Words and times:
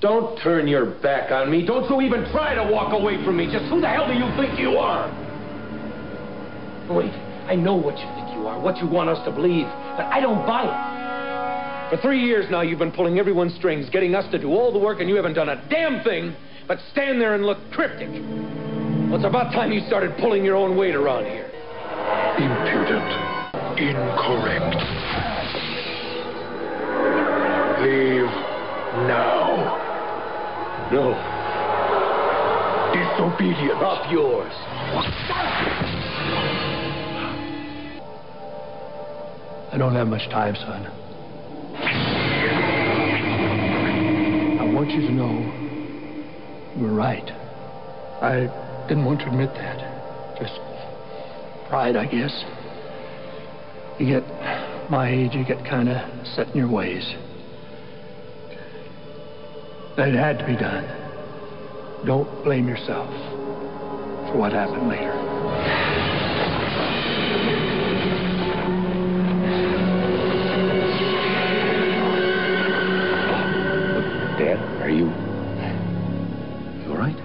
Don't 0.00 0.38
turn 0.40 0.68
your 0.68 0.86
back 0.86 1.32
on 1.32 1.50
me. 1.50 1.66
Don't 1.66 1.88
you 1.90 2.00
even 2.00 2.30
try 2.30 2.54
to 2.54 2.72
walk 2.72 2.92
away 2.92 3.22
from 3.24 3.36
me. 3.36 3.46
Just 3.50 3.64
who 3.66 3.80
the 3.80 3.88
hell 3.88 4.06
do 4.06 4.14
you 4.14 4.30
think 4.36 4.58
you 4.58 4.78
are? 4.78 5.08
Wait, 6.88 7.12
I 7.46 7.56
know 7.56 7.74
what 7.74 7.98
you 7.98 8.06
think 8.14 8.28
you 8.34 8.46
are, 8.46 8.60
what 8.60 8.78
you 8.78 8.86
want 8.86 9.10
us 9.10 9.22
to 9.26 9.32
believe, 9.32 9.66
but 9.96 10.06
I 10.06 10.20
don't 10.20 10.46
buy 10.46 10.64
it. 10.64 11.90
For 11.90 12.00
three 12.00 12.20
years 12.20 12.50
now, 12.50 12.60
you've 12.60 12.78
been 12.78 12.92
pulling 12.92 13.18
everyone's 13.18 13.54
strings, 13.56 13.90
getting 13.90 14.14
us 14.14 14.30
to 14.30 14.38
do 14.38 14.50
all 14.50 14.72
the 14.72 14.78
work, 14.78 15.00
and 15.00 15.08
you 15.08 15.16
haven't 15.16 15.34
done 15.34 15.48
a 15.48 15.68
damn 15.68 16.04
thing 16.04 16.34
but 16.68 16.78
stand 16.92 17.18
there 17.18 17.34
and 17.34 17.44
look 17.46 17.58
cryptic. 17.72 18.10
Well, 18.10 19.16
it's 19.16 19.24
about 19.24 19.52
time 19.52 19.72
you 19.72 19.80
started 19.86 20.14
pulling 20.18 20.44
your 20.44 20.54
own 20.54 20.76
weight 20.76 20.94
around 20.94 21.24
here. 21.24 21.50
Impudent. 22.36 23.08
Incorrect. 23.80 24.76
Leave 27.82 28.28
now. 29.08 29.87
No. 30.90 31.12
Disobedience. 32.94 33.82
Up 33.82 34.10
yours. 34.10 34.52
I 39.70 39.76
don't 39.76 39.94
have 39.94 40.08
much 40.08 40.30
time, 40.30 40.54
son. 40.54 40.86
I 44.58 44.64
want 44.72 44.90
you 44.90 45.02
to 45.02 45.12
know 45.12 45.40
you 46.74 46.84
were 46.84 46.94
right. 46.94 47.30
I 48.22 48.48
didn't 48.88 49.04
want 49.04 49.20
to 49.20 49.26
admit 49.26 49.52
that. 49.54 50.38
Just 50.40 50.58
pride, 51.68 51.96
I 51.96 52.06
guess. 52.06 52.44
You 53.98 54.06
get 54.06 54.24
my 54.90 55.10
age, 55.10 55.34
you 55.34 55.44
get 55.44 55.66
kind 55.66 55.90
of 55.90 56.26
set 56.28 56.48
in 56.48 56.56
your 56.56 56.70
ways. 56.70 57.14
That 59.98 60.10
it 60.10 60.14
had 60.14 60.38
to 60.38 60.46
be 60.46 60.54
done. 60.54 60.84
Don't 62.06 62.44
blame 62.44 62.68
yourself 62.68 63.10
for 64.30 64.38
what 64.38 64.52
happened 64.52 64.86
later. 64.88 65.10
Dad, 74.38 74.60
are 74.80 74.88
you. 74.88 75.06
You 76.84 76.92
all 76.92 76.96
right? 76.96 77.16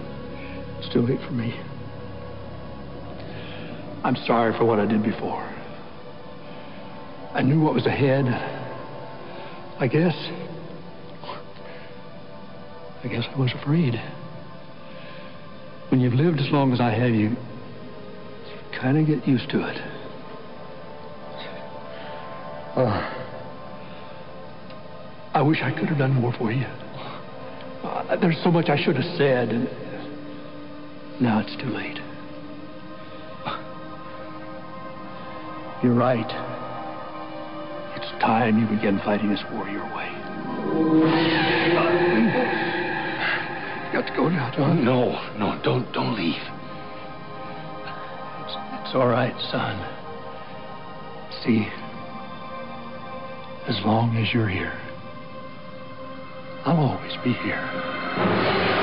It's 0.79 0.91
too 0.91 1.01
late 1.01 1.21
for 1.27 1.33
me. 1.33 1.53
I'm 4.03 4.15
sorry 4.25 4.57
for 4.57 4.65
what 4.65 4.79
I 4.79 4.87
did 4.87 5.03
before. 5.03 5.43
I 7.35 7.43
knew 7.43 7.61
what 7.61 7.75
was 7.75 7.85
ahead. 7.85 8.25
I 9.79 9.85
guess. 9.85 10.15
I 13.03 13.07
guess 13.09 13.25
I 13.35 13.37
was 13.37 13.51
afraid. 13.53 14.01
When 15.89 15.99
you've 15.99 16.13
lived 16.13 16.39
as 16.39 16.49
long 16.51 16.71
as 16.71 16.79
I 16.79 16.91
have, 16.91 17.13
you 17.13 17.35
kind 18.79 18.97
of 18.97 19.05
get 19.05 19.27
used 19.27 19.49
to 19.49 19.59
it. 19.67 19.77
Uh, 22.75 23.13
I 25.33 25.41
wish 25.41 25.59
I 25.61 25.71
could 25.71 25.89
have 25.89 25.97
done 25.97 26.13
more 26.13 26.33
for 26.33 26.51
you. 26.51 26.65
Uh, 27.83 28.15
there's 28.15 28.41
so 28.41 28.49
much 28.49 28.69
I 28.69 28.81
should 28.81 28.95
have 28.95 29.17
said, 29.17 29.49
and 29.49 29.67
now 31.19 31.39
it's 31.39 31.55
too 31.57 31.69
late. 31.69 31.99
You're 35.83 35.93
right. 35.93 36.31
It's 37.97 38.09
time 38.21 38.57
you 38.57 38.65
began 38.65 38.99
fighting 38.99 39.29
this 39.29 39.43
war 39.51 39.67
your 39.67 39.83
way. 39.93 40.09
Got 43.93 44.07
to 44.07 44.15
go 44.15 44.27
now, 44.27 44.51
John. 44.55 44.83
No, 44.83 45.21
no, 45.37 45.61
don't, 45.63 45.91
don't 45.93 46.15
leave. 46.17 46.41
It's, 48.41 48.55
it's 48.81 48.95
all 48.95 49.07
right, 49.07 49.35
son. 49.51 49.77
See, 51.43 51.67
as 53.67 53.79
long 53.85 54.17
as 54.17 54.33
you're 54.33 54.49
here, 54.49 54.73
I'll 56.65 56.77
always 56.77 57.15
be 57.23 57.33
here. 57.33 58.82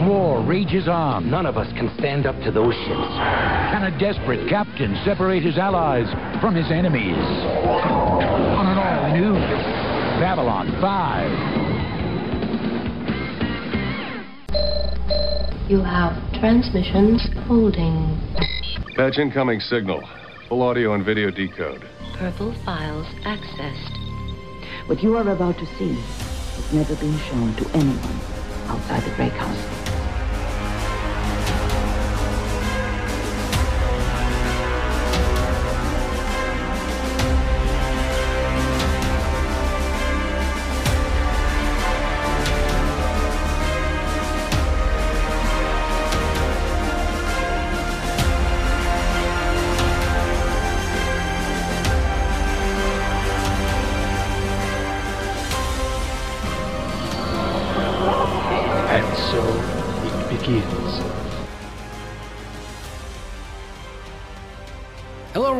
War 0.00 0.42
rages 0.44 0.88
on, 0.88 1.30
None 1.30 1.46
of 1.46 1.56
us 1.56 1.72
can 1.72 1.90
stand 1.98 2.26
up 2.26 2.36
to 2.42 2.50
those 2.50 2.74
ships. 2.74 3.16
can 3.72 3.84
a 3.84 3.98
desperate 3.98 4.48
captain 4.48 4.96
separate 5.04 5.42
his 5.42 5.58
allies 5.58 6.08
from 6.40 6.54
his 6.54 6.70
enemies? 6.70 7.16
On 7.16 8.66
an 8.66 8.78
all-new 8.78 9.34
Babylon 10.20 10.70
5. 10.80 11.66
You 15.70 15.82
have 15.82 16.14
transmissions 16.40 17.28
holding. 17.46 18.20
Patch 18.94 19.18
incoming 19.18 19.60
signal. 19.60 20.02
Full 20.48 20.62
audio 20.62 20.94
and 20.94 21.04
video 21.04 21.30
decode. 21.30 21.84
Purple 22.14 22.54
files 22.64 23.06
accessed. 23.24 23.96
What 24.88 25.02
you 25.02 25.16
are 25.16 25.28
about 25.28 25.58
to 25.58 25.66
see 25.76 25.94
has 25.94 26.72
never 26.72 26.94
been 26.96 27.18
shown 27.18 27.54
to 27.56 27.68
anyone 27.76 28.20
outside 28.68 29.02
the 29.02 29.14
Grey 29.16 29.30
Council. 29.30 29.85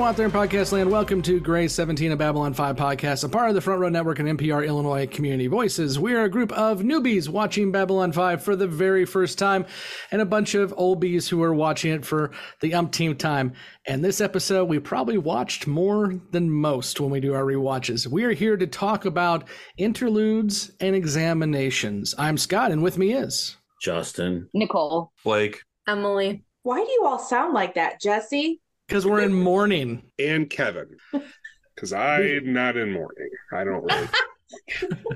Out 0.07 0.17
there 0.17 0.27
in 0.27 0.31
podcast 0.31 0.71
land. 0.71 0.89
Welcome 0.89 1.21
to 1.23 1.41
Grey 1.41 1.67
17 1.67 2.13
of 2.13 2.19
Babylon 2.19 2.55
5 2.55 2.77
podcast, 2.77 3.25
a 3.25 3.29
part 3.29 3.49
of 3.49 3.57
the 3.57 3.61
Front 3.61 3.81
Row 3.81 3.89
Network 3.89 4.21
and 4.21 4.39
NPR 4.39 4.65
Illinois 4.65 5.09
Community 5.09 5.49
Voices. 5.49 5.99
We 5.99 6.15
are 6.15 6.23
a 6.23 6.29
group 6.29 6.53
of 6.53 6.83
newbies 6.83 7.29
watching 7.29 7.73
Babylon 7.73 8.13
5 8.13 8.41
for 8.41 8.55
the 8.55 8.69
very 8.69 9.05
first 9.05 9.37
time, 9.37 9.67
and 10.13 10.23
a 10.23 10.25
bunch 10.25 10.55
of 10.55 10.73
oldies 10.77 11.29
who 11.29 11.43
are 11.43 11.53
watching 11.53 11.91
it 11.91 12.07
for 12.07 12.31
the 12.61 12.73
umpteenth 12.73 13.19
time. 13.19 13.55
And 13.85 14.05
this 14.05 14.21
episode, 14.21 14.67
we 14.67 14.79
probably 14.79 15.19
watched 15.19 15.67
more 15.67 16.15
than 16.31 16.53
most 16.53 17.01
when 17.01 17.11
we 17.11 17.19
do 17.19 17.35
our 17.35 17.43
rewatches. 17.43 18.07
We 18.07 18.23
are 18.23 18.33
here 18.33 18.57
to 18.57 18.67
talk 18.69 19.07
about 19.07 19.49
interludes 19.77 20.71
and 20.79 20.95
examinations. 20.95 22.15
I'm 22.17 22.39
Scott, 22.39 22.71
and 22.71 22.81
with 22.81 22.97
me 22.97 23.13
is. 23.13 23.57
Justin. 23.83 24.49
Nicole. 24.55 25.11
Blake. 25.25 25.63
Emily. 25.89 26.45
Why 26.63 26.85
do 26.85 26.91
you 26.93 27.03
all 27.05 27.19
sound 27.19 27.55
like 27.55 27.75
that, 27.75 28.01
Jessi? 28.01 28.61
Because 28.87 29.07
we're 29.07 29.21
in 29.21 29.35
mourning. 29.35 30.03
and 30.19 30.49
Kevin. 30.49 30.97
Because 31.75 31.93
I'm 31.93 32.53
not 32.53 32.77
in 32.77 32.93
mourning. 32.93 33.31
I 33.53 33.65
don't 33.65 33.85
really. 33.85 34.09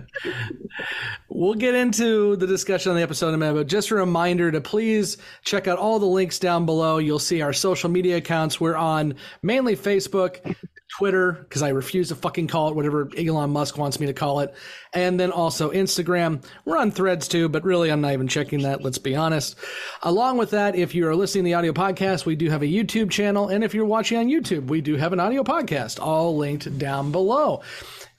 We'll 1.28 1.54
get 1.54 1.74
into 1.74 2.36
the 2.36 2.46
discussion 2.46 2.90
on 2.90 2.96
the 2.96 3.02
episode 3.02 3.28
in 3.28 3.34
a 3.34 3.38
minute, 3.38 3.54
but 3.54 3.66
just 3.66 3.90
a 3.90 3.94
reminder 3.94 4.50
to 4.52 4.60
please 4.60 5.16
check 5.42 5.68
out 5.68 5.78
all 5.78 5.98
the 5.98 6.04
links 6.06 6.38
down 6.38 6.66
below. 6.66 6.98
You'll 6.98 7.18
see 7.18 7.40
our 7.40 7.52
social 7.52 7.88
media 7.88 8.18
accounts. 8.18 8.60
We're 8.60 8.76
on 8.76 9.14
mainly 9.42 9.76
Facebook, 9.76 10.54
Twitter, 11.00 11.32
because 11.32 11.62
I 11.62 11.70
refuse 11.70 12.08
to 12.08 12.14
fucking 12.14 12.48
call 12.48 12.68
it 12.68 12.76
whatever 12.76 13.10
Elon 13.16 13.48
Musk 13.48 13.78
wants 13.78 13.98
me 13.98 14.04
to 14.04 14.12
call 14.12 14.40
it, 14.40 14.54
and 14.92 15.18
then 15.18 15.32
also 15.32 15.72
Instagram. 15.72 16.44
We're 16.66 16.76
on 16.76 16.90
threads 16.90 17.26
too, 17.26 17.48
but 17.48 17.64
really 17.64 17.90
I'm 17.90 18.02
not 18.02 18.12
even 18.12 18.28
checking 18.28 18.60
that, 18.64 18.82
let's 18.82 18.98
be 18.98 19.16
honest. 19.16 19.56
Along 20.02 20.36
with 20.36 20.50
that, 20.50 20.76
if 20.76 20.94
you 20.94 21.08
are 21.08 21.16
listening 21.16 21.44
to 21.44 21.48
the 21.48 21.54
audio 21.54 21.72
podcast, 21.72 22.26
we 22.26 22.36
do 22.36 22.50
have 22.50 22.60
a 22.60 22.66
YouTube 22.66 23.10
channel, 23.10 23.48
and 23.48 23.64
if 23.64 23.72
you're 23.72 23.86
watching 23.86 24.18
on 24.18 24.26
YouTube, 24.26 24.66
we 24.66 24.82
do 24.82 24.96
have 24.96 25.14
an 25.14 25.20
audio 25.20 25.42
podcast, 25.42 25.98
all 25.98 26.36
linked 26.36 26.78
down 26.78 27.12
below. 27.12 27.62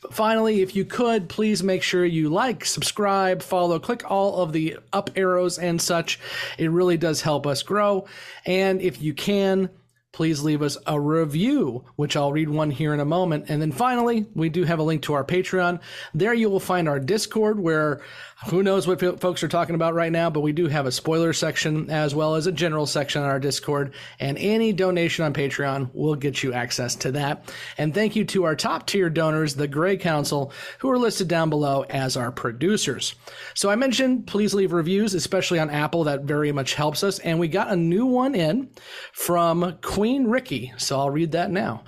Finally, 0.10 0.64
if 0.64 0.76
you 0.76 0.84
could, 0.84 1.30
please 1.30 1.62
make 1.62 1.84
sure 1.84 2.04
you 2.04 2.30
like, 2.30 2.66
subscribe, 2.66 3.44
follow, 3.44 3.78
click 3.78 4.10
all 4.10 4.42
of 4.42 4.54
the 4.54 4.78
up 4.92 5.12
arrows 5.16 5.60
and 5.60 5.80
such. 5.80 6.20
It 6.58 6.72
really 6.72 6.98
does 6.98 7.22
help 7.22 7.46
us 7.46 7.62
grow. 7.62 8.08
And 8.48 8.82
if 8.82 9.00
you 9.00 9.14
can, 9.14 9.70
please 10.12 10.42
leave 10.42 10.62
us 10.62 10.78
a 10.86 11.00
review, 11.00 11.86
which 11.96 12.16
I'll 12.16 12.34
read 12.34 12.50
one 12.50 12.72
here 12.72 12.94
in 12.94 13.00
a 13.00 13.06
moment. 13.06 13.46
And 13.48 13.62
then 13.62 13.72
finally, 13.72 14.26
we 14.36 14.50
do 14.50 14.64
have 14.64 14.80
a 14.80 14.84
link 14.84 15.04
to 15.04 15.14
our 15.14 15.24
Patreon. 15.24 15.80
There 16.14 16.34
you 16.34 16.50
will 16.50 16.60
find 16.60 16.90
our 16.90 17.00
Discord 17.00 17.60
where 17.60 18.02
who 18.48 18.64
knows 18.64 18.88
what 18.88 19.20
folks 19.20 19.44
are 19.44 19.48
talking 19.48 19.76
about 19.76 19.94
right 19.94 20.12
now, 20.12 20.30
but 20.30 20.42
we 20.42 20.52
do 20.52 20.68
have 20.68 20.88
a 20.88 20.92
spoiler 20.92 21.32
section 21.32 21.90
as 21.90 22.16
well 22.16 22.36
as 22.36 22.48
a 22.48 22.52
general 22.52 22.88
section 22.88 23.22
on 23.22 23.30
our 23.30 23.40
Discord. 23.40 23.94
And 24.20 24.38
any 24.40 24.74
donation 24.74 25.24
on 25.26 25.34
Patreon 25.34 25.94
will 25.94 26.16
get 26.16 26.42
you 26.42 26.52
access 26.52 26.96
to 26.96 27.12
that. 27.12 27.54
And 27.78 27.94
thank 27.94 28.16
you 28.16 28.26
to 28.26 28.46
our 28.46 28.56
top 28.56 28.88
tier 28.88 29.10
donors, 29.10 29.54
the 29.54 29.68
Grey 29.68 29.96
Council, 29.96 30.52
who 30.80 30.90
are 30.90 30.98
listed 30.98 31.28
down 31.28 31.50
below 31.50 31.86
as 31.90 32.18
our 32.18 32.32
producers. 32.32 33.14
So 33.54 33.70
I 33.70 33.76
mentioned 33.76 34.26
please 34.26 34.54
leave 34.54 34.74
reviews, 34.74 35.14
especially 35.14 35.60
on 35.60 35.70
Apple. 35.70 36.04
That 36.06 36.24
very 36.24 36.52
much 36.52 36.74
helps 36.74 37.04
us. 37.04 37.20
And 37.20 37.40
we 37.40 37.48
got 37.48 37.72
a 37.72 37.76
new 37.76 38.08
one 38.08 38.34
in 38.34 38.70
from 39.14 39.78
Queen 39.82 40.26
Ricky. 40.26 40.74
So 40.78 40.98
I'll 41.00 41.12
read 41.12 41.34
that 41.34 41.52
now. 41.52 41.84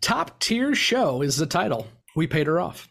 Top 0.00 0.38
tier 0.38 0.74
show 0.74 1.22
is 1.22 1.36
the 1.36 1.46
title. 1.46 1.88
We 2.14 2.26
paid 2.26 2.46
her 2.46 2.60
off. 2.60 2.88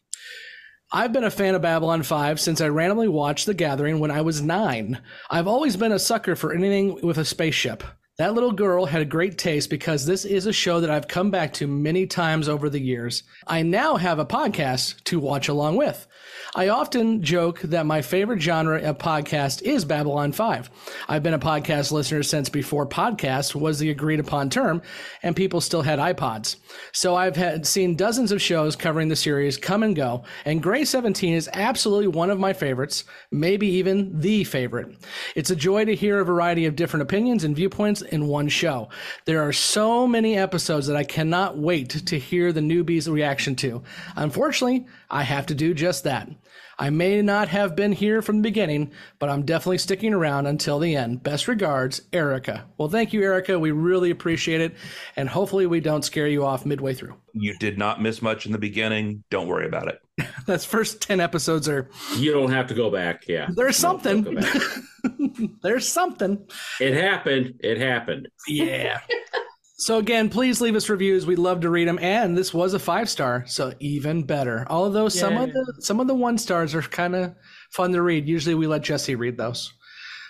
I've 0.96 1.12
been 1.12 1.26
a 1.26 1.30
fan 1.30 1.56
of 1.56 1.62
Babylon 1.62 2.04
5 2.04 2.40
since 2.40 2.62
I 2.62 2.70
randomly 2.70 3.10
watched 3.10 3.48
The 3.48 3.54
Gathering 3.54 4.00
when 4.00 4.12
I 4.12 4.22
was 4.22 4.42
nine. 4.42 5.02
I've 5.30 5.46
always 5.46 5.76
been 5.76 5.92
a 5.92 6.00
sucker 6.00 6.38
for 6.38 6.54
anything 6.54 7.02
with 7.06 7.18
a 7.18 7.26
spaceship. 7.26 7.84
That 8.18 8.34
little 8.34 8.54
girl 8.54 8.86
had 8.86 9.02
a 9.02 9.06
great 9.06 9.38
taste 9.38 9.70
because 9.70 10.06
this 10.06 10.24
is 10.24 10.46
a 10.46 10.54
show 10.54 10.80
that 10.80 10.90
I've 10.90 11.10
come 11.10 11.32
back 11.32 11.52
to 11.56 11.68
many 11.68 12.08
times 12.08 12.48
over 12.48 12.70
the 12.70 12.80
years. 12.80 13.24
I 13.46 13.62
now 13.62 13.98
have 13.98 14.20
a 14.20 14.26
podcast 14.26 15.04
to 15.06 15.20
watch 15.20 15.50
along 15.50 15.76
with. 15.76 16.08
I 16.56 16.70
often 16.70 17.22
joke 17.22 17.60
that 17.64 17.86
my 17.86 18.02
favorite 18.02 18.42
genre 18.42 18.80
of 18.82 18.98
podcast 18.98 19.64
is 19.64 19.84
Babylon 19.84 20.32
5. 20.32 20.70
I've 21.10 21.24
been 21.24 21.34
a 21.34 21.40
podcast 21.40 21.92
listener 21.92 22.24
since 22.24 22.48
before 22.48 22.88
podcast 22.88 23.54
was 23.54 23.80
the 23.80 23.90
agreed 23.90 24.22
upon 24.22 24.50
term 24.50 24.82
and 25.22 25.36
people 25.36 25.60
still 25.60 25.82
had 25.82 26.00
iPods. 26.00 26.56
So 26.94 27.16
I've 27.16 27.36
had 27.36 27.68
seen 27.68 27.98
dozens 27.98 28.32
of 28.32 28.42
shows 28.42 28.78
covering 28.78 29.10
the 29.10 29.18
series 29.18 29.58
come 29.58 29.84
and 29.84 29.94
go, 29.94 30.24
and 30.46 30.64
Grey 30.64 30.86
17 30.86 31.34
is 31.34 31.50
absolutely 31.52 32.08
one 32.08 32.30
of 32.30 32.40
my 32.40 32.54
favorites, 32.54 33.04
maybe 33.32 33.68
even 33.68 34.18
the 34.22 34.46
favorite. 34.46 34.96
It's 35.36 35.50
a 35.50 35.56
joy 35.56 35.84
to 35.84 35.96
hear 35.96 36.22
a 36.22 36.26
variety 36.26 36.66
of 36.66 36.78
different 36.78 37.04
opinions 37.04 37.44
and 37.44 37.54
viewpoints 37.56 38.05
in 38.06 38.28
one 38.28 38.48
show. 38.48 38.90
There 39.26 39.48
are 39.48 39.54
so 39.54 40.08
many 40.08 40.38
episodes 40.38 40.88
that 40.88 40.96
I 40.96 41.04
cannot 41.04 41.58
wait 41.58 41.90
to 41.90 42.20
hear 42.20 42.52
the 42.52 42.62
newbies' 42.62 43.12
reaction 43.12 43.56
to. 43.58 43.84
Unfortunately, 44.16 44.86
I 45.10 45.24
have 45.24 45.46
to 45.48 45.56
do 45.56 45.74
just 45.74 46.04
that. 46.04 46.30
I 46.78 46.90
may 46.90 47.22
not 47.22 47.48
have 47.48 47.76
been 47.76 47.94
here 47.94 48.22
from 48.22 48.38
the 48.38 48.42
beginning, 48.50 48.92
but 49.18 49.30
I'm 49.30 49.44
definitely 49.44 49.78
sticking 49.78 50.14
around 50.14 50.46
until 50.46 50.80
the 50.80 50.96
end. 50.96 51.24
Best 51.24 51.48
regards, 51.48 52.02
Erica. 52.12 52.66
Well, 52.78 52.90
thank 52.90 53.14
you, 53.14 53.22
Erica. 53.24 53.58
We 53.58 53.72
really 53.72 54.12
appreciate 54.12 54.60
it. 54.60 54.76
And 55.16 55.30
hopefully, 55.30 55.68
we 55.68 55.80
don't 55.80 56.04
scare 56.04 56.28
you 56.28 56.46
off 56.46 56.66
midway 56.66 56.94
through. 56.94 57.16
You 57.34 57.58
did 57.60 57.78
not 57.78 58.02
miss 58.02 58.22
much 58.22 58.46
in 58.46 58.52
the 58.52 58.58
beginning. 58.58 59.24
Don't 59.30 59.48
worry 59.48 59.68
about 59.68 59.88
it. 59.88 60.00
That's 60.46 60.66
first 60.66 61.02
10 61.02 61.20
episodes 61.20 61.68
are. 61.68 61.90
You 62.18 62.32
don't 62.32 62.52
have 62.52 62.68
to 62.68 62.74
go 62.74 62.90
back. 62.90 63.28
Yeah. 63.28 63.50
There's 63.54 63.78
something. 63.78 64.38
There's 65.64 65.88
something. 65.88 66.48
It 66.80 66.94
happened. 66.94 67.56
It 67.60 67.78
happened. 67.78 68.28
Yeah. 68.48 69.00
So 69.78 69.98
again, 69.98 70.30
please 70.30 70.62
leave 70.62 70.76
us 70.78 70.88
reviews. 70.88 71.26
We'd 71.26 71.38
love 71.38 71.60
to 71.60 71.70
read 71.70 71.90
them. 71.90 72.00
And 72.02 72.38
this 72.38 72.54
was 72.54 72.74
a 72.74 72.80
five 72.80 73.10
star, 73.10 73.44
so 73.46 73.74
even 73.82 74.24
better. 74.24 74.66
Although 74.70 75.10
some 75.10 75.34
yeah. 75.34 75.44
of 75.44 75.52
the 75.52 75.74
some 75.80 76.00
of 76.00 76.08
the 76.08 76.16
one 76.16 76.38
stars 76.38 76.74
are 76.74 76.82
kind 76.82 77.14
of 77.14 77.36
fun 77.72 77.92
to 77.92 78.02
read. 78.02 78.26
Usually 78.26 78.56
we 78.56 78.68
let 78.68 78.84
Jessi 78.84 79.18
read 79.18 79.38
those. 79.38 79.74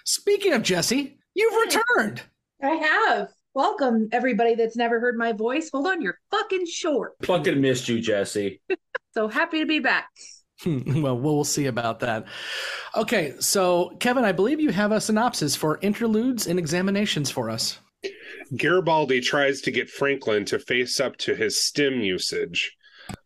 Speaking 0.04 0.54
of 0.54 0.64
Jessi, 0.64 1.18
you've 1.36 1.54
returned. 1.68 2.24
I 2.64 2.70
have. 2.70 3.30
Welcome 3.56 4.10
everybody 4.12 4.56
that's 4.56 4.76
never 4.76 5.00
heard 5.00 5.18
my 5.18 5.32
voice. 5.32 5.70
Hold 5.72 5.88
on, 5.88 6.02
you're 6.02 6.20
fucking 6.30 6.66
short. 6.66 7.14
Fucking 7.24 7.62
missed 7.62 7.88
you, 7.88 8.00
Jessi. 8.00 8.60
so 9.14 9.30
happy 9.30 9.60
to 9.60 9.66
be 9.66 9.80
back. 9.80 10.10
well, 10.66 11.18
we'll 11.18 11.46
see 11.46 11.68
about 11.68 12.02
that. 12.02 12.26
Okay, 12.98 13.34
so 13.40 13.96
Kevin, 14.02 14.26
I 14.26 14.34
believe 14.34 14.60
you 14.60 14.72
have 14.72 14.92
a 14.92 15.00
synopsis 15.00 15.56
for 15.56 15.80
interludes 15.82 16.48
and 16.48 16.60
examinations 16.60 17.32
for 17.32 17.50
us. 17.50 17.80
Garibaldi 18.58 19.22
tries 19.22 19.62
to 19.62 19.72
get 19.72 19.90
Franklin 19.90 20.44
to 20.46 20.60
face 20.60 21.00
up 21.00 21.16
to 21.20 21.34
his 21.34 21.58
stim 21.64 22.02
usage. 22.02 22.76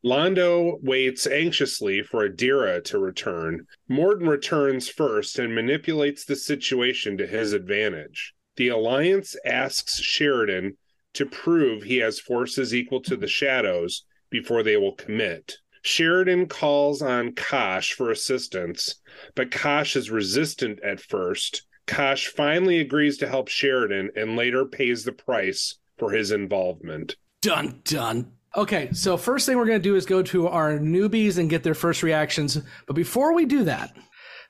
Londo 0.05 0.77
waits 0.83 1.25
anxiously 1.25 2.03
for 2.03 2.29
Adira 2.29 2.83
to 2.83 2.99
return. 2.99 3.65
Morden 3.87 4.29
returns 4.29 4.89
first 4.89 5.39
and 5.39 5.55
manipulates 5.55 6.23
the 6.23 6.35
situation 6.35 7.17
to 7.17 7.25
his 7.25 7.53
advantage. 7.53 8.35
The 8.59 8.67
Alliance 8.67 9.35
asks 9.45 10.01
Sheridan 10.01 10.75
to 11.13 11.25
prove 11.25 11.81
he 11.81 11.97
has 11.97 12.19
forces 12.19 12.75
equal 12.75 13.01
to 13.03 13.15
the 13.15 13.27
Shadows 13.27 14.03
before 14.29 14.63
they 14.63 14.75
will 14.75 14.95
commit. 14.95 15.56
Sheridan 15.81 16.47
calls 16.47 17.01
on 17.01 17.33
Kosh 17.35 17.94
for 17.94 18.11
assistance, 18.11 18.95
but 19.33 19.50
Kosh 19.50 19.95
is 19.95 20.11
resistant 20.11 20.79
at 20.83 21.00
first 21.00 21.63
Kosh 21.89 22.27
finally 22.27 22.81
agrees 22.81 23.17
to 23.17 23.27
help 23.27 23.47
Sheridan 23.47 24.11
and 24.15 24.35
later 24.35 24.63
pays 24.63 25.03
the 25.03 25.11
price 25.11 25.79
for 25.97 26.11
his 26.11 26.31
involvement. 26.31 27.15
Dun 27.41 27.81
dun. 27.83 28.33
Okay, 28.56 28.89
so 28.94 29.17
first 29.17 29.45
thing 29.47 29.57
we're 29.57 29.65
going 29.65 29.81
to 29.81 29.89
do 29.89 29.95
is 29.95 30.06
go 30.06 30.21
to 30.21 30.47
our 30.50 30.77
newbies 30.77 31.39
and 31.39 31.50
get 31.50 31.63
their 31.63 31.73
first 31.73 32.03
reactions. 32.03 32.59
But 32.85 32.95
before 32.95 33.33
we 33.33 33.45
do 33.45 33.63
that, 33.63 33.95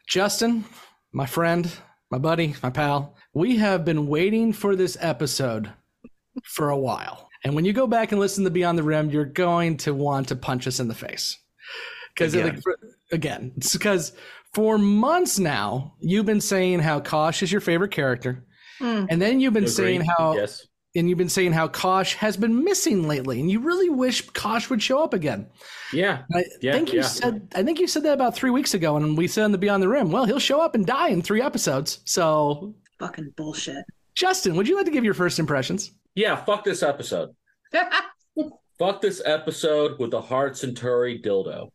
Justin, 0.06 0.65
my 1.13 1.25
friend, 1.25 1.71
my 2.11 2.17
buddy, 2.17 2.56
my 2.63 2.69
pal, 2.69 3.15
we 3.33 3.57
have 3.57 3.85
been 3.85 4.07
waiting 4.07 4.53
for 4.53 4.75
this 4.75 4.97
episode 5.00 5.71
for 6.44 6.69
a 6.69 6.77
while. 6.77 7.29
And 7.44 7.56
when 7.56 7.65
you 7.65 7.73
go 7.73 7.88
back 7.88 8.11
and 8.11 8.19
listen 8.19 8.44
to 8.44 8.50
Beyond 8.50 8.77
the 8.77 8.83
Rim, 8.83 9.09
you're 9.09 9.25
going 9.25 9.77
to 9.77 9.94
want 9.94 10.27
to 10.29 10.35
punch 10.35 10.67
us 10.67 10.79
in 10.79 10.88
the 10.88 10.95
face. 10.95 11.38
Because 12.13 12.33
again. 12.33 12.61
again, 13.11 13.51
it's 13.56 13.73
because 13.73 14.13
for 14.53 14.77
months 14.77 15.39
now, 15.39 15.94
you've 16.00 16.25
been 16.25 16.41
saying 16.41 16.79
how 16.79 17.00
Kosh 17.00 17.44
is 17.44 17.51
your 17.51 17.61
favorite 17.61 17.91
character. 17.91 18.44
Mm. 18.79 19.07
And 19.09 19.21
then 19.21 19.39
you've 19.39 19.53
been 19.53 19.63
Agreed. 19.63 19.73
saying 19.73 20.01
how 20.01 20.33
yes. 20.33 20.65
And 20.95 21.07
you've 21.07 21.18
been 21.18 21.30
saying 21.30 21.53
how 21.53 21.68
Kosh 21.68 22.15
has 22.15 22.36
been 22.36 22.63
missing 22.63 23.07
lately, 23.07 23.39
and 23.39 23.50
you 23.50 23.59
really 23.59 23.89
wish 23.89 24.27
Kosh 24.31 24.69
would 24.69 24.81
show 24.81 25.03
up 25.03 25.13
again. 25.13 25.47
Yeah. 25.94 26.24
I 26.33 26.45
yeah, 26.62 26.74
think 26.74 26.94
you 26.94 27.00
yeah. 27.00 27.06
said 27.06 27.47
I 27.53 27.63
think 27.63 27.80
you 27.80 27.88
said 27.88 28.03
that 28.03 28.13
about 28.13 28.36
three 28.36 28.50
weeks 28.50 28.74
ago, 28.74 28.97
and 28.97 29.18
we 29.18 29.27
said 29.27 29.44
on 29.44 29.51
the 29.51 29.57
Beyond 29.57 29.83
the 29.83 29.88
Rim, 29.88 30.12
well, 30.12 30.25
he'll 30.25 30.39
show 30.39 30.62
up 30.62 30.75
and 30.75 30.86
die 30.86 31.09
in 31.09 31.21
three 31.21 31.41
episodes. 31.41 32.00
So 32.06 32.74
fucking 33.00 33.33
bullshit. 33.38 33.86
Justin, 34.15 34.56
would 34.56 34.68
you 34.68 34.75
like 34.75 34.86
to 34.86 34.91
give 34.91 35.06
your 35.06 35.13
first 35.13 35.39
impressions? 35.39 35.91
Yeah, 36.15 36.36
fuck 36.36 36.63
this 36.63 36.83
episode. 36.83 37.30
fuck 38.80 39.01
this 39.01 39.21
episode 39.24 40.00
with 40.00 40.12
the 40.12 40.21
Heart 40.21 40.57
Centauri 40.57 41.21
dildo. 41.21 41.69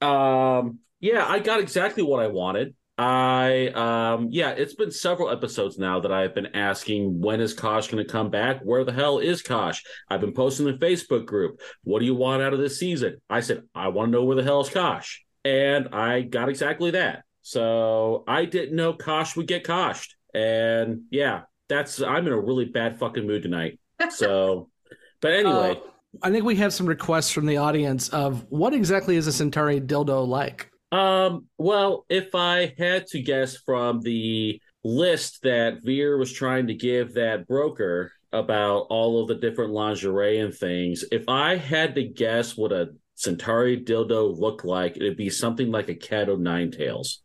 Um 0.00 0.80
yeah, 1.00 1.26
I 1.26 1.38
got 1.38 1.60
exactly 1.60 2.02
what 2.02 2.22
I 2.22 2.28
wanted. 2.28 2.74
I 3.00 3.68
um 3.68 4.28
yeah, 4.30 4.50
it's 4.50 4.74
been 4.74 4.90
several 4.90 5.30
episodes 5.30 5.78
now 5.78 6.00
that 6.00 6.12
I've 6.12 6.34
been 6.34 6.54
asking 6.54 7.18
when 7.18 7.40
is 7.40 7.54
Kosh 7.54 7.88
going 7.88 8.04
to 8.04 8.12
come 8.12 8.28
back? 8.28 8.60
Where 8.60 8.84
the 8.84 8.92
hell 8.92 9.20
is 9.20 9.40
Kosh? 9.40 9.82
I've 10.10 10.20
been 10.20 10.34
posting 10.34 10.68
in 10.68 10.78
the 10.78 10.86
Facebook 10.86 11.24
group. 11.24 11.62
What 11.82 12.00
do 12.00 12.04
you 12.04 12.14
want 12.14 12.42
out 12.42 12.52
of 12.52 12.58
this 12.58 12.78
season? 12.78 13.16
I 13.30 13.40
said 13.40 13.62
I 13.74 13.88
want 13.88 14.08
to 14.08 14.10
know 14.12 14.24
where 14.24 14.36
the 14.36 14.42
hell 14.42 14.60
is 14.60 14.68
Kosh, 14.68 15.24
and 15.46 15.88
I 15.94 16.20
got 16.20 16.50
exactly 16.50 16.90
that. 16.90 17.24
So 17.40 18.22
I 18.28 18.44
didn't 18.44 18.76
know 18.76 18.92
Kosh 18.92 19.34
would 19.34 19.46
get 19.46 19.64
Koshed, 19.64 20.10
and 20.34 21.04
yeah, 21.10 21.44
that's 21.70 22.02
I'm 22.02 22.26
in 22.26 22.34
a 22.34 22.38
really 22.38 22.66
bad 22.66 22.98
fucking 22.98 23.26
mood 23.26 23.44
tonight. 23.44 23.80
So, 24.10 24.68
but 25.22 25.32
anyway. 25.32 25.80
Uh, 25.82 25.86
I 26.22 26.30
think 26.30 26.44
we 26.44 26.56
have 26.56 26.74
some 26.74 26.86
requests 26.86 27.30
from 27.30 27.46
the 27.46 27.56
audience 27.56 28.08
of 28.08 28.44
what 28.50 28.74
exactly 28.74 29.16
is 29.16 29.26
a 29.26 29.32
Centauri 29.32 29.80
dildo 29.80 30.26
like? 30.26 30.69
Um, 30.92 31.46
well, 31.56 32.04
if 32.08 32.34
I 32.34 32.74
had 32.76 33.06
to 33.08 33.22
guess 33.22 33.56
from 33.56 34.00
the 34.00 34.60
list 34.82 35.42
that 35.42 35.84
Vir 35.84 36.16
was 36.16 36.32
trying 36.32 36.66
to 36.66 36.74
give 36.74 37.14
that 37.14 37.46
broker 37.46 38.12
about 38.32 38.86
all 38.90 39.20
of 39.20 39.28
the 39.28 39.34
different 39.34 39.72
lingerie 39.72 40.38
and 40.38 40.54
things, 40.54 41.04
if 41.12 41.28
I 41.28 41.56
had 41.56 41.94
to 41.94 42.02
guess 42.04 42.56
what 42.56 42.72
a 42.72 42.90
Centauri 43.14 43.78
dildo 43.78 44.38
looked 44.38 44.64
like, 44.64 44.96
it'd 44.96 45.16
be 45.16 45.30
something 45.30 45.70
like 45.70 45.88
a 45.88 45.94
cat 45.94 46.28
o' 46.28 46.36
nine 46.36 46.70
tails. 46.70 47.22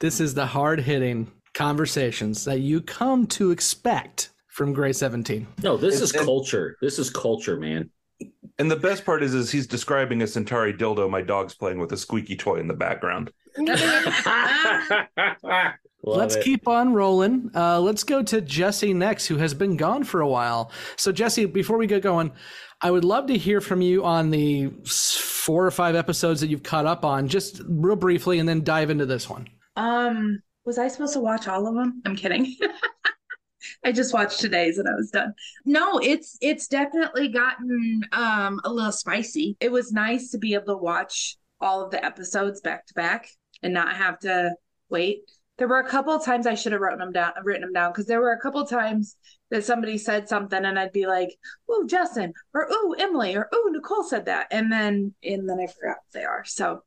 this 0.00 0.18
is 0.18 0.34
the 0.34 0.46
hard 0.46 0.80
hitting 0.80 1.30
conversations 1.52 2.44
that 2.46 2.60
you 2.60 2.80
come 2.80 3.26
to 3.26 3.50
expect 3.50 4.30
from 4.48 4.72
Grey 4.72 4.92
17. 4.92 5.46
No, 5.62 5.76
this 5.76 6.00
is 6.00 6.10
culture. 6.10 6.76
This 6.80 6.98
is 6.98 7.10
culture, 7.10 7.58
man. 7.58 7.90
And 8.62 8.70
the 8.70 8.76
best 8.76 9.04
part 9.04 9.24
is, 9.24 9.34
is 9.34 9.50
he's 9.50 9.66
describing 9.66 10.22
a 10.22 10.26
Centauri 10.28 10.72
dildo. 10.72 11.10
My 11.10 11.20
dog's 11.20 11.52
playing 11.52 11.80
with 11.80 11.90
a 11.90 11.96
squeaky 11.96 12.36
toy 12.36 12.60
in 12.60 12.68
the 12.68 12.74
background. 12.74 13.32
let's 16.04 16.36
it. 16.36 16.44
keep 16.44 16.68
on 16.68 16.94
rolling. 16.94 17.50
Uh, 17.56 17.80
let's 17.80 18.04
go 18.04 18.22
to 18.22 18.40
Jessi 18.40 18.94
next, 18.94 19.26
who 19.26 19.36
has 19.38 19.52
been 19.52 19.76
gone 19.76 20.04
for 20.04 20.20
a 20.20 20.28
while. 20.28 20.70
So, 20.94 21.12
Jessi, 21.12 21.52
before 21.52 21.76
we 21.76 21.88
get 21.88 22.04
going, 22.04 22.30
I 22.80 22.92
would 22.92 23.04
love 23.04 23.26
to 23.26 23.36
hear 23.36 23.60
from 23.60 23.82
you 23.82 24.04
on 24.04 24.30
the 24.30 24.68
four 24.86 25.66
or 25.66 25.72
five 25.72 25.96
episodes 25.96 26.40
that 26.40 26.46
you've 26.46 26.62
caught 26.62 26.86
up 26.86 27.04
on, 27.04 27.26
just 27.26 27.62
real 27.66 27.96
briefly, 27.96 28.38
and 28.38 28.48
then 28.48 28.62
dive 28.62 28.90
into 28.90 29.06
this 29.06 29.28
one. 29.28 29.48
Um, 29.74 30.40
was 30.64 30.78
I 30.78 30.86
supposed 30.86 31.14
to 31.14 31.20
watch 31.20 31.48
all 31.48 31.66
of 31.66 31.74
them? 31.74 32.00
I'm 32.06 32.14
kidding. 32.14 32.54
I 33.84 33.92
just 33.92 34.12
watched 34.12 34.40
today's 34.40 34.78
and 34.78 34.88
I 34.88 34.94
was 34.94 35.10
done. 35.10 35.34
No, 35.64 35.98
it's 35.98 36.36
it's 36.40 36.66
definitely 36.66 37.28
gotten 37.28 38.02
um 38.12 38.60
a 38.64 38.72
little 38.72 38.92
spicy. 38.92 39.56
It 39.60 39.72
was 39.72 39.92
nice 39.92 40.30
to 40.30 40.38
be 40.38 40.54
able 40.54 40.66
to 40.66 40.76
watch 40.76 41.36
all 41.60 41.84
of 41.84 41.90
the 41.90 42.04
episodes 42.04 42.60
back 42.60 42.86
to 42.86 42.94
back 42.94 43.28
and 43.62 43.72
not 43.72 43.96
have 43.96 44.18
to 44.20 44.54
wait. 44.88 45.22
There 45.58 45.68
were 45.68 45.78
a 45.78 45.88
couple 45.88 46.18
times 46.18 46.46
I 46.46 46.54
should 46.54 46.72
have 46.72 46.80
written 46.80 46.98
them 46.98 47.12
down 47.12 47.32
written 47.44 47.62
them 47.62 47.72
down 47.72 47.92
because 47.92 48.06
there 48.06 48.20
were 48.20 48.32
a 48.32 48.40
couple 48.40 48.66
times 48.66 49.16
that 49.50 49.64
somebody 49.64 49.98
said 49.98 50.28
something 50.28 50.64
and 50.64 50.78
I'd 50.78 50.92
be 50.92 51.06
like, 51.06 51.28
"Ooh, 51.70 51.86
Justin," 51.86 52.32
or 52.54 52.68
"Ooh, 52.72 52.94
Emily," 52.98 53.36
or 53.36 53.48
"Ooh, 53.54 53.70
Nicole 53.70 54.02
said 54.02 54.24
that," 54.26 54.46
and 54.50 54.72
then 54.72 55.14
and 55.22 55.48
then 55.48 55.60
I 55.60 55.66
forgot 55.66 55.98
they 56.12 56.24
are. 56.24 56.44
So, 56.44 56.82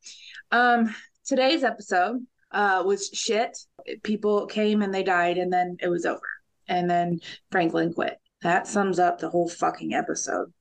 um, 0.52 0.94
today's 1.26 1.64
episode 1.64 2.26
uh 2.52 2.84
was 2.86 3.10
shit. 3.14 3.58
People 4.04 4.48
came 4.48 4.82
and 4.82 4.94
they 4.94 5.04
died, 5.04 5.38
and 5.38 5.54
then 5.54 5.78
it 5.80 5.88
was 5.90 6.06
over, 6.06 6.28
and 6.68 6.90
then 6.90 7.20
Franklin 7.52 7.94
quit. 7.94 8.18
That 8.42 8.68
sums 8.68 9.00
up 9.00 9.20
the 9.20 9.30
whole 9.30 9.50
fucking 9.50 9.94
episode. 9.94 10.54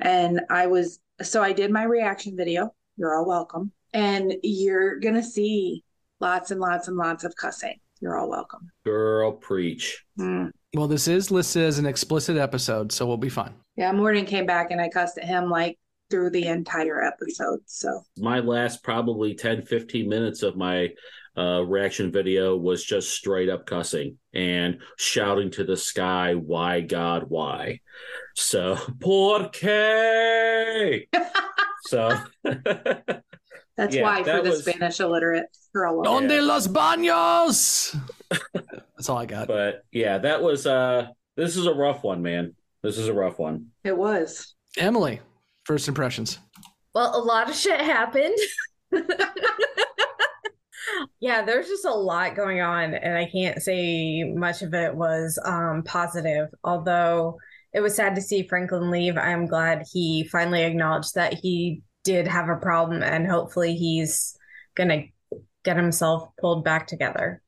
And 0.00 0.40
I 0.50 0.66
was 0.66 1.00
so 1.22 1.42
I 1.42 1.52
did 1.52 1.70
my 1.70 1.84
reaction 1.84 2.36
video. 2.36 2.74
You're 2.96 3.14
all 3.16 3.26
welcome, 3.26 3.72
and 3.92 4.34
you're 4.42 4.98
gonna 5.00 5.22
see 5.22 5.84
lots 6.20 6.50
and 6.50 6.60
lots 6.60 6.88
and 6.88 6.96
lots 6.96 7.24
of 7.24 7.34
cussing. 7.36 7.78
You're 8.00 8.18
all 8.18 8.28
welcome. 8.28 8.68
Girl, 8.84 9.32
preach. 9.32 10.04
Mm. 10.18 10.50
Well, 10.74 10.88
this 10.88 11.06
is 11.06 11.30
listed 11.30 11.62
as 11.62 11.78
an 11.78 11.86
explicit 11.86 12.36
episode, 12.36 12.90
so 12.90 13.06
we'll 13.06 13.16
be 13.16 13.28
fine. 13.28 13.54
Yeah, 13.76 13.92
Morden 13.92 14.24
came 14.24 14.44
back 14.44 14.70
and 14.70 14.80
I 14.80 14.88
cussed 14.88 15.18
at 15.18 15.24
him 15.24 15.48
like 15.48 15.78
through 16.10 16.30
the 16.30 16.46
entire 16.46 17.02
episode. 17.02 17.60
So 17.66 18.02
My 18.18 18.40
last 18.40 18.82
probably 18.82 19.34
10, 19.34 19.62
15 19.62 20.08
minutes 20.08 20.42
of 20.42 20.56
my 20.56 20.88
uh, 21.36 21.62
reaction 21.64 22.12
video 22.12 22.56
was 22.56 22.84
just 22.84 23.10
straight 23.10 23.48
up 23.48 23.64
cussing 23.66 24.18
and 24.34 24.78
shouting 24.98 25.50
to 25.52 25.64
the 25.64 25.76
sky, 25.76 26.34
why 26.34 26.80
God, 26.80 27.24
why? 27.28 27.80
So, 28.34 28.76
por 29.00 29.50
qué? 29.50 31.06
so, 31.86 32.10
that's 32.44 33.94
Yeah, 33.94 34.02
why 34.02 34.18
for 34.22 34.24
that 34.26 34.44
the 34.44 34.50
was- 34.50 34.64
Spanish 34.64 35.00
illiterate 35.00 35.46
girl. 35.74 36.02
Donde 36.02 36.42
los 36.42 36.68
baños? 36.68 37.98
That's 38.54 39.08
all 39.08 39.18
I 39.18 39.26
got. 39.26 39.48
but 39.48 39.84
yeah, 39.90 40.18
that 40.18 40.42
was, 40.42 40.66
uh, 40.66 41.06
this 41.36 41.56
is 41.56 41.66
a 41.66 41.72
rough 41.74 42.02
one, 42.04 42.22
man. 42.22 42.54
This 42.82 42.98
is 42.98 43.08
a 43.08 43.14
rough 43.14 43.38
one. 43.38 43.68
It 43.84 43.96
was. 43.96 44.54
Emily, 44.76 45.20
first 45.64 45.88
impressions. 45.88 46.38
Well, 46.94 47.16
a 47.16 47.22
lot 47.24 47.48
of 47.48 47.54
shit 47.56 47.80
happened. 47.80 48.36
Yeah, 51.20 51.42
there's 51.44 51.68
just 51.68 51.84
a 51.84 51.94
lot 51.94 52.36
going 52.36 52.60
on, 52.60 52.94
and 52.94 53.16
I 53.16 53.26
can't 53.26 53.62
say 53.62 54.24
much 54.24 54.62
of 54.62 54.74
it 54.74 54.94
was 54.94 55.38
um, 55.44 55.82
positive. 55.84 56.48
Although 56.64 57.38
it 57.72 57.80
was 57.80 57.94
sad 57.94 58.14
to 58.14 58.22
see 58.22 58.46
Franklin 58.46 58.90
leave, 58.90 59.16
I'm 59.16 59.46
glad 59.46 59.84
he 59.92 60.24
finally 60.24 60.62
acknowledged 60.62 61.14
that 61.14 61.34
he 61.34 61.82
did 62.04 62.26
have 62.26 62.48
a 62.48 62.56
problem, 62.56 63.02
and 63.02 63.26
hopefully 63.26 63.74
he's 63.74 64.36
gonna 64.74 65.04
get 65.64 65.76
himself 65.76 66.28
pulled 66.40 66.64
back 66.64 66.86
together. 66.86 67.42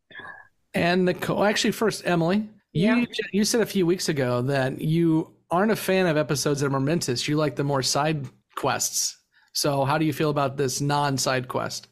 And 0.72 1.04
Nicole, 1.04 1.44
actually, 1.44 1.72
first, 1.72 2.02
Emily, 2.04 2.48
you 2.72 3.06
you 3.32 3.44
said 3.44 3.60
a 3.60 3.66
few 3.66 3.86
weeks 3.86 4.08
ago 4.08 4.42
that 4.42 4.80
you 4.80 5.32
aren't 5.50 5.70
a 5.70 5.76
fan 5.76 6.06
of 6.06 6.16
episodes 6.16 6.60
that 6.60 6.66
are 6.66 6.70
momentous. 6.70 7.28
You 7.28 7.36
like 7.36 7.56
the 7.56 7.64
more 7.64 7.82
side 7.82 8.26
quests. 8.56 9.16
So, 9.52 9.84
how 9.84 9.98
do 9.98 10.04
you 10.04 10.12
feel 10.12 10.30
about 10.30 10.56
this 10.56 10.80
non-side 10.80 11.46
quest? 11.46 11.88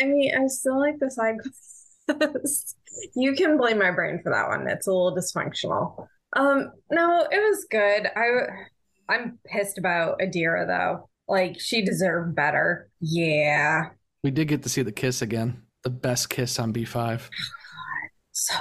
I 0.00 0.06
mean, 0.06 0.34
I 0.36 0.46
still 0.46 0.78
like 0.78 0.98
the 0.98 1.10
side 1.10 1.36
quests. 1.40 2.74
you 3.16 3.34
can 3.34 3.56
blame 3.56 3.78
my 3.78 3.90
brain 3.90 4.20
for 4.22 4.30
that 4.32 4.48
one. 4.48 4.68
It's 4.68 4.86
a 4.86 4.92
little 4.92 5.16
dysfunctional. 5.16 6.06
Um, 6.36 6.72
no, 6.90 7.26
it 7.30 7.38
was 7.38 7.66
good. 7.70 8.08
I 8.16 8.30
I'm 9.08 9.38
pissed 9.46 9.78
about 9.78 10.18
Adira 10.18 10.66
though. 10.66 11.08
Like 11.28 11.60
she 11.60 11.84
deserved 11.84 12.34
better. 12.34 12.90
Yeah. 13.00 13.90
We 14.22 14.30
did 14.30 14.48
get 14.48 14.62
to 14.64 14.68
see 14.68 14.82
the 14.82 14.92
kiss 14.92 15.22
again, 15.22 15.62
the 15.82 15.90
best 15.90 16.28
kiss 16.30 16.58
on 16.58 16.72
B 16.72 16.84
five. 16.84 17.28
So 18.36 18.54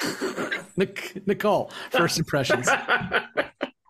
Nic- 0.76 1.26
Nicole, 1.26 1.72
first 1.90 2.20
impressions. 2.20 2.68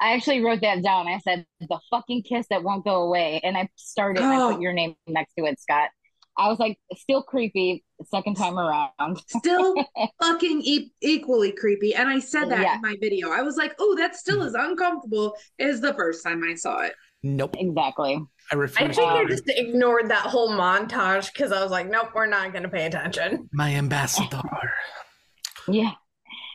I 0.01 0.15
actually 0.15 0.41
wrote 0.43 0.63
that 0.63 0.83
down. 0.83 1.07
I 1.07 1.19
said 1.19 1.45
the 1.61 1.79
fucking 1.91 2.23
kiss 2.23 2.47
that 2.49 2.63
won't 2.63 2.83
go 2.83 3.03
away, 3.03 3.41
and 3.45 3.55
I 3.55 3.69
started. 3.77 4.23
and 4.23 4.33
I 4.33 4.53
put 4.53 4.63
your 4.63 4.73
name 4.73 4.95
next 5.07 5.35
to 5.35 5.45
it, 5.45 5.61
Scott. 5.61 5.91
I 6.39 6.49
was 6.49 6.59
like, 6.59 6.79
still 6.97 7.23
creepy. 7.23 7.85
Second 8.05 8.37
time 8.37 8.59
around, 8.59 9.19
Still 9.27 9.75
fucking 10.23 10.63
e- 10.63 10.93
equally 11.03 11.51
creepy. 11.51 11.95
And 11.97 12.09
I 12.09 12.21
said 12.21 12.45
that 12.51 12.61
Yeah. 12.63 12.77
in 12.77 12.81
my 12.81 12.95
video. 13.01 13.31
I 13.31 13.43
was 13.43 13.57
like, 13.57 13.75
oh, 13.81 13.97
that's 13.99 14.21
still 14.21 14.43
as 14.45 14.55
uncomfortable 14.55 15.35
as 15.59 15.81
the 15.81 15.93
first 15.95 16.23
time 16.25 16.45
I 16.45 16.55
saw 16.55 16.83
it. 16.83 16.95
Nope. 17.25 17.57
Exactly. 17.59 18.15
I 18.53 18.55
I 18.55 18.57
refuse. 18.57 18.95
think 18.97 19.11
I 19.11 19.25
just 19.25 19.43
ignored 19.49 20.11
that 20.11 20.23
whole 20.23 20.51
montage 20.51 21.33
because 21.33 21.51
I 21.51 21.61
was 21.61 21.73
like, 21.73 21.91
nope, 21.91 22.11
we're 22.15 22.27
not 22.27 22.53
gonna 22.53 22.69
pay 22.69 22.87
attention. 22.87 23.49
My 23.53 23.75
ambassador. 23.75 24.41
Yeah, 25.71 25.91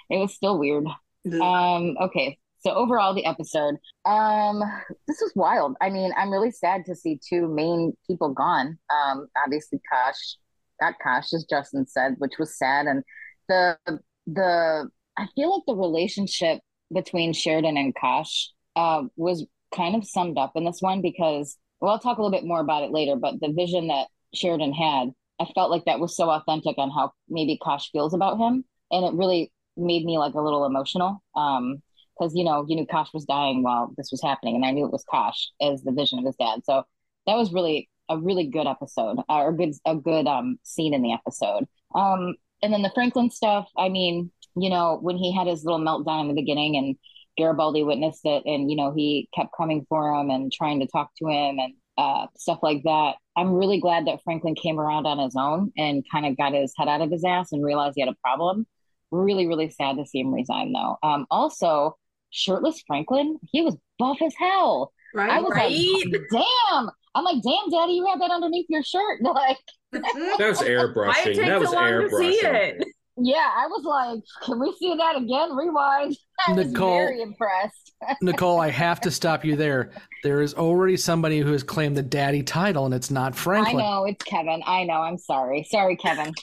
it 0.09 0.17
was 0.17 0.33
still 0.33 0.57
weird. 0.57 0.85
Um, 1.31 1.95
okay, 2.01 2.37
so 2.65 2.73
overall, 2.73 3.13
the 3.13 3.25
episode, 3.25 3.75
um, 4.05 4.61
this 5.07 5.19
was 5.21 5.33
wild. 5.35 5.75
I 5.81 5.89
mean, 5.89 6.11
I'm 6.17 6.31
really 6.31 6.51
sad 6.51 6.85
to 6.85 6.95
see 6.95 7.19
two 7.27 7.47
main 7.47 7.93
people 8.07 8.33
gone. 8.33 8.77
Um, 8.89 9.27
obviously, 9.43 9.81
Kosh, 9.91 10.37
not 10.81 10.95
Kosh, 11.03 11.33
as 11.33 11.45
Justin 11.49 11.85
said, 11.85 12.15
which 12.19 12.37
was 12.39 12.57
sad, 12.57 12.85
and 12.85 13.03
the 13.49 13.77
the 14.25 14.89
I 15.17 15.27
feel 15.35 15.53
like 15.53 15.63
the 15.67 15.75
relationship 15.75 16.59
between 16.93 17.33
Sheridan 17.33 17.77
and 17.77 17.93
Kosh 17.99 18.49
uh, 18.77 19.03
was 19.17 19.45
kind 19.75 19.95
of 19.95 20.07
summed 20.07 20.37
up 20.37 20.53
in 20.55 20.63
this 20.63 20.81
one 20.81 21.01
because 21.01 21.57
well, 21.81 21.91
I'll 21.91 21.99
talk 21.99 22.17
a 22.17 22.21
little 22.21 22.37
bit 22.37 22.47
more 22.47 22.61
about 22.61 22.83
it 22.83 22.91
later. 22.91 23.17
But 23.17 23.41
the 23.41 23.51
vision 23.51 23.87
that 23.87 24.07
Sheridan 24.33 24.71
had, 24.71 25.09
I 25.41 25.45
felt 25.53 25.69
like 25.69 25.83
that 25.85 25.99
was 25.99 26.15
so 26.15 26.29
authentic 26.29 26.77
on 26.77 26.91
how 26.91 27.11
maybe 27.27 27.59
Kosh 27.61 27.91
feels 27.91 28.13
about 28.13 28.37
him, 28.37 28.63
and 28.89 29.05
it 29.05 29.13
really 29.13 29.51
made 29.75 30.05
me 30.05 30.17
like 30.17 30.35
a 30.35 30.41
little 30.41 30.65
emotional. 30.65 31.21
Um, 31.35 31.81
because 32.17 32.33
you 32.35 32.43
know 32.43 32.65
you 32.67 32.75
knew 32.75 32.85
Kosh 32.85 33.13
was 33.13 33.25
dying 33.25 33.63
while 33.63 33.93
this 33.97 34.09
was 34.11 34.21
happening, 34.21 34.55
and 34.55 34.65
I 34.65 34.71
knew 34.71 34.85
it 34.85 34.91
was 34.91 35.05
Kosh 35.09 35.49
as 35.61 35.83
the 35.83 35.91
vision 35.91 36.19
of 36.19 36.25
his 36.25 36.35
dad. 36.35 36.61
So 36.65 36.83
that 37.27 37.35
was 37.35 37.53
really 37.53 37.89
a 38.09 38.17
really 38.17 38.47
good 38.47 38.67
episode, 38.67 39.19
uh, 39.29 39.41
or 39.41 39.53
good 39.53 39.73
a 39.85 39.95
good 39.95 40.27
um 40.27 40.57
scene 40.63 40.93
in 40.93 41.01
the 41.01 41.13
episode. 41.13 41.65
Um, 41.95 42.35
and 42.61 42.73
then 42.73 42.81
the 42.81 42.91
Franklin 42.93 43.29
stuff. 43.29 43.67
I 43.77 43.89
mean, 43.89 44.31
you 44.55 44.69
know, 44.69 44.99
when 45.01 45.17
he 45.17 45.33
had 45.33 45.47
his 45.47 45.63
little 45.63 45.79
meltdown 45.79 46.21
in 46.21 46.27
the 46.27 46.33
beginning, 46.41 46.77
and 46.77 46.95
Garibaldi 47.37 47.83
witnessed 47.83 48.25
it, 48.25 48.43
and 48.45 48.69
you 48.69 48.77
know 48.77 48.93
he 48.93 49.29
kept 49.35 49.55
coming 49.55 49.85
for 49.89 50.13
him 50.13 50.29
and 50.29 50.51
trying 50.51 50.79
to 50.79 50.87
talk 50.87 51.11
to 51.17 51.27
him 51.27 51.59
and 51.59 51.73
uh, 51.97 52.27
stuff 52.37 52.59
like 52.61 52.83
that. 52.83 53.15
I'm 53.35 53.53
really 53.53 53.79
glad 53.79 54.07
that 54.07 54.23
Franklin 54.23 54.55
came 54.55 54.79
around 54.79 55.05
on 55.05 55.19
his 55.19 55.35
own 55.35 55.71
and 55.77 56.03
kind 56.11 56.25
of 56.25 56.37
got 56.37 56.53
his 56.53 56.73
head 56.77 56.87
out 56.87 57.01
of 57.01 57.11
his 57.11 57.23
ass 57.23 57.51
and 57.51 57.63
realized 57.63 57.93
he 57.95 58.01
had 58.01 58.09
a 58.09 58.17
problem. 58.23 58.67
Really, 59.11 59.47
really 59.47 59.69
sad 59.69 59.97
to 59.97 60.05
see 60.05 60.19
him 60.19 60.33
resign, 60.33 60.73
though. 60.73 60.97
Um, 61.03 61.25
also, 61.29 61.97
shirtless 62.33 62.83
Franklin, 62.85 63.39
he 63.51 63.61
was 63.61 63.77
buff 63.97 64.17
as 64.21 64.33
hell. 64.37 64.91
Right, 65.13 65.29
I 65.29 65.39
was 65.39 65.51
right. 65.53 65.71
like, 66.11 66.21
damn. 66.31 66.89
I'm 67.15 67.23
like, 67.23 67.43
damn, 67.43 67.69
daddy, 67.69 67.93
you 67.93 68.07
had 68.07 68.19
that 68.19 68.31
underneath 68.31 68.65
your 68.69 68.83
shirt. 68.83 69.21
Like, 69.21 69.57
That 69.91 70.37
was 70.39 70.59
airbrushing. 70.59 71.37
That 71.37 71.59
was 71.59 71.69
airbrushing. 71.69 72.83
Yeah, 73.15 73.47
I 73.55 73.67
was 73.67 73.83
like, 73.83 74.23
can 74.43 74.59
we 74.59 74.73
see 74.79 74.95
that 74.95 75.17
again? 75.17 75.55
Rewind. 75.55 76.17
I 76.47 76.53
was 76.53 76.71
Nicole- 76.71 76.97
very 76.97 77.21
impressed. 77.21 77.93
Nicole, 78.21 78.59
I 78.59 78.71
have 78.71 78.99
to 79.01 79.11
stop 79.11 79.45
you 79.45 79.55
there. 79.55 79.91
There 80.23 80.41
is 80.41 80.55
already 80.55 80.97
somebody 80.97 81.39
who 81.39 81.51
has 81.51 81.61
claimed 81.61 81.95
the 81.95 82.01
daddy 82.01 82.41
title, 82.41 82.85
and 82.85 82.93
it's 82.93 83.11
not 83.11 83.35
Franklin. 83.35 83.77
I 83.77 83.83
know 83.83 84.05
it's 84.05 84.23
Kevin. 84.23 84.63
I 84.65 84.83
know. 84.85 85.01
I'm 85.01 85.19
sorry. 85.19 85.63
Sorry, 85.69 85.95
Kevin. 85.95 86.33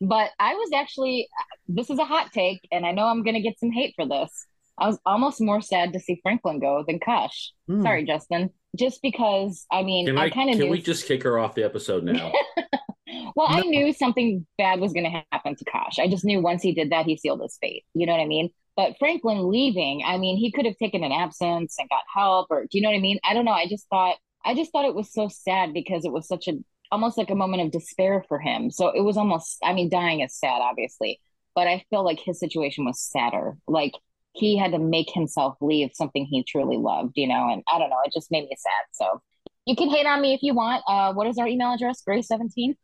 But 0.00 0.30
I 0.40 0.54
was 0.54 0.70
actually, 0.74 1.28
this 1.68 1.88
is 1.88 1.98
a 1.98 2.04
hot 2.04 2.32
take, 2.32 2.66
and 2.72 2.84
I 2.84 2.90
know 2.90 3.04
I'm 3.04 3.22
going 3.22 3.36
to 3.36 3.40
get 3.40 3.58
some 3.60 3.70
hate 3.70 3.94
for 3.94 4.06
this. 4.06 4.46
I 4.76 4.88
was 4.88 4.98
almost 5.06 5.40
more 5.40 5.60
sad 5.60 5.92
to 5.92 6.00
see 6.00 6.18
Franklin 6.22 6.58
go 6.58 6.84
than 6.86 6.98
Kosh. 6.98 7.52
Hmm. 7.68 7.82
Sorry, 7.82 8.04
Justin. 8.04 8.50
Just 8.76 9.00
because, 9.02 9.64
I 9.70 9.82
mean, 9.82 10.06
Can 10.06 10.18
I, 10.18 10.24
I, 10.24 10.30
kind 10.30 10.50
of 10.50 10.54
can 10.56 10.64
knew. 10.64 10.70
we 10.70 10.82
just 10.82 11.06
kick 11.06 11.22
her 11.22 11.38
off 11.38 11.54
the 11.54 11.62
episode 11.62 12.02
now? 12.04 12.32
well, 13.36 13.46
I 13.48 13.60
knew 13.60 13.92
something 13.92 14.46
bad 14.58 14.80
was 14.80 14.92
going 14.92 15.04
to 15.04 15.22
happen 15.30 15.54
to 15.54 15.64
Kosh. 15.64 15.98
I 15.98 16.08
just 16.08 16.24
knew 16.24 16.40
once 16.40 16.62
he 16.62 16.72
did 16.72 16.90
that, 16.90 17.06
he 17.06 17.16
sealed 17.16 17.42
his 17.42 17.56
fate. 17.60 17.84
You 17.94 18.06
know 18.06 18.12
what 18.12 18.22
I 18.22 18.26
mean? 18.26 18.50
But 18.74 18.96
Franklin 18.98 19.50
leaving, 19.50 20.02
I 20.04 20.16
mean, 20.16 20.36
he 20.38 20.50
could 20.50 20.64
have 20.64 20.78
taken 20.78 21.04
an 21.04 21.12
absence 21.12 21.76
and 21.78 21.88
got 21.88 22.02
help, 22.12 22.46
or 22.50 22.62
do 22.62 22.68
you 22.72 22.80
know 22.82 22.88
what 22.88 22.96
I 22.96 23.00
mean? 23.00 23.18
I 23.22 23.34
don't 23.34 23.44
know. 23.44 23.52
I 23.52 23.66
just 23.66 23.86
thought, 23.88 24.16
I 24.44 24.54
just 24.54 24.72
thought 24.72 24.86
it 24.86 24.94
was 24.94 25.12
so 25.12 25.28
sad 25.28 25.74
because 25.74 26.04
it 26.04 26.12
was 26.12 26.26
such 26.26 26.48
a, 26.48 26.54
almost 26.92 27.18
like 27.18 27.30
a 27.30 27.34
moment 27.34 27.62
of 27.62 27.72
despair 27.72 28.24
for 28.28 28.38
him. 28.38 28.70
So 28.70 28.88
it 28.88 29.00
was 29.00 29.16
almost, 29.16 29.58
I 29.64 29.72
mean, 29.72 29.88
dying 29.88 30.20
is 30.20 30.38
sad, 30.38 30.60
obviously, 30.60 31.20
but 31.54 31.66
I 31.66 31.84
feel 31.90 32.04
like 32.04 32.20
his 32.20 32.38
situation 32.38 32.84
was 32.84 33.00
sadder. 33.00 33.56
Like 33.66 33.94
he 34.32 34.56
had 34.56 34.72
to 34.72 34.78
make 34.78 35.10
himself 35.10 35.56
leave 35.60 35.90
something 35.94 36.24
he 36.24 36.44
truly 36.44 36.76
loved, 36.76 37.12
you 37.16 37.26
know? 37.26 37.48
And 37.50 37.62
I 37.72 37.78
don't 37.78 37.90
know, 37.90 37.96
it 38.04 38.12
just 38.12 38.30
made 38.30 38.44
me 38.44 38.56
sad. 38.56 38.84
So 38.92 39.20
you 39.66 39.74
can 39.74 39.90
hate 39.90 40.06
on 40.06 40.20
me 40.20 40.34
if 40.34 40.42
you 40.42 40.54
want. 40.54 40.84
Uh, 40.86 41.12
what 41.14 41.26
is 41.26 41.38
our 41.38 41.48
email 41.48 41.72
address? 41.72 42.02
Grey17? 42.06 42.76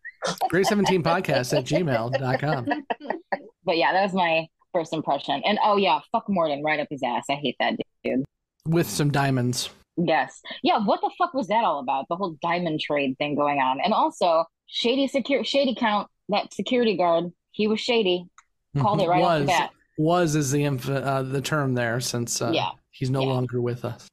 Grey17 0.51 1.03
podcast 1.03 1.57
at 1.57 1.65
gmail.com. 1.65 2.67
But 3.65 3.77
yeah, 3.77 3.93
that 3.93 4.03
was 4.03 4.15
my 4.15 4.49
first 4.73 4.95
impression. 4.95 5.43
And 5.45 5.59
oh 5.63 5.77
yeah, 5.77 6.01
fuck 6.11 6.25
Morden 6.27 6.63
right 6.65 6.81
up 6.81 6.87
his 6.91 7.03
ass. 7.03 7.25
I 7.29 7.35
hate 7.35 7.55
that 7.61 7.75
dude. 8.03 8.25
With 8.67 8.89
some 8.89 9.11
diamonds. 9.11 9.69
Yes. 9.99 10.41
Yeah, 10.63 10.79
what 10.85 11.01
the 11.01 11.11
fuck 11.19 11.35
was 11.35 11.49
that 11.49 11.65
all 11.65 11.81
about? 11.81 12.07
The 12.09 12.17
whole 12.17 12.37
diamond 12.41 12.81
trade 12.81 13.17
thing 13.19 13.35
going 13.35 13.59
on. 13.59 13.81
And 13.83 13.93
also, 13.93 14.45
shady 14.67 15.09
secure 15.09 15.43
shady 15.45 15.75
count, 15.75 16.09
that 16.29 16.55
security 16.55 16.97
guard, 16.97 17.33
he 17.51 17.67
was 17.67 17.81
shady. 17.81 18.27
Called 18.79 19.01
it 19.01 19.09
right 19.09 19.21
was, 19.21 19.29
off 19.29 19.41
the 19.41 19.47
bat. 19.47 19.71
Was 19.99 20.37
is 20.37 20.53
the 20.53 20.63
inf- 20.63 20.89
uh, 20.89 21.23
the 21.23 21.41
term 21.41 21.75
there 21.75 21.99
since 21.99 22.41
uh, 22.41 22.53
Yeah. 22.55 22.69
he's 22.91 23.11
no 23.11 23.23
longer 23.23 23.61
with 23.61 23.85
us. 23.85 24.07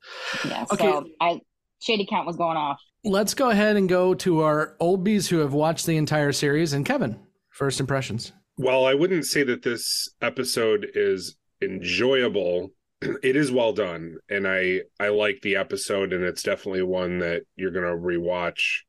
Yeah. 0.43 0.65
Okay. 0.71 0.85
So 0.85 1.05
I 1.21 1.39
shady 1.81 2.07
count 2.09 2.25
was 2.25 2.35
going 2.35 2.57
off. 2.57 2.79
Let's 3.03 3.35
go 3.35 3.51
ahead 3.51 3.75
and 3.75 3.87
go 3.87 4.15
to 4.15 4.41
our 4.41 4.75
old 4.79 5.03
bees 5.03 5.29
who 5.29 5.37
have 5.39 5.53
watched 5.53 5.85
the 5.85 5.97
entire 5.97 6.31
series. 6.31 6.73
And 6.73 6.83
Kevin, 6.83 7.19
first 7.51 7.79
impressions. 7.79 8.31
Well, 8.57 8.85
I 8.85 8.95
wouldn't 8.95 9.25
say 9.25 9.43
that 9.43 9.61
this 9.61 10.09
episode 10.21 10.87
is 10.95 11.35
enjoyable, 11.61 12.71
it 13.23 13.35
is 13.35 13.51
well 13.51 13.73
done, 13.73 14.17
and 14.29 14.47
I 14.47 14.81
I 14.99 15.09
like 15.09 15.39
the 15.41 15.57
episode, 15.57 16.13
and 16.13 16.23
it's 16.23 16.43
definitely 16.43 16.83
one 16.83 17.19
that 17.19 17.43
you're 17.55 17.71
gonna 17.71 17.87
rewatch. 17.87 18.81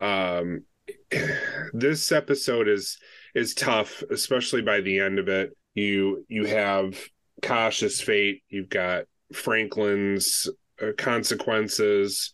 Um, 0.00 0.64
this 1.72 2.12
episode 2.12 2.68
is 2.68 2.98
is 3.34 3.54
tough, 3.54 4.02
especially 4.10 4.62
by 4.62 4.80
the 4.80 5.00
end 5.00 5.18
of 5.18 5.28
it. 5.28 5.56
You 5.74 6.24
you 6.28 6.46
have 6.46 6.98
Kosh's 7.42 8.00
fate. 8.00 8.42
You've 8.48 8.68
got 8.68 9.04
Franklin's 9.32 10.48
uh, 10.80 10.92
consequences 10.96 12.30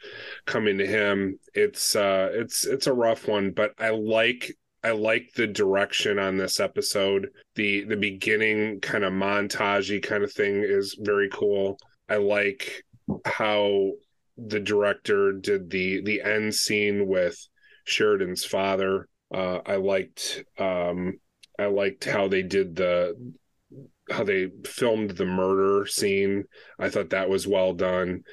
coming 0.47 0.79
to 0.79 0.87
him. 0.87 1.39
It's 1.55 1.97
uh 1.97 2.31
it's 2.33 2.67
it's 2.67 2.87
a 2.87 2.95
rough 2.95 3.27
one, 3.29 3.51
but 3.51 3.73
I 3.79 3.91
like 3.91 4.55
I 4.85 4.91
like 4.91 5.33
the 5.35 5.47
direction 5.47 6.19
on 6.19 6.37
this 6.37 6.61
episode. 6.61 7.31
The 7.55 7.85
the 7.85 7.97
beginning 7.97 8.81
kind 8.81 9.03
of 9.03 9.15
montagey 9.15 10.03
kind 10.03 10.23
of 10.23 10.31
thing 10.31 10.63
is 10.63 10.95
very 11.01 11.31
cool. 11.33 11.79
I 12.07 12.17
like 12.17 12.85
how 13.25 13.93
the 14.37 14.61
director 14.61 15.33
did 15.33 15.71
the 15.71 16.03
the 16.03 16.21
end 16.21 16.55
scene 16.55 17.07
with 17.09 17.35
Sheridan's 17.85 18.45
father. 18.45 19.09
Uh, 19.33 19.61
I 19.65 19.77
liked 19.77 20.45
um, 20.59 21.15
I 21.59 21.67
liked 21.67 22.05
how 22.05 22.29
they 22.29 22.43
did 22.43 22.77
the 22.77 23.17
how 24.11 24.25
they 24.25 24.51
filmed 24.67 25.13
the 25.13 25.25
murder 25.25 25.87
scene. 25.87 26.45
I 26.79 26.91
thought 26.91 27.11
that 27.11 27.31
was 27.31 27.47
well 27.47 27.73
done. 27.73 28.25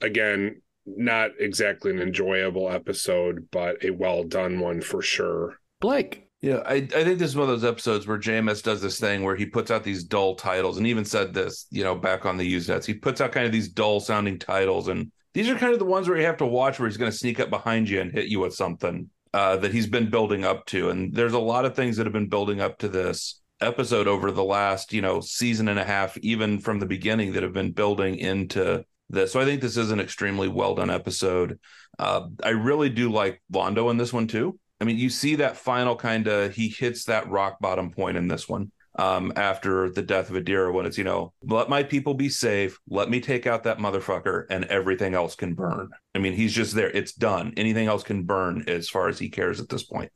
Again, 0.00 0.62
not 0.86 1.32
exactly 1.40 1.90
an 1.90 2.00
enjoyable 2.00 2.70
episode, 2.70 3.48
but 3.50 3.84
a 3.84 3.90
well 3.90 4.22
done 4.22 4.60
one 4.60 4.82
for 4.82 5.02
sure. 5.02 5.58
Blake. 5.86 6.26
Yeah, 6.42 6.64
I, 6.66 6.74
I 6.74 7.04
think 7.04 7.20
this 7.20 7.30
is 7.30 7.36
one 7.36 7.48
of 7.48 7.60
those 7.60 7.70
episodes 7.70 8.08
where 8.08 8.18
JMS 8.18 8.60
does 8.60 8.82
this 8.82 8.98
thing 8.98 9.22
where 9.22 9.36
he 9.36 9.46
puts 9.46 9.70
out 9.70 9.84
these 9.84 10.02
dull 10.02 10.34
titles 10.34 10.78
and 10.78 10.86
even 10.88 11.04
said 11.04 11.32
this, 11.32 11.66
you 11.70 11.84
know, 11.84 11.94
back 11.94 12.26
on 12.26 12.36
the 12.36 12.54
Usenets. 12.54 12.84
He 12.84 12.94
puts 12.94 13.20
out 13.20 13.30
kind 13.30 13.46
of 13.46 13.52
these 13.52 13.68
dull 13.68 14.00
sounding 14.00 14.36
titles. 14.36 14.88
And 14.88 15.12
these 15.32 15.48
are 15.48 15.54
kind 15.54 15.72
of 15.72 15.78
the 15.78 15.84
ones 15.84 16.08
where 16.08 16.18
you 16.18 16.26
have 16.26 16.38
to 16.38 16.44
watch 16.46 16.80
where 16.80 16.88
he's 16.88 16.96
going 16.96 17.12
to 17.12 17.16
sneak 17.16 17.38
up 17.38 17.50
behind 17.50 17.88
you 17.88 18.00
and 18.00 18.10
hit 18.10 18.26
you 18.26 18.40
with 18.40 18.52
something 18.52 19.08
uh, 19.32 19.58
that 19.58 19.72
he's 19.72 19.86
been 19.86 20.10
building 20.10 20.44
up 20.44 20.66
to. 20.66 20.90
And 20.90 21.14
there's 21.14 21.34
a 21.34 21.38
lot 21.38 21.64
of 21.64 21.76
things 21.76 21.96
that 21.98 22.06
have 22.06 22.12
been 22.12 22.28
building 22.28 22.60
up 22.60 22.78
to 22.78 22.88
this 22.88 23.40
episode 23.60 24.08
over 24.08 24.32
the 24.32 24.42
last, 24.42 24.92
you 24.92 25.02
know, 25.02 25.20
season 25.20 25.68
and 25.68 25.78
a 25.78 25.84
half, 25.84 26.18
even 26.18 26.58
from 26.58 26.80
the 26.80 26.86
beginning, 26.86 27.34
that 27.34 27.44
have 27.44 27.52
been 27.52 27.70
building 27.70 28.18
into 28.18 28.84
this. 29.08 29.32
So 29.32 29.38
I 29.38 29.44
think 29.44 29.60
this 29.60 29.76
is 29.76 29.92
an 29.92 30.00
extremely 30.00 30.48
well 30.48 30.74
done 30.74 30.90
episode. 30.90 31.60
Uh, 31.96 32.26
I 32.42 32.50
really 32.50 32.88
do 32.88 33.12
like 33.12 33.40
Londo 33.52 33.88
in 33.92 33.98
this 33.98 34.12
one 34.12 34.26
too. 34.26 34.58
I 34.80 34.84
mean, 34.84 34.98
you 34.98 35.08
see 35.08 35.36
that 35.36 35.56
final 35.56 35.96
kind 35.96 36.26
of 36.26 36.54
he 36.54 36.68
hits 36.68 37.04
that 37.04 37.28
rock 37.28 37.58
bottom 37.60 37.90
point 37.90 38.16
in 38.16 38.28
this 38.28 38.48
one 38.48 38.70
um, 38.98 39.32
after 39.36 39.90
the 39.90 40.02
death 40.02 40.30
of 40.30 40.36
Adira 40.36 40.72
when 40.72 40.86
it's, 40.86 40.98
you 40.98 41.04
know, 41.04 41.32
let 41.42 41.68
my 41.68 41.82
people 41.82 42.14
be 42.14 42.28
safe, 42.28 42.78
let 42.88 43.10
me 43.10 43.20
take 43.20 43.46
out 43.46 43.64
that 43.64 43.78
motherfucker, 43.78 44.46
and 44.50 44.64
everything 44.66 45.14
else 45.14 45.34
can 45.34 45.54
burn. 45.54 45.90
I 46.14 46.18
mean, 46.18 46.32
he's 46.32 46.52
just 46.52 46.74
there. 46.74 46.90
It's 46.90 47.12
done. 47.12 47.54
Anything 47.56 47.86
else 47.86 48.02
can 48.02 48.24
burn 48.24 48.64
as 48.66 48.88
far 48.88 49.08
as 49.08 49.18
he 49.18 49.28
cares 49.28 49.60
at 49.60 49.68
this 49.68 49.82
point. 49.82 50.10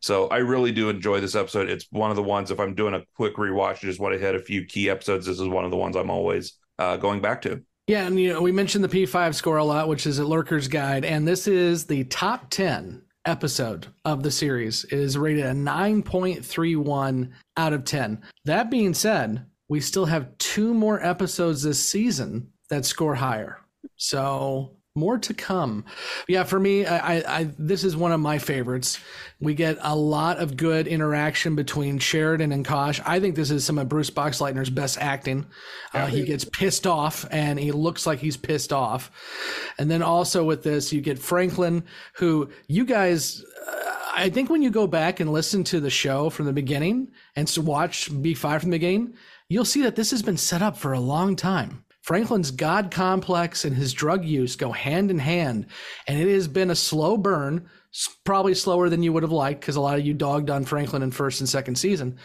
So 0.00 0.28
I 0.28 0.38
really 0.38 0.72
do 0.72 0.90
enjoy 0.90 1.20
this 1.20 1.34
episode. 1.34 1.68
It's 1.68 1.86
one 1.90 2.10
of 2.10 2.16
the 2.16 2.22
ones, 2.22 2.50
if 2.50 2.60
I'm 2.60 2.74
doing 2.74 2.94
a 2.94 3.02
quick 3.16 3.36
rewatch, 3.36 3.80
just 3.80 3.98
want 3.98 4.14
to 4.14 4.18
hit 4.18 4.34
a 4.34 4.40
few 4.40 4.64
key 4.64 4.88
episodes, 4.88 5.26
this 5.26 5.40
is 5.40 5.48
one 5.48 5.64
of 5.64 5.70
the 5.70 5.76
ones 5.76 5.96
I'm 5.96 6.10
always 6.10 6.54
uh, 6.78 6.96
going 6.96 7.20
back 7.20 7.42
to. 7.42 7.62
Yeah, 7.88 8.06
and 8.06 8.20
you 8.20 8.32
know, 8.32 8.42
we 8.42 8.52
mentioned 8.52 8.84
the 8.84 8.88
P5 8.88 9.34
score 9.34 9.56
a 9.56 9.64
lot, 9.64 9.88
which 9.88 10.06
is 10.06 10.18
a 10.18 10.22
Lurker's 10.22 10.68
Guide, 10.68 11.06
and 11.06 11.26
this 11.26 11.48
is 11.48 11.86
the 11.86 12.04
top 12.04 12.50
10 12.50 13.02
episode 13.28 13.86
of 14.04 14.22
the 14.22 14.30
series. 14.30 14.84
Is 14.84 15.18
rated 15.18 15.44
a 15.44 15.52
9.31 15.52 17.30
out 17.56 17.72
of 17.72 17.84
10. 17.84 18.22
That 18.46 18.70
being 18.70 18.94
said, 18.94 19.44
we 19.68 19.80
still 19.80 20.06
have 20.06 20.36
two 20.38 20.72
more 20.72 21.04
episodes 21.04 21.62
this 21.62 21.84
season 21.84 22.50
that 22.70 22.86
score 22.86 23.14
higher. 23.14 23.60
So 23.96 24.77
more 24.98 25.18
to 25.18 25.32
come. 25.32 25.84
Yeah, 26.26 26.44
for 26.44 26.58
me, 26.58 26.84
I, 26.84 27.38
I, 27.38 27.50
this 27.58 27.84
is 27.84 27.96
one 27.96 28.12
of 28.12 28.20
my 28.20 28.38
favorites. 28.38 28.98
We 29.40 29.54
get 29.54 29.78
a 29.80 29.94
lot 29.94 30.38
of 30.38 30.56
good 30.56 30.86
interaction 30.86 31.54
between 31.54 31.98
Sheridan 31.98 32.52
and 32.52 32.64
Kosh. 32.64 33.00
I 33.06 33.20
think 33.20 33.36
this 33.36 33.50
is 33.50 33.64
some 33.64 33.78
of 33.78 33.88
Bruce 33.88 34.10
Boxleitner's 34.10 34.70
best 34.70 34.98
acting. 34.98 35.46
Uh, 35.94 36.06
he 36.06 36.24
gets 36.24 36.44
pissed 36.44 36.86
off, 36.86 37.24
and 37.30 37.58
he 37.58 37.72
looks 37.72 38.06
like 38.06 38.18
he's 38.18 38.36
pissed 38.36 38.72
off. 38.72 39.10
And 39.78 39.90
then 39.90 40.02
also 40.02 40.44
with 40.44 40.62
this, 40.64 40.92
you 40.92 41.00
get 41.00 41.18
Franklin, 41.18 41.84
who 42.14 42.50
you 42.66 42.84
guys. 42.84 43.44
Uh, 43.66 43.94
I 44.14 44.30
think 44.30 44.50
when 44.50 44.62
you 44.62 44.70
go 44.70 44.88
back 44.88 45.20
and 45.20 45.32
listen 45.32 45.62
to 45.64 45.78
the 45.78 45.90
show 45.90 46.28
from 46.28 46.46
the 46.46 46.52
beginning 46.52 47.12
and 47.36 47.48
watch 47.58 48.10
B5 48.10 48.60
from 48.60 48.70
the 48.70 48.74
beginning, 48.74 49.14
you'll 49.48 49.64
see 49.64 49.82
that 49.82 49.94
this 49.94 50.10
has 50.10 50.22
been 50.22 50.36
set 50.36 50.60
up 50.60 50.76
for 50.76 50.92
a 50.92 51.00
long 51.00 51.36
time. 51.36 51.84
Franklin's 52.08 52.50
God 52.50 52.90
complex 52.90 53.66
and 53.66 53.76
his 53.76 53.92
drug 53.92 54.24
use 54.24 54.56
go 54.56 54.72
hand 54.72 55.10
in 55.10 55.18
hand, 55.18 55.66
and 56.06 56.18
it 56.18 56.32
has 56.32 56.48
been 56.48 56.70
a 56.70 56.74
slow 56.74 57.18
burn, 57.18 57.68
probably 58.24 58.54
slower 58.54 58.88
than 58.88 59.02
you 59.02 59.12
would 59.12 59.22
have 59.22 59.30
liked 59.30 59.60
because 59.60 59.76
a 59.76 59.80
lot 59.82 59.98
of 59.98 60.06
you 60.06 60.14
dogged 60.14 60.48
on 60.48 60.64
Franklin 60.64 61.02
in 61.02 61.10
first 61.10 61.40
and 61.40 61.48
second 61.50 61.74
season. 61.74 62.16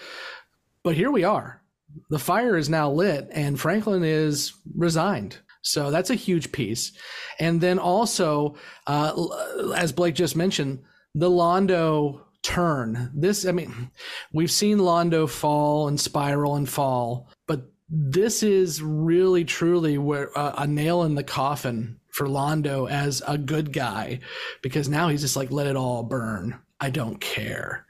But 0.86 0.96
here 0.96 1.12
we 1.12 1.26
are. 1.26 1.62
The 2.10 2.18
fire 2.18 2.56
is 2.56 2.70
now 2.70 2.92
lit, 2.92 3.28
and 3.34 3.60
Franklin 3.60 4.06
is 4.06 4.54
resigned. 4.74 5.40
So 5.64 5.92
that's 5.92 6.10
a 6.10 6.16
huge 6.16 6.54
piece. 6.54 6.94
And 7.38 7.60
then 7.60 7.78
also, 7.78 8.56
uh, 8.88 9.74
as 9.76 9.92
Blake 9.92 10.16
just 10.16 10.38
mentioned, 10.38 10.82
the 11.14 11.30
Londo 11.30 12.22
turn. 12.42 13.12
This, 13.14 13.46
I 13.46 13.52
mean, 13.52 13.92
we've 14.32 14.50
seen 14.50 14.78
Londo 14.78 15.30
fall 15.30 15.90
and 15.90 16.00
spiral 16.00 16.56
and 16.56 16.70
fall, 16.70 17.28
but 17.48 17.73
this 17.90 18.44
is 18.44 18.82
really 18.82 19.46
truly 19.46 19.98
where 19.98 20.38
uh, 20.38 20.54
a 20.58 20.68
nail 20.68 21.04
in 21.04 21.16
the 21.16 21.24
coffin 21.24 22.00
for 22.10 22.28
Londo 22.28 22.90
as 22.90 23.22
a 23.28 23.38
good 23.38 23.74
guy 23.74 24.20
because 24.62 24.88
now 24.88 25.10
he's 25.10 25.22
just 25.22 25.36
like 25.36 25.52
let 25.52 25.68
it 25.68 25.76
all 25.76 26.04
burn. 26.04 26.60
I 26.80 26.90
don't 26.90 27.20
care. 27.20 27.86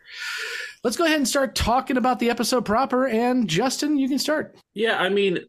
Let's 0.84 0.97
go 0.97 1.06
ahead 1.06 1.17
and 1.17 1.27
start 1.27 1.56
talking 1.56 1.95
about 1.95 2.19
the 2.19 2.29
episode 2.29 2.65
proper 2.65 3.08
and 3.08 3.47
Justin, 3.47 3.97
you 3.97 4.10
can 4.10 4.19
start. 4.19 4.58
Yeah, 4.73 4.97
I 4.97 5.08
mean, 5.08 5.39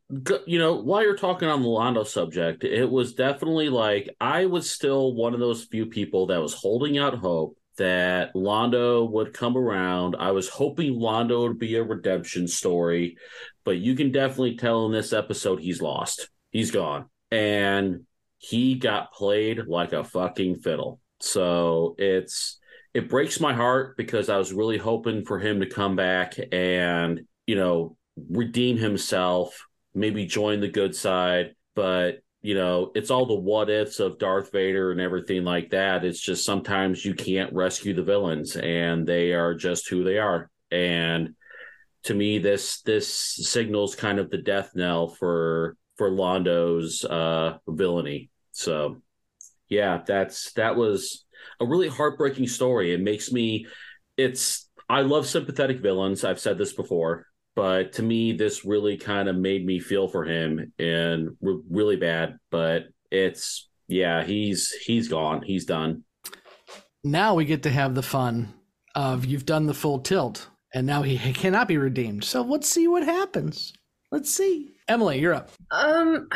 you 0.47 0.59
know, 0.59 0.77
while 0.77 1.03
you're 1.03 1.17
talking 1.17 1.49
on 1.49 1.63
the 1.63 1.69
Londo 1.69 2.07
subject, 2.07 2.63
it 2.63 2.89
was 2.89 3.15
definitely 3.15 3.69
like 3.69 4.15
I 4.21 4.47
was 4.47 4.71
still 4.71 5.15
one 5.15 5.35
of 5.35 5.41
those 5.41 5.65
few 5.65 5.87
people 5.87 6.27
that 6.27 6.41
was 6.41 6.55
holding 6.55 6.99
out 6.99 7.15
hope 7.19 7.59
that 7.79 8.35
Londo 8.35 9.11
would 9.11 9.33
come 9.33 9.57
around. 9.57 10.17
I 10.19 10.31
was 10.31 10.49
hoping 10.49 10.95
Londo 10.95 11.49
would 11.49 11.59
be 11.59 11.77
a 11.77 11.83
redemption 11.83 12.47
story, 12.49 13.17
but 13.65 13.79
you 13.79 13.95
can 13.95 14.13
definitely 14.13 14.57
tell 14.57 14.87
in 14.87 14.93
this 14.93 15.13
episode 15.13 15.61
he's 15.61 15.83
lost. 15.83 16.29
He's 16.51 16.71
gone. 16.71 17.07
And 17.31 18.07
he 18.39 18.75
got 18.77 19.13
played 19.13 19.67
like 19.67 19.93
a 19.93 20.05
fucking 20.05 20.61
fiddle. 20.61 21.01
So 21.21 21.95
it's 21.99 22.59
it 22.93 23.09
breaks 23.09 23.41
my 23.41 23.53
heart 23.53 23.97
because 23.97 24.29
I 24.29 24.39
was 24.39 24.53
really 24.53 24.79
hoping 24.79 25.25
for 25.25 25.39
him 25.39 25.61
to 25.61 25.67
come 25.67 25.97
back 25.97 26.35
and, 26.53 27.23
you 27.47 27.57
know, 27.57 27.97
redeem 28.31 28.77
himself, 28.77 29.67
maybe 29.95 30.27
join 30.27 30.61
the 30.61 30.69
good 30.69 30.95
side, 30.95 31.55
but 31.75 32.21
you 32.45 32.55
know, 32.55 32.93
it's 32.95 33.11
all 33.11 33.25
the 33.25 33.35
what 33.35 33.71
ifs 33.71 34.01
of 34.01 34.19
Darth 34.19 34.53
Vader 34.53 34.93
and 34.93 35.01
everything 35.01 35.45
like 35.45 35.71
that. 35.71 36.05
It's 36.05 36.21
just 36.21 36.45
sometimes 36.45 37.03
you 37.03 37.15
can't 37.15 37.51
rescue 37.55 37.95
the 37.95 38.03
villains 38.03 38.55
and 38.55 39.07
they 39.07 39.33
are 39.33 39.55
just 39.55 39.89
who 39.89 40.05
they 40.05 40.19
are. 40.19 40.51
And 40.71 41.37
to 42.03 42.13
me, 42.13 42.39
this 42.39 42.83
this 42.83 43.09
signals 43.09 43.95
kind 43.95 44.19
of 44.19 44.29
the 44.29 44.37
death 44.37 44.73
knell 44.75 45.09
for 45.09 45.79
for 45.97 46.11
Londo's 46.11 47.03
uh 47.03 47.57
villainy. 47.67 48.29
So 48.53 49.01
yeah, 49.71 50.03
that's 50.07 50.53
that 50.53 50.77
was 50.77 51.25
a 51.61 51.65
really 51.65 51.89
heartbreaking 51.89 52.49
story. 52.49 52.93
It 52.93 53.01
makes 53.01 53.33
me 53.33 53.69
it's 54.19 54.69
I 54.87 55.01
love 55.01 55.27
sympathetic 55.27 55.81
villains. 55.81 56.25
I've 56.25 56.41
said 56.41 56.59
this 56.59 56.75
before 56.75 57.27
but 57.55 57.93
to 57.93 58.03
me 58.03 58.33
this 58.33 58.65
really 58.65 58.97
kind 58.97 59.29
of 59.29 59.37
made 59.37 59.65
me 59.65 59.79
feel 59.79 60.09
for 60.09 60.25
him 60.25 60.73
and 60.79 61.31
re- 61.41 61.63
really 61.71 61.97
bad 61.97 62.37
but 62.51 62.85
it's 63.11 63.69
yeah 63.89 64.25
he's 64.25 64.71
he's 64.85 65.09
gone 65.09 65.43
he's 65.43 65.65
done 65.65 66.03
Now 67.03 67.35
we 67.35 67.45
get 67.45 67.63
to 67.65 67.71
have 67.71 67.95
the 67.95 68.03
fun 68.03 68.55
of 68.95 69.25
you've 69.25 69.47
done 69.47 69.67
the 69.67 69.75
full 69.75 69.99
tilt 69.99 70.49
and 70.75 70.87
now 70.87 71.03
he, 71.03 71.17
he 71.17 71.33
cannot 71.33 71.69
be 71.69 71.79
redeemed. 71.79 72.25
So 72.25 72.43
let's 72.43 72.69
see 72.69 72.89
what 72.89 73.05
happens. 73.05 73.73
Let's 74.11 74.35
see. 74.35 74.73
Emily, 74.89 75.21
you're 75.21 75.33
up. 75.33 75.51
Um, 75.71 76.29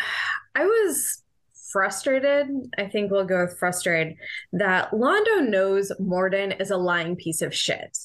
I 0.55 0.65
was 0.65 1.23
frustrated. 1.73 2.47
I 2.79 2.87
think 2.87 3.11
we'll 3.11 3.25
go 3.25 3.45
with 3.45 3.59
frustrated 3.59 4.17
that 4.53 4.93
Londo 4.93 5.47
knows 5.47 5.93
Morden 5.99 6.53
is 6.53 6.71
a 6.71 6.77
lying 6.77 7.17
piece 7.17 7.43
of 7.43 7.55
shit. 7.55 7.99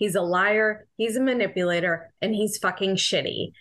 He's 0.00 0.14
a 0.14 0.22
liar, 0.22 0.88
he's 0.96 1.14
a 1.14 1.20
manipulator, 1.20 2.10
and 2.22 2.34
he's 2.34 2.56
fucking 2.56 2.96
shitty. 2.96 3.52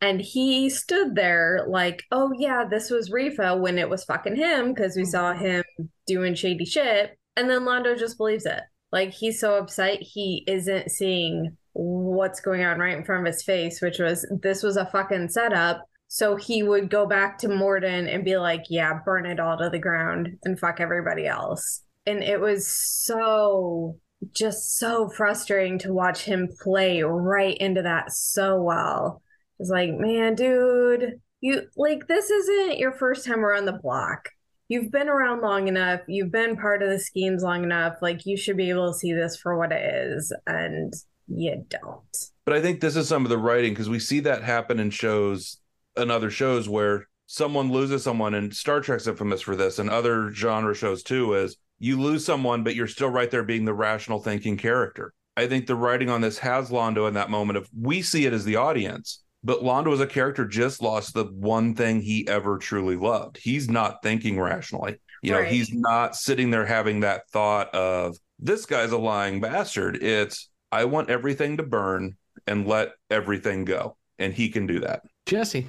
And 0.00 0.20
he 0.20 0.70
stood 0.70 1.16
there 1.16 1.66
like, 1.68 2.04
oh 2.12 2.32
yeah, 2.38 2.64
this 2.70 2.88
was 2.88 3.10
Refa 3.10 3.60
when 3.60 3.78
it 3.78 3.90
was 3.90 4.04
fucking 4.04 4.36
him 4.36 4.72
because 4.72 4.96
we 4.96 5.04
saw 5.04 5.32
mm-hmm. 5.32 5.44
him 5.44 5.64
doing 6.06 6.36
shady 6.36 6.64
shit. 6.64 7.18
And 7.36 7.50
then 7.50 7.62
Londo 7.62 7.98
just 7.98 8.16
believes 8.16 8.46
it. 8.46 8.60
Like 8.92 9.10
he's 9.10 9.40
so 9.40 9.56
upset 9.56 9.98
he 10.00 10.44
isn't 10.46 10.92
seeing 10.92 11.56
what's 11.72 12.40
going 12.40 12.64
on 12.64 12.78
right 12.78 12.96
in 12.96 13.04
front 13.04 13.26
of 13.26 13.34
his 13.34 13.42
face, 13.42 13.82
which 13.82 13.98
was 13.98 14.24
this 14.40 14.62
was 14.62 14.76
a 14.76 14.86
fucking 14.86 15.30
setup. 15.30 15.84
So 16.06 16.36
he 16.36 16.62
would 16.62 16.90
go 16.90 17.06
back 17.06 17.38
to 17.38 17.48
Morden 17.48 18.06
and 18.06 18.24
be 18.24 18.36
like, 18.36 18.66
yeah, 18.70 19.00
burn 19.04 19.26
it 19.26 19.40
all 19.40 19.58
to 19.58 19.68
the 19.68 19.80
ground 19.80 20.38
and 20.44 20.58
fuck 20.58 20.80
everybody 20.80 21.26
else. 21.26 21.82
And 22.06 22.22
it 22.22 22.40
was 22.40 22.68
so 22.68 23.96
just 24.32 24.78
so 24.78 25.08
frustrating 25.08 25.78
to 25.80 25.92
watch 25.92 26.22
him 26.22 26.48
play 26.60 27.02
right 27.02 27.56
into 27.58 27.82
that 27.82 28.12
so 28.12 28.60
well. 28.60 29.22
It's 29.58 29.70
like, 29.70 29.90
man, 29.92 30.34
dude, 30.34 31.20
you 31.40 31.62
like 31.76 32.06
this 32.06 32.30
isn't 32.30 32.78
your 32.78 32.92
first 32.92 33.26
time 33.26 33.44
around 33.44 33.66
the 33.66 33.72
block. 33.72 34.30
You've 34.68 34.90
been 34.90 35.08
around 35.08 35.40
long 35.40 35.68
enough. 35.68 36.00
You've 36.06 36.32
been 36.32 36.56
part 36.56 36.82
of 36.82 36.90
the 36.90 36.98
schemes 36.98 37.42
long 37.42 37.64
enough. 37.64 37.94
Like 38.02 38.26
you 38.26 38.36
should 38.36 38.56
be 38.56 38.70
able 38.70 38.92
to 38.92 38.98
see 38.98 39.12
this 39.12 39.36
for 39.36 39.56
what 39.56 39.72
it 39.72 39.82
is, 39.82 40.32
and 40.46 40.92
you 41.26 41.64
don't. 41.68 42.16
But 42.44 42.54
I 42.54 42.60
think 42.60 42.80
this 42.80 42.96
is 42.96 43.08
some 43.08 43.24
of 43.24 43.30
the 43.30 43.38
writing 43.38 43.72
because 43.72 43.88
we 43.88 43.98
see 43.98 44.20
that 44.20 44.42
happen 44.42 44.78
in 44.78 44.90
shows 44.90 45.58
and 45.96 46.10
other 46.10 46.30
shows 46.30 46.68
where 46.68 47.08
someone 47.26 47.72
loses 47.72 48.02
someone, 48.02 48.34
and 48.34 48.54
Star 48.54 48.80
Trek's 48.80 49.06
infamous 49.06 49.40
for 49.40 49.56
this, 49.56 49.78
and 49.78 49.88
other 49.88 50.32
genre 50.32 50.74
shows 50.74 51.02
too. 51.02 51.34
Is 51.34 51.56
you 51.78 52.00
lose 52.00 52.24
someone, 52.24 52.64
but 52.64 52.74
you're 52.74 52.86
still 52.86 53.10
right 53.10 53.30
there 53.30 53.42
being 53.44 53.64
the 53.64 53.74
rational 53.74 54.18
thinking 54.20 54.56
character. 54.56 55.12
I 55.36 55.46
think 55.46 55.66
the 55.66 55.76
writing 55.76 56.10
on 56.10 56.20
this 56.20 56.38
has 56.38 56.70
Londo 56.70 57.06
in 57.06 57.14
that 57.14 57.30
moment 57.30 57.56
of 57.56 57.68
we 57.78 58.02
see 58.02 58.26
it 58.26 58.32
as 58.32 58.44
the 58.44 58.56
audience, 58.56 59.22
but 59.44 59.62
Londo 59.62 59.92
as 59.92 60.00
a 60.00 60.06
character 60.06 60.44
just 60.46 60.82
lost 60.82 61.14
the 61.14 61.24
one 61.26 61.74
thing 61.74 62.00
he 62.00 62.26
ever 62.26 62.58
truly 62.58 62.96
loved. 62.96 63.36
He's 63.36 63.70
not 63.70 64.02
thinking 64.02 64.40
rationally. 64.40 65.00
You 65.22 65.32
know, 65.32 65.40
Right. 65.40 65.50
he's 65.52 65.72
not 65.72 66.16
sitting 66.16 66.50
there 66.50 66.66
having 66.66 67.00
that 67.00 67.28
thought 67.30 67.72
of 67.74 68.16
this 68.40 68.66
guy's 68.66 68.92
a 68.92 68.98
lying 68.98 69.40
bastard. 69.40 70.02
It's 70.02 70.48
I 70.70 70.84
want 70.84 71.10
everything 71.10 71.56
to 71.56 71.62
burn 71.62 72.16
and 72.46 72.66
let 72.66 72.92
everything 73.10 73.64
go. 73.64 73.96
And 74.18 74.32
he 74.34 74.48
can 74.48 74.66
do 74.66 74.80
that. 74.80 75.02
Jessi. 75.26 75.66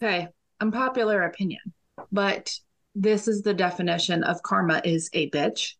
Okay, 0.00 0.28
unpopular 0.60 1.22
opinion, 1.22 1.60
but 2.12 2.52
this 2.94 3.28
is 3.28 3.42
the 3.42 3.54
definition 3.54 4.24
of 4.24 4.42
karma 4.42 4.80
is 4.84 5.10
a 5.12 5.30
bitch. 5.30 5.74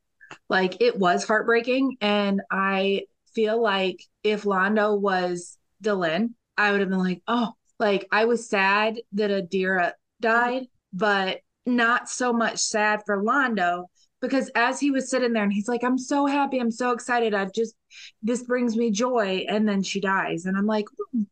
Like 0.49 0.81
it 0.81 0.97
was 0.99 1.25
heartbreaking, 1.25 1.97
and 2.01 2.41
I 2.51 3.03
feel 3.35 3.61
like 3.61 4.03
if 4.23 4.45
Londo 4.45 4.99
was 4.99 5.59
Dylan, 5.83 6.35
I 6.57 6.71
would 6.71 6.81
have 6.81 6.91
been 6.91 6.99
like, 6.99 7.23
oh, 7.27 7.53
like 7.79 8.07
I 8.13 8.27
was 8.27 8.49
sad 8.49 9.01
that 9.13 9.31
Adira 9.31 9.93
died, 10.21 10.67
but 10.93 11.41
not 11.67 12.09
so 12.09 12.33
much 12.33 12.59
sad 12.59 13.03
for 13.07 13.23
Londo 13.23 13.87
because 14.21 14.51
as 14.55 14.79
he 14.79 14.91
was 14.91 15.11
sitting 15.11 15.33
there 15.33 15.43
and 15.43 15.53
he's 15.53 15.69
like, 15.69 15.83
I'm 15.83 15.99
so 15.99 16.27
happy, 16.27 16.59
I'm 16.59 16.71
so 16.71 16.93
excited, 16.93 17.35
I've 17.35 17.53
just 17.53 17.75
this 18.23 18.43
brings 18.43 18.77
me 18.77 18.91
joy, 18.91 19.47
and 19.49 19.69
then 19.69 19.83
she 19.83 20.01
dies, 20.01 20.45
and 20.45 20.57
I'm 20.57 20.67
like, 20.67 20.87
"Hmm, 21.13 21.23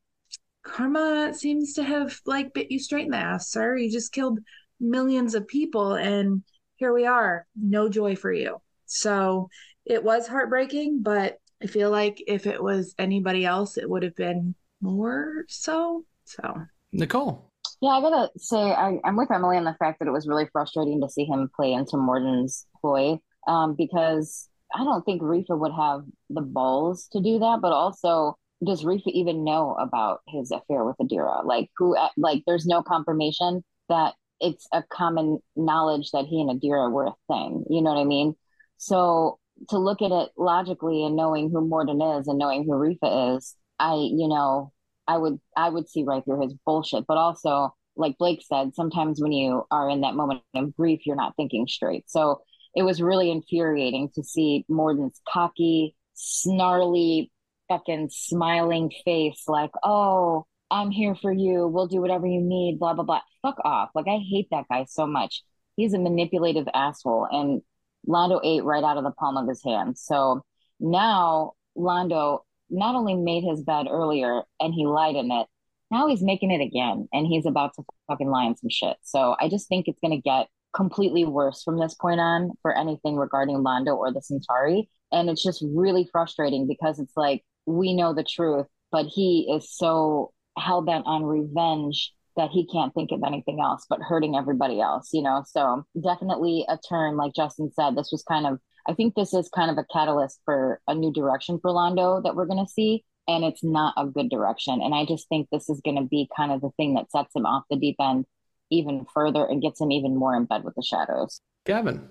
karma 0.62 1.34
seems 1.34 1.74
to 1.74 1.82
have 1.82 2.20
like 2.26 2.54
bit 2.54 2.70
you 2.70 2.78
straight 2.78 3.06
in 3.06 3.10
the 3.12 3.18
ass, 3.18 3.50
sir. 3.50 3.76
You 3.76 3.90
just 3.90 4.12
killed 4.12 4.40
millions 4.80 5.34
of 5.34 5.48
people 5.48 5.94
and 5.94 6.42
here 6.76 6.92
we 6.92 7.06
are. 7.06 7.46
No 7.56 7.88
joy 7.88 8.16
for 8.16 8.32
you. 8.32 8.58
So 8.86 9.50
it 9.84 10.02
was 10.02 10.26
heartbreaking, 10.26 11.02
but 11.02 11.38
I 11.62 11.66
feel 11.66 11.90
like 11.90 12.22
if 12.26 12.46
it 12.46 12.62
was 12.62 12.94
anybody 12.98 13.44
else, 13.44 13.76
it 13.76 13.90
would 13.90 14.04
have 14.04 14.14
been 14.14 14.54
more 14.80 15.44
so. 15.48 16.04
So 16.24 16.62
Nicole. 16.92 17.50
Yeah, 17.80 17.90
I 17.90 18.00
gotta 18.00 18.30
say, 18.36 18.58
I, 18.58 18.98
I'm 19.04 19.16
with 19.16 19.30
Emily 19.30 19.56
on 19.56 19.64
the 19.64 19.76
fact 19.78 19.98
that 19.98 20.08
it 20.08 20.12
was 20.12 20.26
really 20.26 20.48
frustrating 20.52 21.00
to 21.00 21.08
see 21.08 21.24
him 21.24 21.50
play 21.54 21.72
into 21.72 21.96
Morden's 21.96 22.66
ploy 22.80 23.18
um, 23.46 23.74
because 23.76 24.48
I 24.74 24.84
don't 24.84 25.04
think 25.04 25.22
Refa 25.22 25.58
would 25.58 25.72
have 25.72 26.02
the 26.30 26.40
balls 26.40 27.08
to 27.12 27.20
do 27.20 27.38
that. 27.38 27.58
But 27.62 27.72
also, 27.72 28.36
does 28.64 28.84
Refa 28.84 29.06
even 29.06 29.44
know 29.44 29.74
about 29.78 30.20
his 30.28 30.50
affair 30.50 30.84
with 30.84 30.96
Adira? 31.00 31.44
Like, 31.44 31.70
who? 31.76 31.96
Like, 32.16 32.42
there's 32.46 32.66
no 32.66 32.82
confirmation 32.82 33.64
that 33.88 34.14
it's 34.40 34.66
a 34.72 34.82
common 34.82 35.38
knowledge 35.56 36.10
that 36.12 36.26
he 36.26 36.40
and 36.40 36.60
Adira 36.60 36.90
were 36.90 37.06
a 37.06 37.14
thing. 37.28 37.64
You 37.68 37.82
know 37.82 37.92
what 37.92 38.00
I 38.00 38.04
mean? 38.04 38.34
So 38.76 39.38
to 39.70 39.78
look 39.78 40.02
at 40.02 40.12
it 40.12 40.30
logically 40.36 41.04
and 41.04 41.16
knowing 41.16 41.50
who 41.50 41.66
Morden 41.66 42.00
is 42.00 42.28
and 42.28 42.38
knowing 42.38 42.64
who 42.64 42.72
Refa 42.72 43.36
is, 43.36 43.56
I, 43.78 43.94
you 43.94 44.28
know, 44.28 44.72
I 45.06 45.18
would 45.18 45.38
I 45.56 45.68
would 45.68 45.88
see 45.88 46.04
right 46.04 46.24
through 46.24 46.42
his 46.42 46.54
bullshit. 46.64 47.06
But 47.06 47.16
also, 47.16 47.74
like 47.96 48.18
Blake 48.18 48.42
said, 48.46 48.74
sometimes 48.74 49.20
when 49.20 49.32
you 49.32 49.64
are 49.70 49.88
in 49.88 50.02
that 50.02 50.14
moment 50.14 50.42
of 50.54 50.74
grief, 50.76 51.00
you're 51.04 51.16
not 51.16 51.34
thinking 51.36 51.66
straight. 51.66 52.08
So 52.08 52.42
it 52.74 52.82
was 52.82 53.02
really 53.02 53.30
infuriating 53.30 54.10
to 54.14 54.22
see 54.22 54.64
Morden's 54.68 55.20
cocky, 55.28 55.96
snarly, 56.14 57.32
fucking 57.68 58.10
smiling 58.12 58.92
face, 59.04 59.44
like, 59.48 59.70
oh, 59.84 60.46
I'm 60.70 60.90
here 60.90 61.14
for 61.14 61.32
you. 61.32 61.66
We'll 61.66 61.86
do 61.86 62.00
whatever 62.00 62.26
you 62.26 62.40
need, 62.40 62.78
blah, 62.78 62.94
blah, 62.94 63.04
blah. 63.04 63.20
Fuck 63.42 63.56
off. 63.64 63.90
Like, 63.94 64.06
I 64.08 64.18
hate 64.18 64.48
that 64.50 64.66
guy 64.70 64.84
so 64.88 65.06
much. 65.06 65.42
He's 65.76 65.94
a 65.94 65.98
manipulative 65.98 66.66
asshole. 66.74 67.28
And 67.30 67.62
Londo 68.06 68.40
ate 68.44 68.64
right 68.64 68.84
out 68.84 68.96
of 68.96 69.04
the 69.04 69.10
palm 69.12 69.36
of 69.36 69.48
his 69.48 69.62
hand. 69.64 69.98
So 69.98 70.42
now 70.80 71.52
Londo 71.76 72.40
not 72.70 72.94
only 72.94 73.14
made 73.14 73.44
his 73.44 73.62
bed 73.62 73.86
earlier 73.90 74.42
and 74.60 74.74
he 74.74 74.86
lied 74.86 75.16
in 75.16 75.30
it, 75.30 75.46
now 75.90 76.06
he's 76.06 76.22
making 76.22 76.50
it 76.50 76.60
again 76.60 77.08
and 77.12 77.26
he's 77.26 77.46
about 77.46 77.74
to 77.74 77.82
fucking 78.08 78.28
lie 78.28 78.44
in 78.44 78.56
some 78.56 78.70
shit. 78.70 78.96
So 79.02 79.36
I 79.40 79.48
just 79.48 79.68
think 79.68 79.88
it's 79.88 80.00
going 80.00 80.16
to 80.16 80.22
get 80.22 80.48
completely 80.74 81.24
worse 81.24 81.62
from 81.62 81.78
this 81.78 81.94
point 81.94 82.20
on 82.20 82.50
for 82.60 82.76
anything 82.76 83.16
regarding 83.16 83.56
Londo 83.56 83.96
or 83.96 84.12
the 84.12 84.20
Centauri. 84.20 84.90
And 85.10 85.30
it's 85.30 85.42
just 85.42 85.64
really 85.66 86.06
frustrating 86.12 86.66
because 86.68 86.98
it's 86.98 87.16
like 87.16 87.42
we 87.66 87.94
know 87.94 88.12
the 88.12 88.24
truth, 88.24 88.66
but 88.92 89.06
he 89.06 89.50
is 89.50 89.74
so 89.74 90.32
hell 90.58 90.82
bent 90.82 91.06
on 91.06 91.24
revenge 91.24 92.12
that 92.36 92.50
he 92.50 92.66
can't 92.66 92.94
think 92.94 93.10
of 93.10 93.22
anything 93.26 93.60
else 93.60 93.84
but 93.90 94.00
hurting 94.00 94.36
everybody 94.36 94.80
else, 94.80 95.10
you 95.12 95.22
know? 95.22 95.42
So 95.46 95.84
definitely 96.00 96.64
a 96.68 96.78
turn, 96.88 97.16
like 97.16 97.34
Justin 97.34 97.70
said, 97.72 97.96
this 97.96 98.10
was 98.12 98.22
kind 98.22 98.46
of, 98.46 98.58
I 98.88 98.94
think 98.94 99.14
this 99.14 99.34
is 99.34 99.50
kind 99.54 99.70
of 99.70 99.76
a 99.78 99.86
catalyst 99.92 100.40
for 100.44 100.80
a 100.86 100.94
new 100.94 101.12
direction 101.12 101.58
for 101.60 101.70
Londo 101.70 102.22
that 102.22 102.36
we're 102.36 102.46
going 102.46 102.64
to 102.64 102.70
see. 102.70 103.04
And 103.26 103.44
it's 103.44 103.62
not 103.62 103.92
a 103.98 104.06
good 104.06 104.30
direction. 104.30 104.80
And 104.80 104.94
I 104.94 105.04
just 105.04 105.28
think 105.28 105.48
this 105.50 105.68
is 105.68 105.82
going 105.84 105.96
to 105.96 106.08
be 106.08 106.30
kind 106.34 106.52
of 106.52 106.62
the 106.62 106.70
thing 106.76 106.94
that 106.94 107.10
sets 107.10 107.34
him 107.34 107.44
off 107.44 107.64
the 107.68 107.76
deep 107.76 107.96
end 108.00 108.24
even 108.70 109.04
further 109.12 109.44
and 109.44 109.60
gets 109.60 109.80
him 109.80 109.90
even 109.92 110.16
more 110.16 110.34
in 110.34 110.44
bed 110.44 110.64
with 110.64 110.74
the 110.74 110.82
shadows. 110.82 111.40
Gavin. 111.66 112.08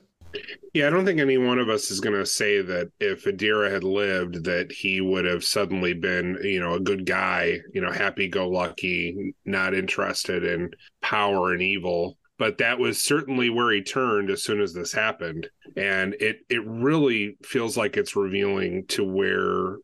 Yeah, 0.74 0.88
I 0.88 0.90
don't 0.90 1.06
think 1.06 1.20
any 1.20 1.38
one 1.38 1.60
of 1.60 1.70
us 1.70 1.90
is 1.90 2.00
going 2.00 2.16
to 2.16 2.26
say 2.26 2.62
that 2.62 2.92
if 3.00 3.26
Adira 3.26 3.72
had 3.72 3.84
lived, 3.84 4.44
that 4.44 4.72
he 4.72 5.02
would 5.02 5.26
have 5.26 5.44
suddenly 5.44 5.94
been, 5.94 6.38
you 6.44 6.60
know, 6.60 6.74
a 6.74 6.80
good 6.80 7.06
guy, 7.06 7.58
you 7.74 7.82
know, 7.82 7.92
happy 7.92 8.28
go 8.28 8.50
lucky, 8.50 9.34
not 9.46 9.74
interested 9.74 10.44
in 10.44 10.72
power 11.02 11.54
and 11.54 11.62
evil. 11.62 12.18
But 12.38 12.60
that 12.60 12.78
was 12.78 13.02
certainly 13.02 13.50
where 13.50 13.72
he 13.72 13.82
turned 13.82 14.30
as 14.30 14.44
soon 14.44 14.62
as 14.62 14.74
this 14.74 14.94
happened. 14.94 15.50
And 15.76 16.14
it 16.20 16.38
it 16.50 16.64
really 16.66 17.38
feels 17.44 17.76
like 17.76 17.98
it's 17.98 18.16
revealing 18.16 18.86
to 18.90 19.04
where 19.04 19.78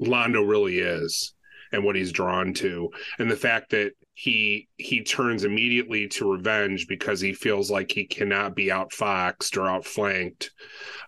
Londo 0.00 0.48
really 0.48 0.78
is 0.78 1.34
and 1.72 1.84
what 1.84 1.96
he's 1.96 2.12
drawn 2.12 2.54
to. 2.54 2.90
And 3.18 3.30
the 3.30 3.36
fact 3.36 3.70
that 3.70 3.92
he 4.14 4.68
he 4.76 5.02
turns 5.02 5.44
immediately 5.44 6.06
to 6.06 6.30
revenge 6.30 6.86
because 6.88 7.20
he 7.20 7.32
feels 7.32 7.70
like 7.70 7.90
he 7.90 8.06
cannot 8.06 8.54
be 8.54 8.66
outfoxed 8.68 9.56
or 9.56 9.68
outflanked 9.68 10.52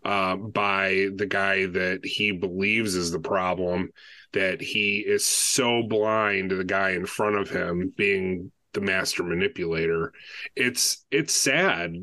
uh, 0.04 0.34
by 0.36 1.08
the 1.14 1.26
guy 1.26 1.66
that 1.66 2.04
he 2.04 2.32
believes 2.32 2.96
is 2.96 3.12
the 3.12 3.20
problem. 3.20 3.90
That 4.32 4.60
he 4.60 4.98
is 4.98 5.24
so 5.24 5.84
blind 5.88 6.50
to 6.50 6.56
the 6.56 6.64
guy 6.64 6.90
in 6.90 7.06
front 7.06 7.36
of 7.36 7.48
him 7.48 7.94
being 7.96 8.50
the 8.74 8.80
master 8.80 9.22
manipulator. 9.22 10.12
It's 10.56 11.06
it's 11.10 11.32
sad, 11.32 11.94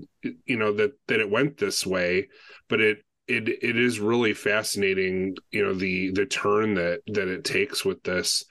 you 0.45 0.57
know 0.57 0.73
that 0.73 0.93
that 1.07 1.19
it 1.19 1.29
went 1.29 1.57
this 1.57 1.85
way, 1.85 2.29
but 2.69 2.79
it 2.79 2.99
it 3.27 3.47
it 3.47 3.77
is 3.77 3.99
really 3.99 4.33
fascinating 4.33 5.35
you 5.51 5.63
know 5.63 5.73
the 5.73 6.11
the 6.11 6.25
turn 6.25 6.73
that 6.73 6.99
that 7.07 7.27
it 7.27 7.43
takes 7.43 7.85
with 7.85 8.03
this 8.03 8.43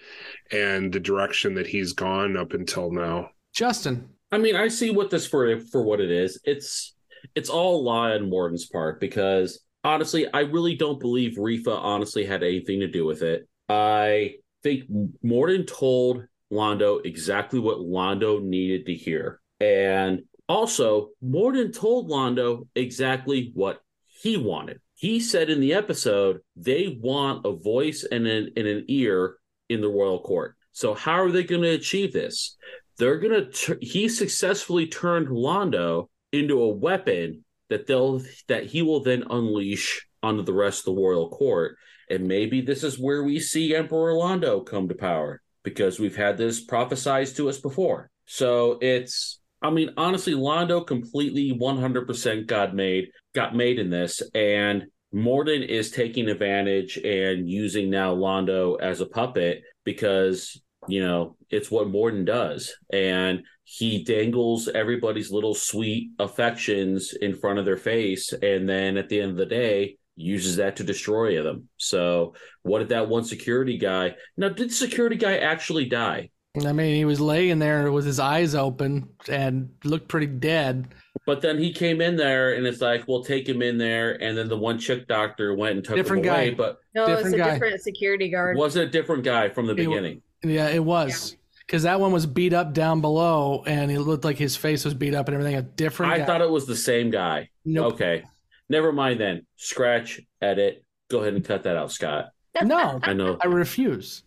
and 0.51 0.93
the 0.93 1.01
direction 1.01 1.55
that 1.55 1.67
he's 1.67 1.93
gone 1.93 2.37
up 2.37 2.53
until 2.53 2.91
now 2.91 3.29
justin 3.55 4.09
I 4.33 4.39
mean, 4.39 4.57
I 4.57 4.69
see 4.69 4.91
what 4.91 5.11
this 5.11 5.27
for 5.27 5.61
for 5.61 5.83
what 5.83 6.01
it 6.01 6.11
is. 6.11 6.41
It's 6.45 6.95
it's 7.35 7.51
all 7.51 7.85
lie 7.85 8.13
on 8.13 8.31
Morden's 8.31 8.67
part 8.67 8.99
because 8.99 9.61
honestly, 9.85 10.27
I 10.33 10.41
really 10.41 10.75
don't 10.75 10.99
believe 10.99 11.37
Refa 11.37 11.79
honestly 11.79 12.25
had 12.25 12.43
anything 12.43 12.81
to 12.81 12.89
do 12.89 13.05
with 13.05 13.21
it. 13.21 13.47
I 13.69 14.37
think 14.63 14.85
Morden 15.23 15.67
told 15.67 16.25
Londo 16.51 17.05
exactly 17.05 17.61
what 17.61 17.79
Londo 17.79 18.43
needed 18.43 18.87
to 18.87 18.95
hear. 18.95 19.41
And 19.61 20.23
also, 20.49 21.11
Morden 21.21 21.71
told 21.71 22.09
Londo 22.09 22.67
exactly 22.75 23.53
what 23.55 23.82
he 24.23 24.37
wanted. 24.37 24.81
He 24.95 25.19
said 25.19 25.51
in 25.51 25.61
the 25.61 25.75
episode, 25.75 26.41
they 26.55 26.97
want 27.01 27.45
a 27.45 27.53
voice 27.53 28.05
and 28.05 28.25
an, 28.27 28.53
and 28.57 28.67
an 28.69 28.85
ear 28.87 29.37
in 29.69 29.81
the 29.81 29.89
royal 29.89 30.21
court. 30.21 30.55
So, 30.71 30.95
how 30.95 31.21
are 31.23 31.31
they 31.31 31.43
going 31.43 31.63
to 31.63 31.71
achieve 31.71 32.13
this? 32.13 32.57
They're 32.99 33.19
going 33.19 33.51
to, 33.51 33.79
he 33.81 34.09
successfully 34.09 34.87
turned 34.87 35.29
Londo 35.29 36.09
into 36.31 36.63
a 36.63 36.69
weapon 36.69 37.45
that 37.69 37.87
they'll, 37.87 38.23
that 38.47 38.67
he 38.67 38.83
will 38.83 39.03
then 39.03 39.25
unleash 39.29 40.07
onto 40.23 40.43
the 40.43 40.53
rest 40.53 40.81
of 40.81 40.95
the 40.95 41.01
royal 41.01 41.29
court. 41.29 41.77
And 42.09 42.29
maybe 42.29 42.61
this 42.61 42.85
is 42.85 42.99
where 42.99 43.25
we 43.25 43.41
see 43.41 43.75
Emperor 43.75 44.13
Londo 44.13 44.65
come 44.65 44.89
to 44.89 44.95
power 44.95 45.41
because 45.65 45.99
we've 45.99 46.17
had 46.17 46.37
this 46.37 46.65
prophesized 46.65 47.37
to 47.37 47.49
us 47.49 47.59
before. 47.59 48.09
So 48.27 48.79
it's, 48.81 49.41
I 49.63 49.71
mean, 49.71 49.91
honestly, 49.97 50.35
Londo 50.35 50.87
completely 50.87 51.59
100% 51.59 52.47
God 52.47 52.75
made, 52.75 53.09
got 53.35 53.55
made 53.55 53.79
in 53.79 53.91
this. 53.91 54.23
And 54.35 54.87
Morden 55.13 55.63
is 55.63 55.91
taking 55.91 56.29
advantage 56.29 56.97
and 56.97 57.49
using 57.49 57.91
now 57.91 58.15
Londo 58.15 58.81
as 58.81 59.01
a 59.01 59.07
puppet 59.07 59.63
because, 59.85 60.61
you 60.89 61.01
know, 61.03 61.37
it's 61.51 61.71
what 61.71 61.91
Morden 61.91 62.25
does. 62.25 62.75
And 62.93 63.43
he 63.65 64.05
dangles 64.05 64.69
everybody's 64.69 65.31
little 65.31 65.55
sweet 65.55 66.11
affections 66.19 67.15
in 67.21 67.35
front 67.35 67.59
of 67.59 67.65
their 67.65 67.77
face. 67.77 68.33
And 68.33 68.69
then 68.69 68.97
at 68.97 69.09
the 69.09 69.21
end 69.21 69.33
of 69.33 69.37
the 69.37 69.47
day, 69.47 69.97
uses 70.17 70.57
that 70.57 70.77
to 70.77 70.85
destroy 70.85 71.43
them. 71.43 71.69
So, 71.79 72.35
what 72.63 72.81
did 72.81 72.91
that 72.91 73.09
one 73.09 73.25
security 73.25 73.79
guy? 73.79 74.15
Now, 74.37 74.51
did 74.51 74.73
security 74.73 75.17
guy 75.17 75.39
actually 75.39 75.87
die? 75.87 76.31
I 76.55 76.73
mean, 76.73 76.95
he 76.95 77.07
was 77.07 77.21
laying 77.21 77.59
there 77.59 77.91
with 77.91 78.05
his 78.05 78.21
eyes 78.21 78.55
open 78.55 79.09
and 79.29 79.71
looked 79.85 80.09
pretty 80.09 80.27
dead. 80.27 80.95
But 81.27 81.41
then 81.41 81.59
he 81.59 81.73
came 81.73 82.01
in 82.01 82.17
there, 82.17 82.55
and 82.55 82.67
it's 82.67 82.81
like, 82.81 83.07
we'll 83.07 83.23
take 83.25 83.49
him 83.49 83.63
in 83.63 83.79
there. 83.79 84.21
And 84.23 84.37
then 84.37 84.49
the 84.49 84.57
one 84.57 84.79
chick 84.79 85.07
doctor 85.07 85.55
went 85.55 85.77
and 85.77 85.85
took 85.85 85.97
Different 85.97 86.25
him 86.25 86.33
away. 86.33 86.51
guy. 86.51 86.57
But 86.57 86.79
No, 86.95 87.05
it's 87.05 87.17
Different 87.23 87.35
a 87.35 87.39
guy. 87.39 87.53
different 87.53 87.81
security 87.83 88.29
guard. 88.29 88.57
was 88.57 88.77
it 88.77 88.89
a 88.89 88.91
different 88.91 89.23
guy 89.23 89.49
from 89.51 89.67
the 89.67 89.73
It 89.73 89.77
beginning? 89.77 90.23
Yeah, 90.43 90.69
it 90.69 90.83
was. 90.83 91.37
Because 91.67 91.85
that 91.85 92.01
one 92.01 92.13
was 92.13 92.27
beat 92.27 92.53
up 92.53 92.73
down 92.75 93.01
below 93.01 93.63
and 93.67 93.91
he 93.91 93.97
looked 93.99 94.25
like 94.25 94.37
his 94.37 94.57
face 94.57 94.85
was 94.85 94.95
beat 94.95 95.15
up 95.15 95.29
and 95.29 95.35
everything. 95.37 95.55
A 95.55 95.63
different 95.63 96.13
I 96.13 96.19
guy. 96.19 96.25
thought 96.27 96.41
it 96.41 96.51
was 96.51 96.67
the 96.67 96.75
same 96.77 97.11
guy. 97.11 97.49
Nope. 97.65 97.95
Okay, 97.95 98.25
never 98.69 98.93
mind 98.93 99.21
then. 99.21 99.47
Scratch, 99.57 100.21
edit. 100.41 100.85
Go 101.09 101.21
ahead 101.21 101.35
and 101.35 101.45
cut 101.45 101.63
that 101.63 101.77
out, 101.77 101.93
Scott. 101.93 102.31
no, 102.65 102.99
I 103.03 103.13
know. 103.13 103.39
I 103.41 103.47
refuse. 103.47 104.25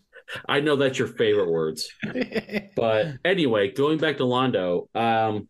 I 0.48 0.60
know 0.60 0.76
that's 0.76 0.98
your 0.98 1.08
favorite 1.08 1.50
words. 1.50 1.88
but 2.76 3.06
anyway, 3.24 3.70
going 3.72 3.98
back 3.98 4.16
to 4.16 4.22
Londo, 4.24 4.88
um, 4.96 5.48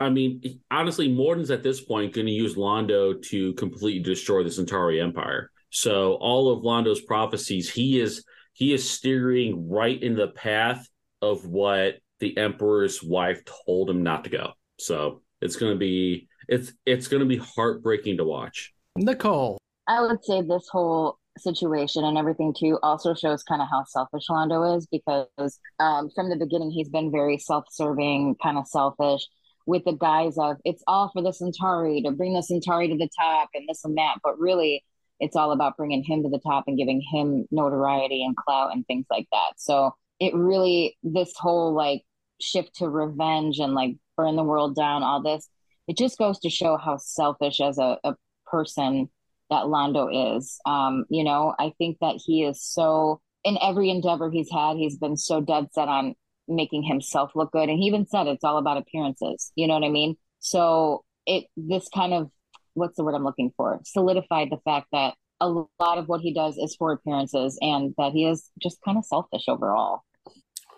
I 0.00 0.08
mean, 0.08 0.60
honestly, 0.70 1.08
Morden's 1.08 1.50
at 1.50 1.62
this 1.62 1.80
point 1.80 2.14
going 2.14 2.26
to 2.26 2.32
use 2.32 2.56
Londo 2.56 3.20
to 3.26 3.52
completely 3.54 4.02
destroy 4.02 4.42
the 4.42 4.50
Centauri 4.50 5.00
Empire. 5.00 5.50
So 5.68 6.14
all 6.14 6.50
of 6.50 6.64
Londo's 6.64 7.02
prophecies, 7.02 7.70
he 7.70 8.00
is 8.00 8.24
he 8.54 8.72
is 8.72 8.88
steering 8.88 9.68
right 9.68 10.02
in 10.02 10.16
the 10.16 10.28
path 10.28 10.88
of 11.22 11.46
what 11.46 11.96
the 12.18 12.36
Emperor's 12.36 13.02
wife 13.02 13.42
told 13.66 13.88
him 13.88 14.02
not 14.02 14.24
to 14.24 14.30
go. 14.30 14.52
So 14.78 15.22
it's 15.40 15.56
going 15.56 15.72
to 15.72 15.78
be 15.78 16.28
it's 16.48 16.72
it's 16.86 17.06
going 17.06 17.20
to 17.20 17.26
be 17.26 17.36
heartbreaking 17.36 18.16
to 18.16 18.24
watch. 18.24 18.72
Nicole. 18.96 19.58
I 19.86 20.02
would 20.02 20.24
say 20.24 20.40
this 20.42 20.68
whole 20.70 21.18
situation 21.38 22.04
and 22.04 22.18
everything 22.18 22.54
too 22.58 22.78
also 22.82 23.14
shows 23.14 23.42
kind 23.42 23.62
of 23.62 23.68
how 23.70 23.84
selfish 23.84 24.26
Londo 24.28 24.76
is 24.76 24.86
because 24.86 25.60
um, 25.78 26.10
from 26.14 26.28
the 26.28 26.36
beginning 26.36 26.70
he's 26.70 26.88
been 26.88 27.10
very 27.10 27.38
self-serving, 27.38 28.36
kind 28.42 28.58
of 28.58 28.66
selfish, 28.66 29.26
with 29.66 29.84
the 29.84 29.92
guise 29.92 30.38
of 30.38 30.56
it's 30.64 30.82
all 30.86 31.10
for 31.12 31.22
the 31.22 31.32
Centauri 31.32 32.02
to 32.02 32.10
bring 32.10 32.34
the 32.34 32.42
Centauri 32.42 32.88
to 32.88 32.96
the 32.96 33.08
top 33.18 33.50
and 33.54 33.68
this 33.68 33.84
and 33.84 33.96
that, 33.96 34.16
but 34.22 34.38
really 34.38 34.84
it's 35.20 35.36
all 35.36 35.52
about 35.52 35.76
bringing 35.76 36.02
him 36.02 36.22
to 36.22 36.30
the 36.30 36.40
top 36.40 36.64
and 36.66 36.78
giving 36.78 37.02
him 37.12 37.46
notoriety 37.50 38.24
and 38.24 38.36
clout 38.36 38.72
and 38.72 38.86
things 38.86 39.06
like 39.10 39.26
that. 39.32 39.52
So 39.58 39.94
it 40.18 40.34
really 40.34 40.96
this 41.02 41.32
whole 41.36 41.74
like 41.74 42.02
shift 42.40 42.76
to 42.76 42.88
revenge 42.88 43.58
and 43.58 43.74
like 43.74 43.96
burn 44.16 44.36
the 44.36 44.44
world 44.44 44.74
down, 44.74 45.02
all 45.02 45.22
this, 45.22 45.48
it 45.86 45.96
just 45.96 46.18
goes 46.18 46.38
to 46.40 46.50
show 46.50 46.76
how 46.76 46.96
selfish 46.96 47.60
as 47.60 47.78
a, 47.78 47.98
a 48.04 48.14
person 48.46 49.08
that 49.50 49.64
Londo 49.64 50.36
is. 50.36 50.58
Um, 50.64 51.04
you 51.10 51.24
know, 51.24 51.54
I 51.58 51.72
think 51.78 51.98
that 52.00 52.20
he 52.24 52.44
is 52.44 52.62
so 52.62 53.20
in 53.44 53.58
every 53.60 53.90
endeavor 53.90 54.30
he's 54.30 54.50
had, 54.50 54.76
he's 54.76 54.96
been 54.96 55.16
so 55.16 55.40
dead 55.40 55.68
set 55.72 55.88
on 55.88 56.14
making 56.50 56.82
himself 56.82 57.32
look 57.34 57.52
good. 57.52 57.68
And 57.68 57.78
he 57.78 57.86
even 57.86 58.06
said 58.06 58.26
it's 58.26 58.44
all 58.44 58.58
about 58.58 58.76
appearances. 58.76 59.52
You 59.54 59.66
know 59.66 59.74
what 59.74 59.84
I 59.84 59.90
mean? 59.90 60.16
So 60.40 61.04
it 61.26 61.44
this 61.56 61.88
kind 61.94 62.12
of 62.12 62.30
what's 62.74 62.96
the 62.96 63.04
word 63.04 63.14
I'm 63.14 63.24
looking 63.24 63.52
for? 63.56 63.80
Solidified 63.84 64.48
the 64.50 64.58
fact 64.64 64.88
that 64.92 65.14
a 65.40 65.48
lot 65.48 65.98
of 65.98 66.08
what 66.08 66.20
he 66.20 66.34
does 66.34 66.58
is 66.58 66.76
for 66.76 66.92
appearances 66.92 67.58
and 67.60 67.94
that 67.96 68.12
he 68.12 68.26
is 68.26 68.50
just 68.60 68.78
kind 68.84 68.98
of 68.98 69.04
selfish 69.04 69.44
overall. 69.48 70.02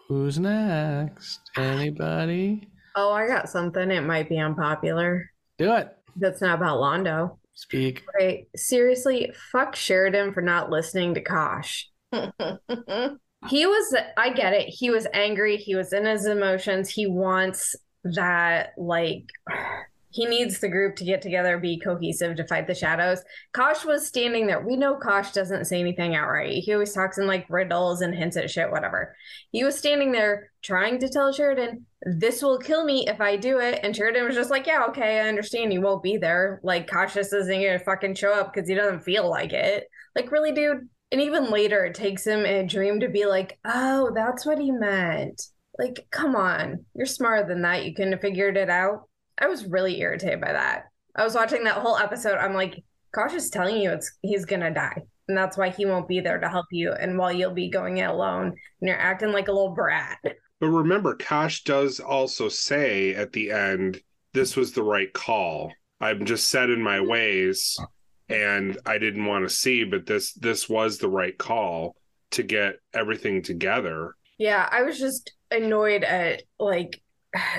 Who's 0.09 0.39
next? 0.39 1.41
Anybody? 1.57 2.69
Oh, 2.95 3.13
I 3.13 3.27
got 3.27 3.49
something. 3.49 3.91
It 3.91 4.03
might 4.03 4.29
be 4.29 4.39
unpopular. 4.39 5.31
Do 5.59 5.75
it. 5.75 5.97
That's 6.17 6.41
not 6.41 6.59
about 6.59 6.79
Londo. 6.79 7.39
Speak. 7.55 8.05
Right. 8.19 8.47
Seriously, 8.57 9.33
fuck 9.51 9.77
Sheridan 9.77 10.33
for 10.33 10.43
not 10.43 10.71
listening 10.71 11.15
to 11.15 11.21
Kosh. 11.21 11.89
he 13.49 13.67
was, 13.67 13.95
I 14.17 14.31
get 14.31 14.53
it. 14.53 14.69
He 14.69 14.91
was 14.91 15.07
angry. 15.13 15.57
He 15.57 15.75
was 15.75 15.93
in 15.93 16.05
his 16.05 16.27
emotions. 16.27 16.89
He 16.89 17.07
wants 17.07 17.75
that, 18.05 18.73
like, 18.77 19.25
he 20.11 20.27
needs 20.27 20.61
the 20.61 20.69
group 20.69 20.95
to 20.97 21.05
get 21.05 21.23
together, 21.23 21.59
be 21.59 21.81
cohesive 21.81 22.37
to 22.37 22.47
fight 22.47 22.67
the 22.67 22.75
shadows. 22.75 23.23
Kosh 23.55 23.83
was 23.85 24.07
standing 24.07 24.47
there. 24.47 24.61
We 24.61 24.77
know 24.77 24.97
Kosh 24.97 25.33
doesn't 25.33 25.65
say 25.65 25.81
anything 25.81 26.15
outright. 26.15 26.63
He 26.63 26.75
always 26.75 26.93
talks 26.93 27.17
in 27.17 27.27
like 27.27 27.47
riddles 27.49 28.03
and 28.03 28.15
hints 28.15 28.37
at 28.37 28.51
shit, 28.51 28.71
whatever. 28.71 29.17
He 29.53 29.65
was 29.65 29.79
standing 29.79 30.13
there 30.13 30.51
trying 30.61 30.99
to 30.99 31.09
tell 31.09 31.33
Sheridan, 31.33 31.87
this 32.03 32.43
will 32.43 32.59
kill 32.59 32.85
me 32.85 33.07
if 33.09 33.23
I 33.23 33.37
do 33.37 33.59
it. 33.59 33.81
And 33.83 33.97
Sheridan 33.97 34.27
was 34.27 34.35
just 34.35 34.51
like, 34.51 34.67
yeah, 34.67 34.85
okay, 34.91 35.21
I 35.21 35.29
understand 35.29 35.73
you 35.73 35.81
won't 35.81 36.03
be 36.03 36.19
there. 36.19 36.61
Like, 36.63 36.89
Kosh 36.89 37.15
just 37.15 37.33
isn't 37.33 37.61
to 37.61 37.79
fucking 37.79 38.15
show 38.15 38.35
up 38.35 38.53
because 38.53 38.69
he 38.69 38.75
doesn't 38.75 39.05
feel 39.05 39.31
like 39.31 39.55
it. 39.55 39.89
Like, 40.15 40.31
really, 40.31 40.53
dude? 40.53 40.91
And 41.13 41.21
even 41.21 41.51
later, 41.51 41.85
it 41.85 41.95
takes 41.95 42.27
him 42.27 42.47
in 42.47 42.65
a 42.65 42.67
dream 42.67 43.01
to 43.01 43.09
be 43.09 43.27
like, 43.27 43.59
oh, 43.67 44.11
that's 44.15 44.47
what 44.47 44.59
he 44.59 44.71
meant. 44.71 45.43
Like, 45.79 46.07
come 46.11 46.35
on. 46.35 46.87
You're 46.95 47.05
smarter 47.05 47.47
than 47.47 47.61
that. 47.63 47.85
You 47.85 47.95
couldn't 47.95 48.13
have 48.13 48.23
figured 48.23 48.57
it 48.57 48.71
out. 48.71 49.09
I 49.39 49.47
was 49.47 49.67
really 49.67 50.01
irritated 50.01 50.41
by 50.41 50.53
that. 50.53 50.85
I 51.15 51.23
was 51.23 51.35
watching 51.35 51.65
that 51.65 51.77
whole 51.77 51.99
episode. 51.99 52.39
I'm 52.39 52.55
like, 52.55 52.83
Kosh 53.15 53.35
is 53.35 53.51
telling 53.51 53.77
you 53.77 53.91
it's 53.91 54.11
he's 54.23 54.47
gonna 54.47 54.73
die. 54.73 55.03
And 55.29 55.37
that's 55.37 55.59
why 55.59 55.69
he 55.69 55.85
won't 55.85 56.09
be 56.09 56.21
there 56.21 56.41
to 56.41 56.49
help 56.49 56.67
you. 56.71 56.93
And 56.93 57.19
while 57.19 57.33
you'll 57.33 57.53
be 57.53 57.69
going 57.69 57.99
it 57.99 58.09
alone 58.09 58.47
and 58.47 58.89
you're 58.89 58.99
acting 58.99 59.33
like 59.33 59.49
a 59.49 59.53
little 59.53 59.75
brat. 59.75 60.19
But 60.61 60.69
remember, 60.69 61.15
Kosh 61.15 61.65
does 61.65 62.01
also 62.01 62.49
say 62.49 63.15
at 63.15 63.33
the 63.33 63.51
end, 63.51 64.01
this 64.33 64.57
was 64.57 64.73
the 64.73 64.83
right 64.83 65.13
call. 65.13 65.73
I'm 66.01 66.25
just 66.25 66.49
set 66.49 66.71
in 66.71 66.81
my 66.81 67.01
ways 67.01 67.79
and 68.29 68.79
I 68.87 68.99
didn't 68.99 69.27
want 69.27 69.49
to 69.49 69.55
see, 69.55 69.85
but 69.85 70.07
this 70.07 70.33
this 70.35 70.69
was 70.69 70.99
the 70.99 71.09
right 71.09 71.37
call 71.37 71.97
to 72.33 72.43
get 72.43 72.77
everything 72.95 73.43
together. 73.43 74.15
Yeah, 74.39 74.69
I 74.71 74.83
was 74.83 74.99
just 74.99 75.33
annoyed 75.51 76.05
at 76.05 76.43
like 76.59 77.01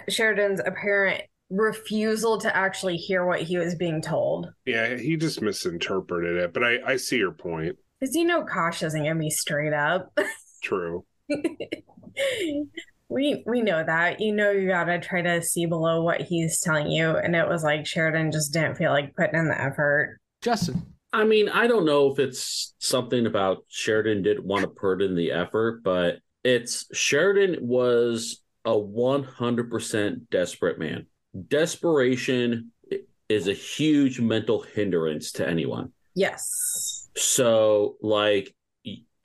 Sheridan's 0.09 0.61
apparent 0.65 1.23
refusal 1.49 2.39
to 2.39 2.55
actually 2.55 2.97
hear 2.97 3.25
what 3.25 3.41
he 3.41 3.57
was 3.57 3.75
being 3.75 4.01
told. 4.01 4.49
Yeah, 4.65 4.97
he 4.97 5.15
just 5.17 5.41
misinterpreted 5.41 6.37
it, 6.37 6.53
but 6.53 6.63
I, 6.63 6.79
I 6.85 6.95
see 6.97 7.17
your 7.17 7.31
point. 7.31 7.77
Because 7.99 8.15
you 8.15 8.25
know 8.25 8.43
Kosh 8.43 8.81
doesn't 8.81 9.03
gonna 9.03 9.29
straight 9.29 9.73
up. 9.73 10.17
True. 10.63 11.05
we 13.09 13.43
we 13.45 13.61
know 13.61 13.83
that. 13.83 14.19
You 14.19 14.33
know 14.33 14.51
you 14.51 14.67
gotta 14.67 14.99
try 14.99 15.21
to 15.21 15.41
see 15.41 15.65
below 15.65 16.01
what 16.03 16.21
he's 16.21 16.59
telling 16.59 16.91
you. 16.91 17.15
And 17.15 17.35
it 17.35 17.47
was 17.47 17.63
like 17.63 17.85
Sheridan 17.85 18.31
just 18.31 18.51
didn't 18.51 18.75
feel 18.75 18.91
like 18.91 19.15
putting 19.15 19.39
in 19.39 19.47
the 19.47 19.59
effort. 19.59 20.19
Justin. 20.43 20.85
I 21.11 21.23
mean, 21.25 21.47
I 21.47 21.67
don't 21.67 21.85
know 21.85 22.11
if 22.11 22.19
it's 22.19 22.73
something 22.79 23.25
about 23.27 23.65
Sheridan 23.69 24.23
didn't 24.23 24.45
want 24.45 24.63
to 24.63 24.67
put 24.67 25.01
in 25.01 25.15
the 25.15 25.31
effort, 25.31 25.83
but 25.83 26.17
it's 26.43 26.85
Sheridan 26.95 27.59
was 27.61 28.41
a 28.65 28.71
100% 28.71 30.29
desperate 30.29 30.79
man. 30.79 31.05
Desperation 31.47 32.71
is 33.29 33.47
a 33.47 33.53
huge 33.53 34.19
mental 34.19 34.61
hindrance 34.61 35.31
to 35.33 35.47
anyone. 35.47 35.91
Yes. 36.15 37.09
So, 37.15 37.97
like, 38.01 38.53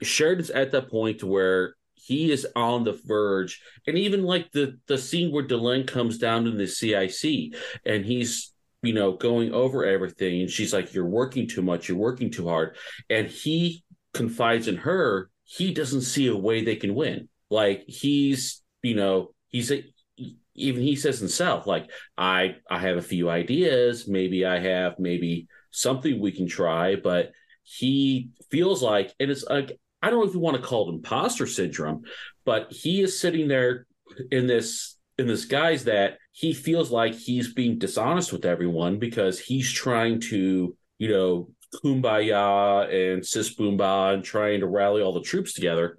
Sheridan's 0.01 0.49
at 0.51 0.71
that 0.71 0.89
point 0.89 1.23
where 1.23 1.75
he 1.95 2.31
is 2.31 2.47
on 2.55 2.83
the 2.83 2.99
verge, 3.05 3.61
and 3.85 3.97
even 3.97 4.23
like 4.23 4.51
the 4.51 4.79
the 4.87 4.97
scene 4.97 5.31
where 5.31 5.45
Delenn 5.45 5.85
comes 5.85 6.17
down 6.17 6.45
to 6.45 6.51
the 6.51 6.65
CIC, 6.65 7.53
and 7.85 8.05
he's 8.05 8.53
you 8.81 8.93
know 8.93 9.13
going 9.13 9.53
over 9.53 9.85
everything, 9.85 10.41
and 10.41 10.49
she's 10.49 10.73
like, 10.73 10.93
"You're 10.93 11.05
working 11.05 11.47
too 11.47 11.61
much. 11.61 11.87
You're 11.87 11.97
working 11.97 12.31
too 12.31 12.47
hard," 12.47 12.77
and 13.09 13.27
he 13.27 13.83
confides 14.13 14.67
in 14.67 14.77
her. 14.77 15.29
He 15.43 15.73
doesn't 15.73 16.01
see 16.01 16.27
a 16.27 16.35
way 16.35 16.63
they 16.63 16.75
can 16.75 16.95
win. 16.95 17.29
Like 17.49 17.83
he's, 17.87 18.61
you 18.83 18.95
know, 18.95 19.33
he's 19.47 19.71
a, 19.71 19.83
even 20.55 20.81
he 20.81 20.95
says 20.95 21.19
himself, 21.19 21.65
like 21.65 21.89
I 22.17 22.57
I 22.69 22.79
have 22.79 22.97
a 22.97 23.01
few 23.01 23.29
ideas, 23.29 24.07
maybe 24.07 24.45
I 24.45 24.59
have 24.59 24.99
maybe 24.99 25.47
something 25.71 26.19
we 26.19 26.31
can 26.31 26.47
try, 26.47 26.95
but 26.95 27.31
he 27.63 28.29
feels 28.51 28.81
like, 28.81 29.13
and 29.19 29.31
it's 29.31 29.43
like 29.43 29.79
I 30.01 30.09
don't 30.09 30.19
know 30.19 30.27
if 30.27 30.33
you 30.33 30.39
want 30.39 30.57
to 30.57 30.67
call 30.67 30.89
it 30.89 30.93
imposter 30.93 31.47
syndrome, 31.47 32.03
but 32.45 32.71
he 32.71 33.01
is 33.01 33.19
sitting 33.19 33.47
there 33.47 33.85
in 34.31 34.47
this 34.47 34.95
in 35.19 35.27
this 35.27 35.45
guise 35.45 35.83
that 35.83 36.17
he 36.31 36.53
feels 36.53 36.89
like 36.91 37.13
he's 37.13 37.53
being 37.53 37.77
dishonest 37.77 38.31
with 38.31 38.45
everyone 38.45 38.97
because 38.97 39.39
he's 39.39 39.71
trying 39.71 40.21
to, 40.21 40.75
you 40.97 41.09
know, 41.09 41.49
kumbaya 41.83 43.13
and 43.13 43.25
sis 43.25 43.55
boomba 43.55 44.13
and 44.13 44.23
trying 44.23 44.61
to 44.61 44.67
rally 44.67 45.01
all 45.01 45.13
the 45.13 45.21
troops 45.21 45.53
together. 45.53 45.97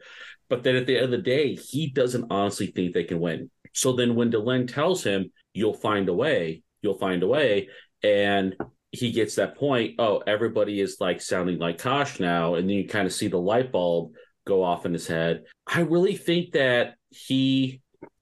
But 0.48 0.64
then 0.64 0.74
at 0.74 0.86
the 0.86 0.96
end 0.96 1.04
of 1.04 1.10
the 1.12 1.18
day, 1.18 1.54
he 1.54 1.90
doesn't 1.90 2.32
honestly 2.32 2.68
think 2.68 2.92
they 2.92 3.04
can 3.04 3.20
win. 3.20 3.50
So 3.72 3.92
then 3.92 4.16
when 4.16 4.32
Delenn 4.32 4.72
tells 4.72 5.04
him, 5.04 5.30
you'll 5.52 5.74
find 5.74 6.08
a 6.08 6.14
way, 6.14 6.62
you'll 6.82 6.98
find 6.98 7.22
a 7.22 7.28
way, 7.28 7.68
and 8.02 8.56
he 8.90 9.12
gets 9.12 9.36
that 9.36 9.56
point, 9.56 9.94
oh, 10.00 10.22
everybody 10.26 10.80
is 10.80 10.96
like 10.98 11.20
sounding 11.20 11.58
like 11.58 11.78
Kosh 11.78 12.18
now, 12.18 12.54
and 12.54 12.68
then 12.68 12.76
you 12.76 12.88
kind 12.88 13.06
of 13.06 13.12
see 13.12 13.28
the 13.28 13.38
light 13.38 13.70
bulb 13.70 14.12
go 14.46 14.64
off 14.64 14.86
in 14.86 14.92
his 14.92 15.06
head. 15.06 15.44
I 15.66 15.80
really 15.80 16.16
think 16.16 16.52
that 16.52 16.94
he 17.10 17.80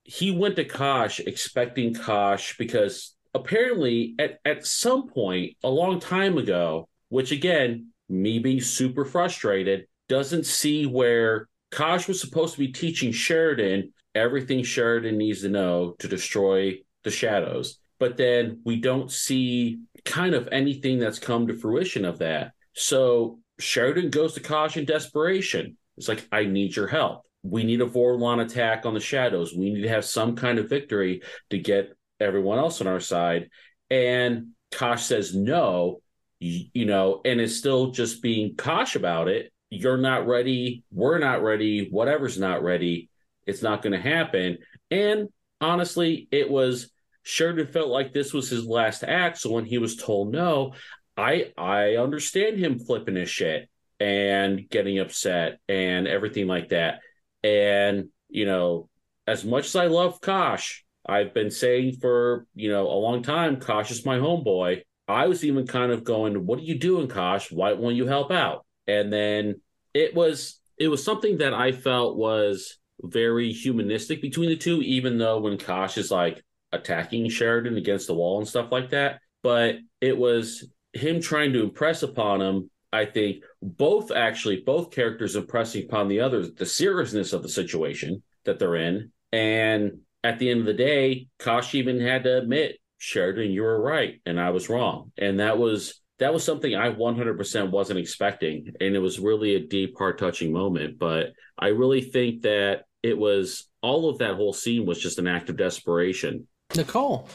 he 0.08 0.30
went 0.30 0.56
to 0.56 0.64
Kosh 0.64 1.20
expecting 1.20 1.92
Kosh 1.92 2.56
because 2.56 3.14
apparently 3.34 4.14
at, 4.18 4.38
at 4.42 4.64
some 4.64 5.06
point 5.06 5.54
a 5.62 5.68
long 5.68 6.00
time 6.00 6.38
ago, 6.38 6.88
which 7.10 7.30
again, 7.30 7.88
me 8.08 8.38
being 8.38 8.62
super 8.62 9.04
frustrated, 9.04 9.86
doesn't 10.08 10.46
see 10.46 10.86
where 10.86 11.46
Kosh 11.70 12.08
was 12.08 12.22
supposed 12.22 12.54
to 12.54 12.60
be 12.60 12.72
teaching 12.72 13.12
Sheridan 13.12 13.92
everything 14.14 14.62
Sheridan 14.62 15.18
needs 15.18 15.42
to 15.42 15.50
know 15.50 15.94
to 15.98 16.08
destroy 16.08 16.78
the 17.04 17.10
shadows. 17.10 17.78
But 18.00 18.16
then 18.16 18.62
we 18.64 18.76
don't 18.76 19.12
see 19.12 19.80
kind 20.06 20.34
of 20.34 20.48
anything 20.50 20.98
that's 20.98 21.18
come 21.18 21.48
to 21.48 21.54
fruition 21.54 22.06
of 22.06 22.20
that. 22.20 22.52
So 22.72 23.40
Sheridan 23.60 24.08
goes 24.08 24.32
to 24.34 24.40
Kosh 24.40 24.78
in 24.78 24.86
desperation. 24.86 25.76
It's 25.98 26.08
like, 26.08 26.26
I 26.32 26.46
need 26.46 26.74
your 26.74 26.86
help. 26.86 27.26
We 27.42 27.64
need 27.64 27.80
a 27.80 27.86
Vorlon 27.86 28.44
attack 28.44 28.84
on 28.84 28.94
the 28.94 29.00
shadows. 29.00 29.54
We 29.54 29.72
need 29.72 29.82
to 29.82 29.88
have 29.88 30.04
some 30.04 30.36
kind 30.36 30.58
of 30.58 30.68
victory 30.68 31.22
to 31.50 31.58
get 31.58 31.96
everyone 32.20 32.58
else 32.58 32.80
on 32.80 32.86
our 32.86 33.00
side. 33.00 33.48
And 33.90 34.48
Kosh 34.72 35.04
says 35.04 35.34
no, 35.34 36.00
you, 36.40 36.66
you 36.72 36.86
know, 36.86 37.20
and 37.24 37.40
is 37.40 37.58
still 37.58 37.90
just 37.90 38.22
being 38.22 38.56
Kosh 38.56 38.96
about 38.96 39.28
it. 39.28 39.52
You're 39.70 39.98
not 39.98 40.26
ready. 40.26 40.82
We're 40.90 41.18
not 41.18 41.42
ready. 41.42 41.88
Whatever's 41.90 42.38
not 42.38 42.62
ready, 42.62 43.10
it's 43.46 43.62
not 43.62 43.82
going 43.82 43.92
to 43.92 44.00
happen. 44.00 44.58
And 44.90 45.28
honestly, 45.60 46.28
it 46.30 46.50
was 46.50 46.90
Sheridan 47.22 47.66
felt 47.66 47.88
like 47.88 48.12
this 48.12 48.32
was 48.32 48.48
his 48.48 48.64
last 48.64 49.04
act. 49.04 49.38
So 49.38 49.50
when 49.50 49.64
he 49.64 49.78
was 49.78 49.96
told 49.96 50.32
no, 50.32 50.74
I 51.16 51.52
I 51.56 51.96
understand 51.96 52.58
him 52.58 52.78
flipping 52.78 53.16
his 53.16 53.28
shit 53.28 53.68
and 54.00 54.68
getting 54.70 54.98
upset 54.98 55.58
and 55.68 56.06
everything 56.06 56.46
like 56.46 56.68
that. 56.68 57.00
And 57.42 58.08
you 58.28 58.46
know, 58.46 58.88
as 59.26 59.44
much 59.44 59.66
as 59.66 59.76
I 59.76 59.86
love 59.86 60.20
Kosh, 60.20 60.84
I've 61.06 61.34
been 61.34 61.50
saying 61.50 61.96
for 62.00 62.46
you 62.54 62.70
know 62.70 62.86
a 62.86 62.98
long 62.98 63.22
time, 63.22 63.60
Kosh 63.60 63.90
is 63.90 64.04
my 64.04 64.18
homeboy. 64.18 64.82
I 65.06 65.26
was 65.26 65.44
even 65.44 65.66
kind 65.66 65.92
of 65.92 66.04
going, 66.04 66.46
"What 66.46 66.58
are 66.58 66.62
you 66.62 66.78
doing, 66.78 67.08
Kosh? 67.08 67.50
Why 67.50 67.72
won't 67.72 67.96
you 67.96 68.06
help 68.06 68.30
out?" 68.30 68.66
And 68.86 69.12
then 69.12 69.60
it 69.94 70.14
was 70.14 70.60
it 70.78 70.88
was 70.88 71.02
something 71.02 71.38
that 71.38 71.54
I 71.54 71.72
felt 71.72 72.16
was 72.16 72.78
very 73.02 73.52
humanistic 73.52 74.20
between 74.20 74.48
the 74.48 74.56
two, 74.56 74.82
even 74.82 75.18
though 75.18 75.40
when 75.40 75.58
Kosh 75.58 75.98
is 75.98 76.10
like 76.10 76.42
attacking 76.72 77.28
Sheridan 77.30 77.76
against 77.76 78.06
the 78.06 78.14
wall 78.14 78.38
and 78.38 78.48
stuff 78.48 78.70
like 78.70 78.90
that. 78.90 79.20
But 79.42 79.76
it 80.00 80.16
was 80.16 80.68
him 80.92 81.20
trying 81.20 81.52
to 81.52 81.62
impress 81.62 82.02
upon 82.02 82.40
him. 82.40 82.70
I 82.92 83.04
think 83.04 83.44
both 83.62 84.10
actually, 84.10 84.62
both 84.64 84.90
characters 84.90 85.36
impressing 85.36 85.84
upon 85.84 86.08
the 86.08 86.20
others 86.20 86.54
the 86.54 86.66
seriousness 86.66 87.32
of 87.32 87.42
the 87.42 87.48
situation 87.48 88.22
that 88.44 88.58
they're 88.58 88.76
in. 88.76 89.12
And 89.32 90.00
at 90.24 90.38
the 90.38 90.50
end 90.50 90.60
of 90.60 90.66
the 90.66 90.74
day, 90.74 91.28
Kosh 91.38 91.74
even 91.74 92.00
had 92.00 92.24
to 92.24 92.38
admit, 92.38 92.78
Sheridan, 92.98 93.50
you 93.50 93.62
were 93.62 93.80
right 93.80 94.20
and 94.26 94.40
I 94.40 94.50
was 94.50 94.68
wrong. 94.68 95.12
And 95.18 95.40
that 95.40 95.58
was 95.58 96.00
that 96.18 96.32
was 96.32 96.42
something 96.42 96.74
I 96.74 96.90
100% 96.90 97.70
wasn't 97.70 98.00
expecting. 98.00 98.72
And 98.80 98.96
it 98.96 98.98
was 98.98 99.20
really 99.20 99.54
a 99.54 99.60
deep, 99.60 99.96
heart 99.96 100.18
touching 100.18 100.52
moment. 100.52 100.98
But 100.98 101.32
I 101.56 101.68
really 101.68 102.00
think 102.00 102.42
that 102.42 102.86
it 103.04 103.16
was 103.16 103.68
all 103.82 104.08
of 104.08 104.18
that 104.18 104.34
whole 104.34 104.52
scene 104.52 104.84
was 104.84 104.98
just 104.98 105.18
an 105.18 105.28
act 105.28 105.48
of 105.48 105.56
desperation. 105.56 106.48
Nicole. 106.74 107.28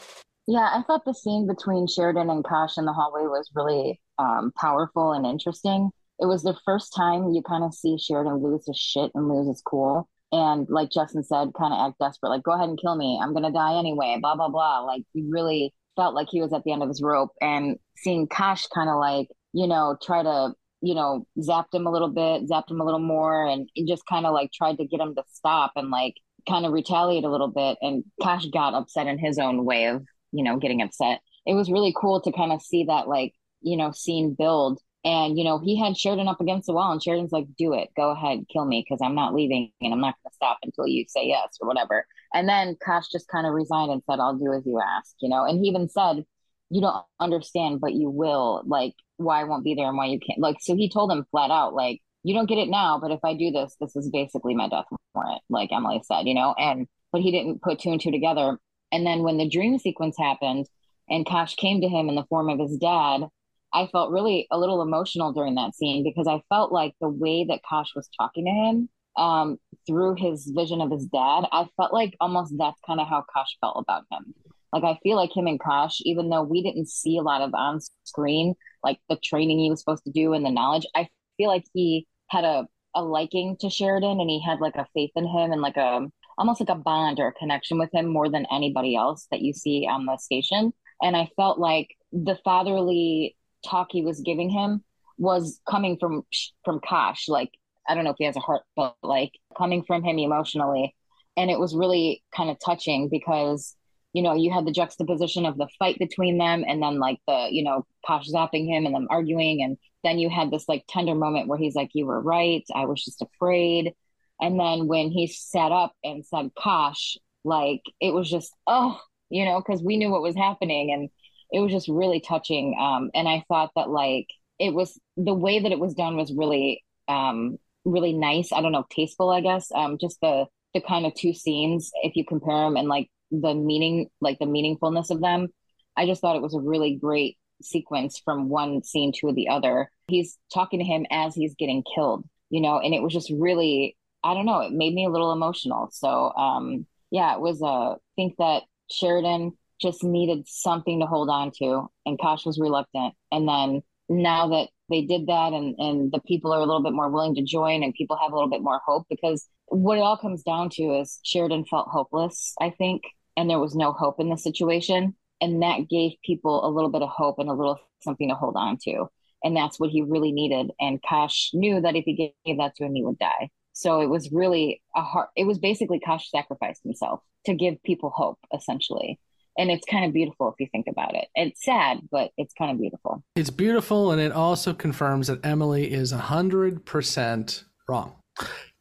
Yeah, 0.47 0.69
I 0.73 0.83
thought 0.85 1.05
the 1.05 1.13
scene 1.13 1.47
between 1.47 1.87
Sheridan 1.87 2.29
and 2.29 2.43
Kosh 2.43 2.77
in 2.77 2.83
the 2.83 2.91
hallway 2.91 3.23
was 3.23 3.49
really 3.55 4.01
um, 4.19 4.51
powerful 4.57 5.11
and 5.11 5.25
interesting. 5.25 5.89
It 6.19 6.25
was 6.25 6.43
the 6.43 6.57
first 6.65 6.93
time 6.95 7.33
you 7.33 7.41
kind 7.41 7.63
of 7.63 7.73
see 7.73 7.97
Sheridan 7.97 8.43
lose 8.43 8.65
his 8.67 8.77
shit 8.77 9.11
and 9.13 9.27
lose 9.27 9.47
his 9.47 9.61
cool. 9.65 10.07
And 10.31 10.67
like 10.69 10.89
Justin 10.91 11.23
said, 11.23 11.51
kind 11.57 11.73
of 11.73 11.89
act 11.89 11.99
desperate, 11.99 12.29
like, 12.29 12.43
go 12.43 12.53
ahead 12.53 12.69
and 12.69 12.79
kill 12.79 12.95
me. 12.95 13.19
I'm 13.21 13.33
going 13.33 13.43
to 13.43 13.51
die 13.51 13.77
anyway, 13.77 14.17
blah, 14.19 14.35
blah, 14.35 14.49
blah. 14.49 14.79
Like, 14.79 15.03
he 15.13 15.23
really 15.29 15.73
felt 15.95 16.15
like 16.15 16.27
he 16.29 16.41
was 16.41 16.53
at 16.53 16.63
the 16.63 16.71
end 16.71 16.81
of 16.81 16.89
his 16.89 17.01
rope. 17.03 17.31
And 17.41 17.77
seeing 17.97 18.27
Kosh 18.27 18.65
kind 18.67 18.89
of 18.89 18.97
like, 18.97 19.27
you 19.53 19.67
know, 19.67 19.95
try 20.01 20.23
to 20.23 20.53
you 20.83 20.93
know, 20.93 21.25
zapped 21.39 21.73
him 21.73 21.87
a 21.87 21.91
little 21.91 22.09
bit, 22.09 22.45
zapped 22.49 22.69
him 22.69 22.81
a 22.81 22.83
little 22.83 22.99
more, 22.99 23.47
and 23.47 23.69
just 23.87 24.05
kind 24.05 24.25
of 24.25 24.33
like 24.33 24.51
tried 24.51 24.77
to 24.77 24.85
get 24.85 24.99
him 24.99 25.15
to 25.15 25.23
stop 25.31 25.71
and 25.77 25.89
like 25.89 26.15
kind 26.47 26.65
of 26.65 26.73
retaliate 26.73 27.23
a 27.23 27.31
little 27.31 27.47
bit. 27.47 27.77
And 27.81 28.03
Kosh 28.21 28.45
got 28.47 28.73
upset 28.73 29.07
in 29.07 29.17
his 29.17 29.39
own 29.39 29.63
way 29.63 29.85
of, 29.85 30.03
you 30.33 30.43
know, 30.43 30.57
getting 30.57 30.81
upset. 30.81 31.21
It 31.45 31.53
was 31.53 31.71
really 31.71 31.95
cool 31.97 32.19
to 32.21 32.33
kind 32.33 32.51
of 32.51 32.61
see 32.61 32.83
that 32.89 33.07
like, 33.07 33.33
you 33.63 33.77
know, 33.77 33.91
scene 33.91 34.35
build. 34.37 34.79
And, 35.05 35.37
you 35.37 35.43
know, 35.43 35.59
he 35.59 35.77
had 35.77 35.97
Sheridan 35.97 36.29
up 36.29 36.39
against 36.39 36.67
the 36.67 36.73
wall, 36.73 36.91
and 36.91 37.03
Sheridan's 37.03 37.33
like, 37.33 37.47
do 37.57 37.73
it, 37.73 37.89
go 37.97 38.11
ahead, 38.11 38.45
kill 38.51 38.63
me, 38.63 38.85
because 38.87 39.05
I'm 39.05 39.15
not 39.15 39.33
leaving 39.33 39.71
and 39.81 39.93
I'm 39.93 39.99
not 39.99 40.15
going 40.23 40.31
to 40.31 40.35
stop 40.35 40.59
until 40.63 40.87
you 40.87 41.05
say 41.09 41.27
yes 41.27 41.57
or 41.59 41.67
whatever. 41.67 42.05
And 42.33 42.47
then 42.47 42.77
Kosh 42.83 43.09
just 43.11 43.27
kind 43.27 43.45
of 43.45 43.53
resigned 43.53 43.91
and 43.91 44.01
said, 44.09 44.19
I'll 44.19 44.37
do 44.37 44.53
as 44.53 44.65
you 44.65 44.79
ask, 44.79 45.15
you 45.19 45.27
know, 45.27 45.43
and 45.43 45.59
he 45.59 45.67
even 45.69 45.89
said, 45.89 46.23
you 46.69 46.81
don't 46.81 47.03
understand, 47.19 47.81
but 47.81 47.93
you 47.93 48.09
will. 48.09 48.63
Like, 48.65 48.93
why 49.17 49.41
I 49.41 49.43
won't 49.43 49.65
be 49.65 49.75
there 49.75 49.89
and 49.89 49.97
why 49.97 50.05
you 50.05 50.19
can't. 50.19 50.39
Like, 50.39 50.57
so 50.61 50.75
he 50.75 50.89
told 50.89 51.11
him 51.11 51.25
flat 51.31 51.51
out, 51.51 51.73
like, 51.73 52.01
you 52.23 52.33
don't 52.33 52.47
get 52.47 52.57
it 52.57 52.69
now, 52.69 52.97
but 52.99 53.11
if 53.11 53.19
I 53.23 53.33
do 53.35 53.51
this, 53.51 53.75
this 53.81 53.95
is 53.97 54.09
basically 54.09 54.55
my 54.55 54.69
death 54.69 54.85
warrant, 55.13 55.41
like 55.49 55.71
Emily 55.73 56.01
said, 56.05 56.25
you 56.25 56.33
know. 56.33 56.55
And 56.57 56.87
but 57.11 57.21
he 57.21 57.31
didn't 57.31 57.61
put 57.61 57.79
two 57.79 57.91
and 57.91 57.99
two 57.99 58.11
together. 58.11 58.57
And 58.91 59.05
then 59.05 59.23
when 59.23 59.37
the 59.37 59.49
dream 59.49 59.77
sequence 59.77 60.15
happened, 60.17 60.65
and 61.09 61.25
Kosh 61.25 61.55
came 61.55 61.81
to 61.81 61.89
him 61.89 62.07
in 62.07 62.15
the 62.15 62.25
form 62.29 62.49
of 62.49 62.59
his 62.59 62.77
dad, 62.77 63.27
I 63.73 63.87
felt 63.87 64.11
really 64.11 64.47
a 64.51 64.59
little 64.59 64.81
emotional 64.81 65.33
during 65.33 65.55
that 65.55 65.75
scene 65.75 66.03
because 66.03 66.27
I 66.27 66.41
felt 66.49 66.71
like 66.71 66.93
the 67.01 67.09
way 67.09 67.45
that 67.49 67.61
Kosh 67.67 67.95
was 67.95 68.09
talking 68.17 68.45
to 68.45 68.51
him 68.51 68.89
um, 69.17 69.57
through 69.87 70.15
his 70.15 70.51
vision 70.55 70.81
of 70.81 70.91
his 70.91 71.05
dad, 71.05 71.45
I 71.51 71.67
felt 71.77 71.93
like 71.93 72.15
almost 72.19 72.53
that's 72.57 72.79
kind 72.85 72.99
of 72.99 73.07
how 73.07 73.25
Kosh 73.33 73.57
felt 73.61 73.77
about 73.77 74.03
him. 74.11 74.33
Like 74.71 74.83
I 74.83 74.99
feel 75.03 75.17
like 75.17 75.35
him 75.35 75.47
and 75.47 75.59
Kosh, 75.59 75.99
even 76.01 76.29
though 76.29 76.43
we 76.43 76.63
didn't 76.63 76.89
see 76.89 77.17
a 77.17 77.21
lot 77.23 77.41
of 77.41 77.53
on 77.53 77.79
screen, 78.03 78.55
like 78.83 78.99
the 79.09 79.17
training 79.23 79.59
he 79.59 79.69
was 79.69 79.79
supposed 79.79 80.03
to 80.05 80.11
do 80.11 80.33
and 80.33 80.45
the 80.45 80.51
knowledge, 80.51 80.85
I 80.95 81.07
feel 81.37 81.49
like 81.49 81.65
he 81.73 82.07
had 82.29 82.43
a, 82.43 82.67
a 82.95 83.03
liking 83.03 83.57
to 83.59 83.69
Sheridan 83.69 84.19
and 84.19 84.29
he 84.29 84.41
had 84.41 84.59
like 84.59 84.75
a 84.75 84.87
faith 84.93 85.11
in 85.15 85.27
him 85.27 85.51
and 85.51 85.61
like 85.61 85.77
a 85.77 86.07
almost 86.37 86.59
like 86.59 86.69
a 86.69 86.75
bond 86.75 87.19
or 87.19 87.27
a 87.27 87.33
connection 87.33 87.77
with 87.77 87.93
him 87.93 88.07
more 88.07 88.29
than 88.29 88.47
anybody 88.51 88.95
else 88.95 89.27
that 89.31 89.41
you 89.41 89.53
see 89.53 89.87
on 89.89 90.05
the 90.05 90.17
station. 90.17 90.73
And 91.01 91.15
I 91.15 91.29
felt 91.35 91.59
like 91.59 91.95
the 92.11 92.37
fatherly 92.43 93.35
talk 93.65 93.89
he 93.91 94.03
was 94.03 94.21
giving 94.21 94.49
him 94.49 94.83
was 95.17 95.59
coming 95.69 95.97
from 95.99 96.23
from 96.65 96.79
Kosh. 96.79 97.27
Like 97.27 97.51
I 97.87 97.95
don't 97.95 98.03
know 98.03 98.11
if 98.11 98.17
he 98.17 98.25
has 98.25 98.35
a 98.35 98.41
heart, 98.41 98.63
but 98.75 98.95
like 99.03 99.31
coming 99.57 99.83
from 99.83 100.03
him 100.03 100.19
emotionally. 100.19 100.95
And 101.35 101.49
it 101.49 101.59
was 101.59 101.75
really 101.75 102.23
kind 102.35 102.49
of 102.49 102.57
touching 102.63 103.09
because 103.09 103.75
you 104.13 104.21
know, 104.21 104.35
you 104.35 104.53
had 104.53 104.65
the 104.65 104.71
juxtaposition 104.71 105.45
of 105.45 105.57
the 105.57 105.67
fight 105.79 105.97
between 105.97 106.37
them 106.37 106.63
and 106.67 106.81
then 106.81 106.99
like 106.99 107.17
the, 107.27 107.47
you 107.49 107.63
know, 107.63 107.85
Kosh 108.05 108.29
zapping 108.29 108.67
him 108.67 108.85
and 108.85 108.93
them 108.93 109.07
arguing. 109.09 109.63
And 109.63 109.77
then 110.03 110.19
you 110.19 110.29
had 110.29 110.51
this 110.51 110.69
like 110.69 110.85
tender 110.87 111.15
moment 111.15 111.47
where 111.47 111.57
he's 111.57 111.75
like, 111.75 111.89
You 111.93 112.05
were 112.05 112.21
right. 112.21 112.63
I 112.73 112.85
was 112.85 113.03
just 113.03 113.23
afraid. 113.23 113.93
And 114.39 114.59
then 114.59 114.87
when 114.87 115.09
he 115.09 115.27
sat 115.27 115.71
up 115.71 115.93
and 116.03 116.25
said 116.25 116.51
Kosh, 116.55 117.17
like 117.43 117.81
it 117.99 118.13
was 118.13 118.29
just, 118.29 118.53
oh, 118.67 118.99
you 119.29 119.45
know, 119.45 119.59
because 119.59 119.81
we 119.81 119.97
knew 119.97 120.11
what 120.11 120.21
was 120.21 120.35
happening 120.35 120.93
and 120.93 121.09
it 121.53 121.59
was 121.61 121.71
just 121.71 121.87
really 121.87 122.19
touching. 122.19 122.75
Um, 122.77 123.11
and 123.13 123.29
I 123.29 123.45
thought 123.47 123.71
that 123.75 123.89
like 123.89 124.27
it 124.59 124.73
was 124.73 124.99
the 125.15 125.33
way 125.33 125.59
that 125.59 125.71
it 125.71 125.79
was 125.79 125.93
done 125.93 126.17
was 126.17 126.33
really 126.33 126.83
um 127.07 127.57
really 127.85 128.13
nice. 128.13 128.51
I 128.51 128.61
don't 128.61 128.71
know, 128.71 128.85
tasteful, 128.89 129.29
I 129.29 129.41
guess. 129.41 129.71
Um, 129.73 129.97
just 130.01 130.19
the 130.21 130.47
the 130.73 130.81
kind 130.81 131.05
of 131.05 131.13
two 131.13 131.33
scenes, 131.33 131.91
if 132.01 132.15
you 132.15 132.25
compare 132.25 132.65
them 132.65 132.75
and 132.75 132.87
like 132.87 133.07
the 133.31 133.53
meaning, 133.53 134.09
like 134.19 134.39
the 134.39 134.45
meaningfulness 134.45 135.11
of 135.11 135.21
them. 135.21 135.47
I 135.95 136.07
just 136.07 136.21
thought 136.21 136.35
it 136.35 136.41
was 136.41 136.55
a 136.55 136.59
really 136.59 136.95
great 136.95 137.37
sequence 137.61 138.19
from 138.25 138.49
one 138.49 138.83
scene 138.83 139.11
to 139.19 139.31
the 139.31 139.47
other. 139.49 139.91
He's 140.07 140.37
talking 140.51 140.79
to 140.79 140.85
him 140.85 141.05
as 141.11 141.35
he's 141.35 141.53
getting 141.53 141.83
killed, 141.95 142.25
you 142.49 142.61
know, 142.61 142.79
and 142.79 142.95
it 142.95 143.03
was 143.03 143.13
just 143.13 143.31
really 143.31 143.95
I 144.23 144.33
don't 144.33 144.45
know, 144.45 144.61
it 144.61 144.71
made 144.71 144.93
me 144.93 145.05
a 145.05 145.09
little 145.09 145.31
emotional. 145.31 145.89
So 145.91 146.33
um 146.33 146.87
yeah, 147.11 147.35
it 147.35 147.41
was 147.41 147.61
a 147.61 147.65
uh, 147.65 147.95
think 148.15 148.37
that 148.39 148.63
Sheridan 148.89 149.51
just 149.83 150.03
needed 150.03 150.45
something 150.47 150.99
to 150.99 151.05
hold 151.05 151.29
on 151.29 151.51
to 151.59 151.87
and 152.05 152.19
Kosh 152.19 152.45
was 152.45 152.59
reluctant. 152.59 153.13
And 153.31 153.47
then 153.47 153.81
now 154.09 154.47
that 154.49 154.69
they 154.89 155.01
did 155.03 155.27
that 155.27 155.53
and 155.53 155.75
and 155.77 156.11
the 156.11 156.21
people 156.21 156.51
are 156.51 156.59
a 156.59 156.65
little 156.65 156.83
bit 156.83 156.93
more 156.93 157.09
willing 157.09 157.35
to 157.35 157.43
join 157.43 157.83
and 157.83 157.93
people 157.93 158.17
have 158.17 158.31
a 158.31 158.35
little 158.35 158.49
bit 158.49 158.61
more 158.63 158.81
hope 158.85 159.05
because 159.09 159.47
what 159.67 159.97
it 159.97 160.01
all 160.01 160.17
comes 160.17 160.43
down 160.43 160.69
to 160.71 160.99
is 160.99 161.19
Sheridan 161.23 161.65
felt 161.65 161.87
hopeless, 161.87 162.53
I 162.59 162.69
think, 162.71 163.03
and 163.37 163.49
there 163.49 163.59
was 163.59 163.75
no 163.75 163.93
hope 163.93 164.19
in 164.19 164.29
the 164.29 164.37
situation. 164.37 165.15
And 165.41 165.61
that 165.61 165.89
gave 165.89 166.13
people 166.23 166.65
a 166.65 166.71
little 166.71 166.89
bit 166.89 167.01
of 167.01 167.09
hope 167.09 167.39
and 167.39 167.49
a 167.49 167.53
little 167.53 167.79
something 168.01 168.29
to 168.29 168.35
hold 168.35 168.55
on 168.55 168.77
to. 168.83 169.07
And 169.43 169.55
that's 169.55 169.79
what 169.79 169.89
he 169.89 170.01
really 170.01 170.31
needed. 170.31 170.71
And 170.79 171.01
Kosh 171.07 171.49
knew 171.53 171.81
that 171.81 171.95
if 171.95 172.05
he 172.05 172.33
gave 172.45 172.57
that 172.57 172.75
to 172.75 172.85
him, 172.85 172.95
he 172.95 173.03
would 173.03 173.19
die. 173.19 173.49
So 173.73 174.01
it 174.01 174.09
was 174.09 174.31
really 174.31 174.81
a 174.95 175.01
hard, 175.01 175.27
it 175.35 175.45
was 175.45 175.57
basically 175.57 175.99
Kosh 175.99 176.29
sacrificed 176.29 176.83
himself 176.83 177.21
to 177.45 177.53
give 177.53 177.81
people 177.83 178.11
hope, 178.15 178.39
essentially. 178.53 179.19
And 179.57 179.69
it's 179.69 179.85
kind 179.85 180.05
of 180.05 180.13
beautiful 180.13 180.49
if 180.49 180.55
you 180.59 180.67
think 180.71 180.87
about 180.87 181.15
it. 181.15 181.27
It's 181.35 181.63
sad, 181.63 181.99
but 182.11 182.31
it's 182.37 182.53
kind 182.53 182.71
of 182.71 182.79
beautiful. 182.79 183.23
It's 183.35 183.49
beautiful. 183.49 184.11
And 184.11 184.19
it 184.19 184.31
also 184.31 184.73
confirms 184.73 185.27
that 185.27 185.45
Emily 185.45 185.91
is 185.91 186.11
100% 186.11 187.63
wrong. 187.87 188.15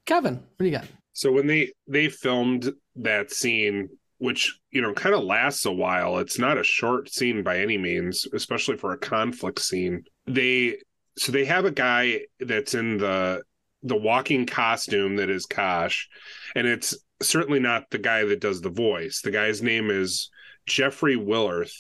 Kevin, 0.07 0.35
what 0.35 0.59
do 0.59 0.65
you 0.65 0.71
got? 0.71 0.87
So 1.13 1.31
when 1.31 1.47
they 1.47 1.73
they 1.87 2.09
filmed 2.09 2.73
that 2.97 3.31
scene, 3.31 3.89
which 4.19 4.59
you 4.71 4.81
know 4.81 4.95
kind 4.95 5.15
of 5.15 5.25
lasts 5.25 5.67
a 5.67 5.73
while, 5.73 6.19
it's 6.19 6.39
not 6.39 6.59
a 6.59 6.65
short 6.65 7.11
scene 7.11 7.43
by 7.43 7.59
any 7.59 7.77
means, 7.77 8.27
especially 8.33 8.77
for 8.77 8.93
a 8.93 8.99
conflict 8.99 9.61
scene. 9.61 10.05
They 10.27 10.79
so 11.19 11.33
they 11.33 11.45
have 11.45 11.65
a 11.65 11.71
guy 11.71 12.23
that's 12.41 12.75
in 12.75 12.99
the 12.99 13.43
the 13.83 13.97
walking 13.97 14.47
costume 14.47 15.17
that 15.17 15.29
is 15.29 15.45
Kosh, 15.45 16.09
and 16.55 16.67
it's 16.67 16.97
certainly 17.21 17.61
not 17.61 17.91
the 17.91 17.99
guy 17.99 18.25
that 18.25 18.41
does 18.41 18.61
the 18.61 18.71
voice. 18.71 19.21
The 19.21 19.31
guy's 19.31 19.63
name 19.63 19.91
is 19.91 20.31
Jeffrey 20.67 21.17
Willerth, 21.17 21.75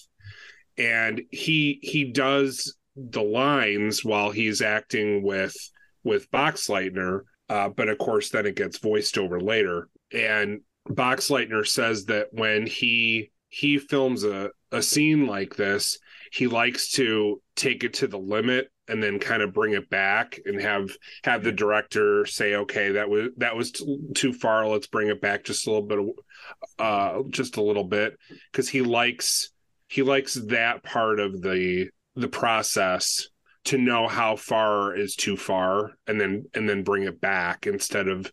and 0.76 1.22
he 1.30 1.78
he 1.82 2.12
does 2.12 2.76
the 2.96 3.22
lines 3.22 4.04
while 4.04 4.30
he's 4.30 4.60
acting 4.60 5.22
with 5.22 5.54
with 6.04 6.30
Boxleitner 6.30 7.22
uh, 7.52 7.68
but 7.68 7.90
of 7.90 7.98
course, 7.98 8.30
then 8.30 8.46
it 8.46 8.56
gets 8.56 8.78
voiced 8.78 9.18
over 9.18 9.38
later. 9.38 9.90
And 10.10 10.62
Boxleitner 10.88 11.66
says 11.66 12.06
that 12.06 12.28
when 12.32 12.66
he 12.66 13.30
he 13.50 13.76
films 13.76 14.24
a, 14.24 14.48
a 14.70 14.80
scene 14.80 15.26
like 15.26 15.54
this, 15.56 15.98
he 16.32 16.46
likes 16.46 16.92
to 16.92 17.42
take 17.54 17.84
it 17.84 17.92
to 17.94 18.06
the 18.06 18.18
limit 18.18 18.68
and 18.88 19.02
then 19.02 19.18
kind 19.18 19.42
of 19.42 19.52
bring 19.52 19.74
it 19.74 19.88
back 19.88 20.40
and 20.44 20.60
have 20.60 20.90
have 21.24 21.44
the 21.44 21.52
director 21.52 22.26
say 22.26 22.54
okay 22.54 22.92
that 22.92 23.08
was 23.08 23.28
that 23.36 23.56
was 23.56 23.72
t- 23.72 23.98
too 24.14 24.32
far. 24.32 24.66
Let's 24.66 24.86
bring 24.86 25.08
it 25.08 25.20
back 25.20 25.44
just 25.44 25.66
a 25.66 25.70
little 25.70 25.86
bit 25.86 25.98
uh 26.78 27.22
just 27.30 27.56
a 27.56 27.62
little 27.62 27.84
bit. 27.84 28.18
Cuz 28.52 28.68
he 28.68 28.82
likes 28.82 29.50
he 29.88 30.02
likes 30.02 30.34
that 30.34 30.82
part 30.82 31.20
of 31.20 31.42
the 31.42 31.90
the 32.16 32.28
process 32.28 33.28
to 33.64 33.78
know 33.78 34.08
how 34.08 34.34
far 34.34 34.96
is 34.96 35.14
too 35.14 35.36
far 35.36 35.92
and 36.06 36.20
then 36.20 36.44
and 36.54 36.68
then 36.68 36.82
bring 36.82 37.04
it 37.04 37.20
back 37.20 37.66
instead 37.66 38.08
of 38.08 38.30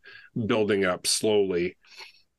building 0.47 0.83
up 0.83 1.05
slowly. 1.05 1.77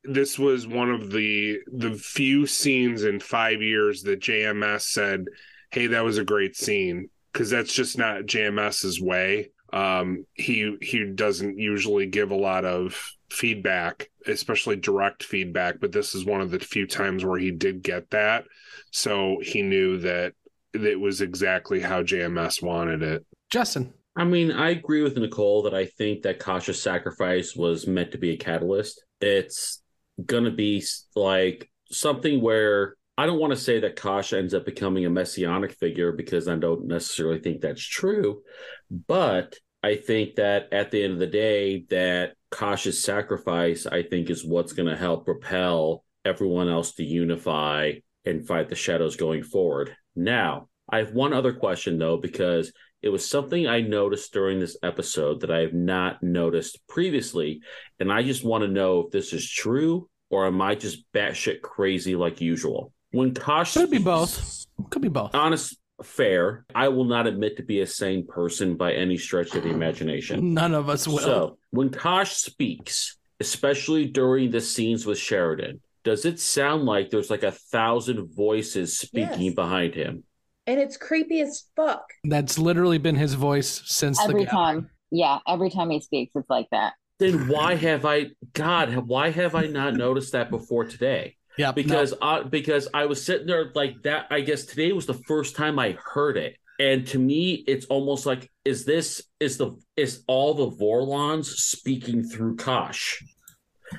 This 0.03 0.37
was 0.37 0.67
one 0.67 0.89
of 0.89 1.11
the 1.11 1.59
the 1.67 1.93
few 1.93 2.45
scenes 2.45 3.03
in 3.03 3.19
5 3.19 3.61
years 3.61 4.03
that 4.03 4.19
JMS 4.19 4.81
said 4.81 5.25
hey 5.71 5.87
that 5.87 6.03
was 6.03 6.17
a 6.17 6.25
great 6.25 6.57
scene 6.57 7.09
cuz 7.33 7.49
that's 7.49 7.73
just 7.73 7.97
not 7.97 8.23
JMS's 8.23 9.01
way 9.01 9.51
um 9.73 10.25
he 10.33 10.77
he 10.81 11.05
doesn't 11.05 11.57
usually 11.57 12.05
give 12.05 12.31
a 12.31 12.35
lot 12.35 12.65
of 12.65 13.01
feedback 13.29 14.09
especially 14.27 14.75
direct 14.75 15.23
feedback 15.23 15.79
but 15.79 15.93
this 15.93 16.13
is 16.13 16.25
one 16.25 16.41
of 16.41 16.51
the 16.51 16.59
few 16.59 16.85
times 16.85 17.23
where 17.23 17.39
he 17.39 17.51
did 17.51 17.81
get 17.81 18.09
that 18.09 18.43
so 18.91 19.37
he 19.41 19.61
knew 19.61 19.97
that 19.99 20.33
it 20.73 20.99
was 20.99 21.21
exactly 21.21 21.79
how 21.79 22.03
JMS 22.03 22.61
wanted 22.61 23.01
it. 23.01 23.25
Justin. 23.51 23.93
I 24.15 24.25
mean, 24.25 24.51
I 24.51 24.71
agree 24.71 25.01
with 25.01 25.17
Nicole 25.17 25.63
that 25.63 25.73
I 25.73 25.85
think 25.85 26.23
that 26.23 26.39
Kosh's 26.39 26.81
sacrifice 26.81 27.55
was 27.55 27.87
meant 27.87 28.11
to 28.11 28.17
be 28.17 28.31
a 28.31 28.37
catalyst. 28.37 29.03
It's 29.21 29.81
going 30.25 30.43
to 30.43 30.51
be 30.51 30.83
like 31.15 31.69
something 31.89 32.41
where 32.41 32.95
I 33.21 33.27
don't 33.27 33.39
want 33.39 33.51
to 33.51 33.57
say 33.57 33.79
that 33.81 33.97
Kosh 33.97 34.33
ends 34.33 34.55
up 34.55 34.65
becoming 34.65 35.05
a 35.05 35.09
messianic 35.11 35.73
figure 35.73 36.11
because 36.11 36.47
I 36.47 36.55
don't 36.55 36.87
necessarily 36.87 37.39
think 37.39 37.61
that's 37.61 37.85
true. 37.85 38.41
But 38.89 39.59
I 39.83 39.97
think 39.97 40.37
that 40.37 40.73
at 40.73 40.89
the 40.89 41.03
end 41.03 41.13
of 41.13 41.19
the 41.19 41.27
day, 41.27 41.85
that 41.91 42.33
Kosh's 42.49 43.03
sacrifice, 43.03 43.85
I 43.85 44.01
think, 44.01 44.31
is 44.31 44.43
what's 44.43 44.73
going 44.73 44.89
to 44.89 44.97
help 44.97 45.25
propel 45.25 46.03
everyone 46.25 46.67
else 46.67 46.93
to 46.93 47.03
unify 47.03 47.91
and 48.25 48.47
fight 48.47 48.69
the 48.69 48.75
shadows 48.75 49.17
going 49.17 49.43
forward. 49.43 49.95
Now, 50.15 50.69
I 50.89 50.97
have 50.97 51.13
one 51.13 51.31
other 51.31 51.53
question 51.53 51.99
though, 51.99 52.17
because 52.17 52.73
it 53.03 53.09
was 53.09 53.29
something 53.29 53.67
I 53.67 53.81
noticed 53.81 54.33
during 54.33 54.59
this 54.59 54.77
episode 54.81 55.41
that 55.41 55.51
I 55.51 55.59
have 55.59 55.75
not 55.75 56.23
noticed 56.23 56.79
previously. 56.87 57.61
And 57.99 58.11
I 58.11 58.23
just 58.23 58.43
want 58.43 58.63
to 58.63 58.67
know 58.67 59.01
if 59.01 59.11
this 59.11 59.31
is 59.31 59.47
true 59.47 60.09
or 60.31 60.47
am 60.47 60.59
I 60.59 60.73
just 60.73 61.05
batshit 61.13 61.61
crazy 61.61 62.15
like 62.15 62.41
usual? 62.41 62.91
When 63.11 63.33
Kosh 63.33 63.73
could 63.73 63.89
be 63.89 63.97
both. 63.97 64.65
Could 64.89 65.01
be 65.01 65.09
both. 65.09 65.35
Honest, 65.35 65.77
fair. 66.03 66.65
I 66.73 66.87
will 66.87 67.05
not 67.05 67.27
admit 67.27 67.57
to 67.57 67.63
be 67.63 67.81
a 67.81 67.87
sane 67.87 68.25
person 68.25 68.75
by 68.75 68.93
any 68.93 69.17
stretch 69.17 69.53
of 69.55 69.63
the 69.63 69.69
imagination. 69.69 70.53
None 70.53 70.73
of 70.73 70.89
us 70.89 71.07
will. 71.07 71.19
So 71.19 71.57
when 71.71 71.89
Kosh 71.89 72.33
speaks, 72.33 73.17
especially 73.39 74.05
during 74.05 74.51
the 74.51 74.61
scenes 74.61 75.05
with 75.05 75.17
Sheridan, 75.17 75.81
does 76.03 76.25
it 76.25 76.39
sound 76.39 76.85
like 76.85 77.09
there's 77.09 77.29
like 77.29 77.43
a 77.43 77.51
thousand 77.51 78.33
voices 78.33 78.97
speaking 78.97 79.41
yes. 79.41 79.55
behind 79.55 79.93
him? 79.93 80.23
And 80.67 80.79
it's 80.79 80.97
creepy 80.97 81.41
as 81.41 81.65
fuck. 81.75 82.03
That's 82.23 82.57
literally 82.57 82.97
been 82.97 83.15
his 83.15 83.33
voice 83.33 83.81
since 83.85 84.19
every 84.21 84.45
time. 84.45 84.89
Yeah, 85.11 85.39
every 85.47 85.69
time 85.69 85.89
he 85.89 85.99
speaks, 85.99 86.31
it's 86.35 86.49
like 86.49 86.69
that. 86.71 86.93
Then 87.19 87.47
why 87.47 87.75
have 87.75 88.05
I, 88.05 88.27
God, 88.53 88.95
why 88.95 89.29
have 89.29 89.53
I 89.53 89.67
not 89.67 89.95
noticed 89.95 90.31
that 90.31 90.49
before 90.49 90.85
today? 90.85 91.35
Yeah, 91.61 91.71
because 91.71 92.11
no. 92.11 92.17
I, 92.21 92.43
because 92.43 92.87
I 92.93 93.05
was 93.05 93.23
sitting 93.23 93.47
there 93.47 93.71
like 93.73 94.01
that. 94.03 94.27
I 94.29 94.41
guess 94.41 94.65
today 94.65 94.91
was 94.91 95.05
the 95.05 95.13
first 95.13 95.55
time 95.55 95.79
I 95.79 95.97
heard 96.03 96.37
it, 96.37 96.57
and 96.79 97.05
to 97.07 97.19
me, 97.19 97.63
it's 97.67 97.85
almost 97.85 98.25
like 98.25 98.49
is 98.65 98.85
this 98.85 99.21
is 99.39 99.57
the 99.57 99.77
is 99.95 100.23
all 100.27 100.53
the 100.53 100.75
Vorlons 100.77 101.45
speaking 101.45 102.23
through 102.23 102.55
Kosh? 102.57 103.21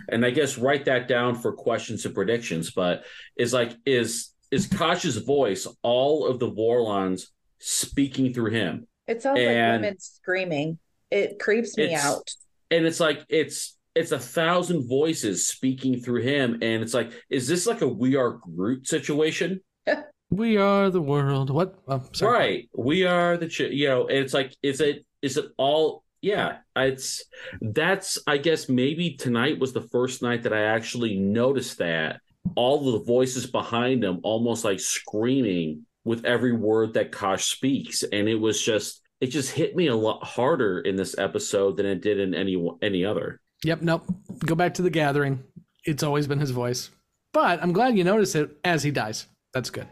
and 0.09 0.25
I 0.25 0.31
guess 0.31 0.59
write 0.59 0.87
that 0.87 1.09
down 1.09 1.35
for 1.35 1.53
questions 1.53 2.05
and 2.05 2.15
predictions. 2.15 2.71
But 2.71 3.05
is 3.37 3.53
like 3.53 3.73
is 3.85 4.31
is 4.51 4.67
Kosh's 4.67 5.17
voice 5.19 5.67
all 5.83 6.27
of 6.27 6.39
the 6.39 6.51
Vorlons 6.51 7.27
speaking 7.59 8.33
through 8.33 8.51
him? 8.51 8.87
It 9.07 9.23
sounds 9.23 9.41
and 9.41 9.47
like 9.47 9.81
women 9.83 10.01
screaming. 10.01 10.79
It 11.11 11.39
creeps 11.39 11.77
me 11.77 11.95
out. 11.95 12.31
And 12.71 12.87
it's 12.87 13.01
like 13.01 13.25
it's 13.29 13.77
it's 13.95 14.13
a 14.13 14.19
thousand 14.19 14.89
voices 14.89 15.47
speaking 15.47 16.01
through 16.01 16.23
him, 16.23 16.55
and 16.63 16.83
it's 16.83 16.95
like, 16.95 17.13
is 17.31 17.47
this 17.47 17.67
like 17.67 17.83
a 17.83 17.89
We 17.89 18.17
Are 18.17 18.31
Groot 18.31 18.87
situation? 18.87 19.61
we 20.31 20.57
are 20.57 20.91
the 20.91 21.03
world. 21.03 21.51
What? 21.51 21.75
Oh, 21.89 22.03
right. 22.23 22.69
We 22.77 23.05
are 23.05 23.37
the 23.37 23.49
ch- 23.49 23.61
you 23.61 23.89
know. 23.89 24.09
And 24.09 24.19
it's 24.19 24.35
like, 24.35 24.57
is 24.63 24.81
it 24.81 25.05
is 25.23 25.37
it 25.37 25.47
all 25.57 26.03
yeah 26.23 26.59
it's 26.77 27.25
that's 27.61 28.17
i 28.29 28.37
guess 28.37 28.69
maybe 28.69 29.15
tonight 29.15 29.59
was 29.59 29.73
the 29.73 29.89
first 29.93 30.23
night 30.23 30.45
that 30.45 30.53
i 30.53 30.63
actually 30.63 31.17
noticed 31.17 31.79
that 31.79 32.21
all 32.55 32.93
the 32.93 33.05
voices 33.05 33.47
behind 33.47 34.03
him 34.03 34.21
almost 34.23 34.65
like 34.65 34.79
screaming 34.79 35.85
with 36.05 36.25
every 36.25 36.53
word 36.53 36.95
that 36.95 37.11
kosh 37.11 37.47
speaks 37.47 38.05
and 38.05 38.29
it 38.29 38.37
was 38.37 38.63
just 38.63 39.01
it 39.21 39.27
just 39.27 39.51
hit 39.51 39.75
me 39.75 39.89
a 39.89 39.97
lot 39.97 40.25
harder 40.25 40.81
in 40.81 40.97
this 40.97 41.19
episode 41.19 41.77
than 41.77 41.87
it 41.87 42.01
did 42.01 42.21
in 42.21 42.35
any 42.35 42.57
any 42.83 43.05
other 43.05 43.41
yep 43.65 43.83
nope 43.83 44.05
go 44.47 44.55
back 44.55 44.75
to 44.75 44.83
the 44.83 44.91
gathering 44.91 45.43
it's 45.85 46.03
always 46.03 46.27
been 46.27 46.41
his 46.41 46.51
voice 46.51 46.91
but 47.33 47.63
i'm 47.63 47.73
glad 47.73 47.97
you 47.97 48.05
noticed 48.05 48.37
it 48.37 48.51
as 48.65 48.83
he 48.83 48.91
dies 48.91 49.27
that's 49.53 49.71
good 49.71 49.87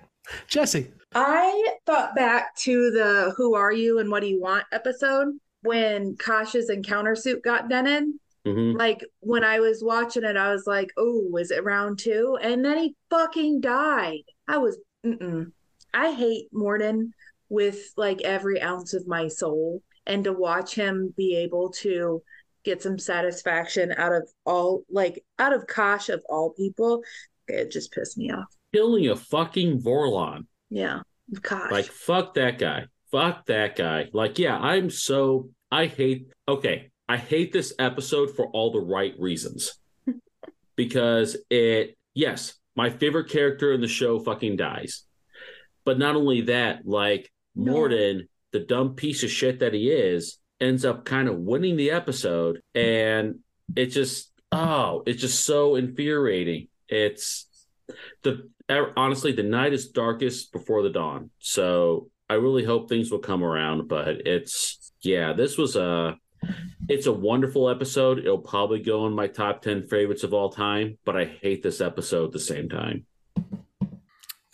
jessi 0.48 0.90
i 1.14 1.74
thought 1.86 2.14
back 2.14 2.54
to 2.56 2.90
the 2.90 3.32
who 3.36 3.54
are 3.54 3.72
you 3.72 3.98
and 3.98 4.10
what 4.10 4.20
do 4.20 4.28
you 4.28 4.40
want 4.40 4.64
episode 4.72 5.34
when 5.62 6.16
Kosh's 6.16 6.70
encounter 6.70 7.14
suit 7.14 7.42
got 7.42 7.68
dented. 7.68 8.04
Mm-hmm. 8.46 8.78
Like 8.78 9.04
when 9.20 9.44
I 9.44 9.60
was 9.60 9.84
watching 9.84 10.24
it, 10.24 10.36
I 10.36 10.50
was 10.52 10.66
like, 10.66 10.90
"Oh, 10.96 11.36
is 11.38 11.50
it 11.50 11.64
round 11.64 11.98
two? 11.98 12.38
And 12.40 12.64
then 12.64 12.78
he 12.78 12.96
fucking 13.10 13.60
died. 13.60 14.22
I 14.48 14.58
was, 14.58 14.78
mm-mm. 15.04 15.52
I 15.92 16.12
hate 16.12 16.48
Morden 16.52 17.12
with 17.50 17.92
like 17.96 18.22
every 18.22 18.60
ounce 18.62 18.94
of 18.94 19.06
my 19.06 19.28
soul, 19.28 19.82
and 20.06 20.24
to 20.24 20.32
watch 20.32 20.74
him 20.74 21.12
be 21.16 21.36
able 21.36 21.70
to 21.80 22.22
get 22.64 22.82
some 22.82 22.98
satisfaction 22.98 23.92
out 23.96 24.12
of 24.12 24.28
all, 24.44 24.84
like 24.90 25.24
out 25.38 25.52
of 25.52 25.66
Kosh 25.66 26.08
of 26.08 26.22
all 26.28 26.50
people, 26.50 27.02
it 27.48 27.70
just 27.70 27.92
pissed 27.92 28.18
me 28.18 28.30
off. 28.30 28.46
Killing 28.72 29.08
a 29.08 29.16
fucking 29.16 29.80
Vorlon. 29.80 30.46
Yeah, 30.68 31.00
Kosh. 31.42 31.70
Like 31.70 31.86
fuck 31.86 32.34
that 32.34 32.58
guy 32.58 32.86
fuck 33.10 33.46
that 33.46 33.76
guy. 33.76 34.06
Like, 34.12 34.38
yeah, 34.38 34.56
I'm 34.56 34.90
so 34.90 35.50
I 35.70 35.86
hate 35.86 36.28
okay. 36.48 36.90
I 37.08 37.16
hate 37.16 37.52
this 37.52 37.74
episode 37.78 38.36
for 38.36 38.46
all 38.48 38.70
the 38.70 38.80
right 38.80 39.14
reasons. 39.18 39.74
because 40.76 41.36
it, 41.50 41.96
yes, 42.14 42.54
my 42.76 42.90
favorite 42.90 43.28
character 43.28 43.72
in 43.72 43.80
the 43.80 43.88
show 43.88 44.20
fucking 44.20 44.56
dies. 44.56 45.04
But 45.84 45.98
not 45.98 46.14
only 46.14 46.42
that, 46.42 46.86
like 46.86 47.30
Morden, 47.56 48.28
the 48.52 48.60
dumb 48.60 48.94
piece 48.94 49.24
of 49.24 49.30
shit 49.30 49.58
that 49.60 49.74
he 49.74 49.90
is, 49.90 50.38
ends 50.60 50.84
up 50.84 51.04
kind 51.04 51.28
of 51.28 51.38
winning 51.38 51.76
the 51.76 51.90
episode. 51.90 52.62
And 52.74 53.40
it 53.76 53.86
just, 53.86 54.30
oh, 54.52 55.02
it's 55.06 55.20
just 55.20 55.44
so 55.44 55.76
infuriating. 55.76 56.68
It's 56.88 57.46
the, 58.22 58.48
er, 58.70 58.92
honestly, 58.96 59.32
the 59.32 59.42
night 59.42 59.72
is 59.72 59.88
darkest 59.88 60.52
before 60.52 60.82
the 60.82 60.90
dawn. 60.90 61.30
So 61.38 62.10
I 62.28 62.34
really 62.34 62.64
hope 62.64 62.88
things 62.88 63.10
will 63.10 63.20
come 63.20 63.42
around, 63.42 63.88
but 63.88 64.26
it's, 64.26 64.92
yeah, 65.02 65.32
this 65.32 65.56
was 65.56 65.76
a, 65.76 66.16
it's 66.88 67.06
a 67.06 67.12
wonderful 67.12 67.68
episode. 67.68 68.18
It'll 68.18 68.38
probably 68.38 68.80
go 68.80 69.06
in 69.06 69.12
my 69.12 69.28
top 69.28 69.62
10 69.62 69.86
favorites 69.88 70.24
of 70.24 70.34
all 70.34 70.50
time, 70.50 70.98
but 71.04 71.16
I 71.16 71.24
hate 71.24 71.62
this 71.62 71.80
episode 71.80 72.26
at 72.26 72.32
the 72.32 72.40
same 72.40 72.68
time. 72.68 73.06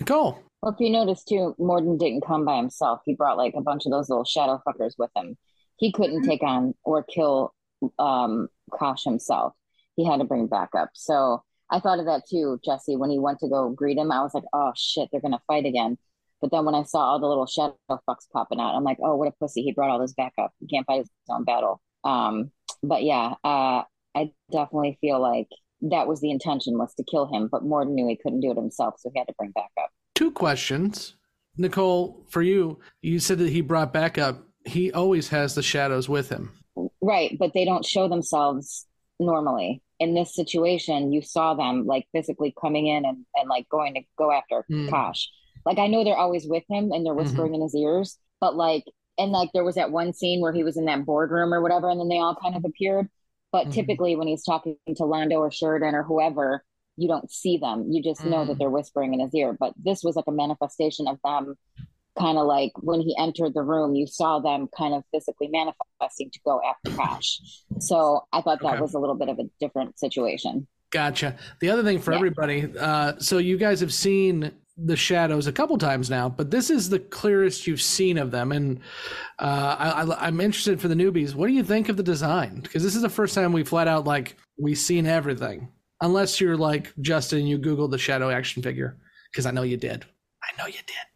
Nicole. 0.01 0.43
Well, 0.63 0.73
if 0.73 0.81
you 0.81 0.91
notice 0.91 1.23
too, 1.23 1.55
Morden 1.59 1.99
didn't 1.99 2.27
come 2.27 2.45
by 2.45 2.57
himself. 2.57 3.01
He 3.05 3.15
brought 3.15 3.37
like 3.37 3.55
a 3.57 3.61
bunch 3.61 3.87
of 3.87 3.93
those 3.93 4.09
little 4.09 4.25
shadow 4.25 4.61
fuckers 4.67 4.95
with 4.99 5.11
him. 5.17 5.37
He 5.77 5.93
couldn't 5.93 6.23
take 6.23 6.43
on 6.43 6.75
or 6.85 7.03
kill 7.03 7.55
um 7.99 8.49
Kosh 8.73 9.05
himself. 9.05 9.55
He 9.97 10.07
had 10.07 10.19
to 10.19 10.25
bring 10.25 10.47
backup. 10.47 10.91
So 10.95 11.43
I 11.71 11.81
thought 11.81 11.99
of 11.99 12.07
that 12.07 12.23
too, 12.29 12.61
Jessi. 12.67 12.99
When 12.99 13.11
he 13.11 13.19
went 13.19 13.41
to 13.41 13.49
go 13.49 13.71
greet 13.71 13.99
him, 13.99 14.13
I 14.13 14.23
was 14.23 14.35
like, 14.35 14.45
oh 14.53 14.73
shit, 14.77 15.09
they're 15.11 15.21
gonna 15.21 15.41
fight 15.47 15.67
again. 15.67 15.99
But 16.41 16.51
then 16.51 16.65
when 16.65 16.75
I 16.75 16.83
saw 16.83 17.01
all 17.01 17.21
the 17.21 17.27
little 17.27 17.47
shadow 17.47 17.77
fucks 17.91 18.29
popping 18.33 18.61
out, 18.61 18.75
I'm 18.75 18.85
like, 18.85 18.99
oh, 19.03 19.17
what 19.17 19.29
a 19.29 19.33
pussy. 19.33 19.63
He 19.63 19.73
brought 19.73 19.91
all 19.91 19.99
this 19.99 20.13
backup. 20.13 20.53
He 20.61 20.67
can't 20.67 20.87
fight 20.87 20.99
his 20.99 21.11
own 21.31 21.45
battle. 21.45 21.81
Um, 22.05 22.51
but 22.83 23.03
yeah, 23.03 23.35
uh, 23.43 23.83
I 24.15 24.33
definitely 24.53 24.99
feel 25.01 25.21
like 25.21 25.49
that 25.83 26.07
was 26.07 26.21
the 26.21 26.31
intention 26.31 26.79
was 26.79 26.95
to 26.95 27.05
kill 27.05 27.27
him, 27.27 27.49
but 27.51 27.65
Morden 27.65 27.95
knew 27.95 28.09
he 28.09 28.17
couldn't 28.17 28.41
do 28.41 28.51
it 28.51 28.57
himself, 28.57 28.95
so 28.99 29.11
he 29.13 29.19
had 29.19 29.29
to 29.29 29.35
bring 29.39 29.51
backup. 29.51 29.91
Two 30.15 30.31
questions. 30.31 31.17
Nicole, 31.57 32.25
for 32.29 32.43
you, 32.43 32.79
you 33.03 33.19
said 33.19 33.39
that 33.39 33.51
he 33.51 33.61
brought 33.61 33.93
backup. 33.93 34.46
He 34.67 34.93
always 34.93 35.29
has 35.29 35.55
the 35.55 35.63
shadows 35.63 36.09
with 36.09 36.29
him. 36.29 36.53
Right, 37.01 37.37
but 37.39 37.53
they 37.55 37.65
don't 37.65 37.85
show 37.85 38.09
themselves 38.09 38.87
normally. 39.19 39.83
In 39.99 40.15
this 40.15 40.35
situation, 40.35 41.13
you 41.13 41.23
saw 41.23 41.55
them 41.55 41.87
like 41.87 42.07
physically 42.13 42.53
coming 42.61 42.87
in 42.87 43.05
and, 43.07 43.25
and 43.35 43.49
like 43.49 43.69
going 43.71 43.95
to 43.95 44.03
go 44.19 44.31
after 44.31 44.67
Mm. 44.71 44.91
Kosh. 44.91 45.29
Like 45.65 45.79
I 45.79 45.87
know 45.87 46.05
they're 46.05 46.17
always 46.17 46.47
with 46.47 46.65
him 46.69 46.93
and 46.93 47.05
they're 47.05 47.15
whispering 47.15 47.55
in 47.55 47.63
his 47.63 47.75
ears, 47.75 48.19
but 48.41 48.55
like 48.57 48.85
and 49.19 49.33
like 49.33 49.51
there 49.55 49.65
was 49.65 49.77
that 49.77 49.91
one 49.91 50.13
scene 50.13 50.41
where 50.43 50.53
he 50.53 50.63
was 50.63 50.77
in 50.77 50.85
that 50.85 51.07
boardroom 51.07 51.55
or 51.55 51.63
whatever, 51.63 51.89
and 51.89 51.99
then 51.99 52.09
they 52.09 52.19
all 52.19 52.37
kind 52.37 52.55
of 52.55 52.65
appeared. 52.65 53.09
But 53.53 53.69
Mhm. 53.69 53.73
typically 53.73 54.17
when 54.17 54.29
he's 54.29 54.45
talking 54.45 54.77
to 54.89 55.03
Londo 55.05 55.39
or 55.39 55.51
Sheridan 55.51 55.95
or 55.95 56.03
whoever, 56.03 56.63
you 56.97 57.09
don't 57.09 57.31
see 57.31 57.57
them. 57.57 57.91
You 57.91 58.03
just 58.03 58.25
know 58.27 58.45
that 58.45 58.59
they're 58.59 58.71
whispering 58.71 59.15
in 59.15 59.21
his 59.21 59.35
ear. 59.35 59.57
But 59.59 59.73
this 59.83 60.03
was 60.05 60.17
like 60.17 60.27
a 60.29 60.33
manifestation 60.33 61.09
of 61.09 61.19
them 61.25 61.57
kind 62.19 62.39
of 62.39 62.47
like 62.47 62.73
when 62.81 63.01
he 63.01 63.15
entered 63.19 63.55
the 63.55 63.63
room, 63.63 63.95
you 63.95 64.07
saw 64.07 64.39
them 64.39 64.69
kind 64.77 64.95
of 64.95 65.03
physically 65.13 65.49
manifesting 65.49 66.31
to 66.33 66.41
go 66.45 66.61
after 66.69 66.91
Kosh. 66.99 67.41
So 67.81 68.25
I 68.33 68.41
thought 68.43 68.61
that 68.63 68.73
Okay. 68.75 68.81
was 68.81 68.95
a 68.95 68.99
little 68.99 69.15
bit 69.17 69.29
of 69.29 69.39
a 69.39 69.45
different 69.61 69.99
situation. 69.99 70.67
Gotcha. 70.91 71.37
The 71.61 71.69
other 71.71 71.83
thing 71.83 71.99
for 71.99 72.13
everybody, 72.13 72.73
uh, 72.79 73.15
so 73.19 73.39
you 73.39 73.57
guys 73.59 73.81
have 73.81 73.93
seen 73.93 74.53
the 74.79 74.97
shadows 74.97 75.47
a 75.47 75.53
couple 75.53 75.77
times 75.79 76.11
now, 76.11 76.29
but 76.29 76.51
this 76.51 76.71
is 76.71 76.89
the 76.89 76.99
clearest 76.99 77.67
you've 77.67 77.81
seen 77.83 78.19
of 78.19 78.31
them. 78.31 78.53
And 78.53 78.81
uh, 79.39 79.77
I, 79.79 80.03
I, 80.03 80.27
I'm 80.27 80.41
interested 80.41 80.81
for 80.81 80.89
the 80.89 80.95
newbies. 80.95 81.35
What 81.35 81.49
do 81.49 81.55
you 81.55 81.65
think 81.65 81.89
of 81.89 81.97
the 81.97 82.03
design? 82.03 82.61
Because 82.61 82.83
this 82.83 82.95
is 82.95 83.03
the 83.03 83.09
first 83.09 83.35
time 83.35 83.53
we 83.53 83.65
flat 83.65 83.89
out 83.89 84.05
like 84.05 84.37
we've 84.59 84.79
seen 84.79 85.07
everything, 85.07 85.69
unless 86.03 86.41
you're 86.41 86.57
like 86.57 86.93
Justin, 87.01 87.47
you 87.47 87.59
Googled 87.59 87.91
the 87.91 87.99
shadow 87.99 88.31
action 88.31 88.63
figure, 88.63 88.99
because 89.33 89.47
I 89.47 89.51
know 89.51 89.63
you 89.63 89.77
did. 89.77 90.05
I 90.43 90.57
know 90.59 90.67
you 90.67 90.75
did. 90.87 91.07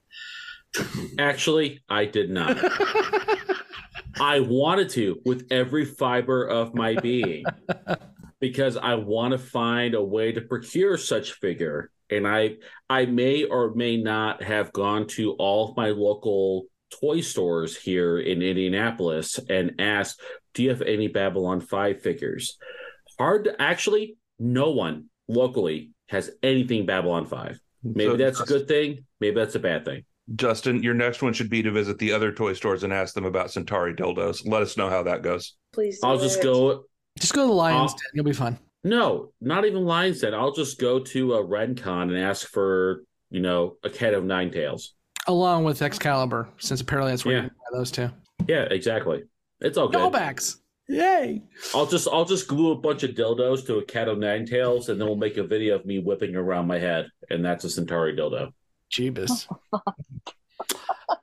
Actually, 1.19 1.83
I 1.89 2.05
did 2.05 2.31
not. 2.31 2.57
I 4.21 4.41
wanted 4.41 4.91
to 4.91 5.21
with 5.25 5.47
every 5.51 5.85
fiber 5.85 6.47
of 6.47 6.75
my 6.75 6.95
being 6.95 7.45
because 8.41 8.77
I 8.77 8.95
want 8.95 9.33
to 9.33 9.39
find 9.39 9.95
a 9.95 10.03
way 10.03 10.33
to 10.33 10.41
procure 10.41 10.97
such 10.97 11.33
figure. 11.33 11.91
And 12.11 12.27
I 12.27 12.57
I 12.89 13.07
may 13.07 13.45
or 13.45 13.75
may 13.75 13.97
not 13.97 14.43
have 14.43 14.73
gone 14.73 15.07
to 15.09 15.33
all 15.33 15.71
of 15.71 15.77
my 15.77 15.91
local 15.91 16.67
toy 17.01 17.21
stores 17.21 17.77
here 17.77 18.19
in 18.19 18.43
Indianapolis 18.43 19.39
and 19.49 19.77
asked, 19.79 20.21
"Do 20.55 20.65
you 20.65 20.71
have 20.71 20.83
any 20.83 21.07
Babylon 21.09 21.61
5 21.61 22.03
figures?" 22.03 22.59
Hard 23.19 23.45
to 23.45 23.63
actually 23.63 24.17
no 24.39 24.71
one 24.71 25.07
locally 25.29 25.91
has 26.09 26.31
anything 26.43 26.87
Babylon 26.87 27.27
5. 27.27 27.61
Maybe 27.83 28.11
So 28.11 28.17
that's 28.17 28.41
a 28.41 28.45
good 28.45 28.67
thing, 28.67 29.07
maybe 29.21 29.37
that's 29.37 29.55
a 29.55 29.61
bad 29.61 29.85
thing. 29.85 30.05
Justin, 30.37 30.83
your 30.83 30.95
next 30.95 31.23
one 31.23 31.33
should 31.33 31.51
be 31.51 31.63
to 31.63 31.71
visit 31.71 31.99
the 31.99 32.13
other 32.13 32.33
toy 32.33 32.53
stores 32.53 32.85
and 32.85 32.93
ask 32.93 33.15
them 33.15 33.25
about 33.25 33.51
Centauri 33.51 33.95
dildos. 33.95 34.47
Let 34.47 34.63
us 34.63 34.77
know 34.77 34.89
how 34.89 35.03
that 35.03 35.23
goes. 35.23 35.57
Please. 35.73 35.99
I'll 36.03 36.19
just 36.19 36.43
go. 36.43 36.85
Just 37.19 37.33
go 37.35 37.43
to 37.43 37.49
the 37.49 37.53
Lions 37.53 37.93
Den. 37.93 38.01
You'll 38.15 38.25
be 38.25 38.33
fine. 38.33 38.59
No, 38.85 39.33
not 39.41 39.65
even 39.65 39.85
Lions 39.85 40.21
Den. 40.21 40.33
I'll 40.35 40.53
just 40.53 40.79
go 40.81 41.01
to 41.01 41.35
uh, 41.35 41.39
a 41.41 41.45
RenCon 41.45 42.03
and 42.05 42.17
ask 42.17 42.49
for, 42.49 43.03
you 43.31 43.41
know, 43.41 43.77
a 43.85 43.91
cat 43.91 44.15
of 44.15 44.25
nine 44.25 44.51
tails. 44.51 44.95
Along 45.27 45.65
with 45.65 45.83
Excalibur, 45.83 46.49
since 46.59 46.81
apparently 46.81 47.13
that's 47.13 47.25
where 47.25 47.37
Yeah. 47.37 47.43
you 47.43 47.49
can 47.51 47.57
buy 47.73 47.79
those 47.79 47.91
two. 47.91 48.11
Yeah, 48.49 48.63
exactly. 48.71 49.25
It's 49.61 49.77
all 49.77 49.89
good. 49.89 50.01
Callbacks. 50.01 50.57
Yay. 50.89 51.43
I'll 51.75 51.87
just 51.87 52.09
I'll 52.11 52.25
just 52.25 52.49
glue 52.49 52.73
a 52.73 52.77
bunch 52.77 53.03
of 53.03 53.11
dildos 53.11 53.65
to 53.67 53.77
a 53.79 53.85
cat 53.85 54.09
of 54.09 54.19
nine 54.19 54.47
tails, 54.47 54.89
and 54.89 55.01
then 55.01 55.07
we'll 55.07 55.17
make 55.17 55.37
a 55.37 55.45
video 55.45 55.75
of 55.77 55.85
me 55.85 55.99
whipping 55.99 56.35
around 56.35 56.67
my 56.67 56.79
head, 56.79 57.07
and 57.29 57.45
that's 57.45 57.65
a 57.65 57.71
Centauri 57.71 58.17
dildo. 58.17 58.51
Jeebus. 58.91 59.47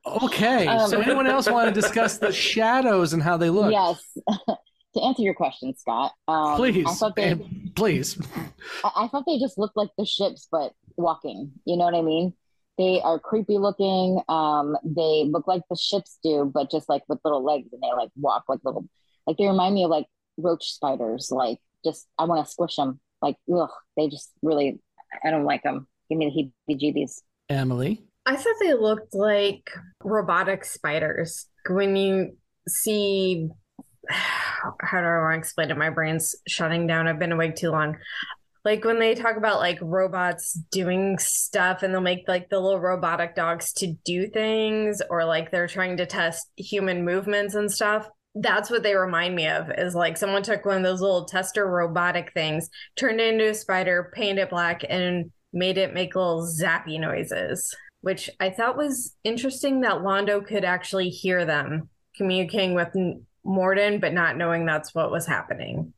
Okay. 0.05 0.67
Um, 0.67 0.89
so 0.89 1.01
anyone 1.01 1.27
else 1.27 1.49
want 1.49 1.73
to 1.73 1.81
discuss 1.81 2.17
the 2.17 2.31
shadows 2.31 3.13
and 3.13 3.21
how 3.21 3.37
they 3.37 3.49
look? 3.49 3.71
Yes. 3.71 4.01
to 4.97 5.03
answer 5.03 5.21
your 5.21 5.33
question, 5.33 5.75
Scott, 5.77 6.13
um, 6.27 6.55
Please. 6.55 6.85
I 6.87 6.93
thought 6.93 7.15
they, 7.15 7.35
please. 7.75 8.19
I, 8.83 8.91
I 8.95 9.07
thought 9.07 9.25
they 9.27 9.37
just 9.37 9.57
looked 9.57 9.77
like 9.77 9.89
the 9.97 10.05
ships, 10.05 10.47
but 10.51 10.73
walking. 10.95 11.51
You 11.65 11.77
know 11.77 11.85
what 11.85 11.93
I 11.93 12.01
mean? 12.01 12.33
They 12.77 13.01
are 13.01 13.19
creepy 13.19 13.57
looking. 13.57 14.21
Um, 14.29 14.77
they 14.83 15.25
look 15.27 15.47
like 15.47 15.63
the 15.69 15.75
ships 15.75 16.19
do, 16.23 16.49
but 16.51 16.71
just 16.71 16.89
like 16.89 17.03
with 17.07 17.19
little 17.23 17.43
legs, 17.43 17.69
and 17.71 17.81
they 17.81 17.95
like 17.95 18.09
walk 18.15 18.45
like 18.47 18.59
little, 18.63 18.87
like 19.25 19.37
they 19.37 19.47
remind 19.47 19.75
me 19.75 19.83
of 19.83 19.89
like 19.89 20.05
roach 20.37 20.71
spiders. 20.71 21.31
Like 21.31 21.59
just, 21.83 22.07
I 22.17 22.25
want 22.25 22.45
to 22.45 22.51
squish 22.51 22.75
them. 22.75 22.99
Like, 23.21 23.37
ugh, 23.53 23.71
they 23.95 24.09
just 24.09 24.31
really, 24.41 24.79
I 25.23 25.31
don't 25.31 25.45
like 25.45 25.63
them. 25.63 25.87
Give 26.09 26.17
me 26.17 26.53
the 26.67 26.73
heebie-jeebies. 26.73 27.21
Emily. 27.49 28.03
I 28.25 28.35
thought 28.35 28.55
they 28.59 28.73
looked 28.73 29.15
like 29.15 29.71
robotic 30.03 30.65
spiders. 30.65 31.47
When 31.69 31.95
you 31.95 32.35
see, 32.67 33.49
how 34.09 34.99
do 34.99 35.07
I 35.07 35.19
want 35.19 35.35
to 35.35 35.39
explain 35.39 35.71
it? 35.71 35.77
My 35.77 35.89
brain's 35.89 36.35
shutting 36.47 36.87
down. 36.87 37.07
I've 37.07 37.19
been 37.19 37.31
awake 37.31 37.55
too 37.55 37.71
long. 37.71 37.97
Like 38.65 38.83
when 38.83 38.99
they 38.99 39.15
talk 39.15 39.37
about 39.37 39.59
like 39.59 39.79
robots 39.81 40.59
doing 40.71 41.17
stuff 41.19 41.83
and 41.83 41.93
they'll 41.93 42.01
make 42.01 42.27
like 42.27 42.49
the 42.49 42.59
little 42.59 42.81
robotic 42.81 43.33
dogs 43.33 43.71
to 43.73 43.93
do 44.03 44.27
things 44.27 45.01
or 45.09 45.23
like 45.23 45.51
they're 45.51 45.67
trying 45.67 45.95
to 45.97 46.05
test 46.05 46.51
human 46.57 47.05
movements 47.05 47.55
and 47.55 47.71
stuff. 47.71 48.09
That's 48.35 48.69
what 48.69 48.83
they 48.83 48.95
remind 48.95 49.35
me 49.35 49.47
of 49.47 49.71
is 49.77 49.95
like 49.95 50.17
someone 50.17 50.43
took 50.43 50.65
one 50.65 50.75
of 50.75 50.83
those 50.83 50.99
little 50.99 51.23
tester 51.23 51.65
robotic 51.65 52.33
things, 52.33 52.69
turned 52.97 53.21
it 53.21 53.33
into 53.33 53.51
a 53.51 53.53
spider, 53.53 54.11
painted 54.13 54.41
it 54.41 54.49
black, 54.49 54.83
and 54.89 55.31
made 55.57 55.77
it 55.77 55.93
make 55.93 56.15
little 56.15 56.43
zappy 56.43 56.99
noises 56.99 57.75
which 58.01 58.29
I 58.39 58.49
thought 58.49 58.77
was 58.77 59.15
interesting 59.23 59.81
that 59.81 59.95
Londo 59.95 60.45
could 60.45 60.63
actually 60.63 61.09
hear 61.09 61.45
them 61.45 61.89
communicating 62.15 62.73
with 62.73 62.89
Morden, 63.43 63.99
but 63.99 64.13
not 64.13 64.37
knowing 64.37 64.65
that's 64.65 64.93
what 64.93 65.11
was 65.11 65.25
happening. 65.25 65.93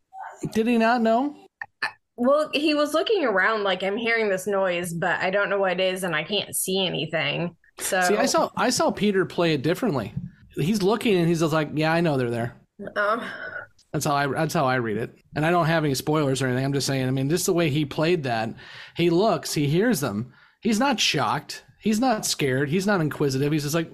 Did 0.53 0.67
he 0.67 0.77
not 0.77 1.01
know? 1.01 1.35
Well, 2.15 2.49
he 2.53 2.73
was 2.73 2.93
looking 2.93 3.25
around 3.25 3.63
like 3.63 3.83
I'm 3.83 3.95
hearing 3.95 4.29
this 4.29 4.47
noise, 4.47 4.93
but 4.93 5.19
I 5.19 5.29
don't 5.29 5.49
know 5.49 5.59
what 5.59 5.73
it 5.73 5.79
is, 5.79 6.03
and 6.03 6.15
I 6.15 6.23
can't 6.23 6.55
see 6.55 6.85
anything. 6.85 7.55
So 7.79 8.01
See, 8.01 8.17
I 8.17 8.25
saw 8.25 8.49
I 8.57 8.71
saw 8.71 8.91
Peter 8.91 9.25
play 9.25 9.53
it 9.53 9.61
differently. 9.61 10.13
He's 10.55 10.81
looking 10.81 11.15
and 11.15 11.29
he's 11.29 11.39
just 11.39 11.53
like, 11.53 11.69
"Yeah, 11.73 11.93
I 11.93 12.01
know 12.01 12.17
they're 12.17 12.29
there." 12.29 12.55
Um, 12.97 13.21
That's 13.91 14.05
how 14.05 14.15
I 14.15 14.27
that's 14.27 14.53
how 14.53 14.65
I 14.65 14.75
read 14.75 14.97
it. 14.97 15.17
And 15.35 15.45
I 15.45 15.51
don't 15.51 15.65
have 15.65 15.83
any 15.83 15.95
spoilers 15.95 16.41
or 16.41 16.47
anything. 16.47 16.65
I'm 16.65 16.73
just 16.73 16.87
saying. 16.87 17.07
I 17.07 17.11
mean, 17.11 17.29
just 17.29 17.45
the 17.45 17.53
way 17.53 17.69
he 17.69 17.85
played 17.85 18.23
that, 18.23 18.53
he 18.95 19.09
looks, 19.09 19.53
he 19.53 19.67
hears 19.67 19.99
them. 19.99 20.33
He's 20.61 20.79
not 20.79 20.99
shocked. 20.99 21.63
He's 21.79 21.99
not 21.99 22.25
scared. 22.25 22.69
He's 22.69 22.85
not 22.85 23.01
inquisitive. 23.01 23.51
He's 23.51 23.63
just 23.63 23.75
like, 23.75 23.89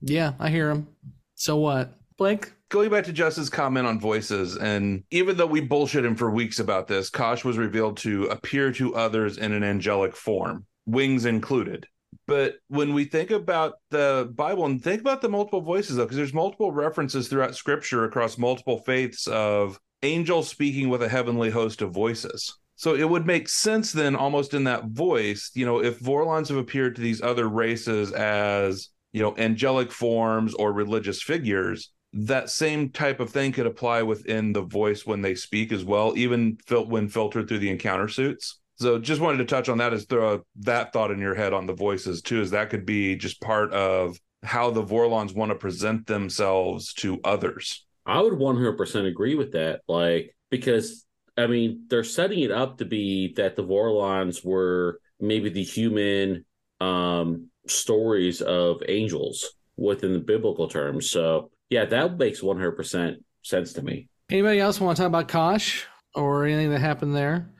"Yeah, 0.00 0.32
I 0.38 0.50
hear 0.50 0.70
him." 0.70 0.88
So 1.34 1.56
what, 1.56 1.94
Blake? 2.16 2.52
Going 2.68 2.90
back 2.90 3.04
to 3.04 3.12
Justin's 3.12 3.48
comment 3.48 3.86
on 3.86 3.98
voices, 3.98 4.56
and 4.56 5.04
even 5.10 5.38
though 5.38 5.46
we 5.46 5.60
bullshit 5.60 6.04
him 6.04 6.16
for 6.16 6.30
weeks 6.30 6.58
about 6.58 6.86
this, 6.86 7.08
Kosh 7.08 7.44
was 7.44 7.56
revealed 7.56 7.96
to 7.98 8.24
appear 8.24 8.72
to 8.72 8.94
others 8.94 9.38
in 9.38 9.52
an 9.52 9.64
angelic 9.64 10.14
form, 10.14 10.66
wings 10.84 11.24
included. 11.24 11.86
But 12.28 12.56
when 12.68 12.92
we 12.92 13.06
think 13.06 13.30
about 13.30 13.76
the 13.88 14.30
Bible 14.34 14.66
and 14.66 14.84
think 14.84 15.00
about 15.00 15.22
the 15.22 15.30
multiple 15.30 15.62
voices, 15.62 15.96
though, 15.96 16.04
because 16.04 16.18
there's 16.18 16.34
multiple 16.34 16.70
references 16.70 17.26
throughout 17.26 17.56
Scripture 17.56 18.04
across 18.04 18.36
multiple 18.36 18.80
faiths 18.84 19.26
of 19.28 19.80
angels 20.02 20.48
speaking 20.48 20.90
with 20.90 21.02
a 21.02 21.08
heavenly 21.08 21.48
host 21.48 21.80
of 21.80 21.90
voices. 21.90 22.54
So 22.76 22.94
it 22.94 23.08
would 23.08 23.26
make 23.26 23.48
sense 23.48 23.92
then, 23.92 24.14
almost 24.14 24.52
in 24.52 24.64
that 24.64 24.84
voice, 24.88 25.50
you 25.54 25.64
know, 25.64 25.82
if 25.82 26.00
Vorlons 26.00 26.48
have 26.48 26.58
appeared 26.58 26.96
to 26.96 27.02
these 27.02 27.22
other 27.22 27.48
races 27.48 28.12
as, 28.12 28.90
you 29.12 29.22
know, 29.22 29.34
angelic 29.38 29.90
forms 29.90 30.52
or 30.52 30.74
religious 30.74 31.22
figures, 31.22 31.90
that 32.12 32.50
same 32.50 32.90
type 32.90 33.20
of 33.20 33.30
thing 33.30 33.52
could 33.52 33.66
apply 33.66 34.02
within 34.02 34.52
the 34.52 34.62
voice 34.62 35.06
when 35.06 35.22
they 35.22 35.34
speak 35.34 35.72
as 35.72 35.82
well, 35.82 36.12
even 36.14 36.58
fil- 36.66 36.86
when 36.86 37.08
filtered 37.08 37.48
through 37.48 37.60
the 37.60 37.70
encounter 37.70 38.06
suits. 38.06 38.60
So 38.80 38.98
just 38.98 39.20
wanted 39.20 39.38
to 39.38 39.44
touch 39.44 39.68
on 39.68 39.78
that 39.78 39.92
as 39.92 40.04
throw 40.04 40.44
that 40.60 40.92
thought 40.92 41.10
in 41.10 41.18
your 41.18 41.34
head 41.34 41.52
on 41.52 41.66
the 41.66 41.74
voices 41.74 42.22
too, 42.22 42.40
is 42.40 42.50
that 42.52 42.70
could 42.70 42.86
be 42.86 43.16
just 43.16 43.40
part 43.40 43.72
of 43.72 44.16
how 44.44 44.70
the 44.70 44.84
Vorlons 44.84 45.34
want 45.34 45.50
to 45.50 45.56
present 45.56 46.06
themselves 46.06 46.92
to 46.94 47.20
others. 47.24 47.84
I 48.06 48.20
would 48.20 48.34
100% 48.34 49.06
agree 49.06 49.34
with 49.34 49.52
that. 49.52 49.80
Like, 49.88 50.34
because 50.50 51.04
I 51.36 51.46
mean, 51.46 51.84
they're 51.88 52.04
setting 52.04 52.40
it 52.40 52.50
up 52.50 52.78
to 52.78 52.84
be 52.84 53.34
that 53.34 53.56
the 53.56 53.64
Vorlons 53.64 54.44
were 54.44 55.00
maybe 55.20 55.50
the 55.50 55.62
human 55.62 56.44
um, 56.80 57.48
stories 57.66 58.40
of 58.40 58.82
angels 58.88 59.48
within 59.76 60.12
the 60.12 60.18
biblical 60.18 60.68
terms. 60.68 61.10
So, 61.10 61.50
yeah, 61.70 61.84
that 61.84 62.18
makes 62.18 62.40
100% 62.40 63.16
sense 63.42 63.72
to 63.74 63.82
me. 63.82 64.08
Anybody 64.30 64.60
else 64.60 64.80
want 64.80 64.96
to 64.96 65.02
talk 65.02 65.08
about 65.08 65.28
Kosh 65.28 65.86
or 66.14 66.44
anything 66.44 66.70
that 66.70 66.80
happened 66.80 67.14
there? 67.14 67.50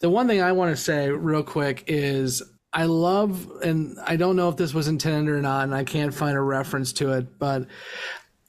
The 0.00 0.10
one 0.10 0.26
thing 0.26 0.42
I 0.42 0.52
want 0.52 0.74
to 0.74 0.82
say 0.82 1.10
real 1.10 1.42
quick 1.42 1.84
is 1.86 2.42
I 2.72 2.84
love, 2.84 3.50
and 3.62 3.98
I 4.06 4.16
don't 4.16 4.36
know 4.36 4.48
if 4.48 4.56
this 4.56 4.72
was 4.72 4.88
intended 4.88 5.32
or 5.32 5.42
not, 5.42 5.64
and 5.64 5.74
I 5.74 5.84
can't 5.84 6.14
find 6.14 6.36
a 6.36 6.40
reference 6.40 6.92
to 6.94 7.12
it, 7.12 7.38
but 7.38 7.66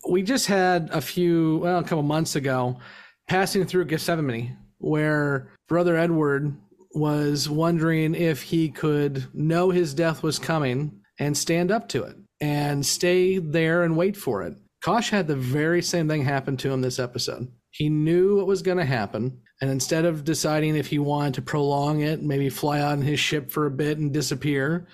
we 0.10 0.24
just 0.24 0.48
had 0.48 0.90
a 0.92 1.02
few, 1.02 1.58
well, 1.58 1.80
a 1.80 1.84
couple 1.84 2.04
months 2.04 2.36
ago, 2.36 2.80
passing 3.28 3.66
through 3.66 3.86
Gethsemane, 3.86 4.58
where 4.78 5.52
Brother 5.68 5.98
Edward 5.98 6.56
was 6.94 7.50
wondering 7.50 8.16
if 8.16 8.42
he 8.42 8.70
could 8.70 9.26
know 9.34 9.70
his 9.70 9.94
death 9.94 10.24
was 10.24 10.40
coming 10.40 11.02
and 11.20 11.38
stand 11.38 11.72
up 11.72 11.90
to 11.90 12.04
it 12.04 12.16
and 12.40 12.86
stay 12.86 13.40
there 13.40 13.84
and 13.84 13.98
wait 13.98 14.16
for 14.16 14.44
it. 14.44 14.54
Kosh 14.84 15.10
had 15.10 15.28
the 15.28 15.36
very 15.36 15.82
same 15.82 16.08
thing 16.08 16.24
happen 16.24 16.58
to 16.58 16.72
him 16.72 16.82
this 16.82 17.00
episode. 17.00 17.48
He 17.72 17.90
knew 17.90 18.38
what 18.38 18.48
was 18.48 18.62
going 18.62 18.78
to 18.78 18.86
happen. 18.86 19.42
And 19.64 19.72
instead 19.72 20.04
of 20.04 20.26
deciding 20.26 20.76
if 20.76 20.88
he 20.88 21.00
wanted 21.00 21.36
to 21.36 21.42
prolong 21.42 22.02
it, 22.02 22.22
maybe 22.22 22.50
fly 22.50 22.82
out 22.82 22.96
in 22.96 23.02
his 23.02 23.18
ship 23.18 23.50
for 23.50 23.66
a 23.66 23.72
bit 23.72 23.98
and 23.98 24.12
disappear, 24.12 24.88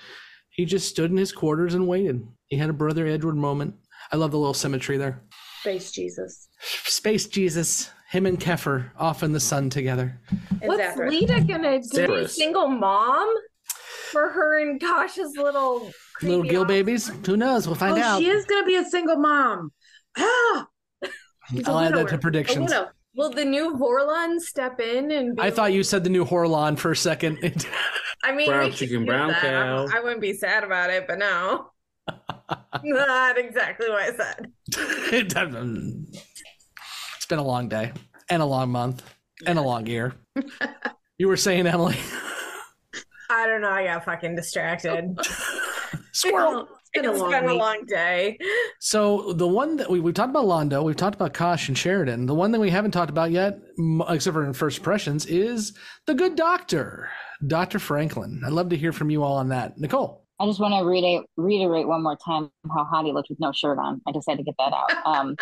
he 0.51 0.63
just 0.63 0.87
stood 0.87 1.09
in 1.09 1.17
his 1.17 1.31
quarters 1.31 1.73
and 1.73 1.87
waited. 1.87 2.27
He 2.49 2.57
had 2.57 2.69
a 2.69 2.73
Brother 2.73 3.07
Edward 3.07 3.35
moment. 3.35 3.73
I 4.11 4.17
love 4.17 4.29
the 4.29 4.37
little 4.37 4.53
symmetry 4.53 4.97
there. 4.97 5.23
Space 5.61 5.91
Jesus. 5.91 6.49
Space 6.61 7.25
Jesus, 7.25 7.89
him 8.11 8.27
and 8.27 8.39
Kefir 8.39 8.91
off 8.95 9.23
in 9.23 9.31
the 9.31 9.39
sun 9.39 9.71
together. 9.71 10.21
What's 10.61 10.79
Zathras. 10.79 11.19
Lyta 11.19 11.47
gonna 11.47 11.81
do? 11.81 12.07
Be 12.07 12.13
a 12.25 12.27
single 12.27 12.67
mom 12.67 13.33
for 14.11 14.29
her 14.29 14.61
and 14.61 14.79
Kosh's 14.79 15.35
little 15.35 15.91
Little 16.21 16.43
gill 16.43 16.65
babies? 16.65 17.07
Who 17.25 17.37
knows? 17.37 17.65
We'll 17.65 17.75
find 17.75 17.97
oh, 17.97 18.03
out. 18.03 18.21
she 18.21 18.29
is 18.29 18.45
going 18.45 18.61
to 18.61 18.67
be 18.67 18.75
a 18.75 18.85
single 18.85 19.15
mom. 19.15 19.71
Ah! 20.15 20.67
I'll 21.65 21.79
add 21.79 21.95
that 21.95 22.07
to 22.09 22.15
A 22.15 22.17
predictions. 22.19 22.69
widow. 22.69 22.89
Will 23.15 23.31
the 23.31 23.45
new 23.45 23.75
Vorlon 23.75 24.39
step 24.39 24.79
in 24.79 25.11
and 25.11 25.35
be 25.35 25.41
I 25.41 25.51
thought 25.51 25.73
you 25.73 25.83
said 25.83 26.03
the 26.03 26.09
new 26.09 26.25
Horlon 26.25 26.77
for 26.77 26.91
a 26.91 26.95
second. 26.95 27.39
I 28.23 28.31
mean, 28.33 28.47
Brown 28.47 28.71
chicken, 28.71 29.05
brown 29.05 29.29
that. 29.29 29.41
cow. 29.41 29.87
I 29.93 30.01
wouldn't 30.01 30.21
be 30.21 30.33
sad 30.33 30.63
about 30.63 30.89
it, 30.89 31.07
but 31.07 31.17
no. 31.17 31.71
Not 32.83 33.37
exactly 33.37 33.89
what 33.89 34.01
I 34.01 34.15
said. 34.15 34.51
Mm. 34.71 36.05
it's 37.15 37.25
been 37.25 37.39
a 37.39 37.43
long 37.43 37.69
day 37.69 37.91
and 38.29 38.41
a 38.41 38.45
long 38.45 38.69
month 38.69 39.03
and 39.45 39.57
a 39.57 39.61
long 39.61 39.85
year. 39.87 40.13
You 41.21 41.27
were 41.27 41.35
saying, 41.35 41.67
Emily? 41.67 41.97
I 43.29 43.45
don't 43.45 43.59
know. 43.59 43.69
I 43.69 43.83
got 43.83 44.05
fucking 44.05 44.37
distracted. 44.37 45.19
Squirrel. 46.13 46.69
It's 46.93 47.03
been 47.03 47.13
a 47.13 47.17
long 47.17 47.31
been 47.31 47.49
a 47.49 47.53
long 47.53 47.85
day. 47.85 48.37
So 48.79 49.33
the 49.33 49.47
one 49.47 49.77
that 49.77 49.89
we 49.89 49.99
we 49.99 50.11
talked 50.11 50.31
about 50.31 50.45
Londo, 50.45 50.83
we've 50.83 50.95
talked 50.95 51.15
about 51.15 51.33
Kosh 51.33 51.67
and 51.67 51.77
Sheridan. 51.77 52.25
The 52.25 52.33
one 52.33 52.51
that 52.51 52.59
we 52.59 52.69
haven't 52.69 52.91
talked 52.91 53.11
about 53.11 53.31
yet, 53.31 53.59
except 54.09 54.33
for 54.33 54.45
in 54.45 54.53
first 54.53 54.79
impressions, 54.79 55.25
is 55.27 55.73
the 56.07 56.15
Good 56.15 56.35
Doctor, 56.35 57.09
Doctor 57.45 57.77
Franklin. 57.77 58.41
I'd 58.45 58.53
love 58.53 58.69
to 58.69 58.77
hear 58.77 58.91
from 58.91 59.09
you 59.09 59.23
all 59.23 59.37
on 59.37 59.49
that, 59.49 59.77
Nicole. 59.77 60.25
I 60.39 60.45
just 60.45 60.59
want 60.59 60.73
to 60.73 60.85
reiterate, 60.85 61.27
reiterate 61.35 61.87
one 61.87 62.01
more 62.01 62.17
time 62.25 62.49
how 62.73 62.85
hot 62.85 63.05
he 63.05 63.11
looked 63.11 63.29
with 63.29 63.41
no 63.41 63.51
shirt 63.51 63.77
on. 63.77 64.01
I 64.07 64.13
just 64.13 64.27
had 64.27 64.37
to 64.37 64.43
get 64.43 64.55
that 64.57 64.73
out. 64.73 64.91
Um, 65.05 65.35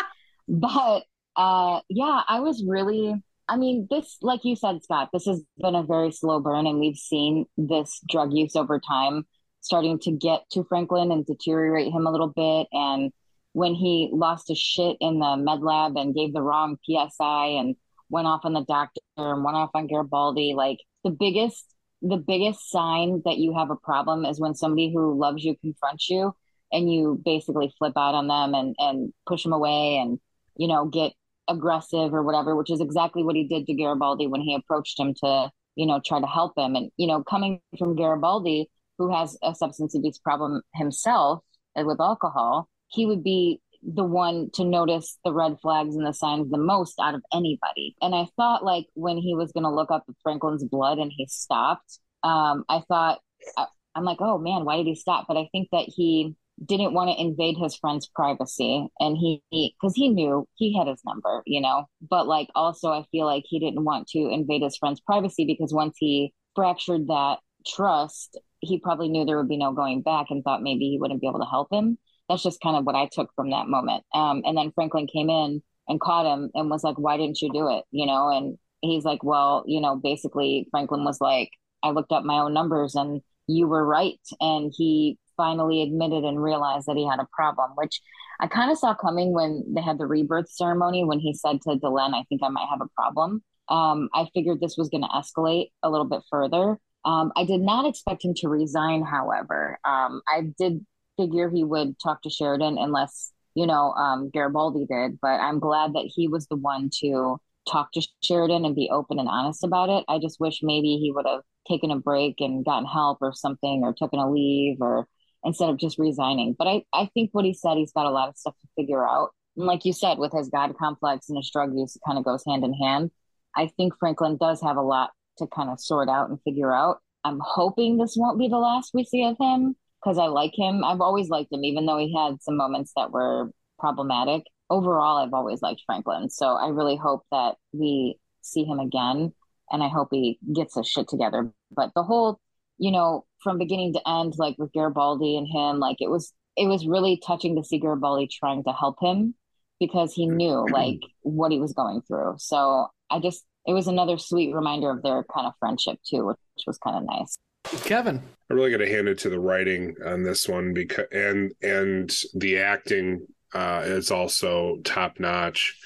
but 0.50 1.04
uh, 1.36 1.82
yeah, 1.90 2.22
I 2.28 2.40
was 2.40 2.64
really, 2.66 3.14
I 3.48 3.58
mean, 3.58 3.88
this, 3.92 4.18
like 4.22 4.44
you 4.44 4.56
said, 4.56 4.84
Scott, 4.84 5.10
this 5.14 5.26
has 5.26 5.44
been 5.58 5.76
a 5.76 5.84
very 5.84 6.12
slow 6.12 6.40
burn, 6.40 6.66
and 6.66 6.80
we've 6.80 6.98
seen 6.98 7.46
this 7.58 8.02
drug 8.10 8.34
use 8.34 8.56
over 8.56 8.80
time 8.80 9.26
starting 9.62 10.00
to 10.00 10.12
get 10.12 10.42
to 10.52 10.64
Franklin 10.64 11.12
and 11.12 11.26
deteriorate 11.26 11.92
him 11.92 12.08
a 12.08 12.12
little 12.12 12.28
bit. 12.28 12.68
And 12.72 13.12
when 13.54 13.74
he 13.74 14.10
lost 14.14 14.48
his 14.48 14.60
shit 14.60 14.98
in 15.00 15.20
the 15.20 15.38
med 15.38 15.62
lab 15.62 15.98
and 15.98 16.16
gave 16.16 16.34
the 16.34 16.42
wrong 16.42 16.78
PSI 16.86 17.48
and 17.60 17.76
went 18.10 18.28
off 18.28 18.42
on 18.44 18.54
the 18.54 18.64
doctor 18.66 19.02
and 19.18 19.44
went 19.44 19.58
off 19.58 19.72
on 19.74 19.88
Garibaldi, 19.88 20.54
like 20.56 20.80
the 21.04 21.10
biggest 21.10 21.66
the 22.02 22.18
biggest 22.18 22.70
sign 22.70 23.22
that 23.26 23.38
you 23.38 23.56
have 23.58 23.72
a 23.72 23.76
problem 23.76 24.24
is 24.24 24.40
when 24.40 24.54
somebody 24.54 24.94
who 24.94 25.18
loves 25.20 25.44
you 25.44 25.56
confronts 25.62 26.10
you 26.10 26.34
and 26.72 26.92
you 26.92 27.20
basically 27.26 27.74
flip 27.78 27.94
out 27.98 28.14
on 28.14 28.28
them 28.28 28.54
and 28.54 28.76
and 28.78 29.14
push 29.26 29.44
them 29.44 29.54
away 29.54 29.98
and 29.98 30.20
you 30.56 30.68
know 30.68 30.86
get 30.86 31.14
aggressive 31.48 32.14
or 32.14 32.22
whatever 32.24 32.56
which 32.56 32.70
is 32.70 32.82
exactly 32.82 33.24
what 33.24 33.36
he 33.36 33.48
did 33.48 33.66
to 33.66 33.74
Garibaldi 33.74 34.28
when 34.28 34.42
he 34.42 34.54
approached 34.54 35.00
him 35.00 35.14
to 35.24 35.50
you 35.76 35.86
know 35.86 36.00
try 36.06 36.20
to 36.20 36.28
help 36.28 36.54
him 36.58 36.76
and 36.76 36.92
you 36.98 37.08
know 37.08 37.24
coming 37.24 37.62
from 37.80 37.96
Garibaldi 37.96 38.70
who 38.98 39.14
has 39.14 39.38
a 39.44 39.54
substance 39.56 39.96
abuse 39.96 40.18
problem 40.18 40.62
himself 40.74 41.44
with 41.76 42.00
alcohol 42.02 42.68
he 42.90 43.06
would 43.06 43.24
be 43.24 43.62
the 43.84 44.04
one 44.04 44.50
to 44.54 44.66
notice 44.66 45.18
the 45.24 45.34
red 45.34 45.58
flags 45.62 45.96
and 45.96 46.06
the 46.06 46.14
signs 46.14 46.50
the 46.50 46.58
most 46.58 47.00
out 47.00 47.16
of 47.16 47.22
anybody. 47.34 47.96
And 48.02 48.16
I 48.16 48.28
thought 48.36 48.64
like 48.64 48.86
when 48.96 49.18
he 49.18 49.36
was 49.36 49.52
going 49.52 49.64
to 49.64 49.70
look 49.70 49.92
up 49.92 50.06
Franklin's 50.24 50.64
blood 50.64 50.98
and 50.98 51.12
he 51.16 51.28
stopped, 51.28 52.00
um, 52.24 52.64
I 52.70 52.84
thought, 52.88 53.20
I, 53.56 53.68
I'm 53.96 54.04
like, 54.04 54.18
oh 54.20 54.38
man, 54.38 54.66
why 54.66 54.78
did 54.78 54.88
he 54.88 54.96
stop? 54.96 55.26
But 55.28 55.38
I 55.38 55.48
think 55.52 55.70
that 55.72 55.86
he 55.88 56.36
didn't 56.64 56.94
want 56.94 57.12
to 57.12 57.22
invade 57.22 57.56
his 57.58 57.76
friend's 57.76 58.08
privacy 58.08 58.88
and 59.00 59.16
he, 59.16 59.44
because 59.52 59.94
he, 59.96 60.10
knew 60.10 60.48
he 60.56 60.76
had 60.76 60.88
his 60.88 61.02
number, 61.06 61.44
you 61.46 61.62
know, 61.62 61.86
but 62.02 62.28
like 62.28 62.50
also 62.56 62.90
I 62.90 63.06
feel 63.12 63.26
like 63.26 63.44
he 63.46 63.60
didn't 63.60 63.84
want 63.84 64.08
to 64.10 64.20
invade 64.20 64.64
his 64.64 64.78
friend's 64.78 65.00
privacy 65.00 65.46
because 65.46 65.72
once 65.72 65.96
he 66.00 66.34
fractured 66.56 67.08
that 67.08 67.40
trust, 67.76 68.40
he 68.60 68.80
probably 68.80 69.10
knew 69.10 69.26
there 69.26 69.38
would 69.38 69.50
be 69.50 69.58
no 69.58 69.74
going 69.74 70.02
back 70.02 70.28
and 70.30 70.44
thought 70.44 70.64
maybe 70.64 70.90
he 70.90 70.98
wouldn't 71.00 71.22
be 71.22 71.28
able 71.28 71.40
to 71.40 71.46
help 71.46 71.72
him 71.72 71.98
that's 72.30 72.44
just 72.44 72.62
kind 72.62 72.76
of 72.76 72.86
what 72.86 72.96
I 72.96 73.08
took 73.12 73.30
from 73.36 73.52
that 73.52 73.68
moment. 73.68 74.04
Um, 74.14 74.42
and 74.46 74.58
then 74.58 74.72
Franklin 74.76 75.08
came 75.08 75.30
in 75.30 75.62
and 75.88 76.02
caught 76.02 76.32
him 76.32 76.50
and 76.54 76.70
was 76.70 76.84
like, 76.84 76.98
why 76.98 77.18
didn't 77.18 77.42
you 77.42 77.52
do 77.52 77.70
it? 77.70 77.86
You 77.92 78.06
know, 78.06 78.30
and 78.30 78.58
he's 78.82 79.06
like, 79.06 79.24
well, 79.24 79.64
you 79.66 79.80
know, 79.80 79.96
basically 79.96 80.68
Franklin 80.72 81.04
was 81.04 81.22
like, 81.22 81.50
I 81.84 81.92
looked 81.92 82.12
up 82.12 82.24
my 82.24 82.40
own 82.40 82.54
numbers 82.54 82.96
and 82.96 83.22
you 83.48 83.68
were 83.68 83.86
right. 83.86 84.20
And 84.42 84.74
he 84.76 85.18
finally 85.38 85.82
admitted 85.82 86.24
and 86.24 86.42
realized 86.42 86.88
that 86.88 86.98
he 86.98 87.08
had 87.08 87.20
a 87.20 87.28
problem, 87.32 87.72
which 87.76 88.02
I 88.42 88.48
kind 88.48 88.72
of 88.72 88.78
saw 88.78 88.94
coming 88.94 89.34
when 89.34 89.64
they 89.74 89.82
had 89.82 89.98
the 89.98 90.06
rebirth 90.06 90.50
ceremony 90.50 91.06
when 91.06 91.20
he 91.20 91.34
said 91.34 91.62
to 91.62 91.76
Delenn, 91.76 92.14
I 92.14 92.24
think 92.28 92.42
I 92.44 92.50
might 92.50 92.68
have 92.70 92.82
a 92.82 92.90
problem. 92.96 93.44
Um, 93.70 94.10
I 94.14 94.28
figured 94.34 94.60
this 94.60 94.78
was 94.78 94.90
going 94.90 95.04
to 95.04 95.10
escalate 95.10 95.68
a 95.84 95.90
little 95.90 96.06
bit 96.06 96.22
further. 96.30 96.78
Um, 97.08 97.32
I 97.38 97.46
did 97.46 97.62
not 97.62 97.88
expect 97.88 98.26
him 98.26 98.34
to 98.38 98.50
resign, 98.50 99.02
however. 99.02 99.80
Um, 99.86 100.22
I 100.28 100.52
did 100.60 100.86
figure 101.16 101.50
he 101.50 101.64
would 101.64 101.98
talk 102.04 102.22
to 102.24 102.30
Sheridan 102.30 102.78
unless, 102.78 103.32
you 103.56 103.66
know, 103.66 103.94
um, 103.94 104.30
Garibaldi 104.30 104.86
did. 104.90 105.18
But 105.22 105.40
I'm 105.40 105.60
glad 105.60 105.94
that 105.94 106.12
he 106.14 106.28
was 106.28 106.48
the 106.48 106.58
one 106.58 106.90
to 107.00 107.38
talk 107.72 107.94
to 107.94 108.06
Sheridan 108.22 108.66
and 108.66 108.76
be 108.76 108.90
open 108.92 109.20
and 109.20 109.30
honest 109.30 109.64
about 109.64 109.88
it. 109.88 110.04
I 110.10 110.20
just 110.20 110.42
wish 110.42 110.60
maybe 110.62 110.98
he 110.98 111.14
would 111.16 111.26
have 111.26 111.44
taken 111.66 111.92
a 111.92 111.98
break 111.98 112.36
and 112.40 112.66
gotten 112.66 112.86
help 112.86 113.20
or 113.22 113.32
something 113.34 113.84
or 113.84 113.94
taken 113.94 114.20
a 114.20 114.30
leave 114.30 114.78
or 114.82 115.08
instead 115.46 115.70
of 115.70 115.78
just 115.78 115.98
resigning. 115.98 116.56
But 116.60 116.68
I, 116.68 116.84
I 116.94 117.10
think 117.14 117.30
what 117.32 117.46
he 117.46 117.54
said, 117.54 117.78
he's 117.78 117.94
got 117.94 118.06
a 118.06 118.12
lot 118.12 118.28
of 118.28 118.36
stuff 118.36 118.56
to 118.60 118.68
figure 118.76 119.08
out. 119.08 119.30
And 119.56 119.66
like 119.66 119.86
you 119.86 119.94
said, 119.94 120.18
with 120.18 120.34
his 120.34 120.50
God 120.50 120.76
complex 120.78 121.30
and 121.30 121.38
his 121.38 121.50
drug 121.52 121.72
use, 121.74 121.96
it 121.96 122.02
kind 122.06 122.18
of 122.18 122.26
goes 122.26 122.44
hand 122.46 122.66
in 122.66 122.74
hand. 122.74 123.12
I 123.56 123.72
think 123.78 123.94
Franklin 123.98 124.36
does 124.38 124.62
have 124.62 124.76
a 124.76 124.82
lot 124.82 125.12
to 125.38 125.48
kind 125.48 125.70
of 125.70 125.80
sort 125.80 126.10
out 126.10 126.30
and 126.30 126.40
figure 126.44 126.74
out. 126.74 127.00
I'm 127.24 127.40
hoping 127.44 127.98
this 127.98 128.16
won't 128.18 128.40
be 128.40 128.48
the 128.48 128.58
last 128.58 128.92
we 128.94 129.04
see 129.04 129.24
of 129.24 129.38
him 129.40 129.76
because 130.02 130.18
I 130.18 130.28
like 130.28 130.54
him. 130.56 130.84
I've 130.84 131.02
always 131.02 131.30
liked 131.30 131.52
him, 131.52 131.64
even 131.64 131.86
though 131.86 131.98
he 131.98 132.16
had 132.16 132.42
some 132.42 132.58
moments 132.58 132.94
that 132.96 133.12
were 133.12 133.52
problematic. 133.80 134.44
Overall, 134.70 135.18
I've 135.18 135.34
always 135.34 135.62
liked 135.62 135.82
Franklin. 135.86 136.30
So 136.30 136.56
I 136.56 136.70
really 136.70 136.96
hope 136.96 137.24
that 137.32 137.56
we 137.74 138.18
see 138.42 138.64
him 138.64 138.80
again 138.80 139.34
and 139.70 139.84
I 139.84 139.90
hope 139.90 140.10
he 140.12 140.40
gets 140.54 140.76
his 140.76 140.88
shit 140.88 141.08
together. 141.10 141.52
But 141.72 141.92
the 141.96 142.04
whole 142.04 142.40
you 142.78 142.92
know, 142.92 143.26
from 143.44 143.58
beginning 143.58 143.94
to 143.94 144.10
end, 144.10 144.34
like 144.38 144.58
with 144.58 144.72
Garibaldi 144.72 145.38
and 145.38 145.48
him, 145.48 145.80
like 145.80 145.98
it 146.00 146.10
was 146.10 146.34
it 146.56 146.68
was 146.68 146.88
really 146.88 147.22
touching 147.26 147.56
to 147.56 147.64
see 147.64 147.80
Garibaldi 147.80 148.28
trying 148.28 148.64
to 148.64 148.72
help 148.72 148.98
him 149.02 149.36
because 149.80 150.14
he 150.14 150.28
knew 150.28 150.66
like 150.72 151.00
what 151.22 151.52
he 151.52 151.60
was 151.60 151.74
going 151.74 152.02
through. 152.08 152.36
So 152.38 152.88
I 153.10 153.20
just 153.20 153.46
it 153.68 153.74
was 153.74 153.88
another 153.88 154.18
sweet 154.18 154.56
reminder 154.56 154.90
of 154.90 155.04
their 155.04 155.24
kind 155.26 155.46
of 155.46 155.54
friendship 155.60 156.00
too, 156.08 156.26
which 156.26 156.38
was 156.66 156.78
kind 156.78 156.98
of 156.98 157.04
nice. 157.04 157.38
Kevin. 157.84 158.22
I 158.50 158.54
really 158.54 158.72
got 158.72 158.78
to 158.78 158.90
hand 158.90 159.10
it 159.10 159.20
to 159.20 159.30
the 159.30 159.40
writing 159.40 159.94
on 160.06 160.24
this 160.24 160.48
one 160.48 160.74
because 160.74 161.06
and 161.12 161.52
and 161.62 162.10
the 162.34 162.60
acting 162.60 163.28
uh, 163.54 163.84
is 163.86 164.10
also 164.10 164.78
top 164.84 165.20
notch. 165.20 165.78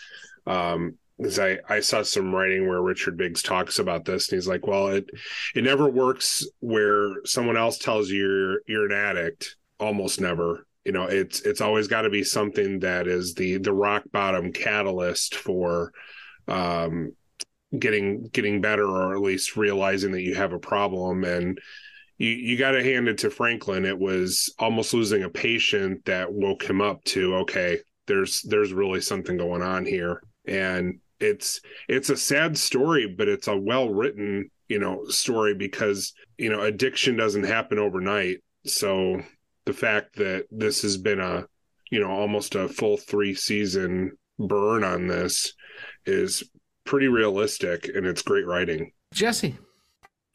Um, 0.45 0.97
because 1.17 1.37
I, 1.37 1.59
I 1.69 1.81
saw 1.81 2.01
some 2.01 2.33
writing 2.33 2.67
where 2.67 2.81
Richard 2.81 3.15
Biggs 3.15 3.43
talks 3.43 3.77
about 3.77 4.05
this 4.05 4.29
and 4.29 4.37
he's 4.37 4.47
like, 4.47 4.65
well, 4.65 4.87
it 4.87 5.07
it 5.53 5.63
never 5.63 5.87
works 5.87 6.43
where 6.61 7.23
someone 7.25 7.57
else 7.57 7.77
tells 7.77 8.09
you 8.09 8.17
you're 8.17 8.61
you're 8.67 8.85
an 8.85 8.91
addict. 8.91 9.55
Almost 9.79 10.19
never. 10.19 10.65
You 10.83 10.93
know, 10.93 11.03
it's 11.03 11.41
it's 11.41 11.61
always 11.61 11.87
got 11.87 12.03
to 12.03 12.09
be 12.09 12.23
something 12.23 12.79
that 12.79 13.07
is 13.07 13.35
the 13.35 13.57
the 13.57 13.73
rock 13.73 14.03
bottom 14.11 14.51
catalyst 14.51 15.35
for 15.35 15.91
um 16.47 17.13
getting 17.77 18.27
getting 18.33 18.61
better 18.61 18.85
or 18.85 19.13
at 19.13 19.21
least 19.21 19.55
realizing 19.55 20.11
that 20.11 20.21
you 20.21 20.35
have 20.35 20.53
a 20.53 20.59
problem. 20.59 21.23
And 21.23 21.59
you 22.17 22.29
you 22.29 22.57
got 22.57 22.71
to 22.71 22.83
hand 22.83 23.07
it 23.07 23.19
to 23.19 23.29
Franklin. 23.29 23.85
It 23.85 23.97
was 23.97 24.53
almost 24.59 24.93
losing 24.93 25.23
a 25.23 25.29
patient 25.29 26.05
that 26.05 26.31
woke 26.31 26.63
him 26.63 26.81
up 26.81 27.03
to 27.05 27.35
okay 27.37 27.79
there's 28.07 28.41
there's 28.43 28.73
really 28.73 29.01
something 29.01 29.37
going 29.37 29.61
on 29.61 29.85
here. 29.85 30.21
And 30.45 30.99
it's 31.19 31.61
it's 31.87 32.09
a 32.09 32.17
sad 32.17 32.57
story 32.57 33.13
but 33.15 33.27
it's 33.27 33.47
a 33.47 33.55
well 33.55 33.89
written 33.89 34.49
you 34.67 34.79
know 34.79 35.05
story 35.05 35.53
because 35.53 36.13
you 36.39 36.49
know 36.49 36.61
addiction 36.61 37.15
doesn't 37.15 37.43
happen 37.43 37.79
overnight. 37.79 38.37
So 38.65 39.21
the 39.65 39.73
fact 39.73 40.15
that 40.15 40.45
this 40.51 40.81
has 40.81 40.97
been 40.97 41.19
a 41.19 41.45
you 41.89 41.99
know 41.99 42.09
almost 42.09 42.55
a 42.55 42.67
full 42.67 42.97
3 42.97 43.33
season 43.33 44.17
burn 44.39 44.83
on 44.83 45.07
this 45.07 45.53
is 46.05 46.43
pretty 46.91 47.07
realistic 47.07 47.87
and 47.95 48.05
it's 48.05 48.21
great 48.21 48.45
writing. 48.45 48.91
Jessi. 49.15 49.57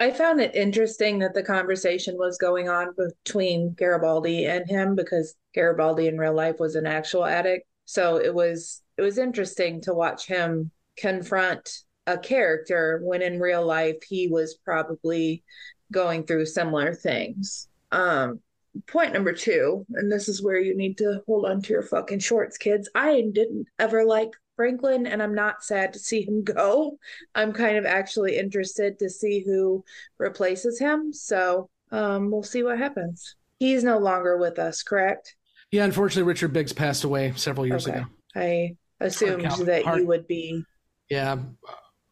I 0.01 0.11
found 0.11 0.41
it 0.41 0.55
interesting 0.55 1.19
that 1.19 1.35
the 1.35 1.43
conversation 1.43 2.17
was 2.17 2.39
going 2.39 2.71
on 2.71 2.95
between 2.97 3.75
Garibaldi 3.75 4.47
and 4.47 4.67
him 4.67 4.95
because 4.95 5.35
Garibaldi 5.55 6.07
in 6.07 6.17
real 6.17 6.33
life 6.33 6.57
was 6.59 6.75
an 6.75 6.87
actual 6.87 7.27
addict. 7.27 7.67
So 7.85 8.17
it 8.17 8.35
was 8.35 8.83
it 8.97 9.03
was 9.03 9.19
interesting 9.19 9.83
to 9.83 9.93
watch 9.93 10.27
him 10.27 10.71
confront 10.97 11.69
a 12.07 12.17
character 12.17 13.01
when 13.03 13.21
in 13.21 13.39
real 13.39 13.65
life 13.65 13.97
he 14.09 14.29
was 14.29 14.59
probably 14.65 15.45
going 15.93 16.25
through 16.25 16.47
similar 16.47 16.95
things. 16.95 17.69
Um 17.93 18.41
point 18.87 19.13
number 19.13 19.35
2, 19.35 19.85
and 19.91 20.11
this 20.11 20.27
is 20.27 20.43
where 20.43 20.59
you 20.59 20.75
need 20.75 20.97
to 20.99 21.23
hold 21.27 21.45
on 21.45 21.61
to 21.61 21.73
your 21.75 21.83
fucking 21.83 22.21
shorts 22.21 22.57
kids. 22.57 22.89
I 22.95 23.25
didn't 23.31 23.67
ever 23.79 24.07
like 24.07 24.31
Franklin, 24.57 25.07
and 25.07 25.23
I'm 25.23 25.35
not 25.35 25.63
sad 25.63 25.93
to 25.93 25.99
see 25.99 26.23
him 26.23 26.43
go. 26.45 26.99
I'm 27.35 27.53
kind 27.53 27.77
of 27.77 27.87
actually 27.87 28.37
interested 28.37 28.99
to 28.99 29.09
see 29.09 29.43
who 29.45 29.85
replaces 30.19 30.79
him. 30.79 31.13
So 31.13 31.69
um, 31.93 32.31
we'll 32.31 32.43
see 32.43 32.63
what 32.63 32.79
happens. 32.79 33.37
He's 33.59 33.85
no 33.85 33.99
longer 33.99 34.37
with 34.37 34.59
us, 34.59 34.83
correct? 34.83 35.35
Yeah, 35.71 35.85
unfortunately, 35.85 36.29
Richard 36.29 36.53
Biggs 36.53 36.73
passed 36.73 37.05
away 37.05 37.33
several 37.37 37.67
years 37.67 37.87
okay. 37.89 37.99
ago. 37.99 38.07
I 38.35 38.77
assumed 39.01 39.45
that 39.67 39.85
hard, 39.85 40.01
you 40.01 40.07
would 40.07 40.27
be. 40.27 40.63
Yeah, 41.09 41.39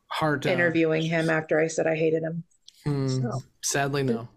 hard 0.08 0.46
interviewing 0.46 1.02
him 1.02 1.28
after 1.28 1.60
I 1.60 1.66
said 1.66 1.86
I 1.86 1.96
hated 1.96 2.22
him. 2.22 2.44
Hmm, 2.84 3.08
so. 3.08 3.42
Sadly, 3.62 4.02
no. 4.02 4.28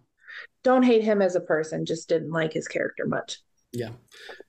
Don't 0.63 0.83
hate 0.83 1.03
him 1.03 1.21
as 1.21 1.35
a 1.35 1.41
person. 1.41 1.85
Just 1.85 2.09
didn't 2.09 2.31
like 2.31 2.53
his 2.53 2.67
character 2.67 3.05
much. 3.05 3.39
Yeah, 3.71 3.89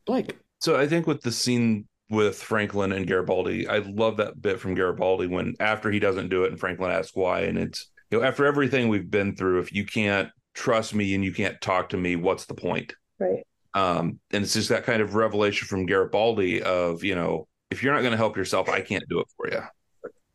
Blake. 0.07 0.37
So 0.61 0.79
I 0.79 0.89
think 0.89 1.07
with 1.07 1.23
the 1.23 1.33
scene 1.33 1.87
with 2.11 2.43
Franklin 2.43 2.93
and 2.93 3.07
Garibaldi. 3.07 3.69
I 3.69 3.79
love 3.79 4.17
that 4.17 4.41
bit 4.41 4.61
from 4.61 4.75
Garibaldi 4.75 5.27
when 5.27 5.55
after 5.61 5.91
he 5.91 5.99
doesn't 5.99 6.29
do 6.29 6.45
it 6.45 6.51
and 6.51 6.59
Franklin 6.59 6.91
asks 6.91 7.15
why. 7.15 7.41
And 7.41 7.59
it's, 7.59 7.91
you 8.11 8.19
know, 8.19 8.27
after 8.27 8.47
everything 8.47 8.89
we've 8.89 9.11
been 9.11 9.37
through, 9.37 9.61
if 9.61 9.73
you 9.73 9.85
can't 9.85 10.31
trust 10.55 10.95
me 10.95 11.15
and 11.15 11.25
you 11.25 11.33
can't 11.33 11.61
talk 11.61 11.91
to 11.91 11.97
me, 11.97 12.17
what's 12.17 12.47
the 12.47 12.55
point? 12.55 12.95
Right. 13.19 13.45
Um, 13.75 14.19
and 14.33 14.43
it's 14.43 14.55
just 14.55 14.71
that 14.71 14.85
kind 14.85 15.03
of 15.03 15.15
revelation 15.15 15.69
from 15.69 15.87
Garibaldi 15.87 16.63
of, 16.63 17.05
you 17.05 17.15
know, 17.15 17.47
if 17.71 17.83
you're 17.83 17.93
not 17.93 18.01
going 18.01 18.13
to 18.13 18.17
help 18.17 18.37
yourself, 18.37 18.69
I 18.69 18.81
can't 18.81 19.05
do 19.11 19.21
it 19.21 19.27
for 19.37 19.51
you. 19.51 19.63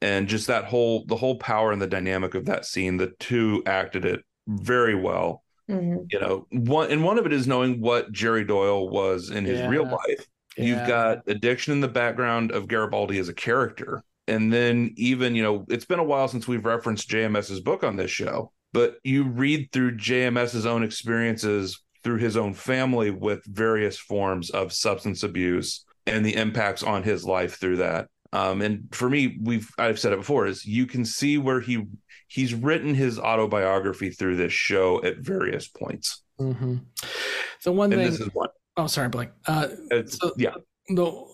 And 0.02 0.28
just 0.28 0.48
that 0.48 0.66
whole, 0.66 1.06
the 1.08 1.16
whole 1.16 1.38
power 1.40 1.72
and 1.72 1.82
the 1.82 1.88
dynamic 1.88 2.36
of 2.36 2.46
that 2.46 2.66
scene, 2.66 2.98
the 2.98 3.14
two 3.20 3.64
acted 3.66 4.06
it 4.06 4.22
very 4.48 4.96
well. 4.96 5.44
Mm-hmm. 5.70 6.04
You 6.10 6.20
know, 6.20 6.46
one 6.52 6.92
and 6.92 7.04
one 7.06 7.18
of 7.18 7.26
it 7.26 7.32
is 7.32 7.48
knowing 7.48 7.80
what 7.80 8.12
Jerry 8.12 8.44
Doyle 8.44 8.90
was 8.90 9.30
in 9.30 9.46
his 9.46 9.60
yeah. 9.60 9.70
real 9.70 9.86
life 9.86 10.28
yeah. 10.58 10.66
You've 10.66 10.88
got 10.88 11.20
addiction 11.28 11.74
in 11.74 11.82
the 11.82 11.88
background 11.88 12.52
of 12.52 12.68
Garibaldi 12.68 13.20
as 13.20 13.30
a 13.30 13.34
character. 13.34 14.04
And 14.28 14.54
then 14.54 14.94
even, 14.96 15.36
you 15.36 15.44
know, 15.44 15.66
it's 15.68 15.86
been 15.86 16.00
a 16.00 16.04
while 16.04 16.28
since 16.28 16.48
we've 16.48 16.66
referenced 16.66 17.10
JMS's 17.10 17.60
book 17.60 17.84
on 17.84 17.96
this 17.96 18.12
show, 18.12 18.52
but 18.72 18.98
you 19.04 19.26
read 19.26 19.70
through 19.72 19.98
JMS's 19.98 20.66
own 20.66 20.84
experiences 20.84 21.82
through 22.04 22.18
his 22.18 22.38
own 22.38 22.54
family 22.54 23.12
with 23.12 23.44
various 23.46 23.98
forms 23.98 24.50
of 24.50 24.74
substance 24.74 25.24
abuse 25.24 25.86
and 26.06 26.26
the 26.26 26.36
impacts 26.36 26.84
on 26.84 27.04
his 27.04 27.26
life 27.26 27.60
through 27.60 27.78
that. 27.78 28.08
Um, 28.34 28.62
and 28.62 28.88
for 28.92 29.10
me, 29.10 29.38
we've 29.42 29.70
I've 29.78 30.00
said 30.00 30.12
it 30.12 30.20
before, 30.20 30.48
is 30.48 30.66
you 30.66 30.88
can 30.88 31.06
see 31.06 31.38
where 31.38 31.62
he 31.62 31.86
he's 32.28 32.54
written 32.54 32.96
his 32.96 33.20
autobiography 33.20 34.10
through 34.10 34.38
this 34.38 34.52
show 34.52 35.04
at 35.04 35.20
various 35.20 35.68
points. 35.68 36.24
Mm-hmm. 36.40 36.78
The 37.64 37.72
one 37.72 37.94
and 37.94 38.02
thing 38.02 38.12
this 38.12 38.20
is 38.20 38.30
one. 38.34 38.50
Oh, 38.78 38.88
sorry, 38.88 39.10
Blake. 39.10 39.30
Uh, 39.48 39.70
so, 40.06 40.32
yeah. 40.38 40.56
The 40.90 41.26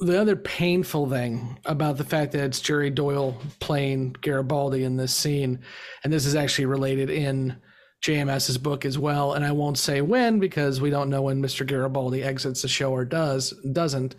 the 0.00 0.20
other 0.20 0.36
painful 0.36 1.08
thing 1.08 1.58
about 1.64 1.96
the 1.96 2.04
fact 2.04 2.32
that 2.32 2.44
it's 2.44 2.60
Jerry 2.60 2.90
Doyle 2.90 3.36
playing 3.60 4.16
Garibaldi 4.20 4.84
in 4.84 4.96
this 4.96 5.14
scene, 5.14 5.60
and 6.02 6.12
this 6.12 6.26
is 6.26 6.34
actually 6.34 6.66
related 6.66 7.10
in 7.10 7.56
JMS's 8.04 8.58
book 8.58 8.84
as 8.84 8.98
well, 8.98 9.32
and 9.32 9.44
I 9.44 9.52
won't 9.52 9.78
say 9.78 10.00
when 10.02 10.38
because 10.40 10.80
we 10.80 10.90
don't 10.90 11.08
know 11.08 11.22
when 11.22 11.42
Mr. 11.42 11.66
Garibaldi 11.66 12.22
exits 12.22 12.62
the 12.62 12.68
show 12.68 12.92
or 12.92 13.04
does 13.04 13.54
doesn't. 13.72 14.16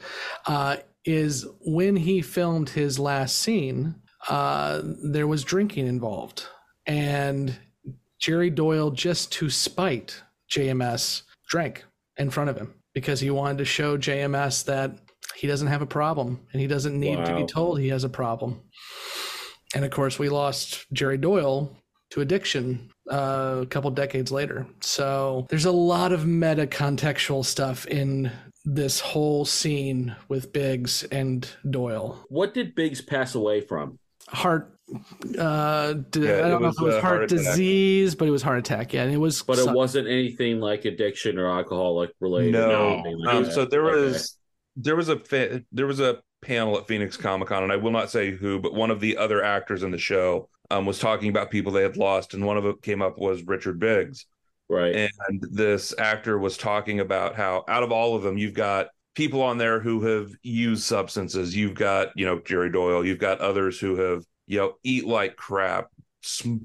Uh, 0.47 0.77
is 1.05 1.45
when 1.61 1.95
he 1.95 2.19
filmed 2.19 2.69
his 2.69 2.97
last 2.97 3.37
scene, 3.37 3.93
uh, 4.27 4.81
there 5.03 5.27
was 5.27 5.43
drinking 5.43 5.85
involved, 5.85 6.47
and 6.87 7.55
Jerry 8.17 8.49
Doyle, 8.49 8.89
just 8.89 9.31
to 9.33 9.51
spite 9.51 10.23
JMS, 10.49 11.21
drank 11.47 11.85
in 12.17 12.29
front 12.29 12.49
of 12.49 12.57
him 12.57 12.73
because 12.93 13.19
he 13.19 13.29
wanted 13.29 13.57
to 13.59 13.65
show 13.65 13.97
JMS 13.97 14.65
that 14.65 14.91
he 15.35 15.47
doesn't 15.47 15.67
have 15.67 15.81
a 15.81 15.87
problem 15.87 16.39
and 16.51 16.61
he 16.61 16.67
doesn't 16.67 16.99
need 16.99 17.17
wow. 17.17 17.25
to 17.25 17.35
be 17.35 17.45
told 17.45 17.79
he 17.79 17.89
has 17.89 18.03
a 18.03 18.09
problem. 18.09 18.61
And 19.73 19.83
of 19.83 19.91
course, 19.91 20.17
we 20.17 20.29
lost 20.29 20.85
Jerry 20.93 21.17
Doyle 21.17 21.75
to 22.11 22.21
addiction 22.21 22.89
uh, 23.11 23.59
a 23.61 23.65
couple 23.65 23.91
decades 23.91 24.31
later. 24.31 24.65
So 24.81 25.45
there's 25.49 25.65
a 25.65 25.71
lot 25.71 26.11
of 26.11 26.25
meta 26.25 26.67
contextual 26.67 27.43
stuff 27.43 27.85
in 27.87 28.31
this 28.63 28.99
whole 28.99 29.45
scene 29.45 30.15
with 30.27 30.53
Biggs 30.53 31.03
and 31.03 31.47
Doyle. 31.69 32.25
What 32.29 32.53
did 32.53 32.73
Biggs 32.73 33.01
pass 33.01 33.35
away 33.35 33.61
from? 33.61 33.99
Heart 34.29 34.75
uh 35.39 35.93
d- 35.93 36.27
yeah, 36.27 36.45
I 36.45 36.49
don't 36.49 36.61
know 36.61 36.67
if 36.67 36.79
it 36.79 36.83
was 36.83 36.93
heart, 36.95 37.17
heart 37.17 37.29
disease, 37.29 38.13
but 38.13 38.27
it 38.27 38.31
was 38.31 38.43
heart 38.43 38.59
attack. 38.59 38.93
Yeah, 38.93 39.03
and 39.03 39.13
it 39.13 39.17
was. 39.17 39.41
But 39.41 39.57
it 39.57 39.71
wasn't 39.71 40.07
anything 40.07 40.59
like 40.59 40.85
addiction 40.85 41.39
or 41.39 41.49
alcoholic 41.49 42.11
related. 42.19 42.53
No. 42.53 43.01
Like 43.03 43.33
um, 43.33 43.51
so 43.51 43.65
there 43.65 43.85
okay. 43.89 44.01
was 44.01 44.37
there 44.75 44.95
was 44.95 45.09
a 45.09 45.17
fa- 45.17 45.63
there 45.71 45.87
was 45.87 45.99
a 45.99 46.21
panel 46.41 46.77
at 46.77 46.87
Phoenix 46.87 47.17
Comic 47.17 47.47
Con, 47.47 47.63
and 47.63 47.71
I 47.71 47.77
will 47.77 47.91
not 47.91 48.11
say 48.11 48.31
who, 48.31 48.59
but 48.59 48.73
one 48.75 48.91
of 48.91 48.99
the 48.99 49.17
other 49.17 49.43
actors 49.43 49.81
in 49.81 49.89
the 49.89 49.97
show 49.97 50.49
um, 50.69 50.85
was 50.85 50.99
talking 50.99 51.29
about 51.29 51.49
people 51.49 51.71
they 51.71 51.81
had 51.81 51.97
lost, 51.97 52.35
and 52.35 52.45
one 52.45 52.57
of 52.57 52.65
it 52.65 52.81
came 52.83 53.01
up 53.01 53.17
was 53.17 53.43
Richard 53.43 53.79
Biggs. 53.79 54.27
Right. 54.69 55.09
And 55.29 55.43
this 55.51 55.93
actor 55.97 56.37
was 56.37 56.57
talking 56.57 56.99
about 56.99 57.35
how 57.35 57.63
out 57.67 57.83
of 57.83 57.91
all 57.91 58.15
of 58.15 58.23
them, 58.23 58.37
you've 58.37 58.53
got 58.53 58.87
people 59.15 59.41
on 59.41 59.57
there 59.57 59.79
who 59.79 60.03
have 60.03 60.31
used 60.43 60.83
substances. 60.83 61.55
You've 61.55 61.73
got, 61.73 62.09
you 62.15 62.25
know, 62.25 62.39
Jerry 62.39 62.71
Doyle. 62.71 63.05
You've 63.05 63.19
got 63.19 63.39
others 63.39 63.79
who 63.79 63.95
have 63.95 64.23
you 64.47 64.59
know, 64.59 64.75
eat 64.83 65.05
like 65.05 65.35
crap, 65.35 65.89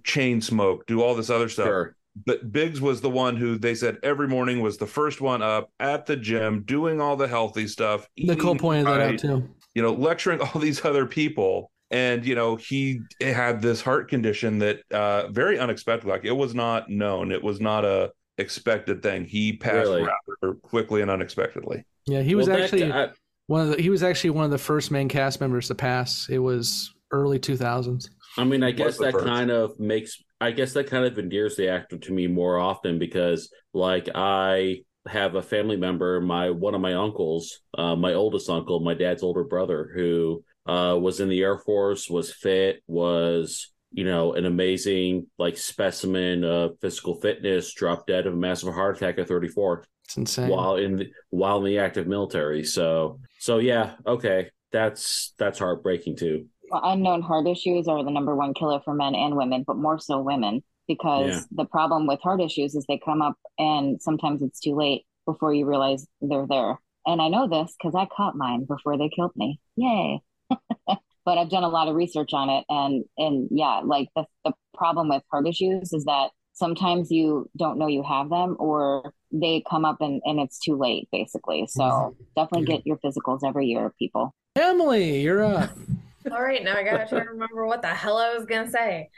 chain 0.05 0.41
smoke, 0.41 0.87
do 0.87 1.03
all 1.03 1.15
this 1.15 1.31
other 1.31 1.49
stuff. 1.49 1.67
Sure. 1.67 1.97
But 2.27 2.53
Biggs 2.53 2.81
was 2.81 3.01
the 3.01 3.11
one 3.11 3.37
who 3.37 3.57
they 3.57 3.75
said 3.75 3.99
every 4.03 4.29
morning 4.29 4.61
was 4.61 4.77
the 4.77 4.87
first 4.87 5.21
one 5.21 5.43
up 5.43 5.71
at 5.79 6.07
the 6.07 6.17
gym, 6.17 6.63
doing 6.65 7.01
all 7.01 7.17
the 7.17 7.29
healthy 7.29 7.67
stuff. 7.67 8.09
Nicole 8.19 8.57
pointed 8.57 8.87
right, 8.87 8.99
that 8.99 9.15
out 9.15 9.19
too. 9.19 9.49
You 9.75 9.83
know, 9.83 9.93
lecturing 9.93 10.41
all 10.55 10.61
these 10.61 10.85
other 10.85 11.07
people. 11.07 11.71
And, 11.93 12.25
you 12.25 12.35
know, 12.35 12.57
he 12.57 13.01
had 13.21 13.63
this 13.63 13.81
heart 13.81 14.09
condition 14.09 14.59
that 14.59 14.81
uh 14.93 15.29
very 15.29 15.59
unexpected. 15.59 16.09
Like 16.09 16.25
it 16.25 16.33
was 16.33 16.55
not 16.55 16.89
known. 16.89 17.33
It 17.33 17.43
was 17.43 17.61
not 17.61 17.85
a 17.85 18.13
expected 18.39 19.03
thing. 19.03 19.25
He 19.25 19.57
passed 19.57 19.89
really? 19.89 20.09
Rather 20.43 20.55
quickly 20.55 21.03
and 21.03 21.11
unexpectedly. 21.11 21.85
Yeah, 22.07 22.23
he 22.23 22.35
was 22.35 22.49
well, 22.49 22.63
actually 22.63 22.85
that, 22.85 23.11
I, 23.11 23.13
one 23.47 23.63
of 23.63 23.77
the 23.77 23.83
he 23.83 23.91
was 23.91 24.03
actually 24.03 24.31
one 24.31 24.45
of 24.45 24.51
the 24.51 24.59
first 24.59 24.91
main 24.91 25.09
cast 25.09 25.41
members 25.41 25.69
to 25.69 25.75
pass. 25.75 26.29
It 26.29 26.39
was 26.39 26.93
early 27.11 27.39
2000s. 27.39 28.09
I 28.39 28.45
mean, 28.45 28.63
I 28.63 28.71
guess 28.71 28.97
that 28.99 29.13
first. 29.13 29.27
kind 29.27 29.51
of 29.51 29.79
makes 29.79 30.23
I 30.41 30.53
guess 30.53 30.73
that 30.73 30.89
kind 30.89 31.05
of 31.05 31.19
endears 31.19 31.57
the 31.57 31.69
actor 31.69 31.99
to 31.99 32.13
me 32.13 32.27
more 32.27 32.59
often 32.59 32.99
because 32.99 33.53
like 33.75 34.09
I 34.15 34.83
have 35.07 35.35
a 35.35 35.43
family 35.43 35.77
member, 35.77 36.21
my 36.21 36.51
one 36.51 36.75
of 36.75 36.81
my 36.81 36.95
uncles, 36.95 37.61
uh, 37.77 37.97
my 37.97 38.15
oldest 38.15 38.49
uncle, 38.49 38.81
my 38.81 38.95
dad's 38.95 39.23
older 39.23 39.45
brother, 39.45 39.91
who 39.95 40.45
uh, 40.67 40.97
was 40.99 41.21
in 41.21 41.29
the 41.29 41.43
Air 41.43 41.59
Force, 41.59 42.09
was 42.09 42.33
fit, 42.33 42.83
was 42.87 43.73
you 43.93 44.05
know 44.05 44.35
an 44.35 44.47
amazing 44.47 45.27
like 45.39 45.59
specimen 45.59 46.45
of 46.45 46.79
physical 46.81 47.21
fitness, 47.21 47.75
dropped 47.75 48.07
dead 48.07 48.27
of 48.27 48.35
a 48.35 48.37
massive 48.37 48.73
heart 48.73 48.97
attack 48.97 49.19
at 49.19 49.29
34 49.29 49.85
It's 50.11 50.17
insane. 50.17 50.51
while 50.51 50.75
in 50.77 50.97
the, 50.97 51.11
while 51.31 51.59
in 51.59 51.65
the 51.65 51.79
active 51.79 52.07
military. 52.07 52.65
So 52.65 53.21
so 53.39 53.59
yeah, 53.59 53.95
okay, 54.07 54.51
that's 54.73 55.33
that's 55.39 55.59
heartbreaking 55.59 56.17
too. 56.17 56.47
Well, 56.71 56.83
unknown 56.85 57.23
heart 57.23 57.47
issues 57.47 57.87
are 57.89 58.03
the 58.05 58.11
number 58.11 58.35
one 58.35 58.55
killer 58.55 58.81
for 58.85 58.95
men 58.95 59.15
and 59.15 59.37
women, 59.37 59.65
but 59.67 59.77
more 59.77 59.99
so 59.99 60.21
women, 60.21 60.63
because 60.89 61.29
Yeah. 61.29 61.41
the 61.53 61.65
problem 61.65 62.07
with 62.07 62.21
heart 62.23 62.41
issues 62.41 62.75
is 62.75 62.85
they 62.87 62.99
come 63.05 63.23
up 63.23 63.37
and 63.59 64.01
sometimes 64.03 64.43
it's 64.43 64.61
too 64.61 64.75
late 64.75 65.05
before 65.27 65.55
you 65.55 65.65
realize 65.67 66.07
they're 66.21 66.47
there. 66.47 66.81
And 67.07 67.23
I 67.23 67.29
know 67.29 67.49
this 67.49 67.75
because 67.79 67.95
I 67.95 68.07
caught 68.15 68.37
mine 68.37 68.65
before 68.65 68.99
they 68.99 69.09
killed 69.09 69.33
me. 69.37 69.61
Yay. 69.77 70.21
but 71.25 71.39
I've 71.39 71.51
done 71.51 71.65
a 71.65 71.69
lot 71.69 71.89
of 71.89 71.95
research 71.95 72.33
on 72.35 72.51
it 72.51 72.65
and 72.69 73.05
and 73.17 73.49
yeah, 73.53 73.81
like 73.85 74.09
the 74.17 74.25
the 74.45 74.53
problem 74.75 75.09
with 75.09 75.23
heart 75.31 75.47
issues 75.47 75.93
is 75.93 76.05
that 76.05 76.31
sometimes 76.53 77.11
you 77.11 77.49
don't 77.57 77.79
know 77.79 77.87
you 77.87 78.03
have 78.03 78.29
them 78.31 78.57
or 78.59 79.13
they 79.33 79.63
come 79.69 79.85
up 79.85 80.01
and, 80.01 80.21
and 80.25 80.41
it's 80.41 80.59
too 80.59 80.77
late 80.77 81.09
basically. 81.13 81.67
So 81.69 81.83
mm-hmm. 81.83 82.23
definitely 82.37 82.67
get 82.67 82.87
your 82.87 82.99
physicals 82.99 83.41
every 83.47 83.67
year, 83.67 83.93
people. 83.99 84.35
Emily, 84.57 85.21
you're 85.21 85.45
up. 85.45 85.71
All 86.31 86.43
right, 86.43 86.63
now 86.63 86.77
I 86.77 86.83
gotta 86.83 87.09
try 87.09 87.21
to 87.21 87.31
remember 87.31 87.67
what 87.67 87.83
the 87.83 87.89
hell 87.89 88.19
I 88.19 88.35
was 88.35 88.45
gonna 88.45 88.71
say. 88.71 89.09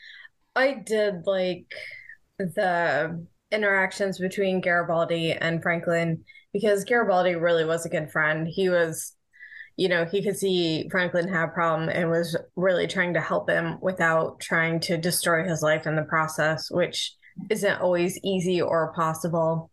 I 0.55 0.75
did 0.75 1.27
like 1.27 1.67
the 2.39 3.27
interactions 3.51 4.19
between 4.19 4.61
Garibaldi 4.61 5.33
and 5.33 5.63
Franklin 5.63 6.25
because 6.53 6.85
Garibaldi 6.85 7.35
really 7.35 7.65
was 7.65 7.85
a 7.85 7.91
good 7.91 8.11
friend. 8.11 8.47
He 8.47 8.69
was, 8.69 9.15
you 9.77 9.89
know, 9.89 10.05
he 10.05 10.23
could 10.23 10.37
see 10.37 10.89
Franklin 10.91 11.29
had 11.29 11.45
a 11.45 11.49
problem 11.49 11.89
and 11.89 12.11
was 12.11 12.37
really 12.57 12.87
trying 12.87 13.15
to 13.15 13.21
help 13.21 13.49
him 13.49 13.79
without 13.81 14.41
trying 14.41 14.81
to 14.81 14.97
destroy 14.97 15.45
his 15.45 15.63
life 15.63 15.87
in 15.87 15.97
the 15.97 16.03
process, 16.03 16.71
which 16.71 17.15
isn't 17.51 17.81
always 17.81 18.19
easy 18.23 18.61
or 18.61 18.93
possible. 18.95 19.71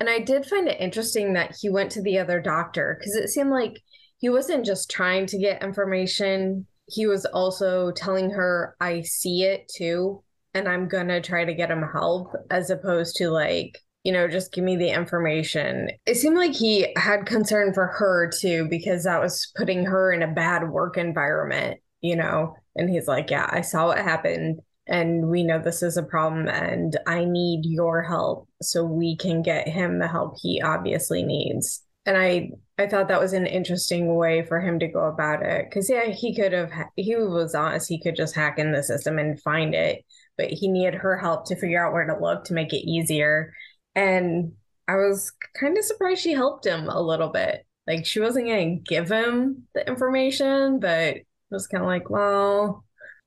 And 0.00 0.08
I 0.08 0.18
did 0.18 0.46
find 0.46 0.68
it 0.68 0.80
interesting 0.80 1.32
that 1.34 1.56
he 1.60 1.70
went 1.70 1.90
to 1.92 2.02
the 2.02 2.18
other 2.18 2.40
doctor 2.40 2.96
because 2.98 3.16
it 3.16 3.28
seemed 3.28 3.50
like 3.50 3.80
he 4.18 4.28
wasn't 4.28 4.64
just 4.64 4.90
trying 4.90 5.26
to 5.26 5.38
get 5.38 5.62
information, 5.62 6.66
he 6.86 7.06
was 7.06 7.24
also 7.26 7.90
telling 7.92 8.30
her, 8.30 8.76
I 8.80 9.02
see 9.02 9.42
it 9.42 9.70
too, 9.74 10.22
and 10.54 10.68
I'm 10.68 10.88
gonna 10.88 11.20
try 11.20 11.44
to 11.44 11.54
get 11.54 11.70
him 11.70 11.84
help, 11.92 12.32
as 12.50 12.70
opposed 12.70 13.16
to 13.16 13.30
like, 13.30 13.78
you 14.02 14.12
know, 14.12 14.28
just 14.28 14.52
give 14.52 14.64
me 14.64 14.76
the 14.76 14.90
information. 14.90 15.90
It 16.06 16.16
seemed 16.16 16.36
like 16.36 16.54
he 16.54 16.92
had 16.96 17.26
concern 17.26 17.72
for 17.72 17.86
her 17.86 18.30
too, 18.30 18.66
because 18.68 19.04
that 19.04 19.20
was 19.20 19.50
putting 19.56 19.84
her 19.86 20.12
in 20.12 20.22
a 20.22 20.32
bad 20.32 20.68
work 20.68 20.96
environment, 20.96 21.80
you 22.00 22.16
know? 22.16 22.54
And 22.76 22.90
he's 22.90 23.08
like, 23.08 23.30
Yeah, 23.30 23.48
I 23.50 23.62
saw 23.62 23.86
what 23.86 23.98
happened 23.98 24.60
and 24.86 25.28
we 25.28 25.42
know 25.42 25.58
this 25.58 25.82
is 25.82 25.96
a 25.96 26.02
problem 26.02 26.48
and 26.48 26.96
I 27.06 27.24
need 27.24 27.62
your 27.64 28.02
help 28.02 28.48
so 28.64 28.84
we 28.84 29.16
can 29.16 29.42
get 29.42 29.68
him 29.68 29.98
the 29.98 30.08
help 30.08 30.36
he 30.40 30.60
obviously 30.62 31.22
needs. 31.22 31.82
And 32.06 32.16
I 32.16 32.50
I 32.78 32.86
thought 32.86 33.08
that 33.08 33.20
was 33.20 33.32
an 33.32 33.46
interesting 33.46 34.14
way 34.16 34.44
for 34.44 34.60
him 34.60 34.78
to 34.80 34.88
go 34.88 35.04
about 35.06 35.42
it 35.42 35.70
cuz 35.70 35.88
yeah, 35.88 36.06
he 36.06 36.34
could 36.34 36.52
have 36.52 36.70
he 36.96 37.16
was 37.16 37.54
honest, 37.54 37.88
he 37.88 38.00
could 38.02 38.16
just 38.16 38.34
hack 38.34 38.58
in 38.58 38.72
the 38.72 38.82
system 38.82 39.18
and 39.18 39.40
find 39.40 39.74
it, 39.74 40.04
but 40.36 40.50
he 40.50 40.68
needed 40.68 40.94
her 40.94 41.16
help 41.16 41.46
to 41.46 41.56
figure 41.56 41.84
out 41.84 41.92
where 41.92 42.06
to 42.06 42.18
look 42.20 42.44
to 42.44 42.54
make 42.54 42.72
it 42.72 42.88
easier. 42.88 43.52
And 43.94 44.52
I 44.88 44.96
was 44.96 45.32
kind 45.58 45.78
of 45.78 45.84
surprised 45.84 46.20
she 46.22 46.32
helped 46.32 46.66
him 46.66 46.88
a 46.88 47.00
little 47.00 47.28
bit. 47.30 47.64
Like 47.86 48.06
she 48.06 48.20
wasn't 48.20 48.46
going 48.46 48.78
to 48.78 48.82
give 48.94 49.10
him 49.10 49.66
the 49.74 49.86
information, 49.86 50.80
but 50.80 51.16
it 51.16 51.26
was 51.50 51.66
kind 51.66 51.82
of 51.82 51.88
like, 51.88 52.10
well, 52.10 52.84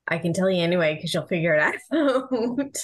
I 0.08 0.18
can 0.20 0.34
tell 0.34 0.50
you 0.50 0.64
anyway 0.64 0.96
because 0.96 1.14
you'll 1.14 1.28
figure 1.28 1.56
it 1.56 1.62
out. 1.94 2.76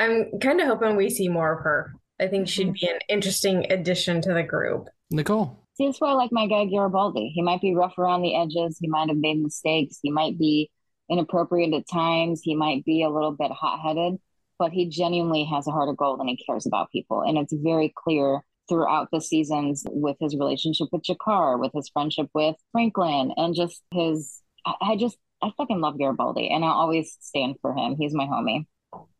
I'm 0.00 0.38
kind 0.40 0.60
of 0.60 0.66
hoping 0.66 0.96
we 0.96 1.10
see 1.10 1.28
more 1.28 1.52
of 1.52 1.62
her. 1.62 1.92
I 2.18 2.26
think 2.26 2.48
she'd 2.48 2.68
mm-hmm. 2.68 2.72
be 2.72 2.88
an 2.88 2.98
interesting 3.08 3.70
addition 3.70 4.20
to 4.22 4.32
the 4.32 4.42
group. 4.42 4.88
Nicole. 5.10 5.58
See, 5.74 5.86
that's 5.86 6.00
why 6.00 6.10
I 6.10 6.14
like 6.14 6.32
my 6.32 6.46
guy 6.46 6.64
Garibaldi. 6.64 7.32
He 7.34 7.42
might 7.42 7.60
be 7.60 7.74
rough 7.74 7.98
around 7.98 8.22
the 8.22 8.34
edges. 8.34 8.78
He 8.80 8.88
might 8.88 9.08
have 9.08 9.18
made 9.18 9.42
mistakes. 9.42 9.98
He 10.02 10.10
might 10.10 10.38
be 10.38 10.70
inappropriate 11.10 11.74
at 11.74 11.88
times. 11.88 12.40
He 12.42 12.54
might 12.54 12.84
be 12.84 13.02
a 13.02 13.10
little 13.10 13.32
bit 13.32 13.50
hot 13.50 13.80
headed, 13.80 14.18
but 14.58 14.72
he 14.72 14.88
genuinely 14.88 15.44
has 15.44 15.66
a 15.66 15.70
heart 15.70 15.88
of 15.88 15.96
gold 15.96 16.20
and 16.20 16.28
he 16.28 16.42
cares 16.44 16.66
about 16.66 16.90
people. 16.90 17.22
And 17.22 17.36
it's 17.36 17.52
very 17.52 17.92
clear 17.96 18.42
throughout 18.68 19.08
the 19.12 19.20
seasons 19.20 19.82
with 19.86 20.16
his 20.20 20.36
relationship 20.36 20.88
with 20.92 21.02
Jakar, 21.02 21.58
with 21.58 21.72
his 21.74 21.88
friendship 21.88 22.28
with 22.34 22.56
Franklin, 22.72 23.32
and 23.36 23.54
just 23.54 23.82
his. 23.92 24.40
I, 24.64 24.74
I 24.80 24.96
just, 24.96 25.16
I 25.42 25.50
fucking 25.56 25.80
love 25.80 25.98
Garibaldi 25.98 26.48
and 26.50 26.64
I'll 26.64 26.72
always 26.72 27.16
stand 27.20 27.56
for 27.62 27.74
him. 27.74 27.96
He's 27.98 28.14
my 28.14 28.26
homie. 28.26 28.66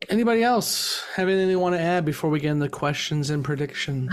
Anybody 0.09 0.43
else 0.43 1.03
have 1.15 1.27
anything 1.27 1.47
they 1.47 1.55
want 1.55 1.75
to 1.75 1.81
add 1.81 2.05
before 2.05 2.29
we 2.29 2.39
get 2.39 2.51
into 2.51 2.67
questions 2.69 3.29
and 3.29 3.43
predictions? 3.43 4.11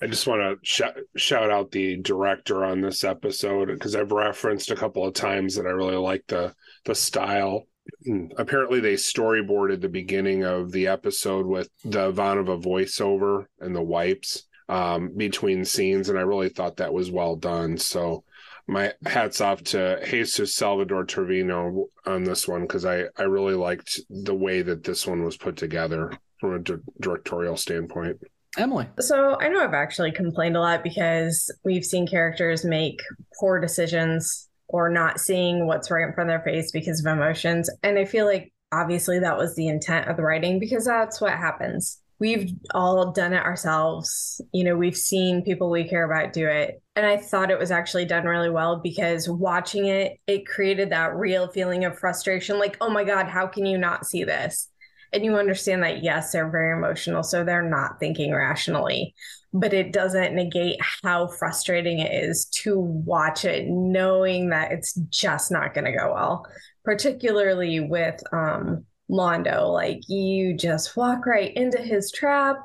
I 0.00 0.06
just 0.06 0.26
want 0.26 0.40
to 0.42 0.58
sh- 0.62 1.02
shout 1.16 1.50
out 1.50 1.72
the 1.72 1.96
director 1.96 2.64
on 2.64 2.80
this 2.80 3.02
episode 3.02 3.66
because 3.66 3.96
I've 3.96 4.12
referenced 4.12 4.70
a 4.70 4.76
couple 4.76 5.04
of 5.04 5.14
times 5.14 5.56
that 5.56 5.66
I 5.66 5.70
really 5.70 5.96
like 5.96 6.24
the 6.28 6.54
the 6.84 6.94
style. 6.94 7.66
Apparently, 8.36 8.80
they 8.80 8.94
storyboarded 8.94 9.80
the 9.80 9.88
beginning 9.88 10.44
of 10.44 10.70
the 10.70 10.86
episode 10.86 11.46
with 11.46 11.68
the 11.84 12.12
Ivanova 12.12 12.62
voiceover 12.62 13.46
and 13.60 13.74
the 13.74 13.82
wipes 13.82 14.44
um, 14.68 15.14
between 15.16 15.64
scenes, 15.64 16.08
and 16.08 16.18
I 16.18 16.22
really 16.22 16.50
thought 16.50 16.76
that 16.76 16.92
was 16.92 17.10
well 17.10 17.34
done. 17.34 17.78
So, 17.78 18.22
my 18.68 18.92
hats 19.06 19.40
off 19.40 19.62
to 19.64 19.98
Jesus 20.04 20.54
Salvador 20.54 21.04
Trevino 21.04 21.86
on 22.06 22.24
this 22.24 22.46
one 22.46 22.62
because 22.62 22.84
I 22.84 23.04
I 23.16 23.22
really 23.22 23.54
liked 23.54 24.00
the 24.10 24.34
way 24.34 24.62
that 24.62 24.84
this 24.84 25.06
one 25.06 25.24
was 25.24 25.36
put 25.36 25.56
together 25.56 26.12
from 26.38 26.54
a 26.54 26.58
di- 26.60 26.74
directorial 27.00 27.56
standpoint. 27.56 28.18
Emily. 28.56 28.86
So 29.00 29.38
I 29.40 29.48
know 29.48 29.62
I've 29.62 29.74
actually 29.74 30.12
complained 30.12 30.56
a 30.56 30.60
lot 30.60 30.82
because 30.82 31.50
we've 31.64 31.84
seen 31.84 32.06
characters 32.06 32.64
make 32.64 33.00
poor 33.38 33.60
decisions 33.60 34.48
or 34.68 34.90
not 34.90 35.20
seeing 35.20 35.66
what's 35.66 35.90
right 35.90 36.06
in 36.06 36.12
front 36.12 36.30
of 36.30 36.32
their 36.32 36.52
face 36.52 36.70
because 36.70 37.00
of 37.00 37.06
emotions. 37.06 37.70
And 37.82 37.98
I 37.98 38.04
feel 38.04 38.26
like 38.26 38.52
obviously 38.72 39.18
that 39.20 39.38
was 39.38 39.54
the 39.54 39.68
intent 39.68 40.08
of 40.08 40.16
the 40.16 40.22
writing 40.22 40.58
because 40.58 40.84
that's 40.84 41.20
what 41.20 41.32
happens. 41.32 41.98
We've 42.20 42.50
all 42.74 43.12
done 43.12 43.32
it 43.32 43.44
ourselves. 43.44 44.40
You 44.52 44.64
know, 44.64 44.76
we've 44.76 44.96
seen 44.96 45.44
people 45.44 45.70
we 45.70 45.88
care 45.88 46.04
about 46.04 46.32
do 46.32 46.46
it. 46.48 46.82
And 46.98 47.06
I 47.06 47.16
thought 47.16 47.52
it 47.52 47.58
was 47.60 47.70
actually 47.70 48.06
done 48.06 48.24
really 48.24 48.50
well 48.50 48.80
because 48.82 49.28
watching 49.28 49.86
it, 49.86 50.18
it 50.26 50.46
created 50.46 50.90
that 50.90 51.14
real 51.14 51.46
feeling 51.46 51.84
of 51.84 51.96
frustration 51.96 52.58
like, 52.58 52.76
oh 52.80 52.90
my 52.90 53.04
God, 53.04 53.28
how 53.28 53.46
can 53.46 53.66
you 53.66 53.78
not 53.78 54.04
see 54.04 54.24
this? 54.24 54.68
and 55.12 55.24
you 55.24 55.36
understand 55.36 55.82
that 55.82 56.02
yes 56.02 56.32
they're 56.32 56.50
very 56.50 56.76
emotional 56.76 57.22
so 57.22 57.44
they're 57.44 57.62
not 57.62 57.98
thinking 57.98 58.32
rationally 58.32 59.14
but 59.52 59.72
it 59.72 59.92
doesn't 59.92 60.34
negate 60.34 60.76
how 61.02 61.26
frustrating 61.26 62.00
it 62.00 62.12
is 62.12 62.44
to 62.46 62.78
watch 62.78 63.44
it 63.44 63.66
knowing 63.68 64.50
that 64.50 64.72
it's 64.72 64.94
just 65.08 65.50
not 65.50 65.72
going 65.72 65.84
to 65.86 65.96
go 65.96 66.12
well 66.12 66.46
particularly 66.84 67.80
with 67.80 68.20
um 68.32 68.84
londo 69.10 69.72
like 69.72 70.00
you 70.08 70.54
just 70.54 70.96
walk 70.96 71.24
right 71.24 71.54
into 71.56 71.78
his 71.78 72.12
trap 72.12 72.56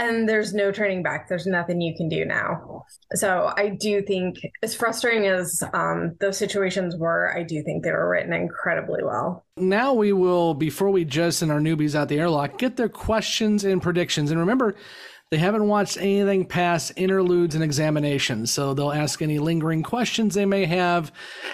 and 0.00 0.28
there's 0.28 0.52
no 0.52 0.72
turning 0.72 1.02
back 1.02 1.28
there's 1.28 1.46
nothing 1.46 1.80
you 1.80 1.94
can 1.96 2.08
do 2.08 2.24
now 2.24 2.84
so 3.14 3.52
i 3.56 3.68
do 3.68 4.02
think 4.02 4.36
as 4.62 4.74
frustrating 4.74 5.26
as 5.26 5.62
um, 5.74 6.16
those 6.20 6.36
situations 6.36 6.96
were 6.96 7.32
i 7.36 7.42
do 7.42 7.62
think 7.62 7.84
they 7.84 7.92
were 7.92 8.10
written 8.10 8.32
incredibly 8.32 9.02
well 9.04 9.44
Now 9.56 9.92
we 9.92 10.12
will, 10.12 10.54
before 10.54 10.90
we 10.90 11.04
just 11.04 11.38
send 11.38 11.52
our 11.52 11.60
newbies 11.60 11.94
out 11.94 12.08
the 12.08 12.18
airlock, 12.18 12.56
get 12.58 12.76
their 12.76 12.88
questions 12.88 13.64
and 13.64 13.82
predictions. 13.82 14.30
And 14.30 14.40
remember, 14.40 14.74
they 15.30 15.36
haven't 15.38 15.68
watched 15.68 15.96
anything 15.98 16.46
past 16.46 16.92
interludes 16.96 17.54
and 17.54 17.62
examinations, 17.62 18.50
so 18.50 18.74
they'll 18.74 18.90
ask 18.90 19.22
any 19.22 19.38
lingering 19.38 19.82
questions 19.82 20.34
they 20.34 20.46
may 20.46 20.64
have 20.64 21.12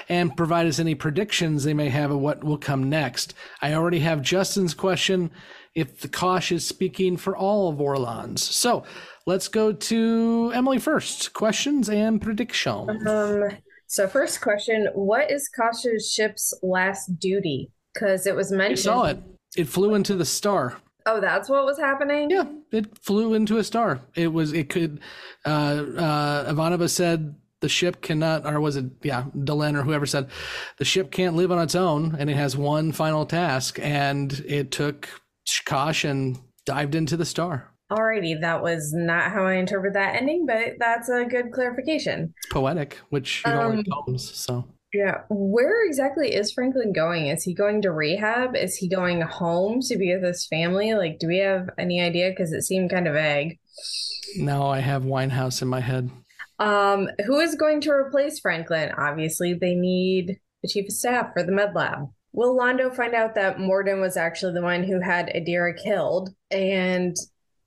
and 0.08 0.34
provide 0.36 0.66
us 0.66 0.78
any 0.78 0.94
predictions 0.94 1.64
they 1.64 1.74
may 1.74 1.90
have 1.90 2.10
of 2.10 2.20
what 2.20 2.42
will 2.42 2.56
come 2.56 2.88
next. 2.88 3.34
I 3.60 3.74
already 3.74 3.98
have 4.00 4.22
Justin's 4.22 4.72
question 4.72 5.30
if 5.76 6.00
the 6.00 6.08
Kosh 6.08 6.50
is 6.50 6.66
speaking 6.66 7.16
for 7.16 7.36
all 7.36 7.68
of 7.68 7.76
Vorlons. 7.76 8.38
So 8.38 8.82
let's 9.26 9.46
go 9.46 9.72
to 9.72 10.50
Emily 10.54 10.78
first. 10.78 11.34
Questions 11.34 11.88
and 11.90 12.20
predictions. 12.20 13.06
Um, 13.06 13.50
so 13.86 14.08
first 14.08 14.40
question, 14.40 14.88
what 14.94 15.30
is 15.30 15.48
Kosh's 15.48 16.10
ship's 16.10 16.52
last 16.62 17.20
duty? 17.20 17.70
Because 17.92 18.26
it 18.26 18.34
was 18.34 18.50
mentioned. 18.50 18.78
You 18.78 18.82
saw 18.82 19.04
it. 19.04 19.22
It 19.56 19.68
flew 19.68 19.94
into 19.94 20.16
the 20.16 20.24
star. 20.24 20.78
Oh, 21.04 21.20
that's 21.20 21.48
what 21.48 21.64
was 21.64 21.78
happening? 21.78 22.30
Yeah, 22.30 22.44
it 22.72 22.98
flew 22.98 23.34
into 23.34 23.58
a 23.58 23.64
star. 23.64 24.00
It 24.16 24.32
was, 24.32 24.52
it 24.52 24.70
could, 24.70 25.00
uh, 25.44 25.84
uh, 25.96 26.52
Ivanova 26.52 26.90
said 26.90 27.36
the 27.60 27.66
the 27.66 27.70
ship 27.70 28.00
cannot, 28.00 28.46
or 28.46 28.60
was 28.60 28.76
it, 28.76 28.84
yeah, 29.02 29.24
Delenn 29.36 29.76
or 29.76 29.82
whoever 29.82 30.06
said, 30.06 30.30
the 30.78 30.84
ship 30.84 31.10
can't 31.10 31.34
live 31.34 31.50
on 31.50 31.60
its 31.60 31.74
own 31.74 32.14
and 32.16 32.30
it 32.30 32.36
has 32.36 32.56
one 32.56 32.92
final 32.92 33.26
task. 33.26 33.80
And 33.82 34.32
it 34.46 34.70
took 34.70 35.08
Kosh 35.64 36.04
and 36.04 36.38
dived 36.64 36.94
into 36.94 37.16
the 37.16 37.24
star. 37.24 37.72
Alrighty, 37.90 38.40
that 38.40 38.62
was 38.62 38.92
not 38.92 39.30
how 39.30 39.44
I 39.46 39.54
interpret 39.54 39.92
that 39.94 40.16
ending, 40.16 40.44
but 40.46 40.74
that's 40.78 41.08
a 41.08 41.24
good 41.24 41.52
clarification. 41.52 42.34
It's 42.36 42.52
poetic, 42.52 42.98
which 43.10 43.42
you 43.46 43.52
don't 43.52 43.76
like 43.76 43.86
Um, 43.86 44.04
poems. 44.06 44.28
So 44.34 44.64
Yeah. 44.92 45.20
Where 45.28 45.86
exactly 45.86 46.34
is 46.34 46.52
Franklin 46.52 46.92
going? 46.92 47.26
Is 47.28 47.44
he 47.44 47.54
going 47.54 47.82
to 47.82 47.92
rehab? 47.92 48.56
Is 48.56 48.76
he 48.76 48.88
going 48.88 49.20
home 49.20 49.80
to 49.82 49.96
be 49.96 50.12
with 50.14 50.24
his 50.24 50.46
family? 50.46 50.94
Like, 50.94 51.18
do 51.20 51.28
we 51.28 51.38
have 51.38 51.68
any 51.78 52.00
idea? 52.00 52.30
Because 52.30 52.52
it 52.52 52.62
seemed 52.62 52.90
kind 52.90 53.06
of 53.06 53.14
vague. 53.14 53.58
now 54.36 54.66
I 54.66 54.80
have 54.80 55.02
Winehouse 55.04 55.62
in 55.62 55.68
my 55.68 55.80
head. 55.80 56.10
Um, 56.58 57.08
who 57.26 57.38
is 57.38 57.54
going 57.54 57.82
to 57.82 57.90
replace 57.90 58.40
Franklin? 58.40 58.90
Obviously, 58.96 59.52
they 59.54 59.74
need 59.74 60.38
the 60.62 60.68
chief 60.68 60.86
of 60.88 60.92
staff 60.94 61.32
for 61.34 61.42
the 61.44 61.52
med 61.52 61.74
lab. 61.74 62.08
Will 62.36 62.54
Londo 62.54 62.94
find 62.94 63.14
out 63.14 63.34
that 63.34 63.58
Morden 63.58 63.98
was 63.98 64.16
actually 64.18 64.52
the 64.52 64.62
one 64.62 64.84
who 64.84 65.00
had 65.00 65.32
Adira 65.34 65.74
killed? 65.74 66.28
And 66.50 67.16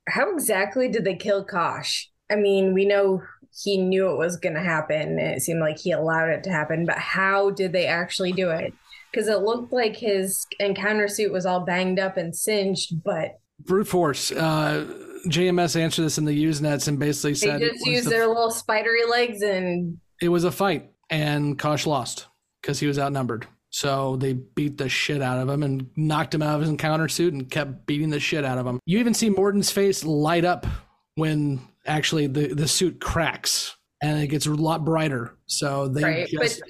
how 0.08 0.32
exactly 0.32 0.88
did 0.88 1.04
they 1.04 1.16
kill 1.16 1.44
Kosh? 1.44 2.08
I 2.30 2.36
mean, 2.36 2.72
we 2.72 2.84
know 2.84 3.20
he 3.64 3.78
knew 3.78 4.08
it 4.10 4.16
was 4.16 4.36
going 4.36 4.54
to 4.54 4.62
happen. 4.62 5.18
It 5.18 5.42
seemed 5.42 5.58
like 5.60 5.78
he 5.80 5.90
allowed 5.90 6.28
it 6.30 6.44
to 6.44 6.50
happen, 6.50 6.86
but 6.86 6.98
how 6.98 7.50
did 7.50 7.72
they 7.72 7.86
actually 7.86 8.30
do 8.30 8.50
it? 8.50 8.72
Because 9.10 9.26
it 9.26 9.40
looked 9.40 9.72
like 9.72 9.96
his 9.96 10.46
encounter 10.60 11.08
suit 11.08 11.32
was 11.32 11.44
all 11.46 11.60
banged 11.64 11.98
up 11.98 12.16
and 12.16 12.34
singed, 12.34 13.02
but 13.04 13.40
Brute 13.66 13.88
force. 13.88 14.30
Uh, 14.30 14.86
JMS 15.26 15.74
answered 15.78 16.02
this 16.04 16.16
in 16.16 16.24
the 16.26 16.44
Usenets 16.44 16.86
and 16.86 16.98
basically 16.98 17.34
said 17.34 17.60
it 17.60 17.72
just 17.72 17.84
used 17.86 18.06
the- 18.06 18.10
their 18.10 18.28
little 18.28 18.52
spidery 18.52 19.04
legs 19.04 19.42
and 19.42 19.98
it 20.22 20.28
was 20.28 20.44
a 20.44 20.52
fight 20.52 20.92
and 21.10 21.58
Kosh 21.58 21.86
lost 21.86 22.28
because 22.62 22.78
he 22.78 22.86
was 22.86 23.00
outnumbered. 23.00 23.48
So 23.70 24.16
they 24.16 24.32
beat 24.34 24.78
the 24.78 24.88
shit 24.88 25.22
out 25.22 25.38
of 25.38 25.48
him 25.48 25.62
and 25.62 25.88
knocked 25.96 26.34
him 26.34 26.42
out 26.42 26.56
of 26.56 26.60
his 26.60 26.70
encounter 26.70 27.08
suit 27.08 27.32
and 27.32 27.50
kept 27.50 27.86
beating 27.86 28.10
the 28.10 28.20
shit 28.20 28.44
out 28.44 28.58
of 28.58 28.66
him. 28.66 28.80
You 28.84 28.98
even 28.98 29.14
see 29.14 29.30
Morden's 29.30 29.70
face 29.70 30.04
light 30.04 30.44
up 30.44 30.66
when 31.14 31.60
actually 31.86 32.26
the, 32.26 32.52
the 32.54 32.68
suit 32.68 33.00
cracks 33.00 33.76
and 34.02 34.20
it 34.22 34.26
gets 34.28 34.46
a 34.46 34.50
lot 34.50 34.84
brighter. 34.84 35.36
So 35.46 35.88
they 35.88 36.02
Right, 36.02 36.28
just 36.28 36.62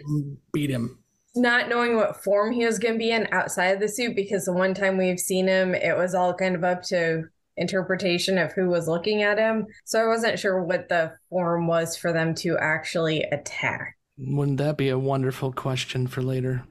beat 0.53 0.71
him. 0.71 0.99
not 1.37 1.69
knowing 1.69 1.97
what 1.97 2.23
form 2.23 2.53
he 2.53 2.67
was 2.67 2.79
going 2.79 2.95
to 2.95 2.99
be 2.99 3.11
in 3.13 3.29
outside 3.33 3.69
of 3.69 3.81
the 3.81 3.89
suit 3.89 4.15
because 4.15 4.45
the 4.45 4.53
one 4.53 4.75
time 4.75 4.99
we've 4.99 5.21
seen 5.21 5.47
him 5.47 5.75
it 5.75 5.97
was 5.97 6.15
all 6.15 6.35
kind 6.35 6.55
of 6.57 6.65
up 6.65 6.83
to 6.83 7.25
interpretation 7.57 8.37
of 8.39 8.53
who 8.53 8.69
was 8.69 8.89
looking 8.89 9.23
at 9.23 9.39
him 9.39 9.65
so 9.85 10.03
i 10.03 10.07
wasn't 10.09 10.39
sure 10.39 10.63
what 10.65 10.89
the 10.89 11.13
form 11.29 11.67
was 11.67 11.95
for 11.97 12.13
them 12.13 12.35
to 12.35 12.57
actually 12.59 13.23
attack 13.25 13.97
Wouldn't 14.19 14.57
that 14.59 14.77
be 14.77 14.89
a 14.89 14.99
wonderful 14.99 15.53
question 15.53 16.07
for 16.09 16.23
later? 16.23 16.65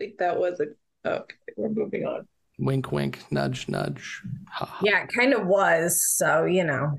I 0.00 0.04
think 0.04 0.18
that 0.18 0.38
was 0.38 0.60
a. 0.60 0.66
Okay, 1.08 1.34
we're 1.56 1.68
moving 1.70 2.04
on. 2.06 2.26
Wink, 2.58 2.90
wink, 2.92 3.20
nudge, 3.30 3.68
nudge. 3.68 4.20
Ha. 4.50 4.78
yeah 4.82 5.04
it 5.04 5.10
kind 5.16 5.32
of 5.32 5.46
was 5.46 6.02
so 6.16 6.44
you 6.44 6.64
know 6.64 6.90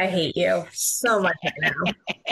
i 0.00 0.06
hate 0.06 0.36
you 0.36 0.64
so 0.72 1.20
much 1.20 1.36
right 1.44 1.52
now 1.60 1.92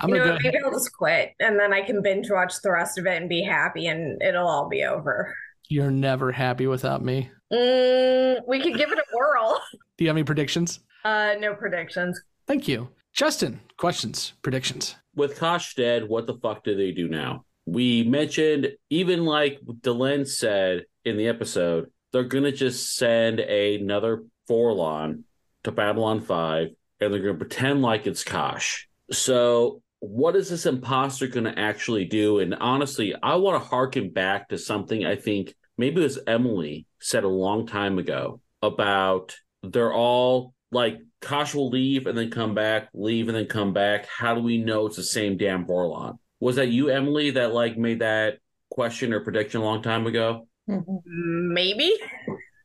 I'm 0.00 0.10
you 0.10 0.16
gonna 0.18 0.18
know 0.18 0.32
go 0.32 0.38
maybe 0.42 0.58
i'll 0.62 0.70
just 0.72 0.92
quit 0.92 1.30
and 1.40 1.58
then 1.58 1.72
i 1.72 1.80
can 1.80 2.02
binge 2.02 2.30
watch 2.30 2.52
the 2.62 2.70
rest 2.70 2.98
of 2.98 3.06
it 3.06 3.16
and 3.16 3.28
be 3.30 3.42
happy 3.42 3.86
and 3.86 4.20
it'll 4.20 4.46
all 4.46 4.68
be 4.68 4.82
over 4.84 5.34
You're 5.70 5.90
never 5.90 6.32
happy 6.32 6.66
without 6.66 7.02
me. 7.02 7.30
mm, 7.50 8.40
we 8.46 8.60
could 8.60 8.76
give 8.76 8.92
it 8.92 8.98
a 8.98 9.16
whirl 9.16 9.58
Do 9.96 10.04
you 10.04 10.08
have 10.08 10.16
any 10.16 10.24
predictions? 10.24 10.80
uh 11.04 11.34
no 11.38 11.54
predictions 11.54 12.20
Thank 12.46 12.66
you. 12.68 12.88
Justin, 13.14 13.60
questions, 13.78 14.32
predictions. 14.42 14.96
with 15.14 15.38
Kosh 15.38 15.74
dead, 15.76 16.06
what 16.08 16.26
the 16.26 16.34
fuck 16.34 16.64
do 16.64 16.76
they 16.76 16.90
do 16.90 17.08
now? 17.08 17.44
We 17.72 18.02
mentioned, 18.02 18.68
even 18.90 19.24
like 19.24 19.58
Delenn 19.62 20.28
said 20.28 20.84
in 21.06 21.16
the 21.16 21.28
episode, 21.28 21.90
they're 22.12 22.22
going 22.22 22.44
to 22.44 22.52
just 22.52 22.94
send 22.94 23.40
another 23.40 24.24
Vorlon 24.46 25.22
to 25.64 25.72
Babylon 25.72 26.20
5 26.20 26.68
and 27.00 27.12
they're 27.12 27.22
going 27.22 27.38
to 27.38 27.46
pretend 27.46 27.80
like 27.80 28.06
it's 28.06 28.24
Kosh. 28.24 28.86
So, 29.10 29.80
what 30.00 30.36
is 30.36 30.50
this 30.50 30.66
imposter 30.66 31.28
going 31.28 31.46
to 31.46 31.58
actually 31.58 32.04
do? 32.04 32.40
And 32.40 32.54
honestly, 32.56 33.14
I 33.22 33.36
want 33.36 33.62
to 33.62 33.66
harken 33.66 34.10
back 34.10 34.50
to 34.50 34.58
something 34.58 35.06
I 35.06 35.16
think 35.16 35.54
maybe 35.78 36.02
it 36.02 36.04
was 36.04 36.18
Emily 36.26 36.84
said 37.00 37.24
a 37.24 37.28
long 37.28 37.66
time 37.66 37.98
ago 37.98 38.42
about 38.60 39.34
they're 39.62 39.94
all 39.94 40.52
like 40.72 40.98
Kosh 41.22 41.54
will 41.54 41.70
leave 41.70 42.06
and 42.06 42.18
then 42.18 42.30
come 42.30 42.54
back, 42.54 42.90
leave 42.92 43.28
and 43.28 43.36
then 43.36 43.46
come 43.46 43.72
back. 43.72 44.06
How 44.06 44.34
do 44.34 44.42
we 44.42 44.58
know 44.58 44.84
it's 44.84 44.96
the 44.96 45.02
same 45.02 45.38
damn 45.38 45.64
Vorlon? 45.64 46.18
Was 46.42 46.56
that 46.56 46.70
you, 46.70 46.88
Emily, 46.88 47.30
that 47.30 47.54
like 47.54 47.78
made 47.78 48.00
that 48.00 48.38
question 48.68 49.12
or 49.12 49.20
prediction 49.20 49.60
a 49.60 49.64
long 49.64 49.80
time 49.80 50.08
ago? 50.08 50.48
maybe 50.66 51.94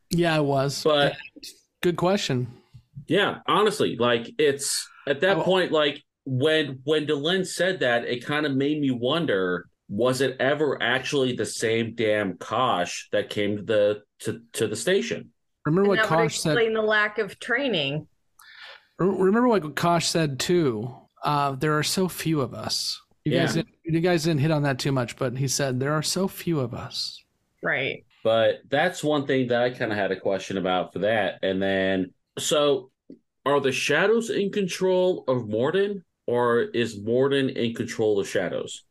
Yeah, 0.10 0.36
it 0.36 0.44
was. 0.44 0.84
But 0.84 1.16
good 1.84 1.96
question. 1.96 2.48
Yeah, 3.06 3.38
honestly, 3.48 3.96
like 3.96 4.32
it's 4.40 4.90
at 5.08 5.22
that 5.22 5.38
point, 5.42 5.72
like 5.72 6.04
when 6.26 6.80
when 6.86 7.06
Delenn 7.06 7.46
said 7.46 7.82
that, 7.82 8.06
it 8.06 8.26
kind 8.26 8.48
of 8.48 8.56
made 8.56 8.82
me 8.82 8.90
wonder: 8.90 9.70
was 9.88 10.22
it 10.22 10.38
ever 10.40 10.82
actually 10.82 11.36
the 11.36 11.46
same 11.46 11.94
damn 11.94 12.36
Kosh 12.38 13.10
that 13.12 13.30
came 13.30 13.58
to 13.58 13.64
the 13.64 14.02
to, 14.22 14.42
to 14.54 14.68
the 14.68 14.76
station? 14.76 15.32
Remember 15.68 15.90
what 15.90 16.00
And 16.00 16.10
that 16.10 16.18
would 16.18 16.24
Kosh 16.24 16.40
said? 16.40 16.54
explain 16.54 16.74
the 16.74 16.82
lack 16.82 17.20
of 17.20 17.40
training. 17.40 18.08
Remember 18.98 19.48
what 19.48 19.76
Kosh 19.76 20.08
said 20.08 20.40
too. 20.40 20.96
Uh, 21.24 21.52
there 21.52 21.78
are 21.78 21.84
so 21.84 22.08
few 22.08 22.42
of 22.42 22.56
us. 22.56 23.00
You 23.32 23.40
guys, 23.40 23.54
didn't, 23.54 23.70
you 23.84 24.00
guys 24.00 24.24
didn't 24.24 24.42
hit 24.42 24.52
on 24.52 24.64
that 24.64 24.80
too 24.80 24.92
much, 24.92 25.16
but 25.18 25.38
he 25.38 25.48
said 25.48 25.80
there 25.80 25.94
are 25.94 26.04
so 26.04 26.28
few 26.28 26.60
of 26.60 26.74
us. 26.74 27.24
Right. 27.64 28.06
But 28.24 28.62
that's 28.70 29.04
one 29.04 29.26
thing 29.26 29.48
that 29.48 29.62
I 29.62 29.70
kind 29.70 29.92
of 29.92 29.98
had 29.98 30.12
a 30.12 30.20
question 30.20 30.58
about 30.58 30.94
for 30.94 31.00
that. 31.00 31.40
And 31.44 31.62
then, 31.62 32.14
so 32.38 32.92
are 33.46 33.60
the 33.60 33.72
shadows 33.72 34.30
in 34.30 34.52
control 34.52 35.24
of 35.28 35.48
Morden, 35.48 36.04
or 36.26 36.62
is 36.62 37.02
Morden 37.02 37.50
in 37.50 37.74
control 37.74 38.20
of 38.20 38.28
shadows? 38.28 38.84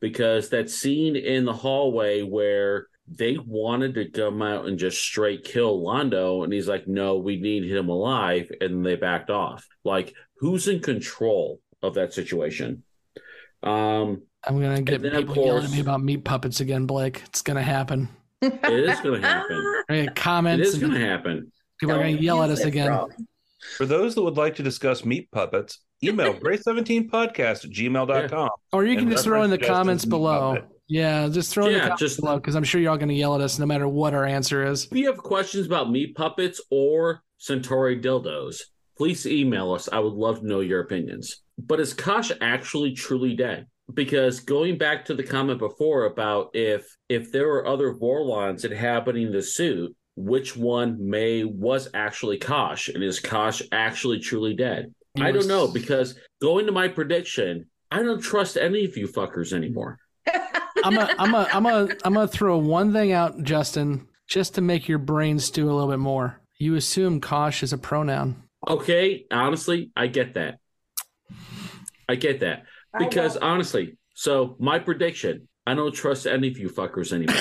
Because 0.00 0.48
that 0.48 0.70
scene 0.70 1.16
in 1.16 1.44
the 1.44 1.52
hallway 1.52 2.22
where 2.22 2.86
they 3.06 3.36
wanted 3.36 3.94
to 3.94 4.10
come 4.10 4.42
out 4.42 4.66
and 4.66 4.78
just 4.78 5.02
straight 5.02 5.44
kill 5.44 5.80
Londo, 5.82 6.44
and 6.44 6.52
he's 6.52 6.68
like, 6.68 6.86
"No, 6.86 7.18
we 7.18 7.38
need 7.38 7.64
him 7.64 7.88
alive," 7.88 8.50
and 8.60 8.84
they 8.84 8.96
backed 8.96 9.30
off. 9.30 9.66
Like, 9.84 10.14
who's 10.38 10.68
in 10.68 10.80
control 10.80 11.60
of 11.82 11.94
that 11.94 12.12
situation? 12.12 12.82
Um, 13.62 14.22
I'm 14.44 14.60
gonna 14.60 14.80
get 14.82 14.96
And 14.96 15.04
then, 15.04 15.14
of 15.14 15.28
people 15.28 15.44
yelling 15.44 15.64
at 15.64 15.70
me 15.70 15.80
about 15.80 16.02
meat 16.02 16.24
puppets 16.24 16.60
again, 16.60 16.86
Blake. 16.86 17.22
It's 17.26 17.42
gonna 17.42 17.62
happen. 17.62 18.08
it 18.40 18.54
is 18.88 19.00
going 19.00 19.20
to 19.20 19.26
happen. 19.26 19.82
I 19.88 19.94
get 20.04 20.14
comments. 20.14 20.68
It 20.68 20.74
is 20.74 20.78
going 20.78 20.92
to 20.92 21.00
happen. 21.00 21.50
People 21.80 21.96
are 21.96 21.98
gonna 21.98 22.10
yell 22.10 22.42
at 22.42 22.50
us 22.50 22.60
again. 22.60 22.96
For 23.76 23.86
those 23.86 24.14
that 24.14 24.22
would 24.22 24.36
like 24.36 24.54
to 24.56 24.62
discuss 24.62 25.04
meat 25.04 25.28
puppets, 25.32 25.80
email 26.04 26.34
grey17podcast 26.40 27.64
at 27.64 27.70
gmail.com. 27.70 28.50
Or 28.72 28.84
you 28.84 28.96
can 28.96 29.10
just 29.10 29.24
throw 29.24 29.42
in 29.42 29.50
the 29.50 29.58
comments 29.58 30.04
below. 30.04 30.54
puppet. 30.54 30.68
Yeah, 30.88 31.28
just 31.28 31.52
throw 31.52 31.66
in 31.66 31.74
the 31.74 31.80
comments 31.80 32.00
just- 32.00 32.20
below 32.20 32.36
because 32.36 32.54
I'm 32.54 32.64
sure 32.64 32.80
you're 32.80 32.92
all 32.92 32.96
gonna 32.96 33.12
yell 33.12 33.34
at 33.34 33.40
us 33.40 33.58
no 33.58 33.66
matter 33.66 33.88
what 33.88 34.14
our 34.14 34.24
answer 34.24 34.64
is. 34.64 34.84
If 34.84 34.96
you 34.96 35.06
have 35.06 35.18
questions 35.18 35.66
about 35.66 35.90
meat 35.90 36.14
puppets 36.14 36.60
or 36.70 37.22
Centauri 37.38 38.00
dildos, 38.00 38.60
please 38.96 39.26
email 39.26 39.72
us. 39.72 39.88
I 39.92 39.98
would 39.98 40.14
love 40.14 40.40
to 40.40 40.46
know 40.46 40.60
your 40.60 40.80
opinions. 40.80 41.42
But 41.58 41.80
is 41.80 41.92
Kosh 41.92 42.30
actually 42.40 42.92
truly 42.92 43.34
dead? 43.34 43.66
Because 43.92 44.40
going 44.40 44.78
back 44.78 45.04
to 45.06 45.14
the 45.14 45.22
comment 45.22 45.58
before 45.58 46.04
about 46.04 46.50
if 46.54 46.96
if 47.08 47.32
there 47.32 47.48
were 47.48 47.66
other 47.66 47.94
Vorlons 47.94 48.64
inhabiting 48.64 49.32
the 49.32 49.42
suit, 49.42 49.94
which 50.14 50.56
one 50.56 51.08
may 51.08 51.44
was 51.44 51.88
actually 51.94 52.38
Kosh, 52.38 52.88
and 52.88 53.02
is 53.02 53.18
Kosh 53.18 53.62
actually 53.72 54.18
truly 54.18 54.54
dead? 54.54 54.92
I 55.18 55.32
don't 55.32 55.48
know 55.48 55.66
because 55.66 56.18
going 56.40 56.66
to 56.66 56.72
my 56.72 56.86
prediction, 56.88 57.66
I 57.90 58.02
don't 58.02 58.20
trust 58.20 58.56
any 58.56 58.84
of 58.84 58.96
you 58.96 59.08
fuckers 59.08 59.52
anymore. 59.52 59.98
I'm 60.84 60.96
a, 60.96 61.14
I'm 61.18 61.34
a, 61.34 61.48
I'm 61.52 61.66
a, 61.66 61.88
I'm 62.04 62.14
gonna 62.14 62.28
throw 62.28 62.58
one 62.58 62.92
thing 62.92 63.12
out, 63.12 63.42
Justin, 63.42 64.06
just 64.28 64.54
to 64.54 64.60
make 64.60 64.86
your 64.86 64.98
brain 64.98 65.38
stew 65.38 65.70
a 65.70 65.72
little 65.72 65.90
bit 65.90 65.98
more. 65.98 66.40
You 66.58 66.76
assume 66.76 67.20
Kosh 67.20 67.62
is 67.62 67.72
a 67.72 67.78
pronoun. 67.78 68.42
Okay, 68.66 69.24
honestly, 69.30 69.90
I 69.96 70.08
get 70.08 70.34
that. 70.34 70.58
I 72.08 72.14
get 72.14 72.40
that. 72.40 72.64
Because 72.98 73.36
honestly, 73.36 73.96
so 74.14 74.56
my 74.58 74.78
prediction, 74.78 75.48
I 75.66 75.74
don't 75.74 75.94
trust 75.94 76.26
any 76.26 76.48
of 76.48 76.58
you 76.58 76.70
fuckers 76.70 77.12
anymore. 77.12 77.36